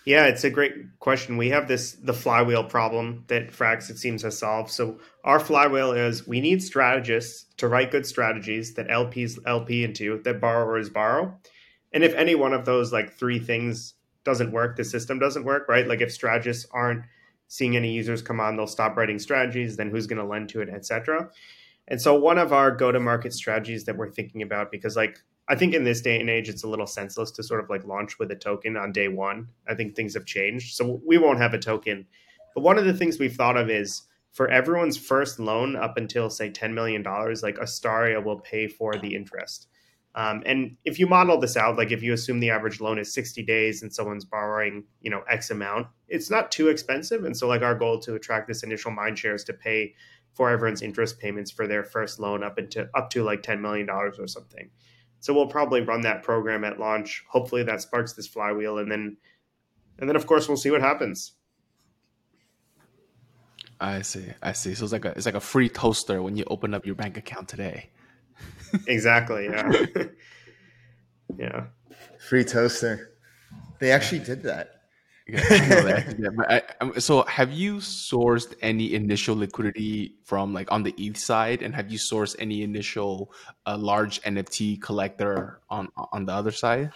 Yeah, 0.07 0.27
it's 0.27 0.45
a 0.45 0.51
great 0.51 1.01
question. 1.01 1.37
We 1.37 1.49
have 1.51 1.67
this 1.67 1.93
the 1.95 2.15
flywheel 2.15 2.63
problem 2.63 3.25
that 3.27 3.51
Frax 3.51 3.91
it 3.91 3.99
seems 3.99 4.23
has 4.23 4.39
solved. 4.39 4.71
So 4.71 5.01
our 5.25 5.41
flywheel 5.41 5.91
is 5.91 6.29
we 6.29 6.41
need 6.41 6.63
strategists 6.63 7.53
to 7.57 7.67
write 7.67 7.91
good 7.91 8.07
strategies 8.07 8.75
that 8.75 8.87
LPs 8.87 9.37
LP 9.45 9.83
into 9.83 10.23
that 10.23 10.41
borrowers 10.41 10.89
borrow. 10.89 11.37
And 11.93 12.05
if 12.05 12.15
any 12.15 12.37
one 12.37 12.53
of 12.53 12.65
those 12.65 12.93
like 12.93 13.15
three 13.15 13.41
things 13.41 13.95
doesn't 14.23 14.53
work, 14.53 14.77
the 14.77 14.85
system 14.85 15.19
doesn't 15.19 15.45
work, 15.45 15.69
right? 15.69 15.89
Like 15.89 16.01
if 16.01 16.13
strategists 16.13 16.69
aren't 16.71 17.05
seeing 17.49 17.77
any 17.77 17.93
users 17.93 18.23
come 18.23 18.39
on, 18.39 18.57
they'll 18.57 18.69
stop 18.69 18.97
writing 18.97 19.19
strategies, 19.19 19.77
then 19.77 19.91
who's 19.91 20.07
going 20.07 20.23
to 20.23 20.29
lend 20.29 20.49
to 20.51 20.61
it, 20.61 20.69
etc. 20.69 21.31
And 21.89 22.01
so 22.01 22.15
one 22.15 22.39
of 22.39 22.53
our 22.53 22.71
go-to-market 22.71 23.33
strategies 23.33 23.85
that 23.87 23.97
we're 23.97 24.11
thinking 24.11 24.43
about 24.43 24.71
because 24.71 24.95
like 24.95 25.19
I 25.49 25.55
think 25.55 25.75
in 25.75 25.85
this 25.85 26.01
day 26.01 26.21
and 26.21 26.29
age, 26.29 26.49
it's 26.49 26.65
a 26.65 26.69
little 26.69 26.87
senseless 26.87 27.31
to 27.33 27.43
sort 27.43 27.63
of 27.63 27.71
like 27.71 27.85
launch 27.85 28.19
with 28.19 28.31
a 28.33 28.37
token 28.37 28.77
on 28.77 28.93
day 28.93 29.09
one. 29.09 29.49
I 29.69 29.75
think 29.75 29.95
things 29.95 30.15
have 30.15 30.27
changed, 30.27 30.75
so 30.75 31.01
we 31.07 31.19
won't 31.19 31.39
have 31.39 31.55
a 31.55 31.59
token. 31.59 32.07
But 32.55 32.63
one 32.63 32.79
of 32.79 32.85
the 32.85 32.95
things 32.95 33.19
we've 33.19 33.35
thought 33.35 33.57
of 33.57 33.71
is 33.71 34.03
for 34.33 34.49
everyone's 34.49 34.97
first 34.97 35.39
loan 35.39 35.77
up 35.77 35.97
until 35.97 36.29
say 36.29 36.51
$10 36.51 36.75
million, 36.75 37.03
like 37.43 37.59
Astaria 37.59 38.23
will 38.23 38.41
pay 38.41 38.67
for 38.67 38.95
the 38.97 39.15
interest. 39.15 39.69
Um, 40.17 40.43
and 40.47 40.77
if 40.85 40.99
you 40.99 41.07
model 41.07 41.39
this 41.39 41.57
out, 41.57 41.77
like 41.77 41.93
if 41.93 42.03
you 42.03 42.15
assume 42.15 42.41
the 42.41 42.51
average 42.51 42.81
loan 42.81 42.99
is 42.99 43.13
60 43.13 43.43
days 43.45 43.83
and 43.83 43.93
someone's 43.93 44.25
borrowing, 44.25 44.85
you 45.03 45.11
know, 45.11 45.23
X 45.29 45.51
amount, 45.51 45.89
it's 46.09 46.31
not 46.31 46.51
too 46.51 46.69
expensive. 46.69 47.25
And 47.25 47.37
so 47.37 47.47
like 47.47 47.61
our 47.61 47.75
goal 47.75 48.01
to 48.01 48.15
attract 48.15 48.49
this 48.49 48.63
initial 48.63 48.91
mind 48.91 49.19
share 49.19 49.35
is 49.35 49.45
to 49.45 49.53
pay 49.53 49.95
for 50.33 50.51
everyone's 50.51 50.83
interest 50.83 51.19
payments 51.19 51.51
for 51.51 51.67
their 51.67 51.85
first 51.85 52.19
loan 52.19 52.43
up 52.43 52.59
into 52.59 52.89
up 52.95 53.11
to 53.11 53.23
like 53.25 53.43
$10 53.43 53.61
million 53.61 53.89
or 53.91 54.27
something. 54.27 54.71
So 55.27 55.35
we'll 55.35 55.49
probably 55.49 55.81
run 55.81 56.03
that 56.03 56.23
program 56.23 56.63
at 56.63 56.79
launch. 56.79 57.25
Hopefully 57.29 57.65
that 57.65 57.83
sparks 57.83 58.13
this 58.13 58.29
flywheel 58.29 58.79
and 58.79 58.89
then 58.89 59.17
and 59.99 60.09
then 60.09 60.15
of 60.15 60.25
course 60.25 60.47
we'll 60.47 60.57
see 60.57 60.71
what 60.71 60.81
happens. 60.81 61.33
I 63.81 64.03
see. 64.03 64.27
I 64.41 64.53
see. 64.53 64.75
So 64.77 64.85
it's 64.85 64.93
like 64.93 65.05
a 65.05 65.09
it's 65.17 65.27
like 65.27 65.35
a 65.35 65.41
free 65.41 65.69
toaster 65.69 66.23
when 66.23 66.37
you 66.37 66.45
open 66.47 66.75
up 66.75 66.87
your 66.87 66.95
bank 66.95 67.17
account 67.17 67.49
today. 67.49 67.91
exactly. 68.87 69.47
Yeah. 69.47 69.73
yeah. 71.37 71.65
Free 72.29 72.45
toaster. 72.45 73.11
They 73.81 73.91
actually 73.91 74.21
did 74.21 74.45
that. 74.45 74.76
Yeah, 75.29 76.05
I 76.49 76.63
I, 76.81 76.99
so 76.99 77.23
have 77.25 77.51
you 77.51 77.77
sourced 77.77 78.55
any 78.63 78.95
initial 78.95 79.37
liquidity 79.37 80.15
from 80.25 80.53
like 80.55 80.71
on 80.71 80.85
the 80.85 80.95
ETH 80.97 81.19
side, 81.19 81.63
and 81.63 81.75
have 81.75 81.91
you 81.91 81.99
sourced 81.99 82.37
any 82.39 82.63
initial 82.63 83.33
uh, 83.67 83.77
large 83.77 84.23
NFT 84.23 84.81
collector 84.81 85.61
on 85.69 85.89
on 86.13 86.27
the 86.27 86.33
other 86.33 86.53
side? 86.53 86.93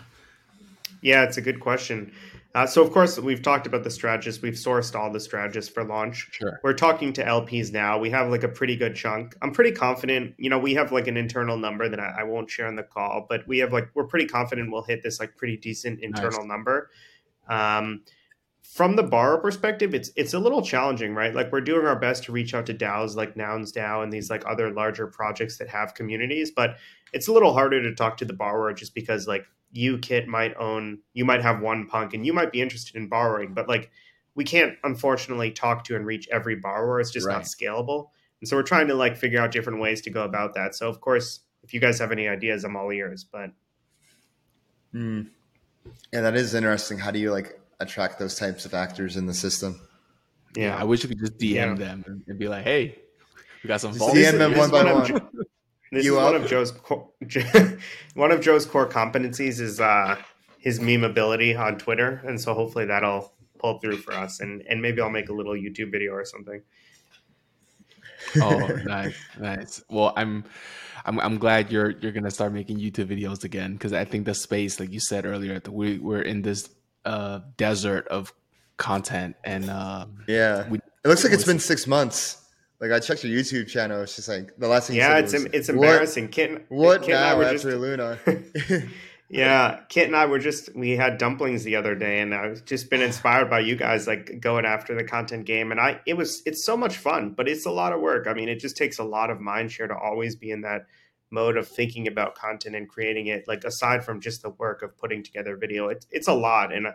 Yeah, 1.03 1.25
it's 1.25 1.39
a 1.39 1.43
good 1.43 1.61
question. 1.61 2.13
Uh, 2.55 2.67
so 2.67 2.83
of 2.83 2.91
course 2.91 3.19
we've 3.19 3.43
talked 3.43 3.67
about 3.67 3.85
the 3.85 3.91
strategists. 3.91 4.43
We've 4.43 4.55
sourced 4.55 4.99
all 4.99 5.11
the 5.11 5.21
strategists 5.21 5.73
for 5.73 5.85
launch. 5.85 6.29
Sure. 6.33 6.59
We're 6.65 6.75
talking 6.75 7.13
to 7.15 7.25
LPs 7.25 7.73
now. 7.73 7.99
We 7.99 8.11
have 8.11 8.29
like 8.29 8.43
a 8.43 8.49
pretty 8.49 8.75
good 8.77 8.97
chunk. 8.97 9.37
I'm 9.41 9.53
pretty 9.53 9.71
confident. 9.71 10.35
You 10.37 10.51
know, 10.51 10.59
we 10.59 10.75
have 10.75 10.91
like 10.91 11.07
an 11.07 11.17
internal 11.17 11.57
number 11.57 11.89
that 11.89 12.01
I, 12.01 12.21
I 12.21 12.23
won't 12.25 12.51
share 12.51 12.67
on 12.67 12.75
the 12.75 12.83
call, 12.83 13.27
but 13.29 13.47
we 13.47 13.59
have 13.59 13.73
like 13.73 13.89
we're 13.95 14.07
pretty 14.07 14.27
confident 14.27 14.71
we'll 14.71 14.83
hit 14.83 15.03
this 15.03 15.21
like 15.21 15.37
pretty 15.37 15.57
decent 15.57 16.01
internal 16.01 16.41
nice. 16.41 16.49
number. 16.49 16.91
Um, 17.49 18.03
from 18.73 18.95
the 18.95 19.03
borrower 19.03 19.39
perspective, 19.39 19.95
it's 19.95 20.11
it's 20.17 20.35
a 20.35 20.39
little 20.39 20.63
challenging, 20.63 21.15
right? 21.15 21.35
Like 21.35 21.51
we're 21.51 21.61
doing 21.61 21.87
our 21.87 21.99
best 21.99 22.25
to 22.25 22.33
reach 22.33 22.55
out 22.55 22.67
to 22.67 22.75
DAOs 22.75 23.17
like 23.17 23.37
Nouns 23.37 23.73
DAO 23.73 24.03
and 24.03 24.13
these 24.13 24.31
like 24.31 24.45
other 24.47 24.71
larger 24.71 25.07
projects 25.07 25.59
that 25.59 25.69
have 25.69 25.95
communities, 25.95 26.51
but 26.51 26.77
it's 27.13 27.29
a 27.29 27.33
little 27.33 27.53
harder 27.53 27.83
to 27.83 27.95
talk 27.95 28.17
to 28.19 28.25
the 28.25 28.33
borrower 28.33 28.73
just 28.73 28.95
because 28.95 29.27
like 29.27 29.45
you 29.73 29.99
Kiet 29.99 30.27
might 30.27 30.55
own 30.57 30.99
you 31.13 31.25
might 31.25 31.43
have 31.43 31.61
one 31.61 31.87
punk 31.87 32.15
and 32.15 32.27
you 32.27 32.33
might 32.33 32.53
be 32.53 32.61
interested 32.61 32.97
in 32.97 33.09
borrowing 33.09 33.55
but 33.55 33.69
like 33.69 33.91
we 34.35 34.45
can't 34.45 34.77
unfortunately 34.85 35.51
talk 35.51 35.85
to 35.85 35.97
and 35.97 36.07
reach 36.07 36.29
every 36.31 36.57
borrower 36.57 37.01
it's 37.01 37.11
just 37.11 37.27
right. 37.27 37.35
not 37.35 37.43
scalable 37.43 38.09
and 38.41 38.49
so 38.49 38.57
we're 38.57 38.63
trying 38.63 38.89
to 38.89 38.95
like 38.95 39.17
figure 39.17 39.41
out 39.41 39.53
different 39.53 39.81
ways 39.81 40.01
to 40.03 40.11
go 40.11 40.25
about 40.25 40.55
that 40.55 40.75
so 40.75 40.89
of 40.89 41.01
course 41.01 41.41
if 41.63 41.73
you 41.73 41.81
guys 41.81 41.99
have 41.99 42.11
any 42.11 42.27
ideas 42.27 42.65
i'm 42.65 42.77
all 42.77 42.91
ears 42.91 43.25
but 43.25 43.51
mm. 44.95 45.29
yeah 46.13 46.21
that 46.21 46.35
is 46.35 46.55
interesting 46.55 46.99
how 46.99 47.11
do 47.11 47.19
you 47.19 47.31
like 47.31 47.60
attract 47.81 48.19
those 48.19 48.35
types 48.35 48.65
of 48.65 48.75
actors 48.75 49.17
in 49.17 49.27
the 49.27 49.35
system 49.35 49.81
yeah, 50.57 50.77
i 50.77 50.85
wish 50.85 51.03
you 51.03 51.09
could 51.09 51.19
just 51.19 51.39
dm 51.39 51.55
yeah. 51.55 51.75
them 51.75 52.25
and 52.27 52.39
be 52.39 52.49
like 52.49 52.65
hey 52.65 52.99
we 53.63 53.69
got 53.69 53.81
some 53.81 53.93
dm 53.93 54.39
them 54.39 54.57
one 54.57 54.71
by 54.71 54.85
one 54.93 55.29
this 55.93 56.05
you 56.05 56.15
is 56.15 56.19
up? 56.19 56.33
one 56.33 56.43
of 56.43 56.49
Joe's 56.49 56.71
core, 56.71 57.09
one 58.15 58.31
of 58.31 58.41
Joe's 58.41 58.65
core 58.65 58.89
competencies 58.89 59.61
is 59.61 59.81
uh, 59.81 60.17
his 60.59 60.79
memeability 60.79 61.59
on 61.59 61.79
Twitter, 61.79 62.23
and 62.25 62.41
so 62.41 62.55
hopefully 62.55 62.85
that'll 62.85 63.33
pull 63.59 63.79
through 63.79 63.97
for 63.97 64.13
us, 64.15 64.41
and 64.41 64.63
and 64.69 64.81
maybe 64.81 65.01
I'll 65.01 65.11
make 65.11 65.29
a 65.29 65.33
little 65.33 65.55
YouTube 65.55 65.91
video 65.91 66.13
or 66.13 66.25
something. 66.25 66.63
oh, 68.37 68.59
nice, 68.85 69.17
nice. 69.39 69.83
Well, 69.89 70.13
I'm, 70.17 70.45
I'm, 71.07 71.19
I'm 71.19 71.39
glad 71.39 71.73
you're 71.73 71.91
you're 71.91 72.13
gonna 72.13 72.31
start 72.31 72.53
making 72.53 72.79
YouTube 72.79 73.07
videos 73.07 73.43
again 73.43 73.73
because 73.73 73.93
I 73.93 74.05
think 74.05 74.27
the 74.27 74.35
space, 74.35 74.79
like 74.79 74.93
you 74.93 75.01
said 75.01 75.27
earlier, 75.27 75.61
we 75.69 75.99
we're 75.99 76.23
in 76.23 76.43
this 76.43 76.69
uh, 77.05 77.41
desert 77.57 78.09
of 78.09 78.33
content, 78.77 79.37
and 79.45 79.71
uh, 79.71 80.07
yeah, 80.27 80.69
we, 80.69 80.79
it 80.79 81.09
looks 81.09 81.25
like 81.25 81.33
it's 81.33 81.45
been 81.45 81.61
six 81.61 81.87
months. 81.87 82.39
Like 82.81 82.93
I 82.93 82.99
checked 82.99 83.23
your 83.25 83.39
YouTube 83.39 83.69
channel. 83.69 84.03
It's 84.03 84.17
just 84.17 84.29
like 84.29 84.57
the 84.59 84.67
last 84.67 84.89
thing. 84.89 84.97
Yeah, 84.97 85.19
it's 85.19 85.33
was, 85.33 85.45
it's 85.47 85.69
embarrassing. 85.69 86.25
What, 86.29 86.33
Kiet, 86.33 86.65
what 86.69 87.03
Kiet 87.03 87.09
now 87.09 87.43
after 87.43 87.53
just, 87.53 87.65
Luna? 87.65 88.19
yeah, 89.29 89.81
Kiet 89.91 90.07
and 90.07 90.17
I 90.17 90.27
were 90.27 90.39
just 90.39 90.75
we 90.75 90.97
had 90.97 91.19
dumplings 91.19 91.63
the 91.63 91.77
other 91.77 91.95
day, 91.95 92.21
and 92.21 92.35
I've 92.35 92.65
just 92.65 92.89
been 92.89 93.03
inspired 93.03 93.51
by 93.51 93.61
you 93.61 93.77
guys 93.77 94.07
like 94.07 94.41
going 94.41 94.65
after 94.65 94.95
the 94.95 95.05
content 95.05 95.45
game. 95.45 95.71
And 95.71 95.81
I 95.81 96.01
it 96.07 96.17
was 96.17 96.43
it's 96.47 96.65
so 96.65 96.77
much 96.77 96.97
fun, 96.97 97.35
but 97.37 97.49
it's 97.49 97.67
a 97.67 97.71
lot 97.71 97.93
of 97.93 98.01
work. 98.01 98.27
I 98.27 98.33
mean, 98.33 98.49
it 98.49 98.61
just 98.61 98.77
takes 98.77 98.99
a 98.99 99.05
lot 99.05 99.31
of 99.31 99.41
mind 99.41 99.71
share 99.71 99.89
to 99.89 99.97
always 99.97 100.35
be 100.35 100.51
in 100.51 100.63
that 100.63 100.87
mode 101.31 101.57
of 101.57 101.69
thinking 101.69 102.07
about 102.09 102.35
content 102.35 102.75
and 102.77 102.89
creating 102.89 103.29
it. 103.29 103.47
Like 103.47 103.65
aside 103.65 104.05
from 104.05 104.21
just 104.21 104.43
the 104.43 104.51
work 104.51 104.83
of 104.83 104.97
putting 104.99 105.23
together 105.23 105.57
video, 105.57 105.89
it's 105.89 106.07
it's 106.11 106.29
a 106.29 106.35
lot 106.35 106.73
and 106.73 106.87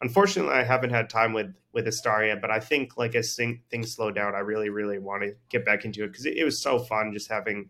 unfortunately, 0.00 0.52
I 0.52 0.62
haven't 0.62 0.90
had 0.90 1.10
time 1.10 1.32
with 1.32 1.54
with 1.72 1.86
Astaria, 1.86 2.40
but 2.40 2.50
I 2.50 2.60
think 2.60 2.96
like 2.96 3.14
as 3.14 3.36
things 3.36 3.94
slow 3.94 4.10
down, 4.10 4.34
I 4.34 4.40
really, 4.40 4.70
really 4.70 4.98
want 4.98 5.22
to 5.22 5.34
get 5.48 5.64
back 5.64 5.84
into 5.84 6.04
it 6.04 6.08
because 6.08 6.26
it, 6.26 6.36
it, 6.36 6.44
was 6.44 6.60
so 6.60 6.78
fun 6.78 7.12
just 7.12 7.30
having 7.30 7.68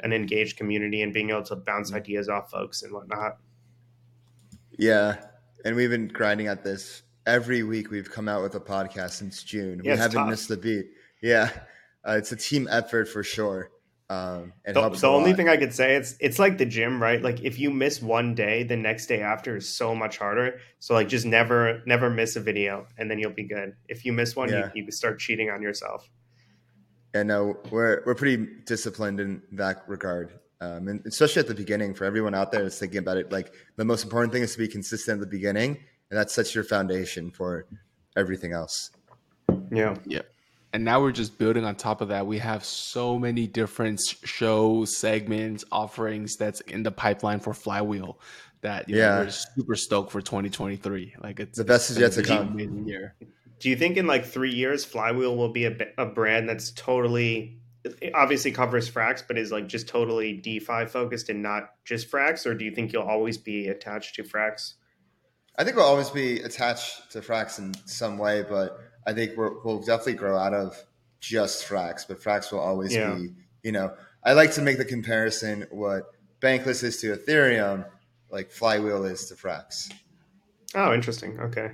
an 0.00 0.12
engaged 0.12 0.56
community 0.56 1.02
and 1.02 1.12
being 1.12 1.30
able 1.30 1.42
to 1.42 1.56
bounce 1.56 1.92
ideas 1.92 2.28
off 2.28 2.50
folks 2.50 2.82
and 2.82 2.92
whatnot. 2.92 3.38
Yeah, 4.78 5.16
and 5.64 5.74
we've 5.74 5.90
been 5.90 6.08
grinding 6.08 6.46
at 6.46 6.62
this 6.62 7.02
every 7.26 7.62
week. 7.62 7.90
We've 7.90 8.10
come 8.10 8.28
out 8.28 8.42
with 8.42 8.54
a 8.54 8.60
podcast 8.60 9.10
since 9.10 9.42
June. 9.42 9.80
Yeah, 9.82 9.94
we 9.94 9.98
haven't 9.98 10.16
tough. 10.16 10.30
missed 10.30 10.50
a 10.50 10.56
beat. 10.56 10.86
Yeah, 11.22 11.50
uh, 12.06 12.12
it's 12.12 12.32
a 12.32 12.36
team 12.36 12.68
effort 12.70 13.08
for 13.08 13.22
sure. 13.22 13.70
Um, 14.10 14.52
it 14.64 14.72
the, 14.72 14.88
the 14.88 15.06
only 15.06 15.30
lot. 15.30 15.36
thing 15.36 15.48
I 15.48 15.56
could 15.56 15.72
say 15.72 15.94
it's 15.94 16.16
it's 16.18 16.40
like 16.40 16.58
the 16.58 16.66
gym, 16.66 17.00
right? 17.00 17.22
Like 17.22 17.42
if 17.42 17.60
you 17.60 17.70
miss 17.70 18.02
one 18.02 18.34
day, 18.34 18.64
the 18.64 18.76
next 18.76 19.06
day 19.06 19.20
after 19.20 19.56
is 19.56 19.68
so 19.68 19.94
much 19.94 20.18
harder. 20.18 20.58
So 20.80 20.94
like 20.94 21.06
just 21.06 21.24
never 21.24 21.80
never 21.86 22.10
miss 22.10 22.34
a 22.34 22.40
video, 22.40 22.88
and 22.98 23.08
then 23.08 23.20
you'll 23.20 23.30
be 23.30 23.44
good. 23.44 23.76
If 23.88 24.04
you 24.04 24.12
miss 24.12 24.34
one, 24.34 24.48
yeah. 24.48 24.70
you, 24.74 24.82
you 24.84 24.90
start 24.90 25.20
cheating 25.20 25.48
on 25.48 25.62
yourself. 25.62 26.10
And 27.14 27.28
no, 27.28 27.56
we're 27.70 28.02
we're 28.04 28.16
pretty 28.16 28.48
disciplined 28.66 29.20
in 29.20 29.42
that 29.52 29.84
regard, 29.86 30.32
um, 30.60 30.88
and 30.88 31.06
especially 31.06 31.38
at 31.38 31.46
the 31.46 31.54
beginning. 31.54 31.94
For 31.94 32.04
everyone 32.04 32.34
out 32.34 32.50
there 32.50 32.64
that's 32.64 32.80
thinking 32.80 32.98
about 32.98 33.16
it, 33.16 33.30
like 33.30 33.54
the 33.76 33.84
most 33.84 34.02
important 34.02 34.32
thing 34.32 34.42
is 34.42 34.52
to 34.54 34.58
be 34.58 34.66
consistent 34.66 35.22
at 35.22 35.30
the 35.30 35.30
beginning, 35.30 35.78
and 36.10 36.18
that 36.18 36.32
sets 36.32 36.52
your 36.52 36.64
foundation 36.64 37.30
for 37.30 37.68
everything 38.16 38.52
else. 38.52 38.90
Yeah. 39.70 39.94
Yeah 40.04 40.22
and 40.72 40.84
now 40.84 41.00
we're 41.00 41.12
just 41.12 41.38
building 41.38 41.64
on 41.64 41.74
top 41.74 42.00
of 42.00 42.08
that. 42.08 42.26
We 42.26 42.38
have 42.38 42.64
so 42.64 43.18
many 43.18 43.46
different 43.46 44.00
shows, 44.24 44.96
segments, 44.96 45.64
offerings 45.72 46.36
that's 46.36 46.60
in 46.62 46.82
the 46.82 46.92
pipeline 46.92 47.40
for 47.40 47.52
Flywheel 47.52 48.18
that 48.62 48.88
yeah, 48.88 48.96
know, 48.96 49.24
we're 49.24 49.30
super 49.30 49.74
stoked 49.74 50.12
for 50.12 50.20
2023. 50.20 51.14
Like 51.22 51.40
it's 51.40 51.58
the 51.58 51.64
best 51.64 51.90
is 51.90 51.98
yet 51.98 52.12
to 52.12 52.22
come. 52.22 52.58
Year. 52.86 53.14
Do 53.58 53.68
you 53.68 53.76
think 53.76 53.96
in 53.96 54.06
like 54.06 54.24
three 54.24 54.52
years, 54.52 54.84
Flywheel 54.84 55.36
will 55.36 55.52
be 55.52 55.66
a, 55.66 55.76
a 55.98 56.06
brand 56.06 56.48
that's 56.48 56.70
totally 56.72 57.58
obviously 58.14 58.52
covers 58.52 58.90
Frax, 58.90 59.22
but 59.26 59.38
is 59.38 59.50
like 59.50 59.66
just 59.66 59.88
totally 59.88 60.34
DeFi 60.34 60.86
focused 60.86 61.28
and 61.30 61.42
not 61.42 61.74
just 61.84 62.10
Frax, 62.10 62.46
or 62.46 62.54
do 62.54 62.64
you 62.64 62.74
think 62.74 62.92
you'll 62.92 63.02
always 63.02 63.38
be 63.38 63.68
attached 63.68 64.14
to 64.16 64.22
Frax? 64.22 64.74
I 65.58 65.64
think 65.64 65.76
we'll 65.76 65.86
always 65.86 66.10
be 66.10 66.40
attached 66.40 67.10
to 67.12 67.20
Frax 67.20 67.58
in 67.58 67.74
some 67.86 68.18
way, 68.18 68.44
but 68.48 68.78
I 69.06 69.12
think 69.12 69.32
we 69.36 69.48
will 69.64 69.80
definitely 69.80 70.14
grow 70.14 70.36
out 70.36 70.54
of 70.54 70.76
just 71.20 71.66
Frax, 71.68 72.06
but 72.06 72.20
Frax 72.20 72.52
will 72.52 72.60
always 72.60 72.94
yeah. 72.94 73.14
be, 73.14 73.30
you 73.62 73.72
know, 73.72 73.94
I 74.24 74.32
like 74.32 74.52
to 74.54 74.62
make 74.62 74.78
the 74.78 74.84
comparison 74.84 75.66
what 75.70 76.04
Bankless 76.40 76.82
is 76.82 77.00
to 77.00 77.16
Ethereum, 77.16 77.86
like 78.30 78.50
Flywheel 78.50 79.04
is 79.04 79.26
to 79.26 79.34
Frax. 79.34 79.90
Oh, 80.74 80.92
interesting. 80.92 81.38
Okay. 81.40 81.72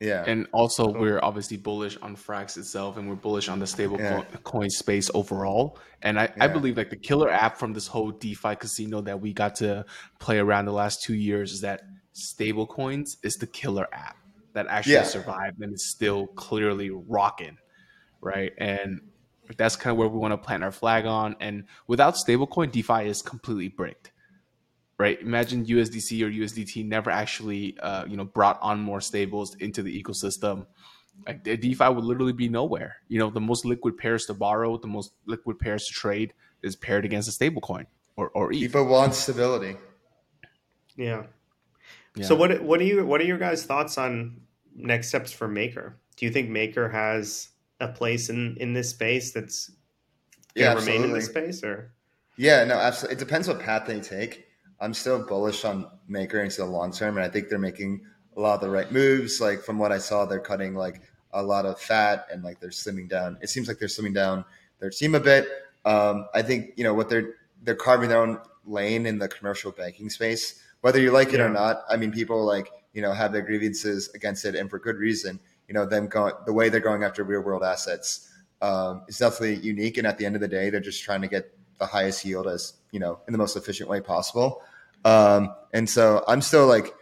Yeah. 0.00 0.24
And 0.26 0.46
also, 0.52 0.92
cool. 0.92 1.00
we're 1.00 1.20
obviously 1.22 1.56
bullish 1.56 1.96
on 2.02 2.16
Frax 2.16 2.56
itself, 2.58 2.96
and 2.96 3.08
we're 3.08 3.14
bullish 3.14 3.48
on 3.48 3.58
the 3.58 3.66
stable 3.66 3.98
yeah. 3.98 4.22
coin 4.42 4.68
space 4.68 5.10
overall. 5.14 5.78
And 6.02 6.18
I, 6.18 6.24
yeah. 6.24 6.44
I 6.44 6.48
believe 6.48 6.76
like 6.76 6.90
the 6.90 6.96
killer 6.96 7.30
app 7.30 7.56
from 7.58 7.72
this 7.72 7.86
whole 7.86 8.10
DeFi 8.10 8.56
casino 8.56 9.00
that 9.02 9.20
we 9.20 9.32
got 9.32 9.56
to 9.56 9.86
play 10.18 10.38
around 10.38 10.66
the 10.66 10.72
last 10.72 11.02
two 11.02 11.14
years 11.14 11.52
is 11.52 11.60
that 11.62 11.82
stable 12.12 12.66
coins 12.66 13.16
is 13.22 13.34
the 13.34 13.46
killer 13.46 13.88
app 13.92 14.16
that 14.54 14.66
actually 14.68 14.94
yeah. 14.94 15.02
survived 15.04 15.60
and 15.60 15.74
is 15.74 15.88
still 15.88 16.26
clearly 16.28 16.90
rocking, 16.90 17.58
right? 18.20 18.52
And 18.58 19.00
that's 19.56 19.76
kind 19.76 19.92
of 19.92 19.98
where 19.98 20.08
we 20.08 20.18
want 20.18 20.32
to 20.32 20.38
plant 20.38 20.64
our 20.64 20.72
flag 20.72 21.06
on. 21.06 21.36
And 21.40 21.64
without 21.86 22.14
stablecoin, 22.14 22.72
DeFi 22.72 23.06
is 23.06 23.20
completely 23.20 23.68
bricked, 23.68 24.12
right? 24.98 25.20
Imagine 25.20 25.66
USDC 25.66 26.22
or 26.22 26.30
USDT 26.30 26.86
never 26.86 27.10
actually, 27.10 27.76
uh, 27.80 28.06
you 28.06 28.16
know, 28.16 28.24
brought 28.24 28.58
on 28.62 28.80
more 28.80 29.00
stables 29.00 29.54
into 29.56 29.82
the 29.82 30.02
ecosystem. 30.02 30.66
Like 31.26 31.44
DeFi 31.44 31.88
would 31.88 32.04
literally 32.04 32.32
be 32.32 32.48
nowhere. 32.48 32.96
You 33.08 33.18
know, 33.18 33.30
the 33.30 33.40
most 33.40 33.64
liquid 33.64 33.98
pairs 33.98 34.26
to 34.26 34.34
borrow, 34.34 34.78
the 34.78 34.88
most 34.88 35.12
liquid 35.26 35.58
pairs 35.58 35.84
to 35.86 35.92
trade 35.92 36.32
is 36.62 36.74
paired 36.74 37.04
against 37.04 37.28
a 37.28 37.32
stablecoin 37.32 37.86
or 38.16 38.30
or 38.30 38.52
ETH. 38.52 38.60
DeFi 38.60 38.82
wants 38.82 39.18
stability. 39.18 39.76
Yeah. 40.96 41.24
yeah. 42.16 42.26
So 42.26 42.34
what 42.34 42.62
what 42.62 42.80
are 42.80 42.84
you 42.84 43.04
what 43.04 43.20
are 43.20 43.24
your 43.24 43.38
guys' 43.38 43.64
thoughts 43.64 43.98
on 43.98 44.40
next 44.74 45.08
steps 45.08 45.32
for 45.32 45.48
Maker? 45.48 45.96
Do 46.16 46.26
you 46.26 46.32
think 46.32 46.48
Maker 46.50 46.88
has 46.88 47.48
a 47.80 47.88
place 47.88 48.30
in 48.30 48.56
in 48.58 48.72
this 48.72 48.90
space 48.90 49.32
that's 49.32 49.70
yeah, 50.54 50.74
remain 50.74 51.04
in 51.04 51.12
this 51.12 51.26
space 51.26 51.62
or? 51.64 51.92
Yeah, 52.36 52.64
no, 52.64 52.74
absolutely. 52.74 53.16
It 53.16 53.18
depends 53.18 53.48
what 53.48 53.60
path 53.60 53.86
they 53.86 54.00
take. 54.00 54.46
I'm 54.80 54.94
still 54.94 55.24
bullish 55.24 55.64
on 55.64 55.86
Maker 56.08 56.42
into 56.42 56.58
the 56.58 56.66
long 56.66 56.92
term, 56.92 57.16
and 57.16 57.24
I 57.24 57.28
think 57.28 57.48
they're 57.48 57.58
making 57.58 58.00
a 58.36 58.40
lot 58.40 58.54
of 58.54 58.60
the 58.60 58.70
right 58.70 58.90
moves. 58.90 59.40
Like 59.40 59.62
from 59.62 59.78
what 59.78 59.92
I 59.92 59.98
saw, 59.98 60.24
they're 60.24 60.40
cutting 60.40 60.74
like 60.74 61.02
a 61.32 61.42
lot 61.42 61.66
of 61.66 61.80
fat 61.80 62.26
and 62.32 62.42
like 62.42 62.60
they're 62.60 62.70
slimming 62.70 63.08
down. 63.08 63.38
It 63.40 63.50
seems 63.50 63.68
like 63.68 63.78
they're 63.78 63.88
slimming 63.88 64.14
down 64.14 64.44
their 64.78 64.90
team 64.90 65.14
a 65.14 65.20
bit. 65.20 65.48
Um, 65.84 66.26
I 66.34 66.42
think 66.42 66.72
you 66.76 66.84
know 66.84 66.94
what 66.94 67.08
they're 67.08 67.34
they're 67.62 67.74
carving 67.74 68.08
their 68.08 68.20
own 68.20 68.38
lane 68.64 69.06
in 69.06 69.18
the 69.18 69.28
commercial 69.28 69.72
banking 69.72 70.10
space, 70.10 70.62
whether 70.80 71.00
you 71.00 71.10
like 71.10 71.32
it 71.32 71.38
yeah. 71.38 71.46
or 71.46 71.50
not. 71.50 71.82
I 71.88 71.96
mean, 71.96 72.12
people 72.12 72.44
like 72.44 72.68
you 72.94 73.02
know 73.02 73.12
have 73.12 73.32
their 73.32 73.42
grievances 73.42 74.08
against 74.14 74.44
it, 74.44 74.54
and 74.54 74.70
for 74.70 74.78
good 74.78 74.96
reason. 74.96 75.38
You 75.68 75.74
know, 75.74 75.84
them 75.86 76.08
going 76.08 76.34
the 76.46 76.52
way 76.52 76.68
they're 76.68 76.80
going 76.80 77.02
after 77.02 77.24
real 77.24 77.40
world 77.40 77.62
assets 77.62 78.30
um, 78.62 79.02
is 79.08 79.18
definitely 79.18 79.56
unique. 79.56 79.98
And 79.98 80.06
at 80.06 80.18
the 80.18 80.24
end 80.24 80.34
of 80.34 80.40
the 80.40 80.48
day, 80.48 80.70
they're 80.70 80.80
just 80.80 81.02
trying 81.02 81.22
to 81.22 81.28
get 81.28 81.56
the 81.78 81.86
highest 81.86 82.24
yield 82.24 82.46
as 82.46 82.74
you 82.92 83.00
know 83.00 83.20
in 83.26 83.32
the 83.32 83.38
most 83.38 83.56
efficient 83.56 83.88
way 83.88 84.00
possible. 84.00 84.62
Um, 85.04 85.54
and 85.72 85.88
so 85.88 86.24
I'm 86.26 86.40
still 86.40 86.66
like 86.66 86.94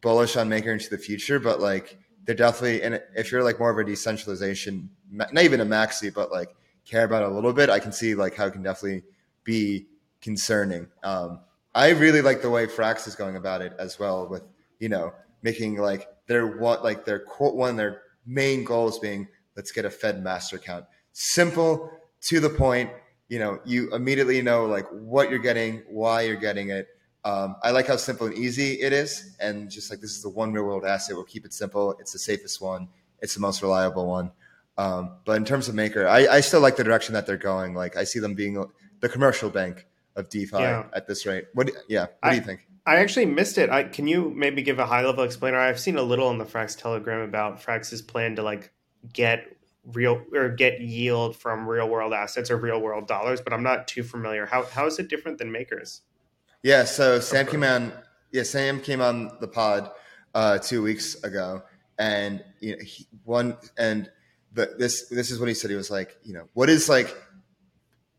bullish 0.00 0.36
on 0.36 0.48
Maker 0.48 0.72
into 0.72 0.90
the 0.90 0.98
future, 0.98 1.38
but 1.38 1.60
like 1.60 1.98
they're 2.24 2.34
definitely 2.34 2.82
and 2.82 3.00
if 3.16 3.32
you're 3.32 3.42
like 3.42 3.58
more 3.58 3.70
of 3.70 3.78
a 3.78 3.84
decentralization, 3.84 4.90
not 5.10 5.42
even 5.42 5.60
a 5.60 5.66
maxi, 5.66 6.12
but 6.12 6.30
like 6.30 6.54
care 6.84 7.04
about 7.04 7.22
a 7.22 7.28
little 7.28 7.52
bit, 7.52 7.70
I 7.70 7.78
can 7.78 7.92
see 7.92 8.14
like 8.14 8.34
how 8.34 8.46
it 8.46 8.52
can 8.52 8.62
definitely 8.62 9.04
be 9.44 9.86
concerning. 10.20 10.88
Um, 11.02 11.40
I 11.74 11.90
really 11.90 12.20
like 12.20 12.42
the 12.42 12.50
way 12.50 12.66
Frax 12.66 13.06
is 13.06 13.14
going 13.14 13.36
about 13.36 13.62
it 13.62 13.72
as 13.78 13.98
well, 13.98 14.26
with 14.28 14.42
you 14.80 14.88
know 14.88 15.12
making 15.42 15.76
like 15.76 16.08
their 16.26 16.58
what 16.58 16.82
like 16.82 17.04
their 17.04 17.20
quote 17.20 17.54
one 17.54 17.76
their 17.76 18.02
main 18.26 18.64
goals 18.64 18.98
being 18.98 19.28
let's 19.56 19.72
get 19.72 19.84
a 19.84 19.90
Fed 19.90 20.22
master 20.22 20.56
account, 20.56 20.86
simple 21.12 21.90
to 22.22 22.40
the 22.40 22.50
point. 22.50 22.90
You 23.28 23.38
know, 23.38 23.60
you 23.64 23.94
immediately 23.94 24.42
know 24.42 24.66
like 24.66 24.86
what 24.90 25.30
you're 25.30 25.38
getting, 25.38 25.82
why 25.88 26.22
you're 26.22 26.36
getting 26.36 26.70
it. 26.70 26.88
Um, 27.24 27.56
I 27.62 27.70
like 27.70 27.86
how 27.86 27.96
simple 27.96 28.26
and 28.26 28.36
easy 28.36 28.80
it 28.80 28.92
is, 28.92 29.36
and 29.38 29.70
just 29.70 29.90
like 29.90 30.00
this 30.00 30.12
is 30.12 30.22
the 30.22 30.30
one 30.30 30.52
real 30.52 30.64
world 30.64 30.84
asset. 30.84 31.14
We'll 31.14 31.24
keep 31.24 31.44
it 31.44 31.52
simple. 31.52 31.92
It's 32.00 32.12
the 32.12 32.18
safest 32.18 32.60
one. 32.60 32.88
It's 33.20 33.34
the 33.34 33.40
most 33.40 33.60
reliable 33.62 34.06
one. 34.08 34.32
Um, 34.78 35.16
but 35.26 35.36
in 35.36 35.44
terms 35.44 35.68
of 35.68 35.74
Maker, 35.74 36.08
I, 36.08 36.26
I, 36.26 36.40
still 36.40 36.60
like 36.60 36.76
the 36.76 36.84
direction 36.84 37.12
that 37.12 37.26
they're 37.26 37.36
going. 37.36 37.74
Like 37.74 37.98
I 37.98 38.04
see 38.04 38.18
them 38.18 38.34
being 38.34 38.64
the 39.00 39.08
commercial 39.10 39.50
bank 39.50 39.86
of 40.16 40.30
DeFi 40.30 40.56
yeah. 40.56 40.84
at 40.94 41.06
this 41.06 41.26
rate. 41.26 41.44
What? 41.52 41.70
Yeah. 41.86 42.02
What 42.02 42.10
I, 42.22 42.30
do 42.30 42.36
you 42.36 42.42
think? 42.42 42.66
I 42.86 42.96
actually 42.96 43.26
missed 43.26 43.58
it. 43.58 43.70
I, 43.70 43.84
can 43.84 44.06
you 44.06 44.32
maybe 44.34 44.62
give 44.62 44.78
a 44.78 44.86
high 44.86 45.04
level 45.04 45.24
explainer? 45.24 45.58
I've 45.58 45.80
seen 45.80 45.96
a 45.96 46.02
little 46.02 46.30
in 46.30 46.38
the 46.38 46.44
Frax 46.44 46.78
Telegram 46.78 47.20
about 47.20 47.62
Frax's 47.62 48.02
plan 48.02 48.36
to 48.36 48.42
like 48.42 48.72
get 49.12 49.56
real 49.92 50.22
or 50.32 50.48
get 50.48 50.80
yield 50.80 51.36
from 51.36 51.68
real 51.68 51.88
world 51.88 52.12
assets 52.12 52.50
or 52.50 52.56
real 52.56 52.80
world 52.80 53.06
dollars, 53.06 53.40
but 53.40 53.52
I'm 53.52 53.62
not 53.62 53.88
too 53.88 54.02
familiar. 54.02 54.46
How 54.46 54.64
how 54.64 54.86
is 54.86 54.98
it 54.98 55.08
different 55.08 55.38
than 55.38 55.52
Makers? 55.52 56.02
Yeah. 56.62 56.84
So 56.84 57.20
Sam 57.20 57.46
came 57.46 57.64
on. 57.64 57.92
Yeah, 58.32 58.44
Sam 58.44 58.80
came 58.80 59.00
on 59.00 59.32
the 59.40 59.48
pod 59.48 59.90
uh, 60.34 60.58
two 60.58 60.82
weeks 60.82 61.22
ago, 61.24 61.62
and 61.98 62.44
you 62.60 62.76
know, 62.76 62.82
he, 62.84 63.06
one 63.24 63.56
and 63.76 64.10
the, 64.52 64.74
this 64.78 65.08
this 65.08 65.30
is 65.30 65.40
what 65.40 65.48
he 65.48 65.54
said. 65.54 65.70
He 65.70 65.76
was 65.76 65.90
like, 65.90 66.16
you 66.22 66.32
know, 66.32 66.48
what 66.54 66.68
is 66.68 66.88
like 66.88 67.14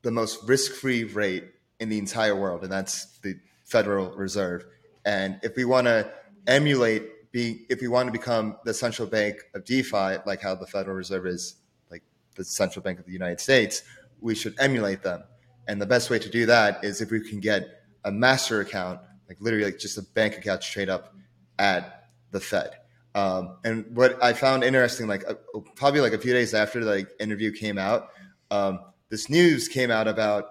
the 0.02 0.12
most 0.12 0.48
risk 0.48 0.74
free 0.74 1.04
rate 1.06 1.46
in 1.80 1.90
the 1.90 1.98
entire 1.98 2.36
world, 2.36 2.64
and 2.64 2.72
that's 2.72 3.06
the 3.20 3.40
Federal 3.72 4.11
Reserve. 4.11 4.65
And 5.06 5.39
if 5.43 5.56
we 5.56 5.64
want 5.65 5.88
to 5.88 6.11
emulate 6.45 7.31
being, 7.31 7.65
if 7.69 7.80
we 7.80 7.88
want 7.88 8.07
to 8.07 8.11
become 8.11 8.57
the 8.65 8.73
central 8.73 9.07
bank 9.07 9.38
of 9.56 9.64
DeFi, 9.64 10.18
like 10.26 10.41
how 10.41 10.56
the 10.56 10.68
Federal 10.68 10.98
Reserve 10.98 11.26
is, 11.26 11.56
like 11.89 12.03
the 12.35 12.43
central 12.43 12.84
bank 12.84 12.99
of 12.99 13.06
the 13.06 13.14
United 13.14 13.39
States, 13.39 13.84
we 14.19 14.35
should 14.35 14.56
emulate 14.60 15.02
them. 15.03 15.23
And 15.68 15.81
the 15.81 15.85
best 15.85 16.10
way 16.10 16.19
to 16.19 16.30
do 16.30 16.45
that 16.48 16.84
is 16.84 17.02
if 17.02 17.11
we 17.11 17.27
can 17.27 17.39
get 17.39 17.84
a 18.03 18.11
master 18.11 18.60
account, 18.60 18.99
like 19.30 19.38
literally 19.39 19.65
like 19.65 19.80
just 19.80 19.98
a 19.98 20.02
bank 20.02 20.38
account 20.38 20.64
straight 20.64 20.89
up 20.89 21.15
at 21.57 22.10
the 22.31 22.41
Fed. 22.41 22.72
Um, 23.15 23.57
and 23.64 23.85
what 23.95 24.22
I 24.22 24.34
found 24.34 24.64
interesting, 24.64 25.07
like 25.07 25.23
uh, 25.30 25.35
probably 25.76 26.02
like 26.02 26.14
a 26.14 26.18
few 26.18 26.34
days 26.34 26.53
after 26.53 26.84
the 26.84 26.91
like, 26.91 27.10
interview 27.19 27.52
came 27.53 27.77
out, 27.77 28.10
um, 28.49 28.80
this 29.10 29.30
news 29.30 29.68
came 29.68 29.91
out 29.91 30.07
about 30.07 30.45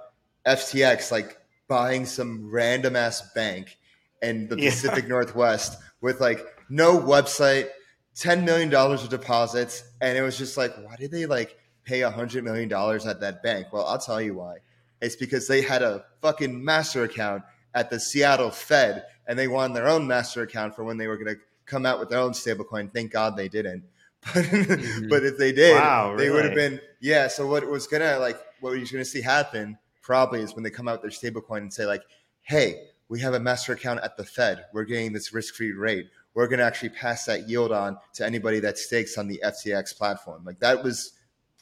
FTX 0.47 1.10
like 1.12 1.40
buying 1.70 2.05
some 2.05 2.51
random 2.51 2.97
ass 2.97 3.32
bank 3.32 3.78
in 4.20 4.48
the 4.48 4.59
yeah. 4.59 4.70
Pacific 4.70 5.09
Northwest 5.09 5.80
with 6.01 6.20
like 6.20 6.44
no 6.68 6.98
website, 6.98 7.68
ten 8.14 8.44
million 8.44 8.68
dollars 8.68 9.05
of 9.05 9.09
deposits, 9.09 9.84
and 10.02 10.18
it 10.18 10.22
was 10.22 10.36
just 10.36 10.56
like, 10.56 10.76
why 10.78 10.97
did 10.97 11.12
they 11.12 11.24
like 11.24 11.56
pay 11.84 12.02
a 12.02 12.10
hundred 12.10 12.44
million 12.44 12.68
dollars 12.68 13.06
at 13.06 13.20
that 13.20 13.42
bank? 13.42 13.68
Well, 13.72 13.86
I'll 13.86 13.98
tell 13.98 14.20
you 14.20 14.34
why. 14.34 14.56
It's 15.01 15.16
because 15.16 15.47
they 15.47 15.62
had 15.62 15.82
a 15.82 16.05
fucking 16.20 16.62
master 16.62 17.05
account 17.05 17.44
at 17.72 17.88
the 17.88 18.01
Seattle 18.01 18.51
Fed, 18.51 19.05
and 19.26 19.38
they 19.38 19.48
wanted 19.48 19.74
their 19.74 19.88
own 19.88 20.06
master 20.06 20.42
account 20.42 20.74
for 20.74 20.82
when 20.84 20.98
they 20.98 21.06
were 21.06 21.16
going 21.16 21.34
to 21.34 21.40
come 21.66 21.86
out 21.86 22.01
with 22.01 22.10
their 22.10 22.18
own 22.18 22.32
stablecoin. 22.32 22.92
Thank 22.92 23.12
God 23.12 23.36
they 23.36 23.48
didn't. 23.48 23.84
But, 24.34 24.44
mm-hmm. 24.44 25.09
but 25.09 25.24
if 25.24 25.38
they 25.38 25.51
did, 25.51 25.76
wow, 25.76 26.14
they 26.14 26.28
would 26.28 26.44
have 26.44 26.55
been 26.55 26.78
yeah. 27.01 27.28
So 27.28 27.47
what 27.47 27.66
was 27.66 27.86
gonna 27.86 28.18
like 28.18 28.38
what 28.60 28.68
were 28.68 28.76
you're 28.76 28.86
gonna 28.86 29.02
see 29.02 29.22
happen 29.22 29.78
probably 30.02 30.40
is 30.40 30.55
when 30.55 30.64
they 30.64 30.70
come 30.70 30.89
out 30.89 31.02
their 31.02 31.10
stablecoin 31.10 31.59
and 31.59 31.72
say 31.72 31.86
like, 31.86 32.02
hey, 32.43 32.82
we 33.09 33.20
have 33.20 33.35
a 33.35 33.40
master 33.40 33.72
account 33.72 34.01
at 34.02 34.16
the 34.16 34.24
Fed. 34.24 34.64
We're 34.72 34.85
getting 34.85 35.12
this 35.12 35.32
risk-free 35.32 35.72
rate. 35.72 36.09
We're 36.35 36.47
going 36.47 36.60
to 36.60 36.64
actually 36.64 36.90
pass 36.90 37.24
that 37.24 37.48
yield 37.48 37.72
on 37.72 37.98
to 38.14 38.24
anybody 38.24 38.60
that 38.60 38.78
stakes 38.78 39.18
on 39.18 39.27
the 39.27 39.40
FTX 39.44 39.97
platform. 39.97 40.44
Like 40.44 40.60
that 40.60 40.82
was 40.85 41.12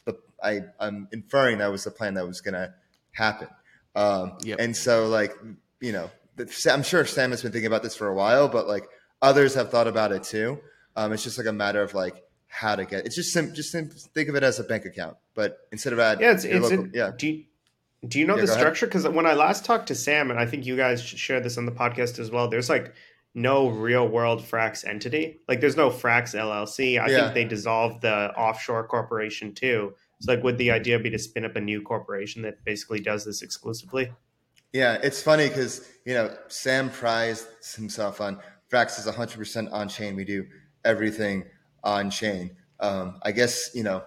the 0.04 0.18
I, 0.42 0.60
I'm 0.78 1.08
inferring 1.12 1.58
that 1.58 1.70
was 1.70 1.84
the 1.84 1.90
plan 1.90 2.14
that 2.14 2.26
was 2.26 2.40
going 2.40 2.54
to 2.54 2.74
happen. 3.12 3.48
Um, 3.94 4.34
yep. 4.42 4.58
And 4.60 4.76
so 4.76 5.08
like 5.08 5.34
you 5.80 5.92
know, 5.92 6.10
I'm 6.70 6.82
sure 6.82 7.04
Sam 7.04 7.30
has 7.30 7.42
been 7.42 7.52
thinking 7.52 7.66
about 7.66 7.82
this 7.82 7.96
for 7.96 8.08
a 8.08 8.14
while, 8.14 8.48
but 8.48 8.68
like 8.68 8.84
Others 9.20 9.54
have 9.54 9.70
thought 9.70 9.88
about 9.88 10.12
it 10.12 10.22
too. 10.22 10.60
Um, 10.94 11.12
it's 11.12 11.24
just 11.24 11.38
like 11.38 11.46
a 11.46 11.52
matter 11.52 11.82
of 11.82 11.94
like 11.94 12.22
how 12.46 12.76
to 12.76 12.84
get. 12.84 13.04
It's 13.04 13.16
just 13.16 13.32
sim- 13.32 13.54
just 13.54 13.72
sim- 13.72 13.90
think 13.90 14.28
of 14.28 14.36
it 14.36 14.42
as 14.42 14.60
a 14.60 14.64
bank 14.64 14.84
account, 14.84 15.16
but 15.34 15.58
instead 15.72 15.92
of 15.92 15.98
at 15.98 16.20
yeah, 16.20 16.32
it's, 16.32 16.44
it's 16.44 16.70
local, 16.70 16.88
yeah. 16.94 17.10
Do 17.16 17.26
you, 17.28 17.44
do 18.06 18.18
you 18.18 18.26
know 18.26 18.36
yeah, 18.36 18.42
the 18.42 18.48
structure? 18.48 18.86
Because 18.86 19.08
when 19.08 19.26
I 19.26 19.34
last 19.34 19.64
talked 19.64 19.88
to 19.88 19.94
Sam, 19.94 20.30
and 20.30 20.38
I 20.38 20.46
think 20.46 20.66
you 20.66 20.76
guys 20.76 21.02
shared 21.02 21.44
this 21.44 21.58
on 21.58 21.66
the 21.66 21.72
podcast 21.72 22.18
as 22.18 22.30
well, 22.30 22.48
there's 22.48 22.68
like 22.68 22.94
no 23.34 23.68
real 23.68 24.06
world 24.06 24.42
Frax 24.42 24.86
entity. 24.86 25.40
Like 25.48 25.60
there's 25.60 25.76
no 25.76 25.90
Frax 25.90 26.34
LLC. 26.34 27.00
I 27.00 27.08
yeah. 27.08 27.20
think 27.20 27.34
they 27.34 27.44
dissolved 27.44 28.02
the 28.02 28.32
offshore 28.36 28.86
corporation 28.86 29.54
too. 29.54 29.94
So 30.20 30.32
like 30.32 30.42
would 30.44 30.58
the 30.58 30.70
idea 30.70 30.98
be 30.98 31.10
to 31.10 31.18
spin 31.18 31.44
up 31.44 31.56
a 31.56 31.60
new 31.60 31.82
corporation 31.82 32.42
that 32.42 32.64
basically 32.64 33.00
does 33.00 33.24
this 33.24 33.42
exclusively? 33.42 34.12
Yeah, 34.72 34.98
it's 35.02 35.22
funny 35.22 35.48
because 35.48 35.88
you 36.04 36.14
know 36.14 36.36
Sam 36.48 36.90
prized 36.90 37.46
himself 37.74 38.20
on 38.20 38.38
Frax 38.70 38.98
is 38.98 39.06
100% 39.06 39.72
on 39.72 39.88
chain. 39.88 40.14
We 40.14 40.24
do 40.24 40.46
everything 40.84 41.44
on 41.82 42.10
chain. 42.10 42.56
Um, 42.80 43.18
I 43.22 43.32
guess, 43.32 43.70
you 43.74 43.82
know, 43.82 44.02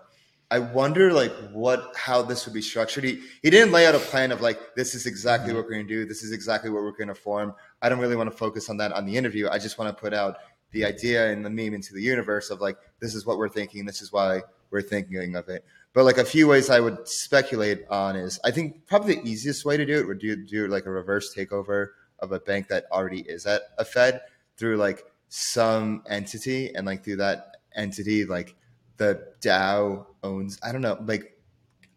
I 0.51 0.59
wonder 0.59 1.13
like 1.13 1.31
what 1.53 1.95
how 1.95 2.21
this 2.21 2.45
would 2.45 2.53
be 2.53 2.61
structured. 2.61 3.05
He 3.05 3.21
he 3.41 3.49
didn't 3.49 3.71
lay 3.71 3.87
out 3.87 3.95
a 3.95 3.99
plan 3.99 4.33
of 4.33 4.41
like 4.41 4.75
this 4.75 4.93
is 4.93 5.05
exactly 5.05 5.47
mm-hmm. 5.47 5.55
what 5.57 5.65
we're 5.65 5.71
going 5.71 5.87
to 5.87 5.93
do. 5.93 6.05
This 6.05 6.23
is 6.23 6.33
exactly 6.33 6.69
what 6.69 6.83
we're 6.83 6.91
going 6.91 7.07
to 7.07 7.15
form. 7.15 7.55
I 7.81 7.87
don't 7.87 7.99
really 7.99 8.17
want 8.17 8.29
to 8.29 8.35
focus 8.35 8.69
on 8.69 8.75
that 8.77 8.91
on 8.91 9.05
the 9.05 9.15
interview. 9.15 9.47
I 9.49 9.59
just 9.59 9.79
want 9.79 9.95
to 9.95 9.99
put 9.99 10.13
out 10.13 10.35
the 10.71 10.83
idea 10.83 11.31
and 11.31 11.45
the 11.45 11.49
meme 11.49 11.73
into 11.73 11.93
the 11.93 12.01
universe 12.01 12.49
of 12.49 12.59
like 12.59 12.77
this 12.99 13.15
is 13.15 13.25
what 13.25 13.37
we're 13.37 13.49
thinking. 13.49 13.85
This 13.85 14.01
is 14.01 14.11
why 14.11 14.41
we're 14.71 14.81
thinking 14.81 15.35
of 15.35 15.47
it. 15.47 15.63
But 15.93 16.03
like 16.03 16.17
a 16.17 16.25
few 16.25 16.49
ways 16.49 16.69
I 16.69 16.81
would 16.81 17.07
speculate 17.07 17.85
on 17.89 18.17
is 18.17 18.37
I 18.43 18.51
think 18.51 18.87
probably 18.87 19.15
the 19.15 19.29
easiest 19.29 19.63
way 19.63 19.77
to 19.77 19.85
do 19.85 19.99
it 19.99 20.07
would 20.07 20.19
do 20.19 20.35
do 20.45 20.67
like 20.67 20.85
a 20.85 20.91
reverse 20.91 21.33
takeover 21.33 21.87
of 22.19 22.33
a 22.33 22.39
bank 22.41 22.67
that 22.67 22.85
already 22.91 23.21
is 23.21 23.45
at 23.45 23.61
a 23.77 23.85
Fed 23.85 24.19
through 24.57 24.75
like 24.75 25.05
some 25.29 26.03
entity 26.09 26.75
and 26.75 26.85
like 26.85 27.05
through 27.05 27.15
that 27.15 27.55
entity 27.73 28.25
like 28.25 28.53
the 29.01 29.19
DAO 29.41 30.05
owns 30.21 30.59
I 30.61 30.71
don't 30.71 30.81
know 30.81 30.95
like 31.07 31.35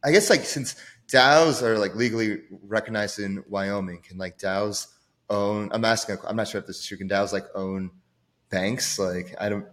I 0.02 0.10
guess 0.10 0.30
like 0.30 0.40
since 0.40 0.74
DAOs 1.06 1.60
are 1.62 1.78
like 1.78 1.94
legally 1.94 2.40
recognized 2.62 3.18
in 3.18 3.44
Wyoming 3.46 4.00
can 4.00 4.16
like 4.16 4.38
DAOs 4.38 4.86
own 5.28 5.68
I'm 5.72 5.84
asking 5.84 6.16
I'm 6.26 6.36
not 6.36 6.48
sure 6.48 6.62
if 6.62 6.66
this 6.66 6.78
is 6.78 6.86
true 6.86 6.96
can 6.96 7.10
DAOs 7.10 7.30
like 7.30 7.44
own 7.54 7.90
banks 8.48 8.98
like 8.98 9.34
I 9.38 9.50
don't 9.50 9.66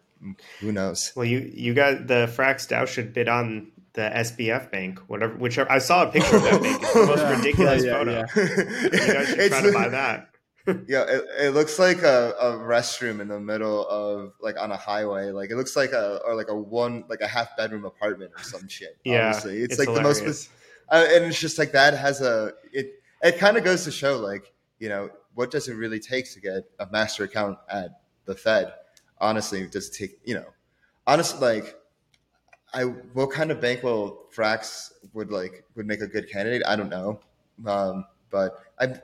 who 0.60 0.74
knows 0.74 1.14
well 1.16 1.26
you 1.26 1.50
you 1.54 1.74
got 1.74 2.08
the 2.08 2.30
Frax 2.36 2.68
DAO 2.68 2.86
should 2.86 3.14
bid 3.14 3.30
on 3.30 3.72
the 3.94 4.10
SBF 4.10 4.72
bank, 4.72 5.00
whatever, 5.10 5.36
whichever. 5.36 5.70
I 5.70 5.80
saw 5.80 6.08
a 6.08 6.12
picture 6.14 6.38
of 6.38 6.44
that 6.44 6.62
bank. 6.62 6.82
It's 6.82 6.94
the 6.94 7.06
most 7.08 7.20
yeah. 7.24 7.36
ridiculous 7.36 7.84
yeah, 7.84 7.92
photo. 7.92 8.12
Yeah. 8.12 8.26
you 8.38 9.14
guys 9.14 9.28
should 9.28 9.38
try 9.52 9.62
to 9.62 9.74
buy 9.74 9.90
that 9.90 10.31
yeah, 10.68 11.04
it, 11.04 11.26
it 11.40 11.54
looks 11.54 11.80
like 11.80 12.04
a, 12.04 12.34
a 12.40 12.52
restroom 12.54 13.20
in 13.20 13.28
the 13.28 13.40
middle 13.40 13.88
of 13.88 14.34
like 14.40 14.60
on 14.60 14.72
a 14.72 14.78
highway. 14.78 15.32
Like 15.32 15.50
it 15.50 15.56
looks 15.56 15.76
like 15.76 15.92
a 15.92 16.20
or 16.26 16.36
like 16.36 16.50
a 16.50 16.56
one 16.56 17.04
like 17.10 17.22
a 17.22 17.28
half 17.28 17.56
bedroom 17.58 17.86
apartment 17.86 18.32
or 18.38 18.44
some 18.44 18.68
shit. 18.68 18.98
Yeah, 19.04 19.28
honestly. 19.28 19.58
it's, 19.58 19.74
it's 19.74 19.80
like 19.80 19.88
hilarious. 19.88 20.20
the 20.20 20.26
most, 20.26 20.50
uh, 20.90 21.06
and 21.16 21.26
it's 21.26 21.40
just 21.40 21.58
like 21.58 21.72
that 21.72 21.94
has 21.96 22.22
a 22.22 22.54
it. 22.72 22.94
It 23.24 23.38
kind 23.38 23.58
of 23.58 23.64
goes 23.64 23.84
to 23.86 23.92
show 23.92 24.18
like 24.18 24.54
you 24.80 24.90
know 24.90 25.10
what 25.34 25.52
does 25.52 25.68
it 25.68 25.76
really 25.76 26.00
take 26.00 26.32
to 26.34 26.40
get 26.40 26.64
a 26.80 26.88
master 26.92 27.24
account 27.24 27.58
at 27.70 28.02
the 28.26 28.36
Fed? 28.36 28.74
Honestly, 29.20 29.68
just 29.68 29.94
take 29.94 30.20
you 30.24 30.36
know, 30.36 30.46
honestly, 31.08 31.40
like 31.40 31.76
I 32.74 32.84
what 32.84 33.32
kind 33.32 33.52
of 33.52 33.60
bank 33.60 33.84
will 33.84 34.26
Frax 34.36 34.92
would 35.14 35.32
like 35.32 35.64
would 35.76 35.86
make 35.86 36.02
a 36.02 36.08
good 36.08 36.30
candidate? 36.30 36.64
I 36.66 36.76
don't 36.76 36.90
know, 36.90 37.20
um, 37.66 38.06
but 38.30 38.58
I'm 38.80 39.00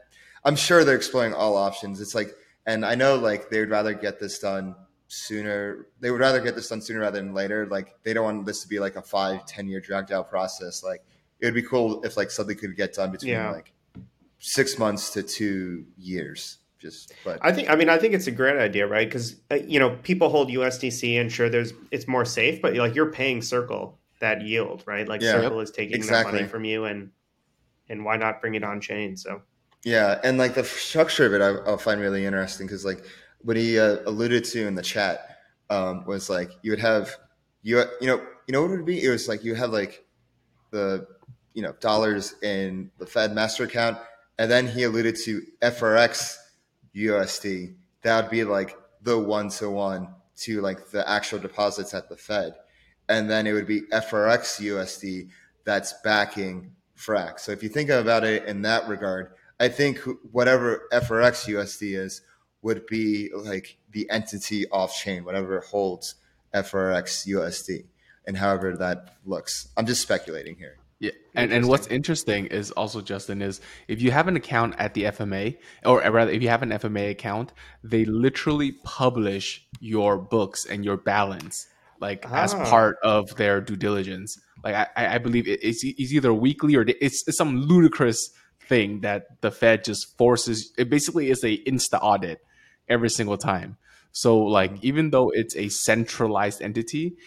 I'm 0.48 0.56
sure 0.56 0.86
they're 0.86 0.96
exploring 0.96 1.34
all 1.34 1.58
options. 1.58 2.00
It's 2.00 2.16
like, 2.16 2.34
and 2.66 2.86
I 2.86 2.96
know 2.96 3.16
like 3.16 3.50
they 3.50 3.60
would 3.60 3.70
rather 3.70 3.94
get 3.94 4.18
this 4.18 4.40
done 4.40 4.76
sooner. 5.10 5.88
They 6.00 6.10
would 6.10 6.22
rather 6.22 6.40
get 6.40 6.56
this 6.56 6.70
done 6.70 6.82
sooner 6.82 7.02
rather 7.02 7.20
than 7.20 7.34
later. 7.34 7.66
Like 7.66 7.96
they 8.04 8.14
don't 8.14 8.24
want 8.24 8.46
this 8.46 8.62
to 8.62 8.70
be 8.70 8.80
like 8.80 8.96
a 8.96 9.02
five 9.02 9.46
ten 9.46 9.68
year 9.68 9.82
dragged 9.82 10.14
out 10.14 10.30
process. 10.30 10.86
Like 10.86 11.04
it 11.42 11.46
would 11.46 11.54
be 11.54 11.64
cool 11.64 12.02
if 12.04 12.16
like 12.16 12.32
something 12.32 12.58
could 12.58 12.78
get 12.78 12.94
done 12.94 13.12
between 13.12 13.34
Yeah. 13.34 13.52
like 13.52 13.74
six 14.40 14.80
months 14.80 15.12
to 15.12 15.22
two 15.24 15.86
years. 15.98 16.60
Just 16.80 17.14
but 17.26 17.40
I 17.42 17.52
think 17.52 17.70
I 17.70 17.76
mean 17.76 17.90
I 17.90 17.98
think 17.98 18.14
it's 18.14 18.28
a 18.28 18.32
great 18.32 18.56
idea, 18.58 18.88
right? 18.88 19.06
Because 19.08 19.36
uh, 19.52 19.56
you 19.56 19.80
know 19.80 19.98
people 20.04 20.30
hold 20.30 20.48
USDC, 20.48 21.20
and 21.20 21.30
sure, 21.30 21.50
there's 21.50 21.74
it's 21.92 22.08
more 22.08 22.24
safe, 22.24 22.62
but 22.62 22.74
like 22.76 22.96
you're 22.96 23.12
paying 23.12 23.42
Circle 23.42 24.00
that 24.22 24.42
yield, 24.44 24.84
right? 24.86 25.08
Like 25.08 25.22
Yeah. 25.22 25.42
Circle 25.42 25.60
is 25.60 25.72
taking 25.72 26.06
that 26.06 26.26
money 26.26 26.46
from 26.46 26.64
you, 26.64 26.86
and 26.86 27.12
and 27.90 28.06
why 28.06 28.16
not 28.16 28.40
bring 28.40 28.56
it 28.56 28.64
on 28.64 28.80
chain? 28.80 29.18
So 29.18 29.42
Yeah, 29.84 30.20
and 30.24 30.38
like 30.38 30.56
the 30.56 30.64
structure 30.64 31.26
of 31.26 31.34
it, 31.34 31.42
I, 31.42 31.50
I'll 31.70 31.78
find 31.78 32.02
really 32.02 32.26
interesting 32.26 32.68
because 32.68 32.84
like 32.84 33.06
what 33.42 33.58
he 33.58 33.80
uh, 33.80 33.98
alluded 34.06 34.44
to 34.46 34.68
in 34.68 34.76
the 34.76 34.82
chat 34.82 35.38
um, 35.70 36.06
was 36.06 36.30
like 36.30 36.52
you 36.62 36.72
would 36.72 36.80
have 36.80 37.16
you 37.64 37.84
you 38.02 38.08
know 38.08 38.22
you 38.48 38.52
know 38.52 38.62
what 38.62 38.72
it 38.72 38.78
would 38.78 38.86
be? 38.86 39.04
It 39.04 39.10
was 39.10 39.28
like 39.28 39.44
you 39.44 39.56
have 39.56 39.72
like 39.72 40.06
the 40.72 41.08
you 41.54 41.62
know 41.62 41.74
dollars 41.80 42.36
in 42.42 42.92
the 42.98 43.06
Fed 43.06 43.34
master 43.34 43.64
account, 43.64 43.98
and 44.40 44.50
then 44.50 44.68
he 44.68 44.84
alluded 44.84 45.16
to 45.24 45.42
FRX 45.62 46.38
USD. 46.96 47.76
That 48.02 48.24
would 48.24 48.32
be 48.32 48.44
like 48.44 48.78
the 49.02 49.18
one 49.18 49.50
to 49.50 49.70
one 49.70 50.10
to 50.38 50.62
like 50.62 50.90
the 50.90 51.08
actual 51.10 51.40
deposits 51.40 51.94
at 51.94 52.10
the 52.10 52.18
Fed, 52.18 52.56
and 53.10 53.30
then 53.30 53.48
it 53.48 53.54
would 53.54 53.68
be 53.68 53.82
FRX 53.92 54.62
USD 54.62 55.30
that's 55.66 55.94
backing 56.04 56.72
Frax. 56.98 57.42
So 57.42 57.52
if 57.52 57.62
you 57.62 57.70
think 57.70 57.90
about 57.90 58.24
it 58.24 58.46
in 58.46 58.62
that 58.64 58.88
regard, 58.88 59.34
I 59.60 59.70
think 59.70 60.00
whatever 60.32 60.88
FRX 60.92 61.48
USD 61.48 61.98
is 61.98 62.22
would 62.62 62.86
be 62.88 63.30
like 63.34 63.78
the 63.92 64.10
entity 64.10 64.68
off 64.70 64.96
chain, 64.96 65.24
whatever 65.24 65.62
holds 65.62 66.16
FRX 66.54 67.28
USD, 67.28 67.86
and 68.26 68.38
however 68.38 68.76
that 68.78 69.16
looks. 69.26 69.70
I'm 69.78 69.86
just 69.86 70.02
speculating 70.02 70.56
here. 70.56 70.78
Yeah, 71.00 71.12
and 71.36 71.54
and 71.54 71.68
what's 71.68 71.86
interesting 71.88 72.48
is 72.48 72.72
also 72.72 73.02
Justin 73.02 73.42
is 73.44 73.62
if 73.88 74.02
you 74.02 74.10
have 74.12 74.28
an 74.28 74.36
account 74.36 74.74
at 74.80 74.96
the 74.96 75.04
FMA, 75.04 75.58
or 75.86 76.02
rather 76.02 76.32
if 76.32 76.42
you 76.42 76.50
have 76.50 76.64
an 76.64 76.72
FMA 76.72 77.12
account, 77.12 77.54
they 77.84 78.04
literally 78.06 78.72
publish 78.84 79.68
your 79.80 80.18
books 80.18 80.66
and 80.66 80.84
your 80.84 80.98
balance 80.98 81.68
like 82.00 82.26
as 82.32 82.54
Ah. 82.54 82.66
part 82.66 82.98
of 83.04 83.36
their 83.38 83.62
due 83.62 83.76
diligence. 83.76 84.40
Like 84.64 84.76
I, 84.76 84.88
I 84.96 85.16
I 85.16 85.18
believe 85.20 85.48
it's, 85.48 85.84
it's 85.84 86.12
either 86.14 86.34
weekly 86.34 86.76
or 86.76 86.82
it's, 86.88 87.24
it's 87.28 87.38
some 87.38 87.62
ludicrous 87.62 88.32
thing 88.68 89.02
that 89.02 89.42
the 89.42 89.52
Fed 89.52 89.84
just 89.84 90.18
forces. 90.18 90.74
It 90.78 90.90
basically 90.90 91.30
is 91.30 91.44
a 91.44 91.58
insta 91.64 92.00
audit 92.02 92.40
every 92.88 93.10
single 93.10 93.38
time. 93.38 93.78
So 94.12 94.40
like 94.40 94.72
mm-hmm. 94.72 94.88
even 94.88 95.10
though 95.12 95.30
it's 95.30 95.56
a 95.56 95.70
centralized 95.70 96.62
entity, 96.62 97.18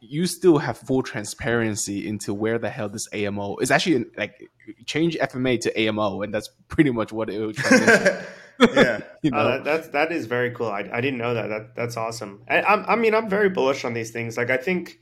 you 0.00 0.26
still 0.26 0.58
have 0.58 0.78
full 0.78 1.02
transparency 1.02 2.06
into 2.06 2.32
where 2.32 2.58
the 2.58 2.70
hell 2.70 2.88
this 2.88 3.06
AMO 3.12 3.58
is 3.58 3.70
actually 3.70 4.06
like 4.16 4.50
change 4.86 5.16
FMA 5.16 5.60
to 5.60 5.80
AMO, 5.80 6.22
and 6.22 6.32
that's 6.32 6.48
pretty 6.68 6.90
much 6.90 7.12
what 7.12 7.28
it 7.28 7.38
would 7.38 7.58
yeah, 8.74 9.00
you 9.22 9.30
Oh, 9.32 9.36
know, 9.36 9.48
that, 9.50 9.64
that's 9.64 9.88
that 9.88 10.12
is 10.12 10.26
very 10.26 10.50
cool. 10.52 10.68
I, 10.68 10.88
I 10.92 11.00
didn't 11.00 11.18
know 11.18 11.34
that. 11.34 11.48
That 11.48 11.74
that's 11.74 11.96
awesome. 11.96 12.42
I, 12.48 12.62
I'm, 12.62 12.84
I 12.88 12.96
mean, 12.96 13.14
I'm 13.14 13.28
very 13.28 13.48
bullish 13.48 13.84
on 13.84 13.94
these 13.94 14.10
things. 14.10 14.36
Like, 14.36 14.50
I 14.50 14.56
think 14.56 14.98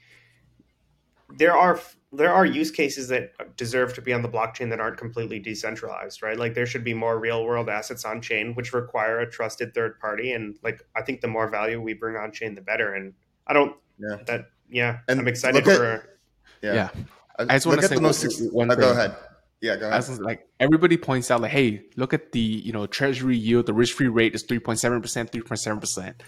there 1.36 1.56
are 1.56 1.80
there 2.12 2.32
are 2.32 2.46
use 2.46 2.70
cases 2.70 3.08
that 3.08 3.32
deserve 3.56 3.92
to 3.94 4.00
be 4.00 4.12
on 4.12 4.22
the 4.22 4.28
blockchain 4.28 4.70
that 4.70 4.80
aren't 4.80 4.96
completely 4.96 5.38
decentralized, 5.38 6.22
right? 6.22 6.38
Like, 6.38 6.54
there 6.54 6.64
should 6.64 6.84
be 6.84 6.94
more 6.94 7.18
real 7.18 7.44
world 7.44 7.68
assets 7.68 8.04
on 8.04 8.22
chain, 8.22 8.54
which 8.54 8.72
require 8.72 9.20
a 9.20 9.30
trusted 9.30 9.74
third 9.74 9.98
party. 10.00 10.32
And 10.32 10.58
like, 10.62 10.82
I 10.96 11.02
think 11.02 11.20
the 11.20 11.28
more 11.28 11.48
value 11.48 11.80
we 11.80 11.92
bring 11.92 12.16
on 12.16 12.32
chain, 12.32 12.54
the 12.54 12.62
better. 12.62 12.94
And 12.94 13.12
I 13.46 13.52
don't 13.52 13.76
yeah, 13.98 14.16
that 14.26 14.46
yeah. 14.70 14.98
And 15.08 15.20
I'm 15.20 15.28
excited 15.28 15.66
at- 15.68 15.76
for. 15.76 16.18
yeah. 16.62 16.74
yeah. 16.74 16.90
I, 17.38 17.42
I 17.42 17.46
just 17.56 17.66
wanna 17.66 17.76
look 17.76 17.84
at 17.84 17.88
say 17.90 17.94
the 17.96 18.00
most. 18.00 18.22
one- 18.22 18.30
suc- 18.30 18.52
one 18.52 18.70
oh, 18.70 18.76
go 18.76 18.90
ahead. 18.90 19.16
Yeah, 19.60 19.76
go 19.76 19.88
ahead. 19.88 19.98
As 19.98 20.20
like 20.20 20.46
everybody 20.60 20.96
points 20.96 21.30
out, 21.30 21.40
like, 21.40 21.50
hey, 21.50 21.82
look 21.96 22.14
at 22.14 22.32
the 22.32 22.40
you 22.40 22.72
know 22.72 22.86
treasury 22.86 23.36
yield, 23.36 23.66
the 23.66 23.74
risk 23.74 23.96
free 23.96 24.08
rate 24.08 24.34
is 24.34 24.44
three 24.44 24.60
point 24.60 24.78
seven 24.78 25.02
percent, 25.02 25.30
three 25.30 25.42
point 25.42 25.58
seven 25.58 25.80
percent. 25.80 26.22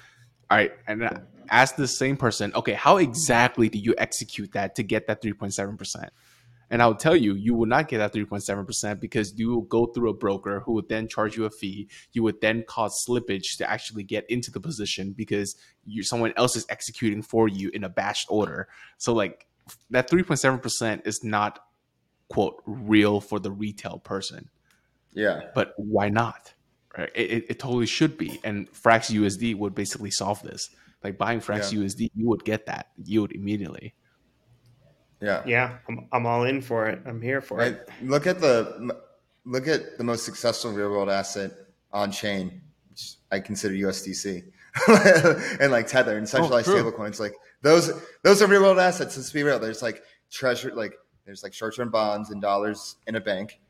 All 0.50 0.58
right, 0.58 0.72
and 0.88 1.04
uh, 1.04 1.10
ask 1.50 1.76
the 1.76 1.88
same 1.88 2.16
person, 2.16 2.52
okay, 2.54 2.72
how 2.74 2.96
exactly 2.98 3.68
do 3.68 3.78
you 3.78 3.94
execute 3.98 4.52
that 4.52 4.74
to 4.76 4.82
get 4.82 5.06
that 5.06 5.22
three 5.22 5.32
point 5.32 5.54
seven 5.54 5.76
percent? 5.76 6.12
And 6.70 6.80
I 6.80 6.86
will 6.86 6.94
tell 6.94 7.16
you, 7.16 7.34
you 7.34 7.54
will 7.54 7.66
not 7.66 7.88
get 7.88 7.98
that 7.98 8.12
3.7% 8.14 9.00
because 9.00 9.36
you 9.36 9.48
will 9.48 9.62
go 9.62 9.86
through 9.86 10.10
a 10.10 10.14
broker 10.14 10.60
who 10.60 10.74
would 10.74 10.88
then 10.88 11.08
charge 11.08 11.36
you 11.36 11.44
a 11.44 11.50
fee. 11.50 11.88
You 12.12 12.22
would 12.22 12.40
then 12.40 12.62
cause 12.66 13.04
slippage 13.06 13.56
to 13.58 13.68
actually 13.68 14.04
get 14.04 14.24
into 14.30 14.52
the 14.52 14.60
position 14.60 15.12
because 15.12 15.56
you 15.84 16.04
someone 16.04 16.32
else 16.36 16.54
is 16.54 16.64
executing 16.68 17.22
for 17.22 17.48
you 17.48 17.70
in 17.74 17.82
a 17.82 17.90
batched 17.90 18.26
order. 18.28 18.68
So 18.98 19.12
like 19.12 19.46
that 19.90 20.08
3.7% 20.08 21.06
is 21.06 21.24
not 21.24 21.58
quote 22.28 22.62
real 22.64 23.20
for 23.20 23.40
the 23.40 23.50
retail 23.50 23.98
person. 23.98 24.48
yeah, 25.12 25.40
But 25.54 25.74
why 25.76 26.08
not? 26.08 26.54
Right? 26.96 27.10
It, 27.16 27.30
it, 27.30 27.44
it 27.50 27.58
totally 27.58 27.86
should 27.86 28.16
be. 28.16 28.40
And 28.44 28.70
Frax 28.72 29.10
USD 29.10 29.56
would 29.56 29.74
basically 29.74 30.12
solve 30.12 30.40
this. 30.42 30.70
Like 31.02 31.16
buying 31.18 31.40
Frax 31.40 31.72
Yeah. 31.72 31.80
USD, 31.80 32.10
you 32.14 32.28
would 32.28 32.44
get 32.44 32.66
that 32.66 32.88
yield 33.04 33.32
immediately. 33.32 33.94
yeah. 35.20 35.42
Yeah, 35.46 35.78
I'm, 35.88 36.06
I'm 36.12 36.26
all 36.26 36.44
in 36.44 36.60
for 36.62 36.86
it. 36.88 37.00
I'm 37.06 37.20
here 37.20 37.40
for 37.40 37.58
Right. 37.58 37.72
it. 37.74 37.88
Look 38.02 38.26
at 38.26 38.40
the 38.40 38.96
look 39.44 39.66
at 39.68 39.96
the 39.98 40.04
most 40.04 40.24
successful 40.24 40.72
real 40.72 40.90
world 40.90 41.08
asset 41.10 41.52
on 41.92 42.10
chain. 42.12 42.60
which 42.90 43.14
I 43.30 43.40
consider 43.40 43.74
USDC 43.74 44.42
and 45.60 45.72
like 45.72 45.86
Tether 45.86 46.16
and 46.18 46.28
centralized 46.28 46.66
true. 46.66 46.82
stablecoins. 46.82 47.18
Like 47.20 47.34
those 47.62 47.90
those 48.22 48.42
are 48.42 48.46
real 48.46 48.62
world 48.62 48.78
assets. 48.78 49.16
Let's 49.16 49.32
be 49.32 49.42
real. 49.42 49.58
There's 49.58 49.82
like 49.82 50.02
treasure 50.30 50.72
like 50.74 50.94
there's 51.26 51.42
like 51.42 51.52
short 51.54 51.74
term 51.76 51.90
bonds 51.90 52.30
and 52.30 52.40
dollars 52.40 52.96
in 53.06 53.16
a 53.16 53.20
bank, 53.20 53.60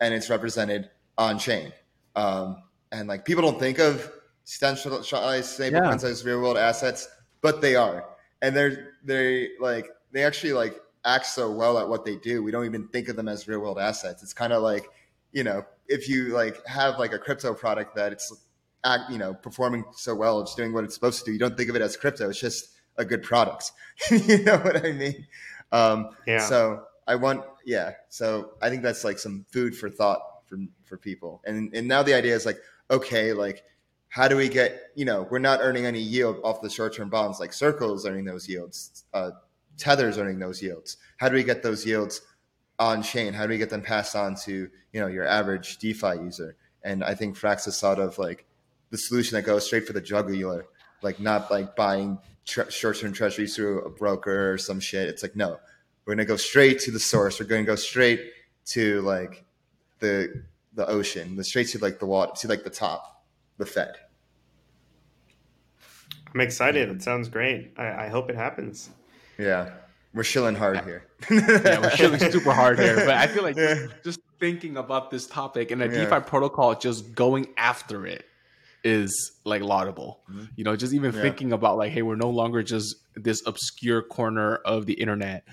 and 0.00 0.12
it's 0.14 0.28
represented 0.30 0.90
on 1.18 1.38
chain. 1.38 1.72
Um, 2.16 2.62
and 2.92 3.08
like 3.08 3.24
people 3.24 3.42
don't 3.42 3.58
think 3.58 3.78
of 3.78 4.10
centralized 4.44 5.58
stablecoins 5.58 6.04
as 6.04 6.24
real 6.24 6.40
world 6.40 6.56
assets, 6.56 7.08
but 7.40 7.60
they 7.60 7.76
are. 7.76 8.04
And 8.42 8.56
they're 8.56 8.94
they 9.04 9.50
like 9.60 9.88
they 10.12 10.24
actually 10.24 10.52
like 10.52 10.80
act 11.04 11.26
so 11.26 11.50
well 11.50 11.78
at 11.78 11.88
what 11.88 12.04
they 12.04 12.16
do. 12.16 12.42
We 12.42 12.50
don't 12.50 12.64
even 12.64 12.88
think 12.88 13.08
of 13.08 13.16
them 13.16 13.28
as 13.28 13.46
real 13.48 13.60
world 13.60 13.78
assets. 13.78 14.22
It's 14.22 14.32
kind 14.32 14.52
of 14.52 14.62
like 14.62 14.86
you 15.32 15.44
know 15.44 15.64
if 15.88 16.08
you 16.08 16.28
like 16.28 16.64
have 16.66 16.98
like 16.98 17.12
a 17.12 17.18
crypto 17.18 17.54
product 17.54 17.94
that 17.96 18.12
it's 18.12 18.32
act 18.84 19.10
you 19.10 19.18
know 19.18 19.34
performing 19.34 19.84
so 19.92 20.14
well, 20.14 20.40
it's 20.40 20.54
doing 20.54 20.72
what 20.72 20.84
it's 20.84 20.94
supposed 20.94 21.20
to 21.20 21.24
do. 21.26 21.32
You 21.32 21.38
don't 21.38 21.56
think 21.56 21.68
of 21.68 21.76
it 21.76 21.82
as 21.82 21.96
crypto. 21.96 22.30
It's 22.30 22.40
just 22.40 22.70
a 22.96 23.04
good 23.04 23.22
product. 23.22 23.72
you 24.10 24.42
know 24.44 24.58
what 24.58 24.84
I 24.84 24.92
mean? 24.92 25.26
Um, 25.72 26.10
Yeah. 26.26 26.40
So 26.40 26.84
I 27.06 27.16
want, 27.16 27.44
yeah. 27.64 27.92
So 28.08 28.52
I 28.62 28.68
think 28.70 28.82
that's 28.82 29.04
like 29.04 29.18
some 29.18 29.44
food 29.50 29.76
for 29.76 29.90
thought 29.90 30.20
for 30.46 30.58
for 30.84 30.96
people. 30.96 31.42
And 31.44 31.74
and 31.74 31.88
now 31.88 32.02
the 32.02 32.14
idea 32.14 32.34
is 32.34 32.46
like, 32.46 32.58
okay, 32.90 33.32
like 33.32 33.64
how 34.10 34.26
do 34.26 34.36
we 34.36 34.48
get? 34.48 34.90
You 34.96 35.04
know, 35.04 35.26
we're 35.30 35.38
not 35.38 35.60
earning 35.62 35.86
any 35.86 36.00
yield 36.00 36.40
off 36.44 36.60
the 36.60 36.68
short 36.68 36.94
term 36.94 37.08
bonds. 37.08 37.40
Like 37.40 37.52
Circle 37.52 37.94
is 37.94 38.04
earning 38.04 38.24
those 38.24 38.48
yields. 38.48 39.04
Uh, 39.14 39.30
Tether's 39.78 40.18
earning 40.18 40.38
those 40.38 40.60
yields. 40.60 40.98
How 41.16 41.28
do 41.28 41.36
we 41.36 41.44
get 41.44 41.62
those 41.62 41.86
yields 41.86 42.20
on 42.78 43.02
chain? 43.02 43.32
How 43.32 43.44
do 43.44 43.50
we 43.50 43.58
get 43.58 43.70
them 43.70 43.82
passed 43.82 44.16
on 44.16 44.34
to 44.44 44.68
you 44.92 45.00
know 45.00 45.06
your 45.06 45.26
average 45.26 45.78
DeFi 45.78 46.16
user? 46.16 46.56
And 46.82 47.04
I 47.04 47.14
think 47.14 47.38
Frax 47.38 47.68
is 47.68 47.76
sort 47.76 47.98
of 47.98 48.18
like 48.18 48.46
the 48.90 48.98
solution 48.98 49.36
that 49.36 49.42
goes 49.42 49.64
straight 49.64 49.86
for 49.86 49.92
the 49.92 50.00
jugular, 50.00 50.66
like 51.02 51.20
not 51.20 51.48
like 51.50 51.76
buying 51.76 52.18
tre- 52.44 52.70
short-term 52.70 53.12
treasuries 53.12 53.54
through 53.54 53.82
a 53.82 53.90
broker 53.90 54.52
or 54.52 54.58
some 54.58 54.80
shit. 54.80 55.08
It's 55.08 55.22
like 55.22 55.36
no, 55.36 55.60
we're 56.04 56.14
gonna 56.14 56.24
go 56.24 56.36
straight 56.36 56.80
to 56.80 56.90
the 56.90 56.98
source. 56.98 57.38
We're 57.38 57.46
gonna 57.46 57.62
go 57.62 57.76
straight 57.76 58.32
to 58.66 59.02
like 59.02 59.44
the 60.00 60.42
the 60.74 60.86
ocean, 60.88 61.36
the 61.36 61.44
straight 61.44 61.68
to 61.68 61.78
like 61.78 62.00
the 62.00 62.06
water, 62.06 62.32
to 62.34 62.48
like 62.48 62.64
the 62.64 62.70
top, 62.70 63.19
the 63.60 63.66
Fed. 63.66 63.94
I'm 66.34 66.40
excited. 66.40 66.88
It 66.88 67.02
sounds 67.02 67.28
great. 67.28 67.72
I, 67.76 68.06
I 68.06 68.08
hope 68.08 68.30
it 68.30 68.36
happens. 68.36 68.90
Yeah, 69.38 69.70
we're 70.14 70.22
shilling 70.24 70.54
hard 70.54 70.80
here. 70.84 71.04
yeah, 71.30 71.80
we're 71.80 71.90
shilling 71.90 72.20
super 72.20 72.52
hard 72.52 72.78
here. 72.78 72.96
But 72.96 73.10
I 73.10 73.26
feel 73.26 73.42
like 73.42 73.56
Yeah. 73.56 73.86
just 74.04 74.20
thinking 74.38 74.76
about 74.76 75.10
this 75.10 75.26
topic 75.26 75.70
and 75.70 75.82
a 75.82 75.86
Yeah. 75.86 76.04
DeFi 76.04 76.20
protocol 76.20 76.74
just 76.74 77.14
going 77.14 77.46
after 77.56 78.06
it 78.06 78.24
is 78.84 79.32
like 79.44 79.62
laudable. 79.62 80.20
Mm-hmm. 80.30 80.44
You 80.56 80.64
know, 80.64 80.76
just 80.76 80.92
even 80.94 81.12
Yeah. 81.14 81.20
thinking 81.22 81.52
about 81.52 81.76
like, 81.76 81.92
hey, 81.92 82.02
we're 82.02 82.16
no 82.16 82.30
longer 82.30 82.62
just 82.62 82.96
this 83.14 83.42
obscure 83.46 84.02
corner 84.02 84.56
of 84.56 84.86
the 84.86 84.94
internet 84.94 85.44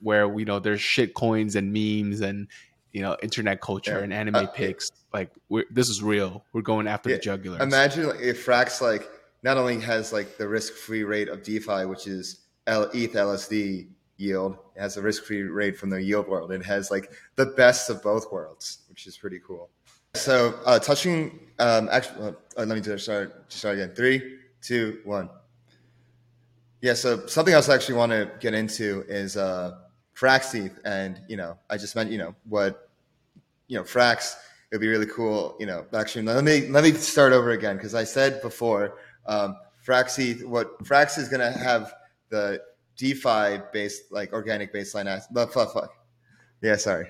where 0.00 0.28
we 0.28 0.44
know 0.44 0.58
there's 0.58 0.80
shit 0.82 1.14
coins 1.14 1.54
and 1.56 1.72
memes 1.72 2.20
and 2.20 2.48
you 2.94 3.02
know 3.02 3.16
internet 3.22 3.60
culture 3.60 3.98
yeah. 3.98 4.04
and 4.04 4.14
anime 4.14 4.36
uh, 4.36 4.46
picks. 4.46 4.90
Like 5.12 5.30
this 5.70 5.90
is 5.90 6.02
real. 6.02 6.44
We're 6.54 6.62
going 6.62 6.86
after 6.86 7.10
yeah, 7.10 7.16
the 7.16 7.22
jugular. 7.22 7.60
Imagine 7.60 8.08
like, 8.08 8.20
if 8.20 8.46
Frax 8.46 8.80
like 8.80 9.10
not 9.42 9.58
only 9.58 9.80
has 9.80 10.12
like 10.12 10.38
the 10.38 10.48
risk 10.48 10.72
free 10.72 11.04
rate 11.04 11.28
of 11.28 11.42
DeFi, 11.42 11.84
which 11.84 12.06
is 12.06 12.46
L- 12.66 12.90
ETH 12.94 13.12
LSD 13.12 13.88
yield, 14.16 14.56
it 14.76 14.80
has 14.80 14.96
a 14.96 15.02
risk 15.02 15.24
free 15.24 15.42
rate 15.42 15.76
from 15.76 15.90
the 15.90 16.02
yield 16.02 16.28
world. 16.28 16.52
It 16.52 16.64
has 16.64 16.90
like 16.90 17.12
the 17.34 17.46
best 17.46 17.90
of 17.90 18.02
both 18.02 18.32
worlds, 18.32 18.84
which 18.88 19.06
is 19.06 19.18
pretty 19.18 19.40
cool. 19.44 19.68
So 20.14 20.54
uh, 20.64 20.78
touching, 20.78 21.40
um, 21.58 21.88
actually, 21.90 22.28
uh, 22.56 22.64
let 22.64 22.68
me 22.68 22.96
start. 22.96 23.52
Start 23.52 23.74
again. 23.74 23.92
Three, 23.96 24.38
two, 24.62 25.00
one. 25.04 25.28
Yeah. 26.80 26.94
So 26.94 27.26
something 27.26 27.52
else 27.52 27.68
I 27.68 27.74
actually 27.74 27.96
want 27.96 28.12
to 28.12 28.30
get 28.38 28.54
into 28.54 29.04
is 29.08 29.36
uh, 29.36 29.78
Frax 30.16 30.54
ETH, 30.54 30.78
and 30.84 31.20
you 31.28 31.36
know, 31.36 31.58
I 31.68 31.76
just 31.76 31.96
meant 31.96 32.10
you 32.10 32.18
know 32.18 32.34
what, 32.48 32.83
you 33.68 33.78
know, 33.78 33.84
Frax. 33.84 34.34
It'd 34.70 34.80
be 34.80 34.88
really 34.88 35.06
cool. 35.06 35.56
You 35.60 35.66
know, 35.66 35.86
actually, 35.94 36.22
let 36.22 36.42
me 36.42 36.68
let 36.68 36.84
me 36.84 36.92
start 36.92 37.32
over 37.32 37.50
again 37.50 37.76
because 37.76 37.94
I 37.94 38.04
said 38.04 38.42
before, 38.42 38.96
um, 39.26 39.56
Frax 39.86 40.44
What 40.44 40.78
Frax 40.84 41.18
is 41.18 41.28
going 41.28 41.40
to 41.40 41.56
have 41.56 41.92
the 42.30 42.60
DeFi 42.96 43.60
based, 43.72 44.10
like 44.10 44.32
organic 44.32 44.72
baseline. 44.72 45.22
But 45.30 45.52
fuck. 45.52 45.90
Yeah, 46.62 46.76
sorry. 46.76 47.06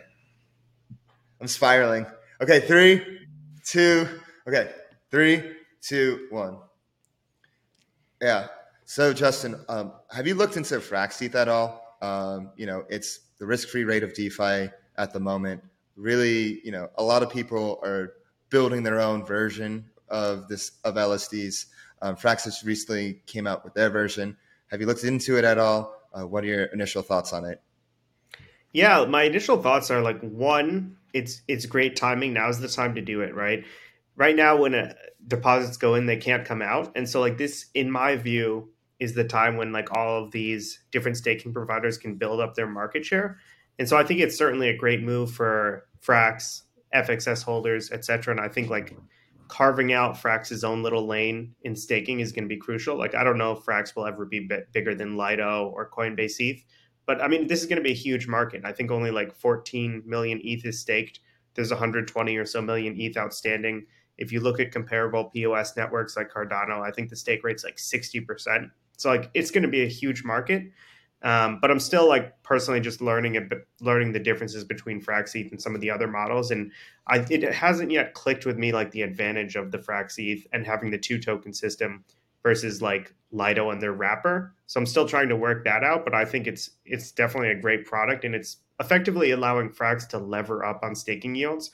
I'm 1.40 1.48
spiraling. 1.48 2.06
Okay, 2.40 2.60
three, 2.60 3.20
two. 3.64 4.08
Okay, 4.46 4.72
three, 5.10 5.52
two, 5.80 6.26
one. 6.30 6.58
Yeah. 8.20 8.48
So, 8.86 9.12
Justin, 9.12 9.64
um, 9.68 9.92
have 10.10 10.26
you 10.26 10.34
looked 10.34 10.56
into 10.56 10.74
Frax 10.76 11.22
ETH 11.22 11.34
at 11.34 11.48
all? 11.48 11.96
Um, 12.02 12.50
you 12.56 12.66
know, 12.66 12.84
it's 12.90 13.20
the 13.38 13.46
risk-free 13.46 13.84
rate 13.84 14.02
of 14.02 14.14
DeFi 14.14 14.70
at 14.96 15.12
the 15.12 15.20
moment. 15.20 15.62
Really, 15.96 16.60
you 16.64 16.72
know, 16.72 16.88
a 16.96 17.02
lot 17.02 17.22
of 17.22 17.30
people 17.30 17.80
are 17.84 18.14
building 18.50 18.82
their 18.82 19.00
own 19.00 19.24
version 19.24 19.84
of 20.08 20.48
this 20.48 20.72
of 20.84 20.94
LSDs. 20.94 21.66
Um, 22.02 22.16
Fraxis 22.16 22.64
recently 22.64 23.22
came 23.26 23.46
out 23.46 23.64
with 23.64 23.74
their 23.74 23.90
version. 23.90 24.36
Have 24.70 24.80
you 24.80 24.86
looked 24.86 25.04
into 25.04 25.38
it 25.38 25.44
at 25.44 25.58
all? 25.58 25.94
Uh, 26.12 26.26
what 26.26 26.44
are 26.44 26.48
your 26.48 26.64
initial 26.66 27.02
thoughts 27.02 27.32
on 27.32 27.44
it? 27.44 27.60
Yeah, 28.72 29.04
my 29.04 29.22
initial 29.22 29.62
thoughts 29.62 29.90
are 29.90 30.02
like 30.02 30.20
one, 30.20 30.96
it's 31.12 31.42
it's 31.46 31.64
great 31.64 31.96
timing. 31.96 32.32
Now's 32.32 32.60
the 32.60 32.68
time 32.68 32.94
to 32.96 33.00
do 33.00 33.20
it, 33.20 33.34
right? 33.34 33.64
Right 34.16 34.36
now, 34.36 34.56
when 34.56 34.74
a, 34.74 34.94
deposits 35.26 35.76
go 35.76 35.94
in, 35.94 36.06
they 36.06 36.16
can't 36.16 36.44
come 36.44 36.60
out, 36.60 36.92
and 36.94 37.08
so 37.08 37.20
like 37.20 37.38
this, 37.38 37.66
in 37.74 37.90
my 37.90 38.16
view, 38.16 38.70
is 38.98 39.14
the 39.14 39.24
time 39.24 39.56
when 39.56 39.72
like 39.72 39.96
all 39.96 40.24
of 40.24 40.32
these 40.32 40.80
different 40.90 41.16
staking 41.16 41.52
providers 41.52 41.98
can 41.98 42.16
build 42.16 42.40
up 42.40 42.54
their 42.54 42.66
market 42.66 43.04
share. 43.04 43.38
And 43.78 43.88
so 43.88 43.96
I 43.96 44.04
think 44.04 44.20
it's 44.20 44.36
certainly 44.36 44.68
a 44.68 44.76
great 44.76 45.02
move 45.02 45.30
for 45.30 45.86
Frax, 46.04 46.62
FXS 46.94 47.42
holders, 47.42 47.90
etc. 47.90 48.32
And 48.32 48.40
I 48.40 48.48
think 48.48 48.70
like 48.70 48.96
carving 49.48 49.92
out 49.92 50.16
Frax's 50.16 50.64
own 50.64 50.82
little 50.82 51.06
lane 51.06 51.54
in 51.62 51.76
staking 51.76 52.20
is 52.20 52.32
going 52.32 52.44
to 52.44 52.48
be 52.48 52.56
crucial. 52.56 52.96
Like, 52.96 53.14
I 53.14 53.24
don't 53.24 53.38
know 53.38 53.52
if 53.52 53.60
Frax 53.60 53.94
will 53.94 54.06
ever 54.06 54.24
be 54.24 54.48
bigger 54.72 54.94
than 54.94 55.16
Lido 55.16 55.72
or 55.74 55.90
Coinbase 55.90 56.40
ETH, 56.40 56.64
but 57.06 57.20
I 57.20 57.28
mean, 57.28 57.46
this 57.46 57.60
is 57.60 57.66
going 57.66 57.76
to 57.76 57.82
be 57.82 57.92
a 57.92 57.94
huge 57.94 58.26
market. 58.26 58.62
I 58.64 58.72
think 58.72 58.90
only 58.90 59.10
like 59.10 59.34
14 59.34 60.02
million 60.06 60.40
ETH 60.42 60.64
is 60.64 60.80
staked. 60.80 61.20
There's 61.54 61.70
120 61.70 62.36
or 62.36 62.46
so 62.46 62.62
million 62.62 62.98
ETH 62.98 63.16
outstanding. 63.16 63.86
If 64.16 64.32
you 64.32 64.40
look 64.40 64.60
at 64.60 64.72
comparable 64.72 65.24
POS 65.26 65.76
networks 65.76 66.16
like 66.16 66.32
Cardano, 66.32 66.80
I 66.80 66.90
think 66.90 67.10
the 67.10 67.16
stake 67.16 67.44
rate's 67.44 67.64
like 67.64 67.76
60%. 67.76 68.70
So 68.96 69.10
like 69.10 69.30
it's 69.34 69.50
going 69.50 69.62
to 69.62 69.68
be 69.68 69.82
a 69.82 69.88
huge 69.88 70.24
market. 70.24 70.70
Um, 71.24 71.58
but 71.58 71.70
I'm 71.70 71.80
still 71.80 72.06
like 72.06 72.42
personally 72.42 72.80
just 72.80 73.00
learning 73.00 73.34
it, 73.36 73.50
learning 73.80 74.12
the 74.12 74.20
differences 74.20 74.62
between 74.62 75.00
Frax 75.00 75.34
ETH 75.34 75.50
and 75.50 75.60
some 75.60 75.74
of 75.74 75.80
the 75.80 75.90
other 75.90 76.06
models, 76.06 76.50
and 76.50 76.70
I, 77.08 77.24
it 77.30 77.42
hasn't 77.54 77.90
yet 77.90 78.12
clicked 78.12 78.44
with 78.44 78.58
me 78.58 78.72
like 78.72 78.90
the 78.90 79.00
advantage 79.00 79.56
of 79.56 79.72
the 79.72 79.78
Frax 79.78 80.18
ETH 80.18 80.46
and 80.52 80.66
having 80.66 80.90
the 80.90 80.98
two 80.98 81.18
token 81.18 81.54
system 81.54 82.04
versus 82.42 82.82
like 82.82 83.14
Lido 83.32 83.70
and 83.70 83.80
their 83.80 83.94
wrapper. 83.94 84.54
So 84.66 84.78
I'm 84.78 84.84
still 84.84 85.08
trying 85.08 85.30
to 85.30 85.36
work 85.36 85.64
that 85.64 85.82
out, 85.82 86.04
but 86.04 86.14
I 86.14 86.26
think 86.26 86.46
it's 86.46 86.70
it's 86.84 87.10
definitely 87.10 87.52
a 87.52 87.60
great 87.60 87.86
product, 87.86 88.26
and 88.26 88.34
it's 88.34 88.58
effectively 88.78 89.30
allowing 89.30 89.70
Frax 89.70 90.06
to 90.08 90.18
lever 90.18 90.62
up 90.62 90.80
on 90.82 90.94
staking 90.94 91.34
yields. 91.34 91.70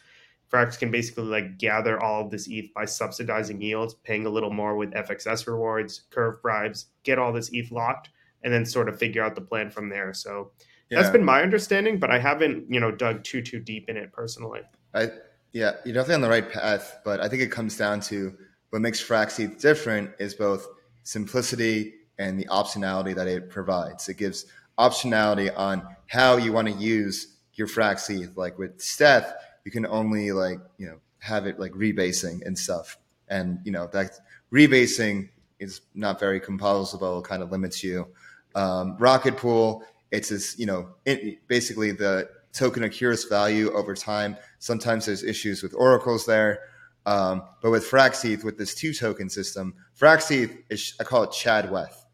Frax 0.49 0.79
can 0.79 0.93
basically 0.93 1.25
like 1.25 1.59
gather 1.59 2.01
all 2.01 2.25
of 2.25 2.31
this 2.31 2.47
ETH 2.49 2.73
by 2.73 2.85
subsidizing 2.85 3.61
yields, 3.61 3.95
paying 3.95 4.27
a 4.27 4.31
little 4.31 4.53
more 4.53 4.77
with 4.77 4.93
FXS 4.93 5.49
rewards, 5.49 6.03
curve 6.11 6.41
bribes, 6.41 6.87
get 7.03 7.19
all 7.19 7.33
this 7.33 7.51
ETH 7.53 7.73
locked 7.73 8.11
and 8.43 8.53
then 8.53 8.65
sort 8.65 8.89
of 8.89 8.99
figure 8.99 9.23
out 9.23 9.35
the 9.35 9.41
plan 9.41 9.71
from 9.71 9.89
there. 9.89 10.13
So 10.15 10.53
yeah. 10.91 10.99
that's 10.99 11.11
been 11.11 11.25
my 11.25 11.43
understanding, 11.43 11.99
but 11.99 12.11
I 12.11 12.19
haven't, 12.19 12.73
you 12.73 12.81
know, 12.81 12.91
dug 12.91 13.25
too 13.25 13.43
too 13.43 13.61
deep 13.61 13.89
in 13.89 13.97
it 13.97 14.13
personally. 14.13 14.63
I 14.95 15.11
yeah, 15.53 15.73
you're 15.85 15.95
definitely 15.95 16.15
on 16.17 16.21
the 16.21 16.29
right 16.29 16.51
path, 16.51 17.01
but 17.05 17.21
I 17.21 17.29
think 17.29 17.43
it 17.43 17.51
comes 17.51 17.77
down 17.77 18.01
to 18.03 18.37
what 18.71 18.83
makes 18.83 19.03
Frax 19.03 19.61
different 19.61 20.11
is 20.19 20.35
both 20.35 20.67
simplicity 21.03 21.95
and 22.19 22.39
the 22.39 22.47
optionality 22.47 23.15
that 23.15 23.27
it 23.27 23.51
provides. 23.51 24.09
It 24.09 24.17
gives 24.17 24.47
optionality 24.79 25.53
on 25.57 25.83
how 26.07 26.37
you 26.37 26.53
want 26.53 26.69
to 26.69 26.75
use 26.75 27.37
your 27.55 27.67
Frax 27.67 28.37
Like 28.37 28.59
with 28.59 28.81
stETH, 28.81 29.33
you 29.65 29.73
can 29.73 29.87
only 29.87 30.33
like, 30.33 30.59
you 30.79 30.87
know, 30.87 30.99
have 31.19 31.47
it 31.47 31.59
like 31.59 31.73
rebasing 31.73 32.45
and 32.47 32.59
stuff. 32.59 32.97
And, 33.29 33.59
you 33.65 33.73
know, 33.73 33.89
that 33.93 34.13
rebasing 34.53 35.31
is 35.59 35.83
not 35.95 36.19
very 36.19 36.41
composable, 36.41 37.23
kind 37.23 37.43
of 37.43 37.51
limits 37.51 37.83
you. 37.85 38.09
Um, 38.55 38.97
Rocket 38.99 39.37
Pool, 39.37 39.85
it's 40.11 40.29
this, 40.29 40.59
you 40.59 40.67
know, 40.67 40.89
it, 41.05 41.47
basically 41.49 41.93
the 41.93 42.29
token 42.53 42.83
accrues 42.83 43.25
value 43.25 43.73
over 43.73 43.95
time. 43.95 44.37
Sometimes 44.59 45.07
there's 45.07 45.23
issues 45.23 45.63
with 45.63 45.75
oracles 45.75 46.27
there. 46.27 46.61
Um, 47.07 47.43
but 47.63 47.71
with 47.71 47.89
Frax 47.89 48.45
with 48.45 48.59
this 48.59 48.75
two 48.75 48.93
token 48.93 49.31
system, 49.31 49.75
Frax 49.99 50.31
is, 50.69 50.95
I 51.01 51.05
call 51.05 51.23
it 51.23 51.33
Chad 51.33 51.71
Weth. 51.71 51.97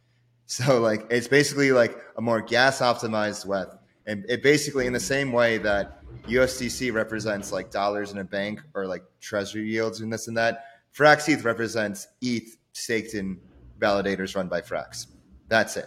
So 0.48 0.80
like, 0.80 1.08
it's 1.10 1.26
basically 1.26 1.72
like 1.72 1.98
a 2.16 2.20
more 2.20 2.40
gas 2.40 2.78
optimized 2.78 3.46
Weth. 3.46 3.76
And 4.06 4.24
it 4.28 4.44
basically 4.44 4.86
in 4.86 4.92
the 4.92 5.00
same 5.00 5.32
way 5.32 5.58
that 5.58 6.04
USDC 6.28 6.92
represents 6.92 7.50
like 7.50 7.72
dollars 7.72 8.12
in 8.12 8.18
a 8.18 8.24
bank 8.24 8.60
or 8.72 8.86
like 8.86 9.02
treasury 9.20 9.68
yields 9.68 10.02
and 10.02 10.12
this 10.12 10.28
and 10.28 10.36
that, 10.36 10.66
Frax 10.96 11.44
represents 11.44 12.06
ETH 12.22 12.56
staked 12.74 13.14
in 13.14 13.40
validators 13.80 14.36
run 14.36 14.48
by 14.48 14.60
Frax. 14.60 15.08
That's 15.48 15.76
it. 15.76 15.86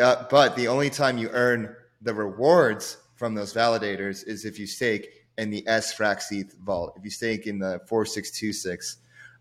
Uh, 0.00 0.26
but 0.30 0.56
the 0.56 0.68
only 0.68 0.90
time 0.90 1.18
you 1.18 1.28
earn 1.30 1.76
the 2.00 2.14
rewards 2.14 2.96
from 3.14 3.34
those 3.34 3.52
validators 3.52 4.26
is 4.26 4.44
if 4.44 4.58
you 4.58 4.66
stake 4.66 5.20
in 5.36 5.50
the 5.50 5.66
S 5.66 5.94
Frax 5.94 6.32
ETH 6.32 6.54
vault. 6.64 6.94
If 6.98 7.04
you 7.04 7.10
stake 7.10 7.46
in 7.46 7.58
the 7.58 7.80
4626 7.86 8.98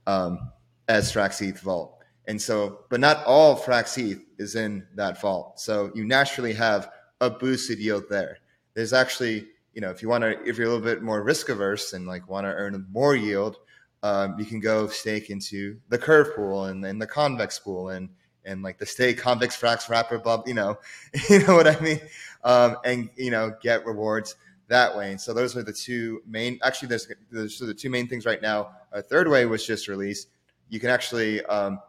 um, 0.07 0.51
S 0.87 1.11
Frax 1.11 1.41
ETH 1.41 1.59
vault. 1.59 2.03
And 2.27 2.41
so, 2.41 2.81
but 2.89 2.99
not 2.99 3.23
all 3.25 3.57
Frax 3.57 3.97
ETH 3.97 4.21
is 4.37 4.55
in 4.55 4.85
that 4.95 5.19
vault. 5.19 5.59
So 5.59 5.91
you 5.95 6.05
naturally 6.05 6.53
have 6.53 6.91
a 7.21 7.29
boosted 7.29 7.79
yield 7.79 8.05
there. 8.09 8.37
There's 8.75 8.93
actually, 8.93 9.47
you 9.73 9.81
know, 9.81 9.89
if 9.89 10.01
you 10.01 10.09
want 10.09 10.23
to, 10.23 10.41
if 10.47 10.57
you're 10.57 10.67
a 10.67 10.71
little 10.71 10.85
bit 10.85 11.01
more 11.01 11.23
risk 11.23 11.49
averse 11.49 11.93
and 11.93 12.07
like 12.07 12.29
want 12.29 12.45
to 12.45 12.51
earn 12.51 12.85
more 12.91 13.15
yield, 13.15 13.57
um, 14.03 14.35
you 14.39 14.45
can 14.45 14.59
go 14.59 14.87
stake 14.87 15.29
into 15.29 15.79
the 15.89 15.97
curve 15.97 16.33
pool 16.35 16.65
and 16.65 16.83
then 16.83 16.99
the 16.99 17.07
convex 17.07 17.59
pool 17.59 17.89
and 17.89 18.09
and 18.49 18.63
like 18.63 18.77
the 18.77 18.85
stake 18.85 19.17
convex 19.17 19.55
frax 19.55 19.89
wrapper 19.89 20.17
bub 20.17 20.47
you 20.47 20.53
know 20.53 20.77
you 21.29 21.45
know 21.45 21.55
what 21.55 21.67
i 21.67 21.79
mean? 21.79 21.99
Um, 22.43 22.77
and 22.85 23.09
you 23.15 23.31
know 23.31 23.53
get 23.61 23.85
rewards 23.85 24.35
that 24.69 24.95
way. 24.95 25.09
And 25.11 25.19
so 25.19 25.33
those 25.33 25.57
are 25.57 25.63
the 25.63 25.73
two 25.73 26.21
main 26.27 26.59
actually 26.63 26.89
there's 26.89 27.07
there's 27.31 27.59
the 27.59 27.73
two 27.73 27.89
main 27.89 28.07
things 28.07 28.25
right 28.25 28.41
now. 28.41 28.69
A 28.91 29.01
third 29.01 29.27
way 29.27 29.45
was 29.45 29.65
just 29.65 29.87
released 29.87 30.29
you 30.69 30.79
can 30.79 30.89
actually 30.89 31.43
um, 31.45 31.79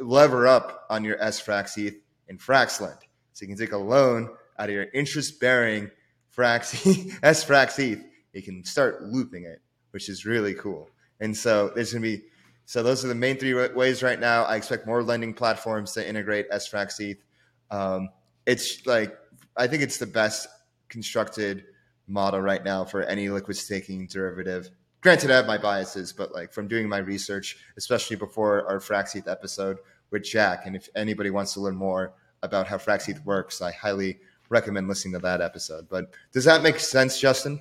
lever 0.00 0.46
up 0.46 0.86
on 0.90 1.04
your 1.04 1.20
s 1.22 1.40
eth 1.48 1.94
in 2.28 2.38
Fraxlend 2.38 2.98
so 3.32 3.42
you 3.42 3.48
can 3.48 3.56
take 3.56 3.72
a 3.72 3.78
loan 3.78 4.28
out 4.58 4.68
of 4.68 4.74
your 4.74 4.86
interest 4.92 5.40
bearing 5.40 5.90
frax 6.36 7.18
s 7.22 7.44
frax 7.44 7.78
eth 7.78 8.04
you 8.32 8.42
can 8.42 8.64
start 8.64 9.02
looping 9.02 9.44
it 9.44 9.60
which 9.92 10.08
is 10.08 10.24
really 10.24 10.54
cool. 10.54 10.88
And 11.20 11.36
so 11.36 11.70
there's 11.74 11.92
going 11.92 12.02
to 12.02 12.16
be, 12.16 12.24
so 12.70 12.84
those 12.84 13.04
are 13.04 13.08
the 13.08 13.16
main 13.16 13.36
three 13.36 13.52
ways 13.52 14.00
right 14.00 14.20
now. 14.20 14.44
I 14.44 14.54
expect 14.54 14.86
more 14.86 15.02
lending 15.02 15.34
platforms 15.34 15.90
to 15.94 16.08
integrate 16.08 16.48
SFrax 16.52 17.00
ETH. 17.00 17.18
Um, 17.68 18.10
it's 18.46 18.86
like, 18.86 19.18
I 19.56 19.66
think 19.66 19.82
it's 19.82 19.98
the 19.98 20.06
best 20.06 20.46
constructed 20.88 21.64
model 22.06 22.40
right 22.40 22.62
now 22.62 22.84
for 22.84 23.02
any 23.02 23.28
liquid 23.28 23.56
staking 23.56 24.06
derivative. 24.06 24.70
Granted, 25.00 25.32
I 25.32 25.34
have 25.34 25.48
my 25.48 25.58
biases, 25.58 26.12
but 26.12 26.32
like 26.32 26.52
from 26.52 26.68
doing 26.68 26.88
my 26.88 26.98
research, 26.98 27.56
especially 27.76 28.14
before 28.14 28.64
our 28.68 28.78
Frax 28.78 29.16
ETH 29.16 29.26
episode 29.26 29.78
with 30.12 30.22
Jack, 30.22 30.64
and 30.64 30.76
if 30.76 30.88
anybody 30.94 31.30
wants 31.30 31.54
to 31.54 31.60
learn 31.60 31.74
more 31.74 32.12
about 32.44 32.68
how 32.68 32.78
Frax 32.78 33.08
ETH 33.08 33.26
works, 33.26 33.60
I 33.60 33.72
highly 33.72 34.20
recommend 34.48 34.86
listening 34.86 35.14
to 35.14 35.18
that 35.18 35.40
episode. 35.40 35.88
But 35.88 36.12
does 36.30 36.44
that 36.44 36.62
make 36.62 36.78
sense, 36.78 37.18
Justin? 37.18 37.58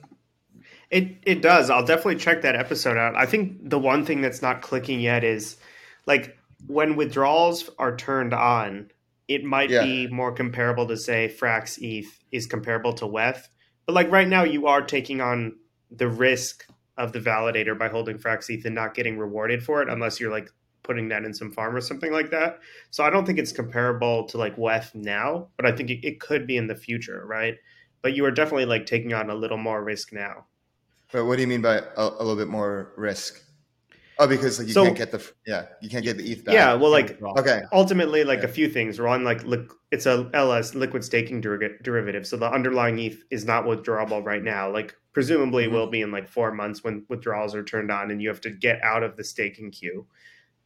It 0.91 1.17
it 1.23 1.41
does. 1.41 1.69
I'll 1.69 1.85
definitely 1.85 2.17
check 2.17 2.41
that 2.41 2.55
episode 2.55 2.97
out. 2.97 3.15
I 3.15 3.25
think 3.25 3.69
the 3.69 3.79
one 3.79 4.05
thing 4.05 4.21
that's 4.21 4.41
not 4.41 4.61
clicking 4.61 4.99
yet 4.99 5.23
is 5.23 5.57
like 6.05 6.37
when 6.67 6.95
withdrawals 6.95 7.69
are 7.77 7.95
turned 7.95 8.33
on, 8.33 8.91
it 9.27 9.43
might 9.43 9.69
yeah. 9.69 9.83
be 9.83 10.07
more 10.07 10.31
comparable 10.31 10.87
to 10.87 10.97
say 10.97 11.33
Frax 11.39 11.77
ETH 11.81 12.19
is 12.31 12.47
comparable 12.47 12.93
to 12.93 13.07
Weth. 13.07 13.49
but 13.85 13.93
like 13.93 14.11
right 14.11 14.27
now, 14.27 14.43
you 14.43 14.67
are 14.67 14.81
taking 14.81 15.21
on 15.21 15.55
the 15.91 16.07
risk 16.07 16.65
of 16.97 17.13
the 17.13 17.19
validator 17.19 17.77
by 17.77 17.87
holding 17.87 18.17
Frax 18.17 18.49
ETH 18.49 18.65
and 18.65 18.75
not 18.75 18.93
getting 18.93 19.17
rewarded 19.17 19.63
for 19.63 19.81
it 19.81 19.89
unless 19.89 20.19
you're 20.19 20.31
like 20.31 20.51
putting 20.83 21.09
that 21.09 21.23
in 21.23 21.33
some 21.33 21.51
farm 21.51 21.75
or 21.75 21.81
something 21.81 22.11
like 22.11 22.31
that. 22.31 22.59
So 22.89 23.03
I 23.03 23.09
don't 23.09 23.25
think 23.25 23.37
it's 23.39 23.51
comparable 23.51 24.25
to 24.25 24.37
like 24.37 24.57
WETH 24.57 24.95
now, 24.95 25.47
but 25.55 25.65
I 25.65 25.71
think 25.71 25.89
it, 25.89 26.05
it 26.05 26.19
could 26.19 26.47
be 26.47 26.57
in 26.57 26.67
the 26.67 26.75
future, 26.75 27.23
right? 27.25 27.55
But 28.01 28.15
you 28.15 28.25
are 28.25 28.31
definitely 28.31 28.65
like 28.65 28.85
taking 28.85 29.13
on 29.13 29.29
a 29.29 29.35
little 29.35 29.57
more 29.57 29.83
risk 29.83 30.11
now. 30.11 30.45
But 31.11 31.25
what 31.25 31.35
do 31.37 31.41
you 31.41 31.47
mean 31.47 31.61
by 31.61 31.77
a, 31.77 31.83
a 31.97 32.19
little 32.19 32.35
bit 32.35 32.47
more 32.47 32.93
risk? 32.97 33.41
Oh, 34.21 34.27
because 34.27 34.59
like 34.59 34.67
you 34.67 34.73
So- 34.73 34.83
can't 34.83 34.97
get 34.97 35.11
the 35.11 35.25
yeah, 35.47 35.67
you 35.81 35.89
can't 35.89 36.03
get 36.03 36.17
the 36.17 36.29
ETH 36.29 36.43
back. 36.43 36.53
Yeah, 36.53 36.73
well, 36.73 36.91
like 36.91 37.21
okay, 37.21 37.61
ultimately 37.71 38.23
like 38.25 38.39
Yeah. 38.39 38.45
a 38.45 38.49
few 38.49 38.67
things 38.69 38.99
one 38.99 39.23
like 39.23 39.43
li- 39.45 39.65
it's 39.91 40.05
a 40.05 40.29
ls 40.33 40.75
liquid 40.75 41.05
staking 41.05 41.39
deri- 41.39 41.77
derivative 41.83 42.27
so 42.27 42.35
the 42.35 42.51
underlying 42.51 42.99
eth 42.99 43.23
is 43.31 43.45
not 43.45 43.63
withdrawable 43.63 44.23
right 44.23 44.43
now 44.43 44.69
like 44.69 44.93
presumably 45.13 45.67
Mhm. 45.67 45.71
will 45.71 45.87
be 45.87 46.01
in 46.01 46.11
like 46.11 46.27
four 46.27 46.51
months 46.51 46.83
when 46.83 47.05
withdrawals 47.07 47.55
are 47.55 47.63
turned 47.63 47.91
on 47.91 48.11
and 48.11 48.21
you 48.21 48.27
have 48.27 48.41
to 48.41 48.49
get 48.51 48.81
out 48.83 49.03
of 49.03 49.15
the 49.15 49.23
staking 49.23 49.71
queue 49.71 50.05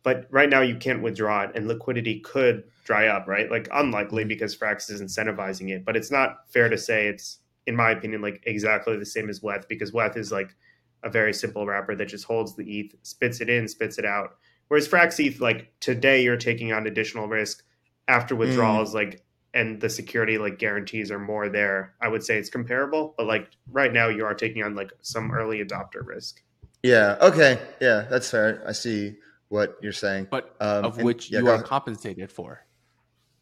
but 0.01 0.25
right 0.31 0.49
now 0.49 0.61
you 0.61 0.75
can't 0.75 1.03
withdraw 1.03 1.43
it 1.43 1.51
and 1.55 1.67
liquidity 1.67 2.19
could 2.21 2.63
dry 2.85 3.05
up 3.07 3.27
right 3.27 3.51
like 3.51 3.67
unlikely 3.71 4.25
because 4.25 4.57
frax 4.57 4.89
is 4.89 4.99
incentivizing 4.99 5.69
it 5.69 5.85
but 5.85 5.95
it's 5.95 6.09
not 6.11 6.51
fair 6.51 6.69
to 6.69 6.77
say 6.77 7.05
it's 7.07 7.37
in 7.68 7.76
my 7.76 7.91
opinion 7.91 8.22
like 8.22 8.44
exactly 8.45 8.98
the 8.98 9.06
same 9.06 9.30
as 9.30 9.41
weth 9.41 9.68
because 9.68 9.94
weth 9.94 10.18
is 10.18 10.31
like 10.31 10.56
a 11.03 11.10
very 11.10 11.34
simple 11.34 11.65
wrapper 11.65 11.95
that 11.95 12.07
just 12.07 12.26
holds 12.26 12.56
the 12.56 12.80
eth 12.80 12.95
spits 13.03 13.41
it 13.41 13.49
in 13.49 13.68
spits 13.68 13.98
it 13.98 14.06
out 14.06 14.35
Whereas 14.69 14.88
Frax 14.88 15.19
ETH, 15.19 15.40
like 15.41 15.72
today, 15.81 16.23
you're 16.23 16.38
taking 16.38 16.72
on 16.72 16.88
additional 16.88 17.27
risk 17.27 17.64
after 18.07 18.34
withdrawals, 18.35 18.95
like 18.95 19.22
and 19.53 19.80
the 19.80 19.90
security 19.90 20.40
like 20.40 20.57
guarantees 20.57 21.11
are 21.11 21.19
more 21.19 21.48
there. 21.49 21.94
I 22.02 22.07
would 22.07 22.23
say 22.23 22.38
it's 22.40 22.49
comparable, 22.49 23.14
but 23.18 23.27
like 23.27 23.49
right 23.69 23.94
now, 23.94 24.07
you 24.07 24.26
are 24.26 24.34
taking 24.34 24.64
on 24.64 24.73
like 24.73 24.91
some 25.02 25.31
early 25.31 25.64
adopter 25.64 26.03
risk. 26.03 26.41
yeah, 26.81 27.18
okay, 27.22 27.60
yeah, 27.81 28.07
that's 28.10 28.31
fair. 28.31 28.64
I 28.65 28.72
see 28.72 29.18
what 29.49 29.77
you're 29.81 29.91
saying. 29.91 30.27
but 30.31 30.56
Um, 30.60 30.85
of 30.85 30.95
and- 30.98 31.06
which 31.06 31.30
yeah, 31.30 31.40
you 31.40 31.49
are 31.49 31.56
ahead. 31.56 31.65
compensated 31.65 32.31
for. 32.31 32.65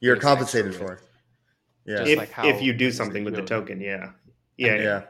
You're 0.02 0.15
it's 0.15 0.26
extra 0.26 0.30
compensated 0.35 0.68
risk. 0.73 0.80
for. 0.80 0.99
Yeah, 1.85 2.03
if 2.05 2.17
like 2.17 2.31
how 2.31 2.47
if 2.47 2.61
you 2.61 2.73
do 2.73 2.91
something 2.91 3.23
with 3.23 3.35
the 3.35 3.43
token, 3.43 3.79
yeah, 3.81 4.11
yeah, 4.57 4.75
yeah. 4.75 4.81
yeah. 4.81 5.01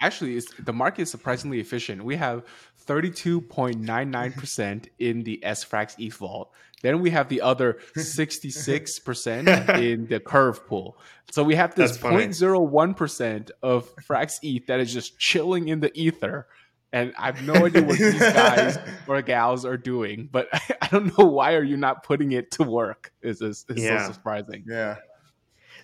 Actually, 0.00 0.36
it's, 0.36 0.52
the 0.58 0.74
market 0.74 1.02
is 1.02 1.10
surprisingly 1.10 1.58
efficient. 1.58 2.04
We 2.04 2.16
have 2.16 2.44
32.99% 2.86 4.88
in 4.98 5.22
the 5.22 5.40
SFrax 5.44 5.94
ETH 5.98 6.14
vault. 6.14 6.52
Then 6.82 7.00
we 7.00 7.08
have 7.10 7.28
the 7.30 7.40
other 7.40 7.78
66% 7.96 9.78
in 9.82 10.06
the 10.06 10.20
curve 10.20 10.66
pool. 10.66 10.98
So 11.30 11.42
we 11.42 11.54
have 11.54 11.74
this 11.74 11.96
That's 11.96 12.38
0.01% 12.38 13.50
of 13.62 13.88
Frax 13.96 14.38
ETH 14.42 14.66
that 14.66 14.80
is 14.80 14.92
just 14.92 15.18
chilling 15.18 15.68
in 15.68 15.80
the 15.80 15.90
ether. 15.98 16.46
And 16.92 17.14
I 17.18 17.26
have 17.26 17.42
no 17.42 17.54
idea 17.66 17.82
what 17.82 17.98
these 17.98 18.18
guys 18.18 18.78
or 19.08 19.20
gals 19.22 19.64
are 19.64 19.78
doing, 19.78 20.28
but 20.30 20.48
I 20.82 20.88
don't 20.88 21.16
know 21.18 21.24
why 21.24 21.54
are 21.54 21.64
you 21.64 21.76
not 21.76 22.04
putting 22.04 22.32
it 22.32 22.50
to 22.52 22.62
work? 22.62 23.12
Is 23.22 23.40
is 23.40 23.64
is 23.68 23.82
Yeah. 23.82 24.06
so 24.06 24.12
surprising. 24.12 24.64
Yeah. 24.68 24.96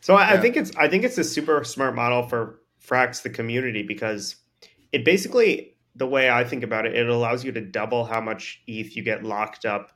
So 0.03 0.17
I, 0.17 0.33
I 0.33 0.37
think 0.41 0.57
it's 0.57 0.77
I 0.77 0.89
think 0.89 1.05
it's 1.05 1.17
a 1.17 1.25
super 1.25 1.65
smart 1.65 1.95
model 1.95 2.25
for 2.25 2.61
Frax 2.85 3.23
the 3.23 3.31
community 3.31 3.83
because 3.83 4.37
it 4.91 5.05
basically 5.05 5.77
the 5.95 6.07
way 6.07 6.29
I 6.29 6.45
think 6.45 6.65
about 6.65 6.87
it, 6.87 6.95
it 6.95 7.09
allows 7.09 7.45
you 7.45 7.53
to 7.53 7.61
double 7.61 8.05
how 8.05 8.21
much 8.21 8.63
ETH 8.67 8.97
you 8.97 9.03
get 9.03 9.25
locked 9.25 9.65
up 9.65 9.93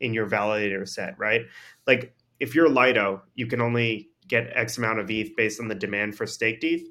in 0.00 0.12
your 0.12 0.26
validator 0.26 0.88
set, 0.88 1.18
right? 1.18 1.42
Like 1.86 2.14
if 2.40 2.54
you're 2.54 2.68
Lido, 2.68 3.22
you 3.34 3.46
can 3.46 3.60
only 3.60 4.10
get 4.26 4.50
X 4.54 4.76
amount 4.76 4.98
of 4.98 5.10
ETH 5.10 5.36
based 5.36 5.60
on 5.60 5.68
the 5.68 5.74
demand 5.74 6.16
for 6.16 6.26
staked 6.26 6.64
ETH. 6.64 6.82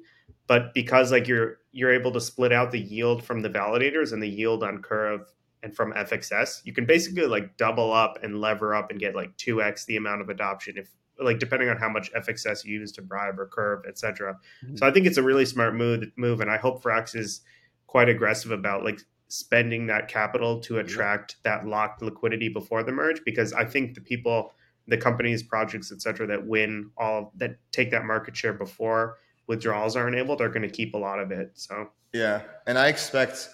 But 0.46 0.72
because 0.72 1.12
like 1.12 1.28
you're 1.28 1.58
you're 1.72 1.92
able 1.92 2.12
to 2.12 2.20
split 2.20 2.52
out 2.52 2.70
the 2.70 2.80
yield 2.80 3.22
from 3.22 3.42
the 3.42 3.50
validators 3.50 4.12
and 4.12 4.22
the 4.22 4.28
yield 4.28 4.62
on 4.62 4.80
Curve 4.80 5.30
and 5.62 5.74
from 5.74 5.92
FXS, 5.92 6.62
you 6.64 6.72
can 6.72 6.86
basically 6.86 7.26
like 7.26 7.58
double 7.58 7.92
up 7.92 8.18
and 8.22 8.40
lever 8.40 8.74
up 8.74 8.90
and 8.90 8.98
get 8.98 9.14
like 9.14 9.36
two 9.36 9.60
X 9.60 9.84
the 9.84 9.96
amount 9.96 10.22
of 10.22 10.30
adoption 10.30 10.78
if 10.78 10.88
like 11.20 11.38
depending 11.38 11.68
on 11.68 11.76
how 11.76 11.88
much 11.88 12.12
FXS 12.12 12.64
you 12.64 12.80
use 12.80 12.92
to 12.92 13.02
bribe 13.02 13.38
or 13.38 13.46
curve, 13.46 13.84
etc. 13.86 14.38
Mhm. 14.64 14.78
So 14.78 14.86
I 14.86 14.90
think 14.90 15.06
it's 15.06 15.16
a 15.16 15.22
really 15.22 15.44
smart 15.44 15.74
move. 15.74 16.04
Move, 16.16 16.40
and 16.40 16.50
I 16.50 16.56
hope 16.56 16.82
Frax 16.82 17.14
is 17.14 17.42
quite 17.86 18.08
aggressive 18.08 18.50
about 18.50 18.84
like 18.84 19.00
spending 19.28 19.86
that 19.86 20.08
capital 20.08 20.60
to 20.60 20.78
attract 20.78 21.36
that 21.42 21.66
locked 21.66 22.02
liquidity 22.02 22.48
before 22.48 22.82
the 22.82 22.92
merge, 22.92 23.20
because 23.24 23.52
I 23.52 23.64
think 23.64 23.94
the 23.94 24.00
people, 24.00 24.52
the 24.86 24.96
companies, 24.96 25.42
projects, 25.42 25.90
etc., 25.92 26.26
that 26.26 26.46
win 26.46 26.90
all 26.96 27.32
that 27.36 27.56
take 27.72 27.90
that 27.90 28.04
market 28.04 28.36
share 28.36 28.52
before 28.52 29.18
withdrawals 29.46 29.96
are 29.96 30.08
enabled 30.08 30.40
are 30.40 30.48
going 30.48 30.62
to 30.62 30.68
keep 30.68 30.94
a 30.94 30.98
lot 30.98 31.18
of 31.18 31.30
it. 31.30 31.50
So 31.54 31.90
Yeah, 32.12 32.42
and 32.66 32.78
I 32.78 32.88
expect, 32.88 33.50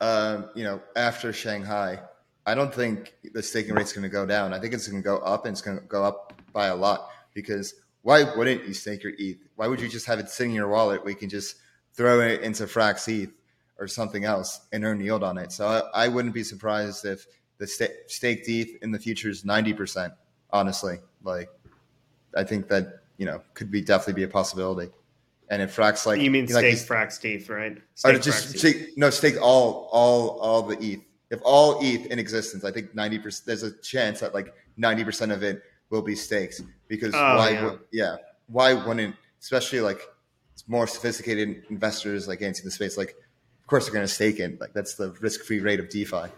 um, 0.00 0.50
you 0.54 0.64
know, 0.64 0.80
after 0.96 1.32
Shanghai, 1.32 2.00
I 2.46 2.54
don't 2.54 2.72
think 2.72 3.14
the 3.32 3.42
staking 3.42 3.74
rate's 3.74 3.92
going 3.92 4.02
to 4.02 4.08
go 4.08 4.26
down. 4.26 4.52
I 4.52 4.58
think 4.58 4.74
it's 4.74 4.86
going 4.86 5.02
to 5.02 5.06
go 5.06 5.18
up, 5.18 5.46
and 5.46 5.52
it's 5.52 5.62
going 5.62 5.78
to 5.78 5.84
go 5.84 6.04
up 6.04 6.32
by 6.54 6.68
a 6.68 6.74
lot. 6.76 7.10
Because 7.34 7.74
why 8.00 8.22
wouldn't 8.36 8.66
you 8.66 8.72
stake 8.72 9.02
your 9.02 9.12
ETH? 9.18 9.36
Why 9.56 9.66
would 9.66 9.80
you 9.80 9.88
just 9.88 10.06
have 10.06 10.18
it 10.18 10.30
sitting 10.30 10.52
in 10.52 10.56
your 10.56 10.68
wallet 10.68 11.02
where 11.02 11.10
you 11.10 11.16
can 11.16 11.28
just 11.28 11.56
throw 11.92 12.20
it 12.20 12.40
into 12.40 12.64
Frax 12.64 13.06
ETH 13.08 13.30
or 13.78 13.86
something 13.88 14.24
else 14.24 14.60
and 14.72 14.84
earn 14.84 15.00
yield 15.00 15.22
on 15.22 15.36
it? 15.36 15.52
So 15.52 15.66
I, 15.66 16.04
I 16.04 16.08
wouldn't 16.08 16.32
be 16.32 16.44
surprised 16.44 17.04
if 17.04 17.26
the 17.58 17.66
sta- 17.66 17.92
staked 18.06 18.48
ETH 18.48 18.82
in 18.82 18.90
the 18.92 18.98
future 18.98 19.28
is 19.28 19.44
ninety 19.44 19.74
percent. 19.74 20.14
Honestly, 20.50 20.98
like 21.22 21.48
I 22.36 22.44
think 22.44 22.68
that 22.68 23.00
you 23.18 23.26
know 23.26 23.42
could 23.54 23.70
be 23.70 23.80
definitely 23.82 24.14
be 24.14 24.22
a 24.24 24.28
possibility. 24.28 24.90
And 25.50 25.60
if 25.60 25.76
Frax 25.76 26.06
like 26.06 26.20
you 26.20 26.30
mean 26.30 26.46
stake 26.46 26.64
he's- 26.66 26.86
Frax 26.86 27.22
ETH, 27.24 27.48
right? 27.48 27.76
or 28.04 28.18
just 28.18 28.58
stake, 28.58 28.96
no 28.96 29.10
stake 29.10 29.36
all 29.42 29.88
all 29.92 30.38
all 30.40 30.62
the 30.62 30.78
ETH. 30.80 31.00
If 31.30 31.40
all 31.42 31.78
ETH 31.82 32.06
in 32.06 32.18
existence, 32.18 32.64
I 32.64 32.70
think 32.70 32.94
ninety 32.94 33.18
percent. 33.18 33.46
There's 33.46 33.62
a 33.62 33.72
chance 33.80 34.20
that 34.20 34.34
like 34.34 34.54
ninety 34.76 35.04
percent 35.04 35.32
of 35.32 35.42
it 35.42 35.62
will 35.94 36.02
be 36.02 36.14
staked 36.16 36.60
because 36.88 37.14
Oh, 37.14 37.36
why? 37.36 37.50
yeah. 37.50 37.76
yeah, 37.92 38.16
why 38.48 38.74
wouldn't? 38.74 39.14
Especially 39.40 39.80
like 39.80 40.00
more 40.66 40.86
sophisticated 40.86 41.62
investors 41.70 42.26
like 42.28 42.40
into 42.40 42.62
the 42.62 42.70
space, 42.70 42.96
like 42.98 43.10
of 43.10 43.66
course 43.66 43.84
they're 43.86 43.94
going 43.94 44.06
to 44.06 44.12
stake 44.12 44.38
in. 44.40 44.58
Like 44.60 44.72
that's 44.74 44.94
the 44.94 45.12
risk-free 45.20 45.60
rate 45.60 45.80
of 45.80 45.88
DeFi. 45.88 46.28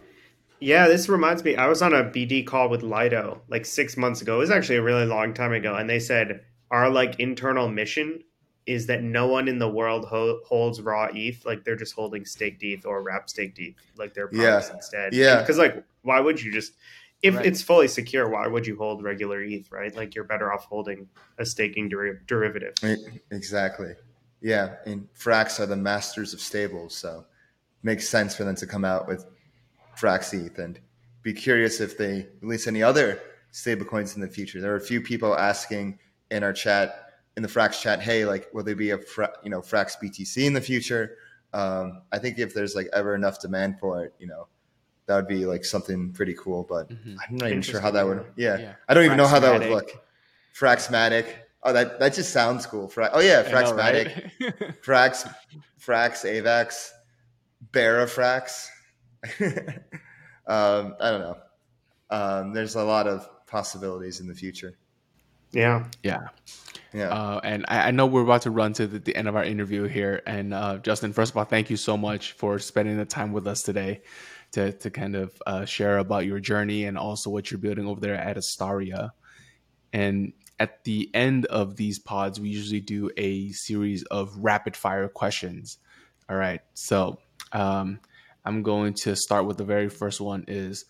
Yeah, 0.60 0.88
this 0.88 1.08
reminds 1.08 1.44
me. 1.44 1.56
I 1.56 1.66
was 1.68 1.82
on 1.82 1.92
a 1.92 2.04
BD 2.04 2.46
call 2.46 2.68
with 2.68 2.82
Lido 2.82 3.42
like 3.48 3.66
six 3.66 3.96
months 3.96 4.22
ago. 4.22 4.36
It 4.36 4.38
was 4.38 4.50
actually 4.50 4.76
a 4.76 4.82
really 4.82 5.04
long 5.06 5.34
time 5.34 5.52
ago, 5.52 5.74
and 5.74 5.88
they 5.88 5.98
said 6.00 6.42
our 6.70 6.90
like 6.90 7.18
internal 7.20 7.68
mission 7.68 8.22
is 8.66 8.86
that 8.86 9.00
no 9.02 9.28
one 9.28 9.46
in 9.46 9.58
the 9.60 9.68
world 9.68 10.06
ho- 10.06 10.40
holds 10.44 10.80
raw 10.82 11.08
ETH. 11.14 11.44
Like 11.46 11.64
they're 11.64 11.76
just 11.76 11.94
holding 11.94 12.24
staked 12.24 12.62
ETH 12.64 12.84
or 12.84 13.02
wrap 13.02 13.28
staked 13.30 13.58
ETH, 13.60 13.74
like 13.96 14.12
they're 14.14 14.28
Yeah. 14.32 14.60
instead. 14.74 15.14
Yeah. 15.14 15.40
because 15.40 15.56
like 15.58 15.84
why 16.02 16.18
would 16.20 16.42
you 16.42 16.50
just 16.52 16.72
if 17.22 17.34
Right. 17.34 17.46
it's 17.46 17.62
fully 17.62 17.88
secure? 17.88 18.28
Why 18.28 18.46
would 18.46 18.66
you 18.66 18.76
hold 18.76 19.02
regular 19.02 19.42
ETH? 19.42 19.70
Right, 19.72 19.94
like 19.96 20.14
you're 20.14 20.24
better 20.24 20.52
off 20.52 20.64
holding 20.66 21.08
a 21.38 21.46
staking 21.46 21.88
deri- 21.88 22.18
derivative. 22.26 22.74
Exactly. 23.30 23.94
Yeah, 24.40 24.76
and 24.86 25.08
Frax 25.14 25.58
are 25.60 25.66
the 25.66 25.76
masters 25.76 26.34
of 26.34 26.40
stables, 26.40 26.94
so 26.94 27.24
makes 27.82 28.08
sense 28.08 28.34
for 28.36 28.44
them 28.44 28.54
to 28.56 28.66
come 28.66 28.84
out 28.84 29.08
with 29.08 29.24
Frax 29.98 30.32
ETH 30.34 30.58
and 30.58 30.78
be 31.22 31.32
curious 31.32 31.80
if 31.80 31.96
they 31.96 32.28
release 32.40 32.66
any 32.66 32.82
other 32.82 33.20
stablecoins 33.52 34.14
in 34.14 34.20
the 34.20 34.28
future. 34.28 34.60
There 34.60 34.72
are 34.72 34.76
a 34.76 34.80
few 34.80 35.00
people 35.00 35.36
asking 35.36 35.98
in 36.30 36.44
our 36.44 36.52
chat, 36.52 37.14
in 37.36 37.42
the 37.42 37.48
Frax 37.48 37.80
chat, 37.80 38.00
hey, 38.00 38.24
like, 38.24 38.52
will 38.52 38.62
there 38.62 38.76
be 38.76 38.90
a 38.90 38.98
Fra- 38.98 39.32
you 39.42 39.50
know 39.50 39.60
Frax 39.60 39.96
BTC 40.00 40.44
in 40.46 40.52
the 40.52 40.60
future? 40.60 41.16
Um, 41.52 42.02
I 42.12 42.18
think 42.18 42.38
if 42.38 42.52
there's 42.52 42.74
like 42.74 42.88
ever 42.92 43.14
enough 43.14 43.40
demand 43.40 43.78
for 43.80 44.04
it, 44.04 44.12
you 44.18 44.26
know, 44.26 44.48
that 45.06 45.16
would 45.16 45.28
be 45.28 45.46
like 45.46 45.64
something 45.64 46.12
pretty 46.12 46.34
cool. 46.34 46.64
But 46.68 46.90
Mhm. 46.90 47.16
I'm 47.28 47.36
not 47.36 47.48
even 47.48 47.62
sure 47.62 47.80
how 47.80 47.90
that 47.92 48.06
would. 48.06 48.24
Yeah, 48.36 48.58
Yeah. 48.58 48.72
I 48.88 48.94
don't 48.94 49.04
even 49.04 49.16
know 49.16 49.26
how 49.26 49.38
that 49.40 49.58
would 49.58 49.68
look. 49.70 49.90
Fraxmatic. 50.54 51.26
Oh, 51.62 51.72
that 51.72 51.98
that 52.00 52.14
just 52.14 52.32
sounds 52.32 52.66
cool. 52.66 52.88
Fra- 52.88 53.10
oh 53.12 53.20
yeah, 53.20 53.42
I 53.46 53.50
know, 53.50 53.56
Fraxmatic. 53.72 54.30
right? 54.40 54.82
Frax, 54.82 55.32
Frax, 55.80 56.24
Avax, 56.24 56.90
Barafrax. 57.72 58.66
um, 60.46 60.94
I 61.00 61.10
don't 61.10 61.20
know. 61.20 61.36
Um, 62.10 62.52
there's 62.52 62.76
a 62.76 62.84
lot 62.84 63.06
of 63.06 63.28
possibilities 63.46 64.20
in 64.20 64.28
the 64.28 64.34
future. 64.34 64.76
Yeah, 65.52 65.86
yeah. 66.02 66.28
Yeah. 66.92 67.08
Uh, 67.08 67.40
and 67.42 67.64
I, 67.68 67.88
I 67.88 67.90
know 67.90 68.06
we're 68.06 68.22
about 68.22 68.42
to 68.42 68.50
run 68.50 68.72
to 68.74 68.86
the, 68.86 68.98
the 68.98 69.14
end 69.16 69.28
of 69.28 69.36
our 69.36 69.44
interview 69.44 69.84
here. 69.84 70.22
And 70.26 70.54
uh, 70.54 70.78
Justin, 70.78 71.12
first 71.12 71.32
of 71.32 71.36
all, 71.36 71.44
thank 71.44 71.68
you 71.70 71.76
so 71.76 71.96
much 71.96 72.32
for 72.32 72.58
spending 72.58 72.96
the 72.96 73.04
time 73.04 73.32
with 73.32 73.46
us 73.46 73.62
today 73.62 74.02
to, 74.56 74.72
to 74.72 74.90
kind 74.90 75.14
of 75.14 75.42
uh, 75.46 75.66
share 75.66 75.98
about 75.98 76.24
your 76.24 76.40
journey 76.40 76.86
and 76.86 76.96
also 76.96 77.28
what 77.28 77.50
you're 77.50 77.58
building 77.58 77.86
over 77.86 78.00
there 78.00 78.14
at 78.14 78.38
Astaria. 78.38 79.10
And 79.92 80.32
at 80.58 80.82
the 80.84 81.10
end 81.12 81.44
of 81.46 81.76
these 81.76 81.98
pods, 81.98 82.40
we 82.40 82.48
usually 82.48 82.80
do 82.80 83.10
a 83.18 83.50
series 83.50 84.02
of 84.04 84.34
rapid 84.38 84.74
fire 84.74 85.08
questions. 85.08 85.76
All 86.30 86.38
right. 86.38 86.62
So 86.72 87.18
um, 87.52 88.00
I'm 88.46 88.62
going 88.62 88.94
to 89.02 89.14
start 89.14 89.44
with 89.44 89.58
the 89.58 89.64
very 89.64 89.90
first 89.90 90.22
one 90.22 90.46
is 90.48 90.86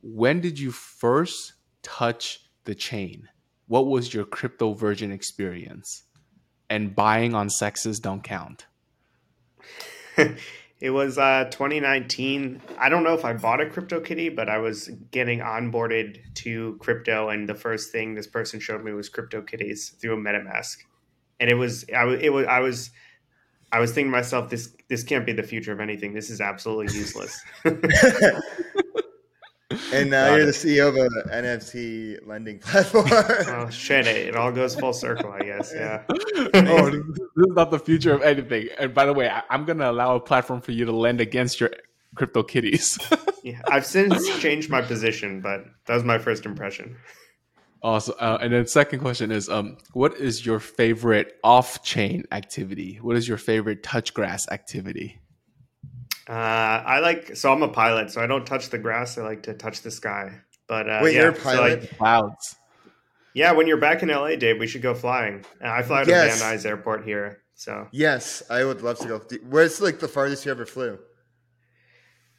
when 0.00 0.40
did 0.40 0.58
you 0.58 0.70
first 0.70 1.52
touch 1.82 2.40
the 2.64 2.74
chain? 2.74 3.28
What 3.66 3.86
was 3.86 4.14
your 4.14 4.24
crypto 4.24 4.72
virgin 4.72 5.12
experience? 5.12 6.04
And 6.70 6.96
buying 6.96 7.34
on 7.34 7.48
CEXes 7.48 8.00
don't 8.00 8.24
count. 8.24 8.64
it 10.80 10.90
was 10.90 11.18
uh, 11.18 11.44
2019. 11.50 12.62
I 12.78 12.88
don't 12.88 13.04
know 13.04 13.14
if 13.14 13.24
I 13.24 13.34
bought 13.34 13.60
a 13.60 13.66
CryptoKitty, 13.66 14.34
but 14.34 14.48
I 14.48 14.58
was 14.58 14.88
getting 15.10 15.40
onboarded 15.40 16.18
to 16.36 16.76
crypto, 16.80 17.28
and 17.28 17.48
the 17.48 17.54
first 17.54 17.92
thing 17.92 18.14
this 18.14 18.26
person 18.26 18.60
showed 18.60 18.82
me 18.82 18.92
was 18.92 19.10
CryptoKitties 19.10 20.00
through 20.00 20.14
a 20.14 20.16
MetaMask, 20.16 20.78
and 21.38 21.50
it 21.50 21.54
was 21.54 21.84
I 21.94 22.04
was 22.04 22.20
it 22.20 22.32
was 22.32 22.46
I 22.46 22.60
was 22.60 22.90
I 23.72 23.78
was 23.78 23.92
thinking 23.92 24.10
to 24.10 24.16
myself, 24.16 24.48
this 24.50 24.74
this 24.88 25.04
can't 25.04 25.26
be 25.26 25.32
the 25.32 25.42
future 25.42 25.72
of 25.72 25.80
anything. 25.80 26.14
This 26.14 26.30
is 26.30 26.40
absolutely 26.40 26.94
useless. 26.96 27.40
and 29.92 30.10
now 30.10 30.28
Got 30.28 30.34
you're 30.36 30.42
it. 30.42 30.46
the 30.46 30.52
CEO 30.52 30.88
of 30.88 30.96
an 30.96 31.44
NFT 31.44 32.26
lending 32.26 32.58
platform. 32.60 33.06
oh 33.10 33.68
shit! 33.70 34.06
It, 34.06 34.28
it 34.28 34.36
all 34.36 34.52
goes 34.52 34.74
full 34.74 34.92
circle, 34.92 35.32
I 35.32 35.40
guess. 35.40 35.72
Yeah. 35.74 36.02
oh, 36.10 36.90
this 36.90 36.94
is 37.36 37.54
not 37.54 37.70
the 37.70 37.78
future 37.78 38.14
of 38.14 38.22
anything. 38.22 38.68
And 38.78 38.94
by 38.94 39.06
the 39.06 39.12
way, 39.12 39.28
I, 39.28 39.42
am 39.50 39.64
going 39.64 39.78
to 39.78 39.90
allow 39.90 40.16
a 40.16 40.20
platform 40.20 40.60
for 40.60 40.72
you 40.72 40.84
to 40.84 40.92
lend 40.92 41.20
against 41.20 41.60
your 41.60 41.70
crypto 42.14 42.42
kitties. 42.42 42.98
yeah, 43.42 43.60
I've 43.68 43.86
since 43.86 44.38
changed 44.38 44.70
my 44.70 44.82
position, 44.82 45.40
but 45.40 45.64
that 45.86 45.94
was 45.94 46.04
my 46.04 46.18
first 46.18 46.46
impression. 46.46 46.96
Awesome. 47.82 48.14
Uh, 48.20 48.38
and 48.42 48.52
then 48.52 48.66
second 48.66 49.00
question 49.00 49.30
is, 49.30 49.48
um, 49.48 49.78
what 49.94 50.14
is 50.16 50.44
your 50.44 50.60
favorite 50.60 51.38
off-chain 51.42 52.24
activity? 52.30 52.98
What 53.00 53.16
is 53.16 53.26
your 53.26 53.38
favorite 53.38 53.82
touch 53.82 54.12
grass 54.12 54.46
activity? 54.50 55.18
Uh, 56.30 56.82
I 56.86 57.00
like 57.00 57.34
so 57.34 57.52
I'm 57.52 57.64
a 57.64 57.68
pilot, 57.68 58.12
so 58.12 58.22
I 58.22 58.28
don't 58.28 58.46
touch 58.46 58.70
the 58.70 58.78
grass. 58.78 59.18
I 59.18 59.22
like 59.22 59.42
to 59.44 59.54
touch 59.54 59.82
the 59.82 59.90
sky. 59.90 60.40
But 60.68 60.88
uh, 60.88 61.00
wait, 61.02 61.16
yeah, 61.16 61.22
you're 61.22 61.30
a 61.30 61.34
pilot? 61.34 61.82
So 61.82 61.88
like, 61.88 61.98
Clouds. 61.98 62.56
Yeah, 63.34 63.50
when 63.52 63.66
you're 63.66 63.78
back 63.80 64.04
in 64.04 64.10
LA, 64.10 64.36
Dave, 64.36 64.60
we 64.60 64.68
should 64.68 64.82
go 64.82 64.94
flying. 64.94 65.44
Uh, 65.62 65.70
I 65.70 65.82
fly 65.82 66.04
to 66.04 66.10
yes. 66.10 66.40
Van 66.40 66.56
Nuys 66.56 66.64
Airport 66.64 67.04
here. 67.04 67.42
So 67.56 67.88
yes, 67.90 68.44
I 68.48 68.64
would 68.64 68.80
love 68.80 69.00
to 69.00 69.08
go. 69.08 69.20
Where's 69.48 69.80
like 69.80 69.98
the 69.98 70.06
farthest 70.06 70.46
you 70.46 70.52
ever 70.52 70.66
flew? 70.66 71.00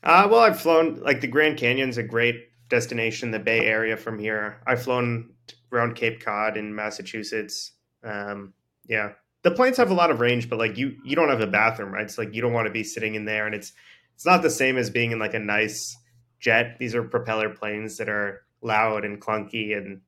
Uh, 0.02 0.30
well, 0.32 0.40
I've 0.40 0.62
flown 0.62 1.02
like 1.02 1.20
the 1.20 1.28
Grand 1.28 1.58
Canyon's 1.58 1.98
a 1.98 2.04
great 2.04 2.48
destination, 2.70 3.32
the 3.32 3.40
Bay 3.40 3.66
Area 3.66 3.98
from 3.98 4.18
here. 4.20 4.62
I've 4.66 4.84
flown 4.84 5.34
around 5.74 5.96
Cape 5.96 6.24
Cod 6.24 6.56
in 6.56 6.74
Massachusetts. 6.74 7.74
Um, 8.06 8.54
yeah, 8.88 9.12
the 9.44 9.52
planes 9.52 9.78
have 9.78 9.90
a 9.90 9.94
lot 9.94 10.12
of 10.12 10.20
range, 10.20 10.50
but 10.50 10.60
like 10.60 10.78
you, 10.78 10.96
you 11.04 11.16
don't 11.16 11.30
have 11.30 11.42
a 11.42 11.48
bathroom, 11.48 11.92
right? 11.92 12.04
It's 12.04 12.18
like 12.18 12.34
you 12.34 12.42
don't 12.42 12.54
want 12.54 12.68
to 12.68 12.72
be 12.72 12.84
sitting 12.84 13.16
in 13.16 13.26
there, 13.26 13.46
and 13.46 13.56
it's 13.56 13.74
it's 14.16 14.26
not 14.26 14.42
the 14.42 14.50
same 14.50 14.78
as 14.78 14.90
being 14.90 15.12
in 15.12 15.20
like 15.20 15.34
a 15.34 15.40
nice 15.40 15.98
jet. 16.40 16.78
These 16.80 16.94
are 16.96 17.04
propeller 17.04 17.50
planes 17.50 17.98
that 17.98 18.10
are 18.10 18.44
loud 18.62 19.04
and 19.04 19.20
clunky 19.20 19.76
and 19.76 20.02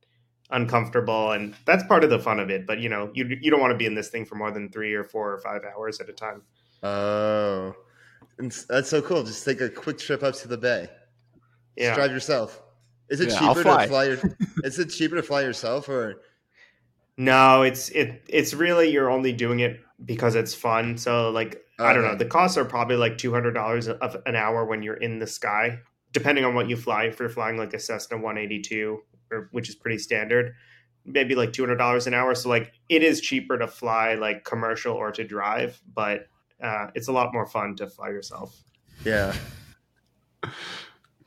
uncomfortable, 0.52 1.32
and 1.32 1.56
that's 1.66 1.84
part 1.86 2.04
of 2.04 2.10
the 2.10 2.20
fun 2.20 2.40
of 2.40 2.50
it. 2.50 2.68
But 2.68 2.80
you 2.80 2.90
know, 2.90 3.12
you 3.14 3.38
you 3.42 3.50
don't 3.50 3.60
want 3.60 3.72
to 3.72 3.78
be 3.78 3.86
in 3.86 3.96
this 3.96 4.10
thing 4.10 4.26
for 4.26 4.36
more 4.36 4.52
than 4.52 4.70
three 4.70 4.94
or 4.94 5.04
four 5.04 5.34
or 5.34 5.40
five 5.40 5.62
hours 5.64 6.00
at 6.00 6.10
a 6.10 6.14
time. 6.14 6.44
Oh, 6.84 7.76
that's 8.38 8.90
so 8.90 9.02
cool! 9.02 9.24
Just 9.24 9.44
take 9.46 9.62
a 9.62 9.70
quick 9.70 9.98
trip 9.98 10.22
up 10.22 10.36
to 10.36 10.48
the 10.48 10.58
bay. 10.58 10.90
Yeah, 11.76 11.88
Just 11.88 11.98
drive 11.98 12.12
yourself. 12.12 12.62
Is 13.10 13.20
it 13.20 13.30
yeah, 13.30 13.40
cheaper 13.40 13.64
to 13.64 13.88
fly? 13.88 14.06
Your, 14.06 14.20
is 14.64 14.78
it 14.80 14.88
cheaper 14.88 15.16
to 15.16 15.24
fly 15.24 15.42
yourself 15.42 15.90
or? 15.90 16.22
No, 17.18 17.62
it's 17.62 17.90
it 17.90 18.24
it's 18.28 18.54
really 18.54 18.90
you're 18.92 19.10
only 19.10 19.34
doing 19.34 19.60
it 19.60 19.80
because 20.04 20.36
it's 20.36 20.54
fun. 20.54 20.98
So 20.98 21.30
like 21.30 21.62
I 21.80 21.94
don't 21.94 22.04
know, 22.04 22.16
the 22.16 22.26
costs 22.26 22.58
are 22.58 22.66
probably 22.66 22.96
like 22.96 23.18
two 23.18 23.32
hundred 23.32 23.54
dollars 23.54 23.88
of 23.88 24.18
an 24.26 24.36
hour 24.36 24.66
when 24.66 24.82
you're 24.82 24.96
in 24.96 25.20
the 25.20 25.28
sky, 25.28 25.80
depending 26.12 26.46
on 26.46 26.56
what 26.56 26.70
you 26.70 26.78
fly. 26.78 27.06
If 27.06 27.20
you're 27.20 27.30
flying 27.30 27.58
like 27.58 27.74
a 27.74 27.80
Cessna 27.80 28.18
182, 28.18 29.00
or, 29.32 29.50
which 29.52 29.70
is 29.70 29.76
pretty 29.76 30.00
standard, 30.00 30.54
maybe 31.06 31.36
like 31.36 31.54
two 31.54 31.64
hundred 31.64 31.78
dollars 31.78 32.08
an 32.08 32.14
hour. 32.14 32.34
So 32.36 32.50
like 32.50 32.74
it 32.90 33.04
is 33.04 33.22
cheaper 33.22 33.58
to 33.58 33.68
fly 33.68 34.16
like 34.16 34.44
commercial 34.44 34.96
or 34.96 35.12
to 35.12 35.24
drive, 35.24 35.80
but 35.94 36.28
uh, 36.62 36.88
it's 36.96 37.10
a 37.10 37.12
lot 37.12 37.34
more 37.34 37.46
fun 37.46 37.76
to 37.76 37.88
fly 37.88 38.10
yourself. 38.10 38.64
Yeah. 39.04 39.36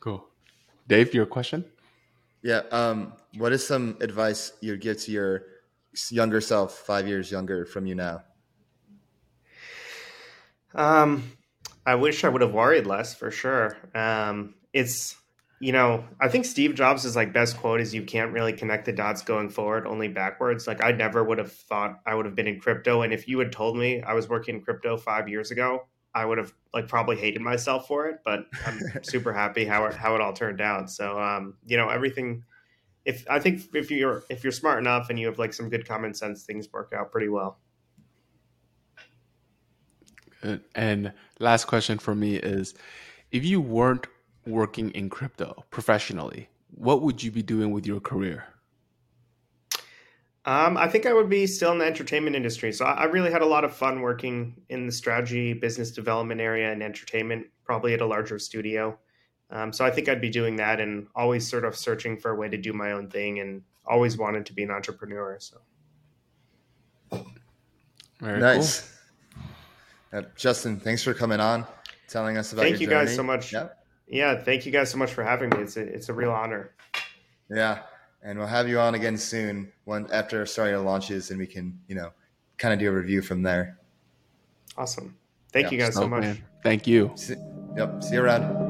Cool. 0.01 0.27
Dave, 0.89 1.15
your 1.15 1.27
question? 1.27 1.65
Yeah. 2.43 2.63
Um, 2.71 3.13
what 3.37 3.53
is 3.53 3.67
some 3.67 3.97
advice 4.01 4.53
you'd 4.61 4.81
give 4.81 4.99
to 5.03 5.11
your 5.11 5.43
younger 6.11 6.41
self, 6.41 6.79
five 6.79 7.07
years 7.07 7.31
younger 7.31 7.65
from 7.67 7.87
you 7.87 7.95
now? 7.95 8.23
Um, 10.75 11.33
I 11.87 11.95
wish 11.95 12.25
I 12.25 12.29
would 12.29 12.43
have 12.43 12.53
worried 12.53 12.87
less 12.87 13.15
for 13.15 13.31
sure. 13.31 13.77
Um, 13.95 14.55
it's, 14.73 15.17
you 15.61 15.73
know, 15.73 16.05
I 16.21 16.29
think 16.29 16.45
Steve 16.45 16.75
Jobs' 16.75 17.05
is 17.05 17.17
like 17.17 17.33
best 17.33 17.57
quote 17.57 17.81
is 17.81 17.95
you 17.95 18.03
can't 18.03 18.33
really 18.33 18.53
connect 18.53 18.85
the 18.85 18.93
dots 18.93 19.23
going 19.23 19.49
forward, 19.49 19.87
only 19.87 20.09
backwards. 20.09 20.67
Like 20.67 20.85
I 20.85 20.93
never 20.93 21.25
would 21.25 21.39
have 21.39 21.53
thought 21.53 22.01
I 22.05 22.15
would 22.15 22.27
have 22.27 22.35
been 22.35 22.47
in 22.47 22.61
crypto. 22.61 23.03
And 23.03 23.13
if 23.13 23.27
you 23.27 23.39
had 23.39 23.53
told 23.53 23.77
me 23.77 24.03
I 24.03 24.13
was 24.13 24.29
working 24.29 24.57
in 24.57 24.61
crypto 24.63 24.97
five 24.97 25.29
years 25.29 25.51
ago, 25.51 25.87
I 26.17 26.25
would 26.25 26.39
have 26.39 26.53
like 26.75 26.89
probably 26.89 27.17
hated 27.17 27.43
myself 27.43 27.87
for 27.87 28.07
it, 28.07 28.21
but 28.25 28.47
I'm 28.67 28.81
super 29.03 29.33
happy 29.33 29.65
how 29.65 29.85
it, 29.85 29.95
how 29.95 30.15
it 30.15 30.21
all 30.21 30.33
turned 30.33 30.61
out. 30.61 30.91
So, 30.91 31.21
um, 31.21 31.55
you 31.67 31.77
know, 31.77 31.89
everything, 31.89 32.43
if 33.07 33.25
I 33.31 33.39
think 33.39 33.63
if 33.73 33.91
you're 33.91 34.25
if 34.29 34.43
you're 34.43 34.53
smart 34.53 34.81
enough 34.81 35.09
and 35.09 35.19
you 35.19 35.27
have 35.29 35.39
like 35.39 35.55
some 35.55 35.71
good 35.71 35.89
common 35.89 36.13
sense, 36.13 36.45
things 36.45 36.69
work 36.73 36.93
out 36.95 37.13
pretty 37.13 37.29
well. 37.29 37.59
Good. 40.43 40.63
And 40.75 41.13
last 41.39 41.67
question 41.67 41.99
for 41.99 42.15
me 42.15 42.37
is, 42.37 42.75
if 43.31 43.45
you 43.45 43.61
weren't 43.61 44.07
working 44.45 44.91
in 44.91 45.09
crypto 45.09 45.65
professionally, 45.71 46.49
what 46.75 47.01
would 47.03 47.23
you 47.23 47.31
be 47.31 47.43
doing 47.43 47.71
with 47.71 47.87
your 47.87 48.01
career? 48.01 48.45
Um, 50.45 50.77
I 50.77 50.87
think 50.89 51.07
I 51.07 51.13
would 51.13 51.29
be 51.29 51.47
still 51.47 51.73
in 51.73 51.79
the 51.79 51.87
entertainment 51.87 52.37
industry. 52.37 52.73
So 52.73 52.85
I 52.85 53.05
really 53.05 53.33
had 53.33 53.43
a 53.43 53.47
lot 53.47 53.65
of 53.65 53.75
fun 53.75 54.01
working 54.01 54.55
in 54.69 54.87
the 54.87 54.93
strategy, 54.93 55.53
business 55.53 55.91
development 55.91 56.41
area, 56.41 56.71
and 56.71 56.83
entertainment, 56.83 57.47
probably 57.65 57.95
at 57.95 58.01
a 58.01 58.07
larger 58.07 58.39
studio. 58.39 58.97
Um, 59.51 59.73
so 59.73 59.85
I 59.85 59.91
think 59.91 60.09
I'd 60.09 60.21
be 60.21 60.31
doing 60.31 60.57
that 60.57 60.81
and 60.81 61.07
always 61.15 61.49
sort 61.49 61.65
of 61.65 61.77
searching 61.77 62.17
for 62.17 62.33
a 62.33 62.35
way 62.35 62.49
to 62.49 62.57
do 62.57 62.73
my 62.73 62.93
own 62.93 63.09
thing 63.09 63.41
and 63.41 63.63
always 63.87 64.19
wanted 64.19 64.47
to 64.47 64.53
be 64.53 64.63
an 64.65 64.71
entrepreneur. 64.71 65.39
So 65.39 65.59
Very 68.21 68.41
nice. 68.41 68.81
Cool. 68.81 70.21
Uh, 70.21 70.23
Justin, 70.37 70.81
thanks 70.81 71.03
for 71.03 71.15
coming 71.15 71.41
on, 71.41 71.65
telling 72.09 72.37
us 72.37 72.53
about. 72.53 72.63
Thank 72.63 72.81
you 72.81 72.87
journey. 72.87 73.07
guys 73.07 73.15
so 73.15 73.23
much. 73.23 73.53
Yep. 73.53 73.85
Yeah, 74.09 74.41
thank 74.43 74.65
you 74.65 74.73
guys 74.73 74.91
so 74.91 74.99
much 74.99 75.13
for 75.13 75.25
having 75.25 75.51
me. 75.51 75.59
It's 75.59 75.77
a, 75.77 75.83
it's 75.83 76.09
a 76.09 76.13
real 76.13 76.31
honor. 76.31 76.73
Yeah, 77.51 77.81
and 78.23 78.39
we'll 78.39 78.49
have 78.49 78.69
you 78.69 78.79
on 78.79 78.95
again 78.95 79.17
soon, 79.17 79.71
when 79.85 80.07
Astaria 80.07 80.83
launches, 80.83 81.31
and 81.31 81.39
we 81.39 81.47
can 81.47 81.79
you 81.89 81.97
know 81.97 82.11
kind 82.57 82.73
of 82.73 82.81
do 82.81 82.89
a 82.89 82.93
review 82.93 83.21
from 83.21 83.43
there. 83.43 83.79
Awesome. 84.77 85.17
Thank 85.53 85.73
you 85.73 85.79
guys 85.79 85.95
so 85.95 86.09
much. 86.09 86.23
Man. 86.23 86.45
Thank 86.63 86.87
you. 86.87 87.13
See, 87.15 87.37
yep. 87.77 88.03
See 88.03 88.15
you 88.15 88.23
around. 88.23 88.66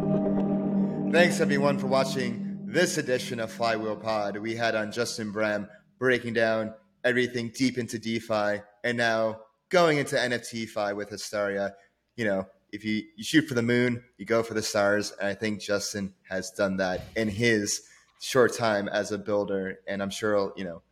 Thanks 1.12 1.40
everyone 1.40 1.78
for 1.78 1.86
watching 1.86 2.58
this 2.66 2.98
edition 2.98 3.38
of 3.38 3.50
Flywheel 3.50 3.96
Pod. 3.96 4.36
We 4.36 4.56
had 4.56 4.74
on 4.74 4.90
Justin 4.90 5.30
Bram 5.30 5.68
breaking 5.98 6.34
down 6.34 6.74
everything 7.04 7.52
deep 7.54 7.78
into 7.78 7.98
DeFi 7.98 8.60
and 8.82 8.98
now 8.98 9.40
going 9.68 9.98
into 9.98 10.16
NFT 10.16 10.68
fi 10.68 10.92
with 10.92 11.10
Astaria. 11.10 11.72
You 12.16 12.24
know, 12.24 12.46
if 12.72 12.84
you, 12.84 13.04
you 13.16 13.24
shoot 13.24 13.42
for 13.42 13.54
the 13.54 13.62
moon, 13.62 14.02
you 14.18 14.26
go 14.26 14.42
for 14.42 14.54
the 14.54 14.62
stars. 14.62 15.12
And 15.18 15.28
I 15.28 15.34
think 15.34 15.60
Justin 15.60 16.12
has 16.28 16.50
done 16.50 16.76
that 16.78 17.02
in 17.14 17.28
his 17.28 17.82
short 18.20 18.52
time 18.52 18.88
as 18.88 19.12
a 19.12 19.16
builder. 19.16 19.78
And 19.86 20.02
I'm 20.02 20.10
sure, 20.10 20.52
you 20.56 20.64
know, 20.64 20.82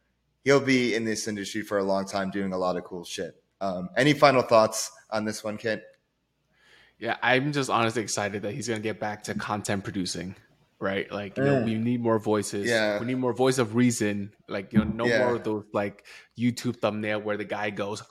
he'll 0.45 0.61
be 0.61 0.95
in 0.95 1.05
this 1.05 1.27
industry 1.27 1.63
for 1.63 1.79
a 1.79 1.85
long 1.85 2.07
time 2.07 2.31
doing 2.31 2.53
a 2.53 2.59
lot 2.59 2.77
of 2.77 2.85
cool 2.85 3.05
shit. 3.05 3.43
Um, 3.61 3.91
any 3.97 4.15
final 4.15 4.43
thoughts 4.43 4.91
on 5.11 5.25
this 5.25 5.43
one, 5.43 5.59
Kiet? 5.59 5.83
Yeah, 6.99 7.17
I'm 7.23 7.53
just 7.53 7.71
honestly 7.71 8.03
excited 8.03 8.43
that 8.43 8.53
he's 8.53 8.69
gonna 8.69 8.81
get 8.81 9.01
back 9.01 9.25
to 9.25 9.35
content 9.35 9.85
producing, 9.85 10.37
right? 10.79 11.11
Like, 11.11 11.37
you 11.37 11.45
know, 11.45 11.57
mm. 11.57 11.65
we 11.65 11.75
need 11.75 12.01
more 12.01 12.19
voices. 12.19 12.67
Yeah, 12.67 12.99
we 12.99 13.07
need 13.07 13.19
more 13.19 13.33
voice 13.33 13.59
of 13.59 13.75
reason. 13.75 14.33
Like, 14.49 14.73
you 14.73 14.79
know, 14.79 14.85
no 14.85 15.07
yeah. 15.07 15.19
more 15.19 15.37
of 15.37 15.45
those 15.45 15.65
like 15.73 16.05
YouTube 16.39 16.81
thumbnail 16.81 17.21
where 17.21 17.37
the 17.37 17.45
guy 17.45 17.71
goes 17.71 18.03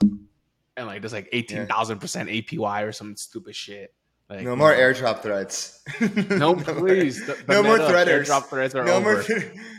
and 0.76 0.86
like 0.86 1.00
there's 1.00 1.12
like 1.12 1.28
eighteen 1.32 1.66
thousand 1.66 2.00
percent 2.00 2.28
APY 2.28 2.86
or 2.86 2.92
some 2.92 3.16
stupid 3.16 3.56
shit. 3.56 3.94
Like, 4.28 4.42
no 4.42 4.56
more 4.56 4.72
airdrop 4.72 5.20
threads. 5.20 5.82
no, 6.00 6.54
please. 6.54 7.26
The, 7.26 7.34
the 7.46 7.54
no 7.54 7.62
more 7.62 7.78
threaders. 7.78 8.26
Airdrop 8.26 8.44
threads 8.44 8.74
are 8.74 8.84
no 8.84 8.94
over. 8.94 9.24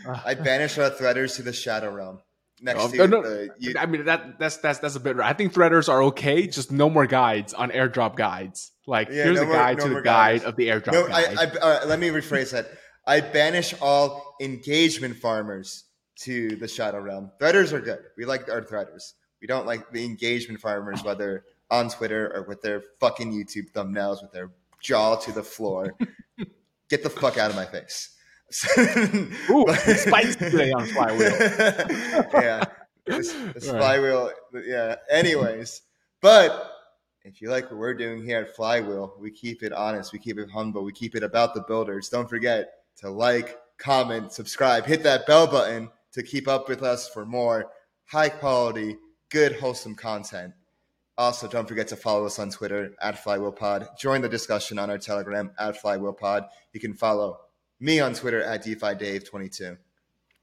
More. 0.06 0.22
I 0.24 0.36
banish 0.36 0.78
our 0.78 0.92
threaders 0.92 1.36
to 1.38 1.42
the 1.42 1.54
shadow 1.54 1.92
realm 1.92 2.20
next 2.62 2.94
no, 2.94 3.08
the, 3.08 3.50
you, 3.60 3.76
I 3.78 3.86
mean 3.86 4.06
that 4.06 4.40
that's 4.40 4.58
that's 4.58 4.80
that's 4.80 4.96
a 4.96 5.00
bit. 5.00 5.20
I 5.20 5.34
think 5.34 5.54
threaders 5.54 5.90
are 5.90 6.04
okay. 6.04 6.48
Just 6.48 6.72
no 6.72 6.90
more 6.90 7.06
guides 7.06 7.54
on 7.54 7.72
airdrop 7.72 8.16
guides. 8.16 8.72
Like 8.88 9.10
yeah, 9.10 9.24
here's 9.24 9.42
no 9.42 9.50
a 9.50 9.54
guide 9.54 9.80
more, 9.80 9.88
to 9.88 9.94
the 9.96 10.02
guide 10.02 10.44
of 10.44 10.56
the 10.56 10.68
airdrop. 10.68 10.94
No, 10.94 11.08
guide. 11.08 11.38
I, 11.38 11.58
I, 11.58 11.86
let 11.86 12.00
me 12.00 12.10
rephrase 12.10 12.52
that. 12.52 12.68
I 13.08 13.20
banish 13.22 13.74
all 13.82 14.36
engagement 14.42 15.16
farmers 15.18 15.86
to 16.18 16.56
the 16.56 16.68
shadow 16.68 17.00
realm. 17.00 17.32
Threaders 17.40 17.74
are 17.74 17.82
good. 17.82 18.00
We 18.18 18.26
like 18.26 18.50
our 18.50 18.62
threaders. 18.62 19.14
We 19.42 19.48
don't 19.48 19.66
like 19.66 19.92
the 19.92 20.04
engagement 20.06 20.62
farmers, 20.62 21.04
whether 21.04 21.46
on 21.70 21.90
Twitter 21.90 22.32
or 22.34 22.44
with 22.44 22.62
their 22.62 22.84
fucking 23.00 23.32
YouTube 23.32 23.72
thumbnails 23.72 24.22
with 24.22 24.32
their 24.32 24.52
jaw 24.82 25.16
to 25.16 25.32
the 25.32 25.44
floor. 25.44 25.96
Get 26.90 27.04
the 27.04 27.10
fuck 27.10 27.38
out 27.38 27.50
of 27.50 27.56
my 27.56 27.66
face. 27.66 28.16
Ooh, 29.50 29.66
spikes 29.96 30.36
today 30.36 30.72
on 30.72 30.86
flywheel. 30.86 31.36
yeah, 32.34 32.64
this, 33.06 33.34
this 33.54 33.68
right. 33.68 33.78
flywheel. 33.78 34.32
Yeah. 34.66 34.96
Anyways, 35.10 35.82
but 36.22 36.75
If 37.28 37.42
you 37.42 37.50
like 37.50 37.72
what 37.72 37.80
we're 37.80 37.96
doing 37.96 38.24
here 38.24 38.42
at 38.42 38.56
Flywheel, 38.56 39.16
we 39.20 39.32
keep 39.32 39.64
it 39.64 39.74
honest, 39.74 40.14
we 40.14 40.20
keep 40.20 40.38
it 40.38 40.48
humble, 40.52 40.84
we 40.84 40.92
keep 40.92 41.16
it 41.16 41.24
about 41.24 41.56
the 41.56 41.62
builders. 41.62 42.08
Don't 42.08 42.30
forget 42.30 42.70
to 42.98 43.10
like, 43.10 43.58
comment, 43.80 44.32
subscribe, 44.32 44.86
hit 44.86 45.02
that 45.02 45.26
bell 45.26 45.48
button 45.48 45.90
to 46.12 46.22
keep 46.22 46.48
up 46.48 46.70
with 46.70 46.84
us 46.84 47.10
for 47.10 47.26
more 47.26 47.72
high 48.06 48.30
quality, 48.30 48.96
good, 49.30 49.56
wholesome 49.56 49.96
content. 49.96 50.54
Also, 51.18 51.48
don't 51.48 51.68
forget 51.68 51.88
to 51.88 51.96
follow 51.96 52.28
us 52.28 52.38
on 52.38 52.52
Twitter 52.52 52.94
at 53.02 53.16
FlywheelPod. 53.16 53.98
Join 53.98 54.22
the 54.22 54.30
discussion 54.30 54.78
on 54.78 54.92
our 54.92 55.00
Telegram 55.00 55.50
at 55.58 55.82
FlywheelPod. 55.82 56.48
You 56.74 56.80
can 56.80 56.94
follow 56.94 57.40
me 57.80 58.00
on 58.02 58.14
Twitter 58.14 58.44
at 58.44 58.64
DeFiDave22. 58.64 59.78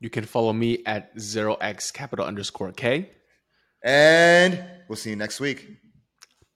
You 0.01 0.11
can 0.11 0.25
follow 0.25 0.53
me 0.53 0.83
at 0.85 1.15
0x 1.15 1.93
kapital 1.93 2.27
underscore 2.27 2.73
K. 2.73 3.13
And 3.85 4.65
we'll 4.89 4.97
see 4.97 5.11
you 5.11 5.17
next 5.17 5.39
week. 5.39 5.79